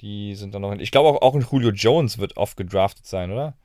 Die 0.00 0.36
sind 0.36 0.54
dann 0.54 0.62
noch 0.62 0.72
Ich 0.78 0.92
glaube 0.92 1.08
auch, 1.08 1.22
auch 1.22 1.34
ein 1.34 1.44
Julio 1.50 1.70
Jones 1.70 2.18
wird 2.18 2.36
oft 2.36 2.56
gedraftet 2.56 3.06
sein, 3.06 3.32
oder? 3.32 3.56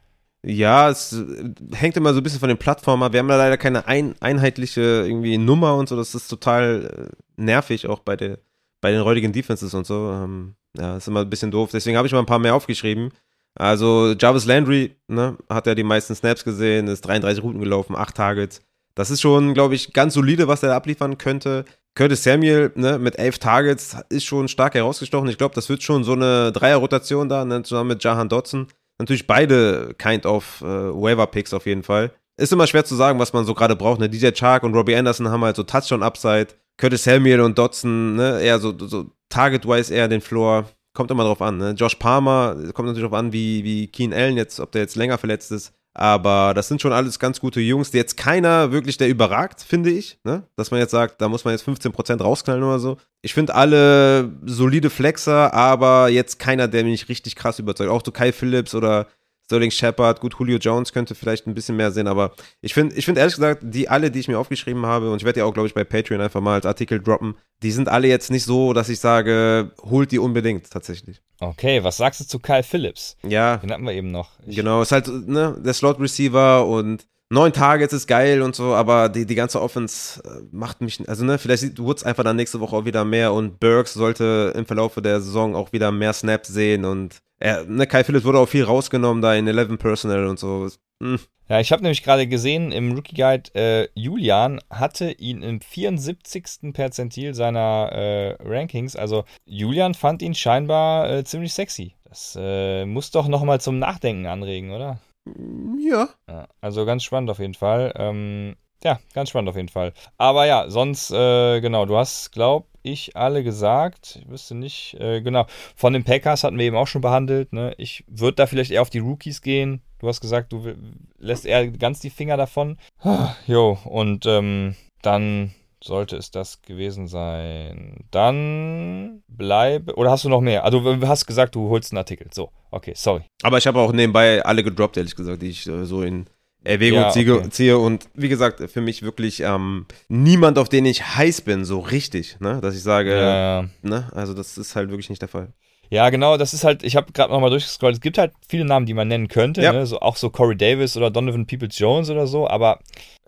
Ja, 0.43 0.89
es 0.89 1.13
äh, 1.13 1.53
hängt 1.75 1.97
immer 1.97 2.13
so 2.13 2.19
ein 2.19 2.23
bisschen 2.23 2.39
von 2.39 2.49
den 2.49 2.57
Plattformen 2.57 3.03
ab. 3.03 3.13
Wir 3.13 3.19
haben 3.19 3.27
da 3.27 3.37
leider 3.37 3.57
keine 3.57 3.85
ein, 3.85 4.15
einheitliche 4.21 4.81
irgendwie 4.81 5.37
Nummer 5.37 5.75
und 5.75 5.87
so. 5.87 5.95
Das 5.95 6.15
ist 6.15 6.29
total 6.29 7.11
äh, 7.11 7.41
nervig, 7.41 7.87
auch 7.87 7.99
bei, 7.99 8.15
der, 8.15 8.39
bei 8.81 8.91
den 8.91 9.03
heutigen 9.03 9.31
Defenses 9.31 9.73
und 9.73 9.85
so. 9.85 10.11
Ähm, 10.11 10.55
ja, 10.77 10.97
ist 10.97 11.07
immer 11.07 11.21
ein 11.21 11.29
bisschen 11.29 11.51
doof. 11.51 11.69
Deswegen 11.71 11.97
habe 11.97 12.07
ich 12.07 12.13
mal 12.13 12.19
ein 12.19 12.25
paar 12.25 12.39
mehr 12.39 12.55
aufgeschrieben. 12.55 13.11
Also 13.55 14.15
Jarvis 14.17 14.45
Landry 14.45 14.95
ne, 15.07 15.37
hat 15.49 15.67
ja 15.67 15.75
die 15.75 15.83
meisten 15.83 16.15
Snaps 16.15 16.43
gesehen, 16.43 16.87
ist 16.87 17.01
33 17.01 17.43
Routen 17.43 17.59
gelaufen, 17.59 17.95
8 17.95 18.15
Targets. 18.15 18.61
Das 18.95 19.11
ist 19.11 19.21
schon, 19.21 19.53
glaube 19.53 19.75
ich, 19.75 19.93
ganz 19.93 20.13
solide, 20.13 20.47
was 20.47 20.63
er 20.63 20.75
abliefern 20.75 21.17
könnte. 21.17 21.65
Curtis 21.95 22.23
Samuel 22.23 22.71
ne, 22.75 22.97
mit 22.97 23.19
11 23.19 23.39
Targets 23.39 23.97
ist 24.09 24.25
schon 24.25 24.47
stark 24.47 24.75
herausgestochen. 24.75 25.29
Ich 25.29 25.37
glaube, 25.37 25.55
das 25.55 25.67
wird 25.69 25.83
schon 25.83 26.03
so 26.03 26.13
eine 26.13 26.51
Dreier-Rotation 26.51 27.27
da, 27.27 27.43
ne, 27.43 27.63
zusammen 27.63 27.89
mit 27.89 28.03
Jahan 28.03 28.29
Dotson. 28.29 28.67
Natürlich 28.99 29.27
beide 29.27 29.93
kind 29.97 30.25
of 30.25 30.61
äh, 30.61 30.65
Waiver-Picks 30.65 31.53
auf 31.53 31.65
jeden 31.65 31.83
Fall. 31.83 32.11
Ist 32.37 32.53
immer 32.53 32.67
schwer 32.67 32.85
zu 32.85 32.95
sagen, 32.95 33.19
was 33.19 33.33
man 33.33 33.45
so 33.45 33.53
gerade 33.53 33.75
braucht. 33.75 33.99
Ne? 33.99 34.09
DJ 34.09 34.31
Chark 34.31 34.63
und 34.63 34.73
Robbie 34.73 34.95
Anderson 34.95 35.29
haben 35.29 35.43
halt 35.43 35.55
so 35.55 35.63
Touchdown-Upside. 35.63 36.47
Curtis 36.77 37.03
Samuel 37.03 37.41
und 37.41 37.57
Dotson, 37.57 38.15
ne, 38.15 38.41
eher 38.41 38.59
so, 38.59 38.73
so 38.77 39.11
Target-wise 39.29 39.93
eher 39.93 40.07
den 40.07 40.21
Floor. 40.21 40.65
Kommt 40.93 41.09
immer 41.09 41.23
drauf 41.23 41.41
an. 41.41 41.57
Ne? 41.57 41.71
Josh 41.71 41.95
Palmer, 41.95 42.55
kommt 42.73 42.87
natürlich 42.87 43.07
drauf 43.07 43.17
an, 43.17 43.31
wie, 43.31 43.63
wie 43.63 43.87
Keen 43.87 44.13
Allen 44.13 44.35
jetzt, 44.35 44.59
ob 44.59 44.71
der 44.73 44.81
jetzt 44.81 44.95
länger 44.95 45.17
verletzt 45.17 45.51
ist. 45.51 45.73
Aber 45.93 46.53
das 46.53 46.67
sind 46.67 46.81
schon 46.81 46.93
alles 46.93 47.19
ganz 47.19 47.39
gute 47.39 47.59
Jungs. 47.59 47.91
Jetzt 47.91 48.15
keiner 48.15 48.71
wirklich, 48.71 48.97
der 48.97 49.09
überragt, 49.09 49.61
finde 49.61 49.89
ich. 49.89 50.19
Ne? 50.23 50.43
Dass 50.55 50.71
man 50.71 50.79
jetzt 50.79 50.91
sagt, 50.91 51.21
da 51.21 51.27
muss 51.27 51.43
man 51.43 51.53
jetzt 51.53 51.67
15% 51.67 52.21
rausknallen 52.21 52.63
oder 52.63 52.79
so. 52.79 52.97
Ich 53.21 53.33
finde 53.33 53.55
alle 53.55 54.31
solide 54.45 54.89
Flexer, 54.89 55.53
aber 55.53 56.07
jetzt 56.09 56.39
keiner, 56.39 56.67
der 56.67 56.85
mich 56.85 57.09
richtig 57.09 57.35
krass 57.35 57.59
überzeugt. 57.59 57.89
Auch 57.89 58.03
so 58.05 58.11
Kai 58.11 58.31
Phillips 58.31 58.73
oder 58.73 59.07
Sterling 59.51 59.71
Shepard. 59.71 60.21
Gut, 60.21 60.33
Julio 60.39 60.57
Jones 60.57 60.93
könnte 60.93 61.13
vielleicht 61.13 61.45
ein 61.45 61.53
bisschen 61.53 61.75
mehr 61.75 61.91
sehen, 61.91 62.07
aber 62.07 62.33
ich 62.61 62.73
finde 62.73 62.95
ich 62.95 63.03
find 63.03 63.17
ehrlich 63.17 63.35
gesagt, 63.35 63.61
die 63.63 63.89
alle, 63.89 64.09
die 64.09 64.19
ich 64.19 64.29
mir 64.29 64.39
aufgeschrieben 64.39 64.85
habe, 64.85 65.11
und 65.11 65.17
ich 65.17 65.25
werde 65.25 65.39
ja 65.41 65.45
auch, 65.45 65.53
glaube 65.53 65.67
ich, 65.67 65.73
bei 65.73 65.83
Patreon 65.83 66.21
einfach 66.21 66.39
mal 66.39 66.53
als 66.53 66.65
Artikel 66.65 67.01
droppen, 67.01 67.35
die 67.61 67.71
sind 67.71 67.89
alle 67.89 68.07
jetzt 68.07 68.31
nicht 68.31 68.45
so, 68.45 68.71
dass 68.71 68.87
ich 68.87 69.01
sage, 69.01 69.71
holt 69.81 70.13
die 70.13 70.19
unbedingt 70.19 70.71
tatsächlich. 70.71 71.21
Okay, 71.41 71.83
was 71.83 71.97
sagst 71.97 72.21
du 72.21 72.25
zu 72.25 72.39
Kyle 72.39 72.63
Phillips? 72.63 73.17
Ja, 73.27 73.57
Den 73.57 73.71
hatten 73.71 73.83
wir 73.83 73.93
eben 73.93 74.11
noch. 74.11 74.29
Ich, 74.47 74.55
Genau, 74.55 74.81
ist 74.81 74.93
halt 74.93 75.07
ne, 75.07 75.59
der 75.59 75.73
Slot-Receiver 75.73 76.65
und 76.65 77.07
neun 77.31 77.53
Targets 77.53 77.93
ist 77.93 78.07
geil 78.07 78.41
und 78.41 78.55
so, 78.55 78.75
aber 78.75 79.09
die, 79.09 79.25
die 79.25 79.35
ganze 79.35 79.61
Offense 79.61 80.21
äh, 80.23 80.43
macht 80.51 80.81
mich, 80.81 81.07
also 81.07 81.25
ne, 81.25 81.37
vielleicht 81.39 81.61
sieht 81.61 81.79
Woods 81.79 82.03
einfach 82.03 82.23
dann 82.23 82.35
nächste 82.35 82.59
Woche 82.59 82.75
auch 82.75 82.85
wieder 82.85 83.05
mehr 83.05 83.33
und 83.33 83.59
Burks 83.59 83.93
sollte 83.93 84.53
im 84.55 84.65
Verlauf 84.65 84.95
der 84.95 85.21
Saison 85.21 85.55
auch 85.55 85.71
wieder 85.71 85.91
mehr 85.91 86.13
Snaps 86.13 86.49
sehen 86.49 86.85
und 86.85 87.21
er, 87.39 87.63
ne, 87.65 87.87
Kai 87.87 88.03
Phillips 88.03 88.25
wurde 88.25 88.39
auch 88.39 88.49
viel 88.49 88.63
rausgenommen 88.63 89.21
da 89.21 89.33
in 89.33 89.47
11 89.47 89.79
Personal 89.79 90.27
und 90.27 90.37
so. 90.37 90.69
Hm, 91.01 91.19
Ja, 91.49 91.59
ich 91.59 91.71
habe 91.71 91.81
nämlich 91.81 92.03
gerade 92.03 92.27
gesehen 92.27 92.71
im 92.71 92.91
Rookie 92.91 93.15
Guide, 93.15 93.49
äh, 93.55 93.87
Julian 93.95 94.59
hatte 94.69 95.11
ihn 95.13 95.41
im 95.41 95.59
74. 95.59 96.73
Perzentil 96.73 97.33
seiner 97.33 97.89
äh, 97.91 98.35
Rankings. 98.43 98.95
Also 98.95 99.23
Julian 99.45 99.95
fand 99.95 100.21
ihn 100.21 100.35
scheinbar 100.35 101.09
äh, 101.09 101.23
ziemlich 101.23 101.53
sexy. 101.53 101.95
Das 102.03 102.37
äh, 102.39 102.85
muss 102.85 103.09
doch 103.09 103.27
nochmal 103.27 103.59
zum 103.61 103.79
Nachdenken 103.79 104.27
anregen, 104.27 104.71
oder? 104.71 104.99
Ja. 105.25 106.09
Ja, 106.27 106.47
also 106.61 106.85
ganz 106.85 107.03
spannend 107.03 107.29
auf 107.29 107.39
jeden 107.39 107.53
Fall. 107.53 107.93
Ähm, 107.95 108.55
ja, 108.83 108.99
ganz 109.13 109.29
spannend 109.29 109.49
auf 109.49 109.55
jeden 109.55 109.69
Fall. 109.69 109.93
Aber 110.17 110.45
ja, 110.45 110.69
sonst, 110.69 111.11
äh, 111.11 111.61
genau, 111.61 111.85
du 111.85 111.97
hast, 111.97 112.31
glaub 112.31 112.67
ich, 112.81 113.15
alle 113.15 113.43
gesagt. 113.43 114.19
Ich 114.21 114.29
wüsste 114.29 114.55
nicht, 114.55 114.95
äh, 114.99 115.21
genau. 115.21 115.45
Von 115.75 115.93
den 115.93 116.03
Packers 116.03 116.43
hatten 116.43 116.57
wir 116.57 116.65
eben 116.65 116.75
auch 116.75 116.87
schon 116.87 117.01
behandelt. 117.01 117.53
Ne? 117.53 117.75
Ich 117.77 118.03
würde 118.07 118.35
da 118.35 118.47
vielleicht 118.47 118.71
eher 118.71 118.81
auf 118.81 118.89
die 118.89 118.99
Rookies 118.99 119.41
gehen. 119.41 119.81
Du 119.99 120.07
hast 120.07 120.21
gesagt, 120.21 120.51
du 120.51 120.73
lässt 121.19 121.45
eher 121.45 121.67
ganz 121.69 121.99
die 121.99 122.09
Finger 122.09 122.37
davon. 122.37 122.77
Jo, 123.45 123.77
und 123.85 124.25
ähm, 124.25 124.75
dann 125.03 125.53
sollte 125.83 126.15
es 126.15 126.31
das 126.31 126.61
gewesen 126.61 127.07
sein. 127.07 128.05
Dann 128.11 129.23
bleibe. 129.27 129.95
Oder 129.95 130.11
hast 130.11 130.23
du 130.25 130.29
noch 130.29 130.41
mehr? 130.41 130.63
Also, 130.63 130.79
du 130.79 131.07
hast 131.07 131.25
gesagt, 131.25 131.55
du 131.55 131.69
holst 131.69 131.91
einen 131.91 131.97
Artikel. 131.97 132.27
So, 132.31 132.51
okay, 132.71 132.93
sorry. 132.95 133.23
Aber 133.43 133.57
ich 133.57 133.67
habe 133.67 133.79
auch 133.79 133.91
nebenbei 133.91 134.43
alle 134.43 134.63
gedroppt, 134.63 134.97
ehrlich 134.97 135.15
gesagt, 135.15 135.41
die 135.41 135.49
ich 135.49 135.67
äh, 135.67 135.85
so 135.85 136.03
in 136.03 136.25
Erwägung 136.63 136.99
Ja, 136.99 137.09
ziehe, 137.09 137.33
okay. 137.33 137.49
ziehe. 137.49 137.77
Und 137.77 138.07
wie 138.13 138.29
gesagt, 138.29 138.61
für 138.69 138.81
mich 138.81 139.01
wirklich 139.01 139.39
ähm, 139.41 139.85
niemand, 140.09 140.59
auf 140.59 140.69
den 140.69 140.85
ich 140.85 141.03
heiß 141.15 141.41
bin, 141.41 141.65
so 141.65 141.79
richtig, 141.79 142.39
ne? 142.39 142.59
Dass 142.61 142.75
ich 142.75 142.83
sage, 142.83 143.17
Ja, 143.19 143.65
ne? 143.81 144.09
Also 144.13 144.33
das 144.33 144.57
ist 144.57 144.75
halt 144.75 144.89
wirklich 144.89 145.09
nicht 145.09 145.21
der 145.21 145.29
Fall. 145.29 145.51
Ja, 145.89 146.09
genau, 146.09 146.37
das 146.37 146.53
ist 146.53 146.63
halt, 146.63 146.83
ich 146.83 146.95
habe 146.95 147.11
gerade 147.11 147.33
nochmal 147.33 147.49
durchgescrollt, 147.49 147.95
es 147.95 148.01
gibt 148.01 148.17
halt 148.17 148.31
viele 148.47 148.63
Namen, 148.63 148.85
die 148.85 148.93
man 148.93 149.09
nennen 149.09 149.27
könnte, 149.27 149.61
Ja. 149.61 149.73
ne? 149.73 149.85
so, 149.85 149.99
auch 149.99 150.15
so 150.15 150.29
Corey 150.29 150.55
Davis 150.55 150.95
oder 150.95 151.11
Donovan 151.11 151.45
Peoples-Jones 151.45 152.09
oder 152.09 152.27
so, 152.27 152.47
aber 152.47 152.79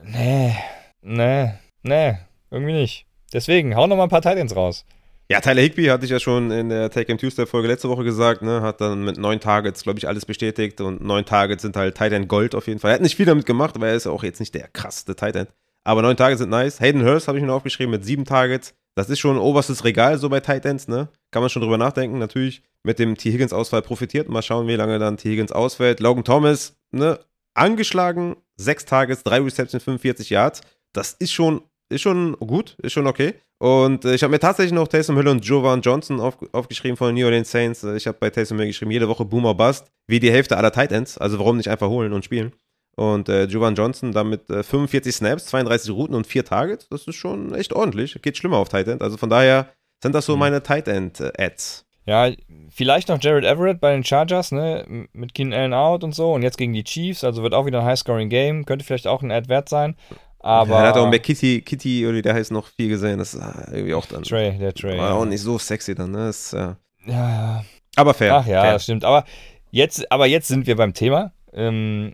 nee, 0.02 0.56
nee, 1.02 1.52
nee, 1.82 2.18
irgendwie 2.54 2.74
nicht. 2.74 3.06
Deswegen, 3.34 3.76
hau 3.76 3.88
nochmal 3.88 4.06
ein 4.06 4.10
paar 4.10 4.22
Titans 4.22 4.56
raus. 4.56 4.86
Ja, 5.30 5.40
Tyler 5.40 5.62
Higby 5.62 5.86
hatte 5.86 6.06
ich 6.06 6.12
ja 6.12 6.20
schon 6.20 6.52
in 6.52 6.70
der 6.70 6.90
Take 6.90 7.06
Game 7.06 7.18
Tuesday 7.18 7.46
Folge 7.46 7.68
letzte 7.68 7.90
Woche 7.90 8.04
gesagt, 8.04 8.42
ne, 8.42 8.62
hat 8.62 8.82
dann 8.82 9.04
mit 9.04 9.18
neun 9.18 9.40
Targets, 9.40 9.84
glaube 9.84 9.98
ich, 9.98 10.08
alles 10.08 10.26
bestätigt 10.26 10.82
und 10.82 11.04
neun 11.04 11.26
Targets 11.26 11.64
sind 11.64 11.76
halt 11.76 11.96
Tight 11.96 12.12
End 12.12 12.28
Gold 12.28 12.54
auf 12.56 12.68
jeden 12.68 12.80
Fall. 12.80 12.92
Er 12.92 12.96
hat 12.96 13.02
nicht 13.02 13.16
viel 13.16 13.26
damit 13.26 13.46
gemacht, 13.46 13.80
weil 13.80 13.90
er 13.90 13.96
ist 13.96 14.06
ja 14.06 14.12
auch 14.12 14.24
jetzt 14.24 14.40
nicht 14.40 14.54
der 14.54 14.68
krasseste 14.68 15.16
Tight 15.16 15.36
End. 15.36 15.50
Aber 15.86 16.02
neun 16.02 16.18
Targets 16.18 16.40
sind 16.40 16.50
nice. 16.50 16.80
Hayden 16.80 17.04
Hurst 17.04 17.28
habe 17.28 17.38
ich 17.38 17.42
mir 17.42 17.48
noch 17.48 17.56
aufgeschrieben 17.56 17.92
mit 17.92 18.06
sieben 18.06 18.26
Targets. 18.26 18.74
Das 18.96 19.10
ist 19.10 19.20
schon 19.20 19.38
oberstes 19.38 19.84
Regal 19.84 20.18
so 20.18 20.30
bei 20.30 20.40
Tight 20.40 20.66
Ends, 20.66 20.88
ne? 20.88 21.10
Kann 21.32 21.42
man 21.42 21.50
schon 21.50 21.62
drüber 21.62 21.78
nachdenken. 21.78 22.20
Natürlich 22.20 22.62
mit 22.84 23.00
dem 23.00 23.18
T. 23.18 23.32
Higgins 23.32 23.54
Ausfall 23.54 23.82
profitiert. 23.82 24.30
Mal 24.30 24.42
schauen, 24.42 24.68
wie 24.68 24.76
lange 24.76 25.00
dann 25.00 25.18
T. 25.18 25.32
Higgins 25.32 25.52
ausfällt. 25.52 26.00
Logan 26.00 26.24
Thomas, 26.24 26.78
ne? 26.92 27.20
Angeschlagen, 27.56 28.36
sechs 28.56 28.86
Targets, 28.86 29.24
drei 29.24 29.40
Receptions, 29.40 29.84
45 29.84 30.30
Yards. 30.30 30.62
Das 30.94 31.14
ist 31.14 31.32
schon, 31.32 31.62
ist 31.94 32.02
schon 32.02 32.34
gut, 32.40 32.76
ist 32.82 32.94
schon 32.94 33.08
okay. 33.08 33.34
Und 33.60 34.04
äh, 34.06 34.16
ich 34.16 34.24
habe 34.24 34.32
mir 34.32 34.40
tatsächlich 34.40 34.74
noch 34.74 34.88
Taysom 34.88 35.16
Hill 35.18 35.28
und 35.30 35.46
Jovan 35.46 35.82
Johnson 35.82 36.20
auf, 36.20 36.38
aufgeschrieben 36.52 36.98
von 36.98 37.08
den 37.08 37.16
New 37.16 37.26
Orleans 37.26 37.50
Saints. 37.50 37.84
Äh, 37.84 37.96
Ich 37.96 38.08
habe 38.08 38.18
bei 38.20 38.30
Taysom 38.30 38.58
Hill 38.58 38.68
geschrieben, 38.68 38.92
jede 38.92 39.08
Woche 39.08 39.24
Boomer 39.26 39.54
Bust, 39.54 39.92
wie 40.08 40.20
die 40.20 40.32
Hälfte 40.32 40.58
aller 40.58 40.72
Tight 40.72 40.92
Ends. 40.92 41.18
Also 41.18 41.40
warum 41.40 41.58
nicht 41.58 41.70
einfach 41.70 41.88
holen 41.88 42.12
und 42.14 42.26
spielen? 42.26 42.52
Und 42.96 43.30
äh, 43.30 43.46
Jovan 43.46 43.76
Johnson 43.76 44.12
damit 44.12 44.50
äh, 44.50 44.62
45 44.64 45.16
Snaps, 45.16 45.46
32 45.48 45.92
Routen 45.92 46.16
und 46.16 46.28
4 46.28 46.46
Targets. 46.46 46.88
Das 46.90 47.08
ist 47.08 47.16
schon 47.16 47.56
echt 47.56 47.74
ordentlich. 47.74 48.20
Geht 48.22 48.38
schlimmer 48.38 48.58
auf 48.58 48.70
Tight 48.70 48.88
End. 48.88 49.02
Also 49.02 49.18
von 49.18 49.30
daher 49.30 49.70
sind 50.04 50.14
das 50.14 50.26
so 50.26 50.34
Mhm. 50.34 50.40
meine 50.40 50.62
Tight 50.64 50.88
End 50.88 51.20
äh, 51.20 51.32
Ads. 51.38 51.86
Ja, 52.06 52.30
vielleicht 52.70 53.08
noch 53.08 53.18
Jared 53.22 53.46
Everett 53.46 53.80
bei 53.80 53.94
den 53.94 54.04
Chargers, 54.04 54.52
ne, 54.52 55.08
mit 55.14 55.34
Keenan 55.34 55.58
Allen 55.58 55.74
out 55.74 56.04
und 56.04 56.14
so 56.14 56.34
und 56.34 56.42
jetzt 56.42 56.58
gegen 56.58 56.74
die 56.74 56.84
Chiefs, 56.84 57.24
also 57.24 57.44
wird 57.44 57.54
auch 57.54 57.66
wieder 57.66 57.80
ein 57.80 57.86
High-Scoring-Game, 57.86 58.66
könnte 58.66 58.84
vielleicht 58.84 59.08
auch 59.08 59.22
ein 59.24 59.32
Ad 59.32 59.48
wert 59.48 59.70
sein, 59.70 59.96
aber... 60.44 60.76
er 60.80 60.88
hat 60.90 60.98
auch 60.98 61.10
McKitty, 61.10 61.62
Kitty 61.62 62.06
oder 62.08 62.22
der 62.22 62.34
heißt 62.36 62.52
noch 62.52 62.68
viel 62.68 62.90
gesehen. 62.90 63.18
Das 63.20 63.34
ist 63.34 63.42
äh, 63.42 63.72
irgendwie 63.76 63.94
auch 63.94 64.06
dann 64.06 64.24
Trey, 64.24 64.58
der 64.58 64.74
Trey. 64.74 64.98
war 64.98 65.16
auch 65.16 65.26
nicht 65.26 65.42
so 65.42 65.58
sexy 65.58 65.96
dann. 65.96 66.12
Ne? 66.12 66.28
Das, 66.28 66.54
äh, 66.54 66.58
Ja, 66.58 66.76
ja. 67.08 67.66
aber 67.96 68.14
fair. 68.14 68.36
Ach 68.36 68.46
ja, 68.46 68.62
fair. 68.62 68.74
das 68.74 68.84
stimmt. 68.84 69.04
Aber 69.06 69.26
Jetzt, 69.74 70.12
aber 70.12 70.28
jetzt 70.28 70.48
sind 70.50 70.68
wir 70.68 70.76
beim 70.76 70.94
Thema. 70.94 71.32
Ähm, 71.52 72.14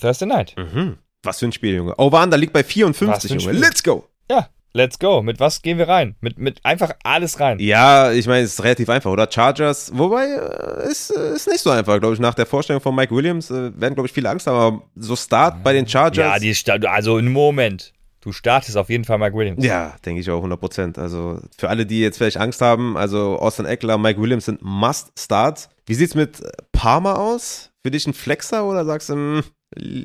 Thursday 0.00 0.24
Night. 0.28 0.54
Mhm. 0.56 0.98
Was 1.24 1.40
für 1.40 1.46
ein 1.46 1.52
Spiel, 1.52 1.74
Junge. 1.74 1.96
Over-Under 1.98 2.36
liegt 2.36 2.52
bei 2.52 2.60
Was 2.60 2.70
54, 2.72 3.28
für 3.28 3.34
ein 3.34 3.40
Junge. 3.40 3.54
Spiel. 3.54 3.60
Let's 3.60 3.82
go. 3.82 4.08
Ja, 4.30 4.48
let's 4.74 4.98
go. 4.98 5.22
Mit 5.22 5.40
was 5.40 5.62
gehen 5.62 5.78
wir 5.78 5.88
rein? 5.88 6.16
Mit, 6.20 6.38
mit 6.38 6.64
einfach 6.64 6.92
alles 7.04 7.40
rein. 7.40 7.58
Ja, 7.60 8.10
ich 8.12 8.26
meine, 8.26 8.44
es 8.44 8.54
ist 8.54 8.64
relativ 8.64 8.88
einfach, 8.88 9.10
oder? 9.10 9.28
Chargers, 9.30 9.90
wobei, 9.94 10.26
äh, 10.26 10.90
ist, 10.90 11.10
äh, 11.10 11.34
ist 11.34 11.48
nicht 11.48 11.60
so 11.60 11.70
einfach, 11.70 11.98
glaube 12.00 12.14
ich. 12.14 12.20
Nach 12.20 12.34
der 12.34 12.46
Vorstellung 12.46 12.80
von 12.82 12.94
Mike 12.94 13.14
Williams 13.14 13.50
äh, 13.50 13.70
werden, 13.80 13.94
glaube 13.94 14.06
ich, 14.06 14.12
viele 14.12 14.28
Angst 14.30 14.46
haben, 14.46 14.56
aber 14.56 14.82
so 14.96 15.16
Start 15.16 15.62
bei 15.62 15.72
den 15.72 15.86
Chargers. 15.86 16.16
Ja, 16.34 16.38
die 16.38 16.54
Sta- 16.54 16.74
also 16.88 17.18
im 17.18 17.32
Moment. 17.32 17.92
Du 18.20 18.30
startest 18.30 18.76
auf 18.76 18.88
jeden 18.88 19.02
Fall 19.04 19.18
Mike 19.18 19.36
Williams. 19.36 19.64
Ja, 19.64 19.96
denke 20.06 20.20
ich 20.20 20.30
auch 20.30 20.36
100 20.36 20.60
Prozent. 20.60 20.96
Also 20.96 21.40
für 21.58 21.68
alle, 21.68 21.84
die 21.86 22.00
jetzt 22.00 22.18
vielleicht 22.18 22.36
Angst 22.36 22.60
haben, 22.60 22.96
also 22.96 23.36
Austin 23.40 23.66
Eckler, 23.66 23.98
Mike 23.98 24.20
Williams 24.20 24.44
sind 24.44 24.60
Must-Starts. 24.62 25.68
Wie 25.86 25.94
sieht's 25.94 26.14
mit 26.14 26.40
Palmer 26.70 27.18
aus? 27.18 27.70
Für 27.82 27.90
dich 27.90 28.06
ein 28.06 28.14
Flexer 28.14 28.64
oder 28.64 28.84
sagst 28.84 29.08
du, 29.08 29.14
hm, 29.14 29.42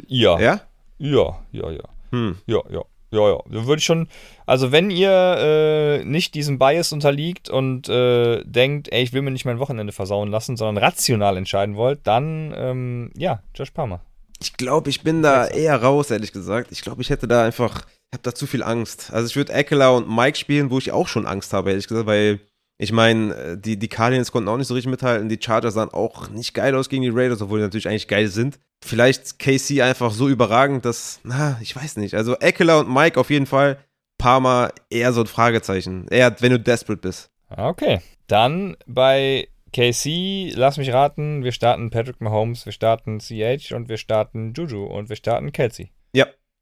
Ja. 0.08 0.40
ja? 0.40 0.62
Ja, 0.98 1.40
ja, 1.52 1.70
ja. 1.70 1.84
Hm. 2.12 2.38
Ja, 2.48 2.60
ja. 2.72 2.82
Ja, 3.12 3.30
ja. 3.30 3.40
Würde 3.48 3.80
ich 3.80 3.86
schon, 3.86 4.08
also 4.46 4.72
wenn 4.72 4.90
ihr 4.90 5.12
äh, 5.12 6.06
nicht 6.06 6.36
diesem 6.36 6.60
Bias 6.60 6.92
unterliegt 6.92 7.50
und 7.50 7.88
äh, 7.88 8.44
denkt, 8.44 8.92
ey, 8.92 9.04
ich 9.04 9.14
will 9.14 9.22
mir 9.22 9.32
nicht 9.32 9.46
mein 9.46 9.60
Wochenende 9.60 9.94
versauen 9.94 10.30
lassen, 10.30 10.58
sondern 10.58 10.84
rational 10.84 11.38
entscheiden 11.38 11.76
wollt, 11.76 12.02
dann, 12.04 12.54
ähm, 12.56 13.12
ja, 13.16 13.42
Josh 13.56 13.72
Palmer. 13.72 14.02
Ich 14.40 14.58
glaube, 14.58 14.90
ich 14.90 15.02
bin 15.02 15.22
da 15.22 15.48
eher 15.48 15.82
raus, 15.82 16.12
ehrlich 16.12 16.32
gesagt. 16.32 16.72
Ich 16.72 16.82
glaube, 16.82 17.02
ich 17.02 17.10
hätte 17.10 17.28
da 17.28 17.44
einfach, 17.44 17.86
ich 17.88 18.14
habe 18.14 18.24
da 18.24 18.36
zu 18.36 18.46
viel 18.46 18.62
Angst. 18.62 19.12
Also 19.12 19.28
ich 19.28 19.36
würde 19.36 19.54
Eckler 19.54 19.96
und 19.96 20.14
Mike 20.14 20.38
spielen, 20.38 20.70
wo 20.70 20.78
ich 20.78 20.92
auch 20.92 21.08
schon 21.08 21.26
Angst 21.26 21.54
habe, 21.54 21.72
ehrlich 21.72 21.88
gesagt, 21.88 22.06
weil 22.06 22.40
ich 22.78 22.92
meine, 22.92 23.58
die, 23.58 23.80
die 23.80 23.88
Cardinals 23.88 24.32
konnten 24.32 24.50
auch 24.50 24.58
nicht 24.58 24.68
so 24.68 24.76
richtig 24.76 24.92
mithalten. 24.92 25.30
Die 25.30 25.40
Chargers 25.42 25.74
sahen 25.74 25.90
auch 25.90 26.30
nicht 26.30 26.54
geil 26.54 26.76
aus 26.76 26.90
gegen 26.90 27.02
die 27.02 27.10
Raiders, 27.10 27.42
obwohl 27.42 27.60
die 27.60 27.64
natürlich 27.64 27.88
eigentlich 27.88 28.08
geil 28.08 28.28
sind. 28.28 28.60
Vielleicht 28.84 29.40
KC 29.40 29.82
einfach 29.82 30.12
so 30.12 30.30
überragend, 30.30 30.86
dass, 30.86 31.20
na, 31.24 31.58
ich 31.62 31.76
weiß 31.76 31.98
nicht. 31.98 32.14
Also 32.14 32.36
Eckler 32.38 32.80
und 32.80 32.94
Mike 32.94 33.20
auf 33.20 33.30
jeden 33.30 33.48
Fall. 33.48 33.78
Parma 34.18 34.72
eher 34.90 35.14
so 35.14 35.22
ein 35.22 35.28
Fragezeichen. 35.28 36.08
Eher, 36.10 36.36
wenn 36.42 36.52
du 36.52 36.60
desperate 36.60 37.02
bist. 37.02 37.30
Okay. 37.50 38.02
Dann 38.28 38.78
bei 38.86 39.48
KC, 39.74 40.54
lass 40.56 40.78
mich 40.78 40.92
raten, 40.92 41.44
wir 41.44 41.52
starten 41.52 41.90
Patrick 41.90 42.22
Mahomes, 42.22 42.66
wir 42.66 42.74
starten 42.74 43.20
CH 43.20 43.74
und 43.74 43.90
wir 43.90 43.98
starten 43.98 44.54
Juju 44.54 44.86
und 44.86 45.10
wir 45.10 45.16
starten 45.16 45.52
Kelsey. 45.52 45.92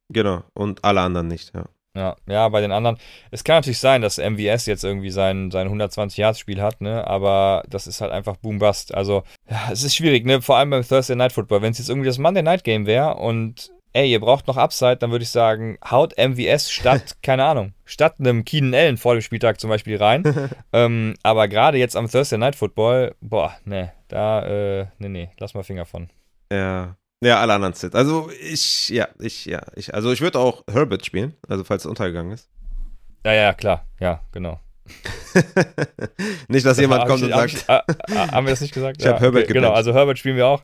Genau. 0.10 0.44
Und 0.54 0.84
alle 0.84 1.02
anderen 1.02 1.28
nicht, 1.28 1.54
ja. 1.54 1.66
Ja, 1.96 2.18
ja, 2.28 2.50
bei 2.50 2.60
den 2.60 2.74
anderen. 2.74 2.98
Es 3.32 3.44
kann 3.46 3.58
natürlich 3.58 3.80
sein, 3.80 4.02
dass 4.02 4.18
MVS 4.18 4.66
jetzt 4.66 4.84
irgendwie 4.84 5.12
sein, 5.12 5.50
sein 5.50 5.70
120-Yards-Spiel 5.70 6.62
hat, 6.62 6.82
ne? 6.82 7.08
Aber 7.08 7.64
das 7.70 7.88
ist 7.88 8.02
halt 8.02 8.12
einfach 8.12 8.36
Boom-Bust. 8.36 8.94
Also, 8.94 9.24
ja, 9.50 9.70
es 9.72 9.84
ist 9.84 9.96
schwierig, 9.96 10.26
ne? 10.26 10.42
Vor 10.42 10.58
allem 10.58 10.72
beim 10.72 10.86
Thursday 10.86 11.16
Night 11.16 11.32
Football. 11.32 11.62
Wenn 11.62 11.72
es 11.72 11.78
jetzt 11.78 11.90
irgendwie 11.90 12.08
das 12.08 12.18
Monday 12.18 12.44
Night 12.44 12.66
Game 12.66 12.86
wäre 12.86 13.16
und 13.16 13.72
ey, 13.94 14.12
ihr 14.12 14.20
braucht 14.20 14.48
noch 14.48 14.58
Upside, 14.58 14.98
dann 14.98 15.12
würde 15.12 15.24
ich 15.24 15.30
sagen, 15.30 15.78
haut 15.90 16.14
MVS 16.18 16.70
statt, 16.70 17.16
keine 17.24 17.46
Ahnung, 17.46 17.74
statt 17.86 18.16
einem 18.20 18.44
Keenan 18.44 18.74
Allen 18.74 18.98
vor 18.98 19.16
dem 19.16 19.22
Spieltag 19.22 19.60
zum 19.62 19.70
Beispiel 19.70 19.96
rein. 19.96 20.50
ähm, 20.74 21.14
aber 21.24 21.48
gerade 21.48 21.78
jetzt 21.78 21.96
am 21.96 22.12
Thursday 22.12 22.38
Night 22.38 22.58
Football, 22.58 23.16
boah, 23.22 23.56
ne, 23.64 23.94
da, 24.10 24.46
äh, 24.46 24.88
ne, 25.00 25.10
ne, 25.10 25.30
lass 25.40 25.54
mal 25.54 25.64
Finger 25.64 25.86
von. 25.86 26.10
Ja. 26.52 26.98
Ja, 27.26 27.40
alle 27.40 27.54
anderen 27.54 27.74
Sit. 27.74 27.96
Also 27.96 28.30
ich, 28.42 28.90
ja, 28.90 29.08
ich, 29.20 29.46
ja, 29.46 29.62
ich, 29.76 29.94
also 29.94 30.12
ich 30.12 30.22
würde 30.22 30.38
auch 30.40 30.64
Herbert 30.72 31.06
spielen, 31.06 31.34
also 31.48 31.64
falls 31.64 31.86
er 31.86 31.90
untergegangen 31.90 32.32
ist. 32.34 32.48
Ja, 33.26 33.34
ja, 33.34 33.54
klar, 33.54 33.86
ja, 34.00 34.22
genau. 34.32 34.60
nicht, 36.48 36.66
dass 36.66 36.78
jemand 36.80 37.02
Hab 37.02 37.08
kommt 37.08 37.22
ich- 37.22 37.26
und 37.26 37.34
sagt, 37.34 37.54
ich- 37.54 37.70
ah, 37.70 37.84
ah, 38.16 38.32
haben 38.32 38.46
wir 38.46 38.52
das 38.52 38.62
nicht 38.62 38.74
gesagt? 38.74 38.98
Ich 39.02 39.08
hab 39.08 39.20
Herbert 39.20 39.48
Genau, 39.48 39.62
gebencht. 39.62 39.76
also 39.78 39.94
Herbert 39.94 40.20
spielen 40.20 40.36
wir 40.38 40.48
auch. 40.48 40.62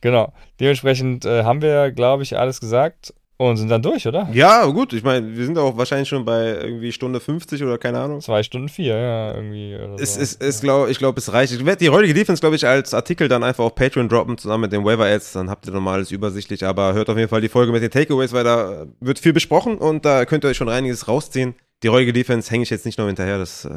Genau. 0.00 0.32
Dementsprechend 0.60 1.24
äh, 1.24 1.42
haben 1.42 1.60
wir, 1.62 1.90
glaube 1.90 2.22
ich, 2.22 2.38
alles 2.38 2.60
gesagt 2.60 3.12
und 3.38 3.56
sind 3.56 3.68
dann 3.68 3.80
durch, 3.82 4.06
oder? 4.06 4.28
ja, 4.32 4.66
gut, 4.66 4.92
ich 4.92 5.02
meine, 5.02 5.36
wir 5.36 5.44
sind 5.46 5.56
auch 5.58 5.76
wahrscheinlich 5.76 6.08
schon 6.08 6.24
bei 6.24 6.56
irgendwie 6.56 6.92
Stunde 6.92 7.20
50 7.20 7.62
oder 7.62 7.78
keine 7.78 8.00
Ahnung. 8.00 8.20
Zwei 8.20 8.42
Stunden 8.42 8.68
vier, 8.68 8.96
ja, 8.96 9.34
irgendwie. 9.34 9.74
Oder 9.76 9.94
Es 9.98 10.14
so. 10.16 10.20
ist, 10.20 10.42
ist 10.42 10.60
glaub, 10.62 10.88
ich 10.88 10.98
glaube, 10.98 11.18
es 11.18 11.32
reicht. 11.32 11.52
Ich 11.52 11.64
werde 11.64 11.78
die 11.78 11.88
heutige 11.90 12.14
Defense, 12.14 12.40
glaube 12.40 12.56
ich, 12.56 12.66
als 12.66 12.92
Artikel 12.94 13.28
dann 13.28 13.44
einfach 13.44 13.64
auf 13.64 13.74
Patreon 13.74 14.08
droppen, 14.08 14.36
zusammen 14.38 14.62
mit 14.62 14.72
den 14.72 14.84
Waiver 14.84 15.06
Ads. 15.06 15.32
Dann 15.32 15.48
habt 15.50 15.66
ihr 15.66 15.72
nochmal 15.72 15.94
alles 15.94 16.10
übersichtlich. 16.10 16.64
Aber 16.64 16.94
hört 16.94 17.08
auf 17.08 17.16
jeden 17.16 17.28
Fall 17.28 17.40
die 17.40 17.48
Folge 17.48 17.70
mit 17.72 17.82
den 17.82 17.90
Takeaways, 17.90 18.32
weil 18.32 18.44
da 18.44 18.86
wird 19.00 19.18
viel 19.20 19.32
besprochen 19.32 19.78
und 19.78 20.04
da 20.04 20.24
könnt 20.24 20.44
ihr 20.44 20.48
euch 20.48 20.56
schon 20.56 20.68
einiges 20.68 21.06
rausziehen. 21.08 21.54
Die 21.84 21.90
heutige 21.90 22.12
Defense 22.12 22.50
hänge 22.50 22.64
ich 22.64 22.70
jetzt 22.70 22.84
nicht 22.86 22.98
noch 22.98 23.06
hinterher. 23.06 23.38
Das 23.38 23.64
äh, 23.64 23.70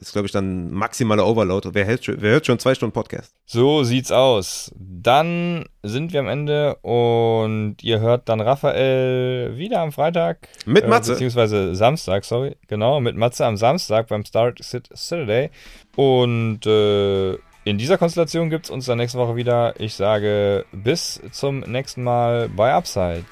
ist, 0.00 0.12
glaube 0.12 0.26
ich, 0.26 0.32
dann 0.32 0.72
maximaler 0.72 1.24
Overload. 1.24 1.68
Wer, 1.72 1.84
hält, 1.84 2.02
wer 2.20 2.32
hört 2.32 2.46
schon 2.46 2.58
zwei 2.58 2.74
Stunden 2.74 2.92
Podcast? 2.92 3.32
So 3.46 3.84
sieht's 3.84 4.10
aus. 4.10 4.72
Dann 4.76 5.64
sind 5.84 6.12
wir 6.12 6.18
am 6.20 6.26
Ende 6.28 6.74
und 6.82 7.76
ihr 7.82 8.00
hört 8.00 8.28
dann 8.28 8.40
Raphael 8.40 9.56
wieder 9.56 9.80
am 9.82 9.92
Freitag. 9.92 10.48
Mit 10.66 10.82
Äh, 10.84 10.88
Matze. 10.88 11.12
beziehungsweise 11.12 11.76
Samstag, 11.76 12.24
sorry. 12.24 12.56
Genau, 12.66 12.98
mit 13.00 13.14
Matze 13.16 13.46
am 13.46 13.56
Samstag 13.56 14.08
beim 14.08 14.24
Start 14.24 14.58
Sit 14.60 14.88
Saturday. 14.92 15.50
Und 15.94 16.66
äh, 16.66 17.38
in 17.64 17.78
dieser 17.78 17.96
Konstellation 17.96 18.50
gibt's 18.50 18.70
uns 18.70 18.86
dann 18.86 18.98
nächste 18.98 19.18
Woche 19.18 19.36
wieder. 19.36 19.74
Ich 19.80 19.94
sage 19.94 20.66
bis 20.72 21.20
zum 21.32 21.60
nächsten 21.60 22.02
Mal 22.02 22.48
bei 22.50 22.72
Upside, 22.74 23.24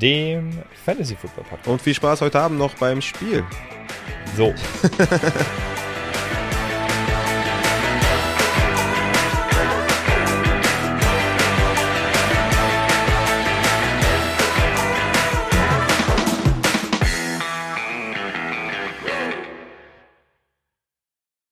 dem 0.00 0.58
Fantasy 0.84 1.16
Football 1.16 1.44
Podcast. 1.44 1.68
Und 1.68 1.82
viel 1.82 1.94
Spaß 1.94 2.20
heute 2.20 2.38
Abend 2.38 2.58
noch 2.58 2.74
beim 2.74 3.00
Spiel. 3.00 3.44
So. 4.36 4.54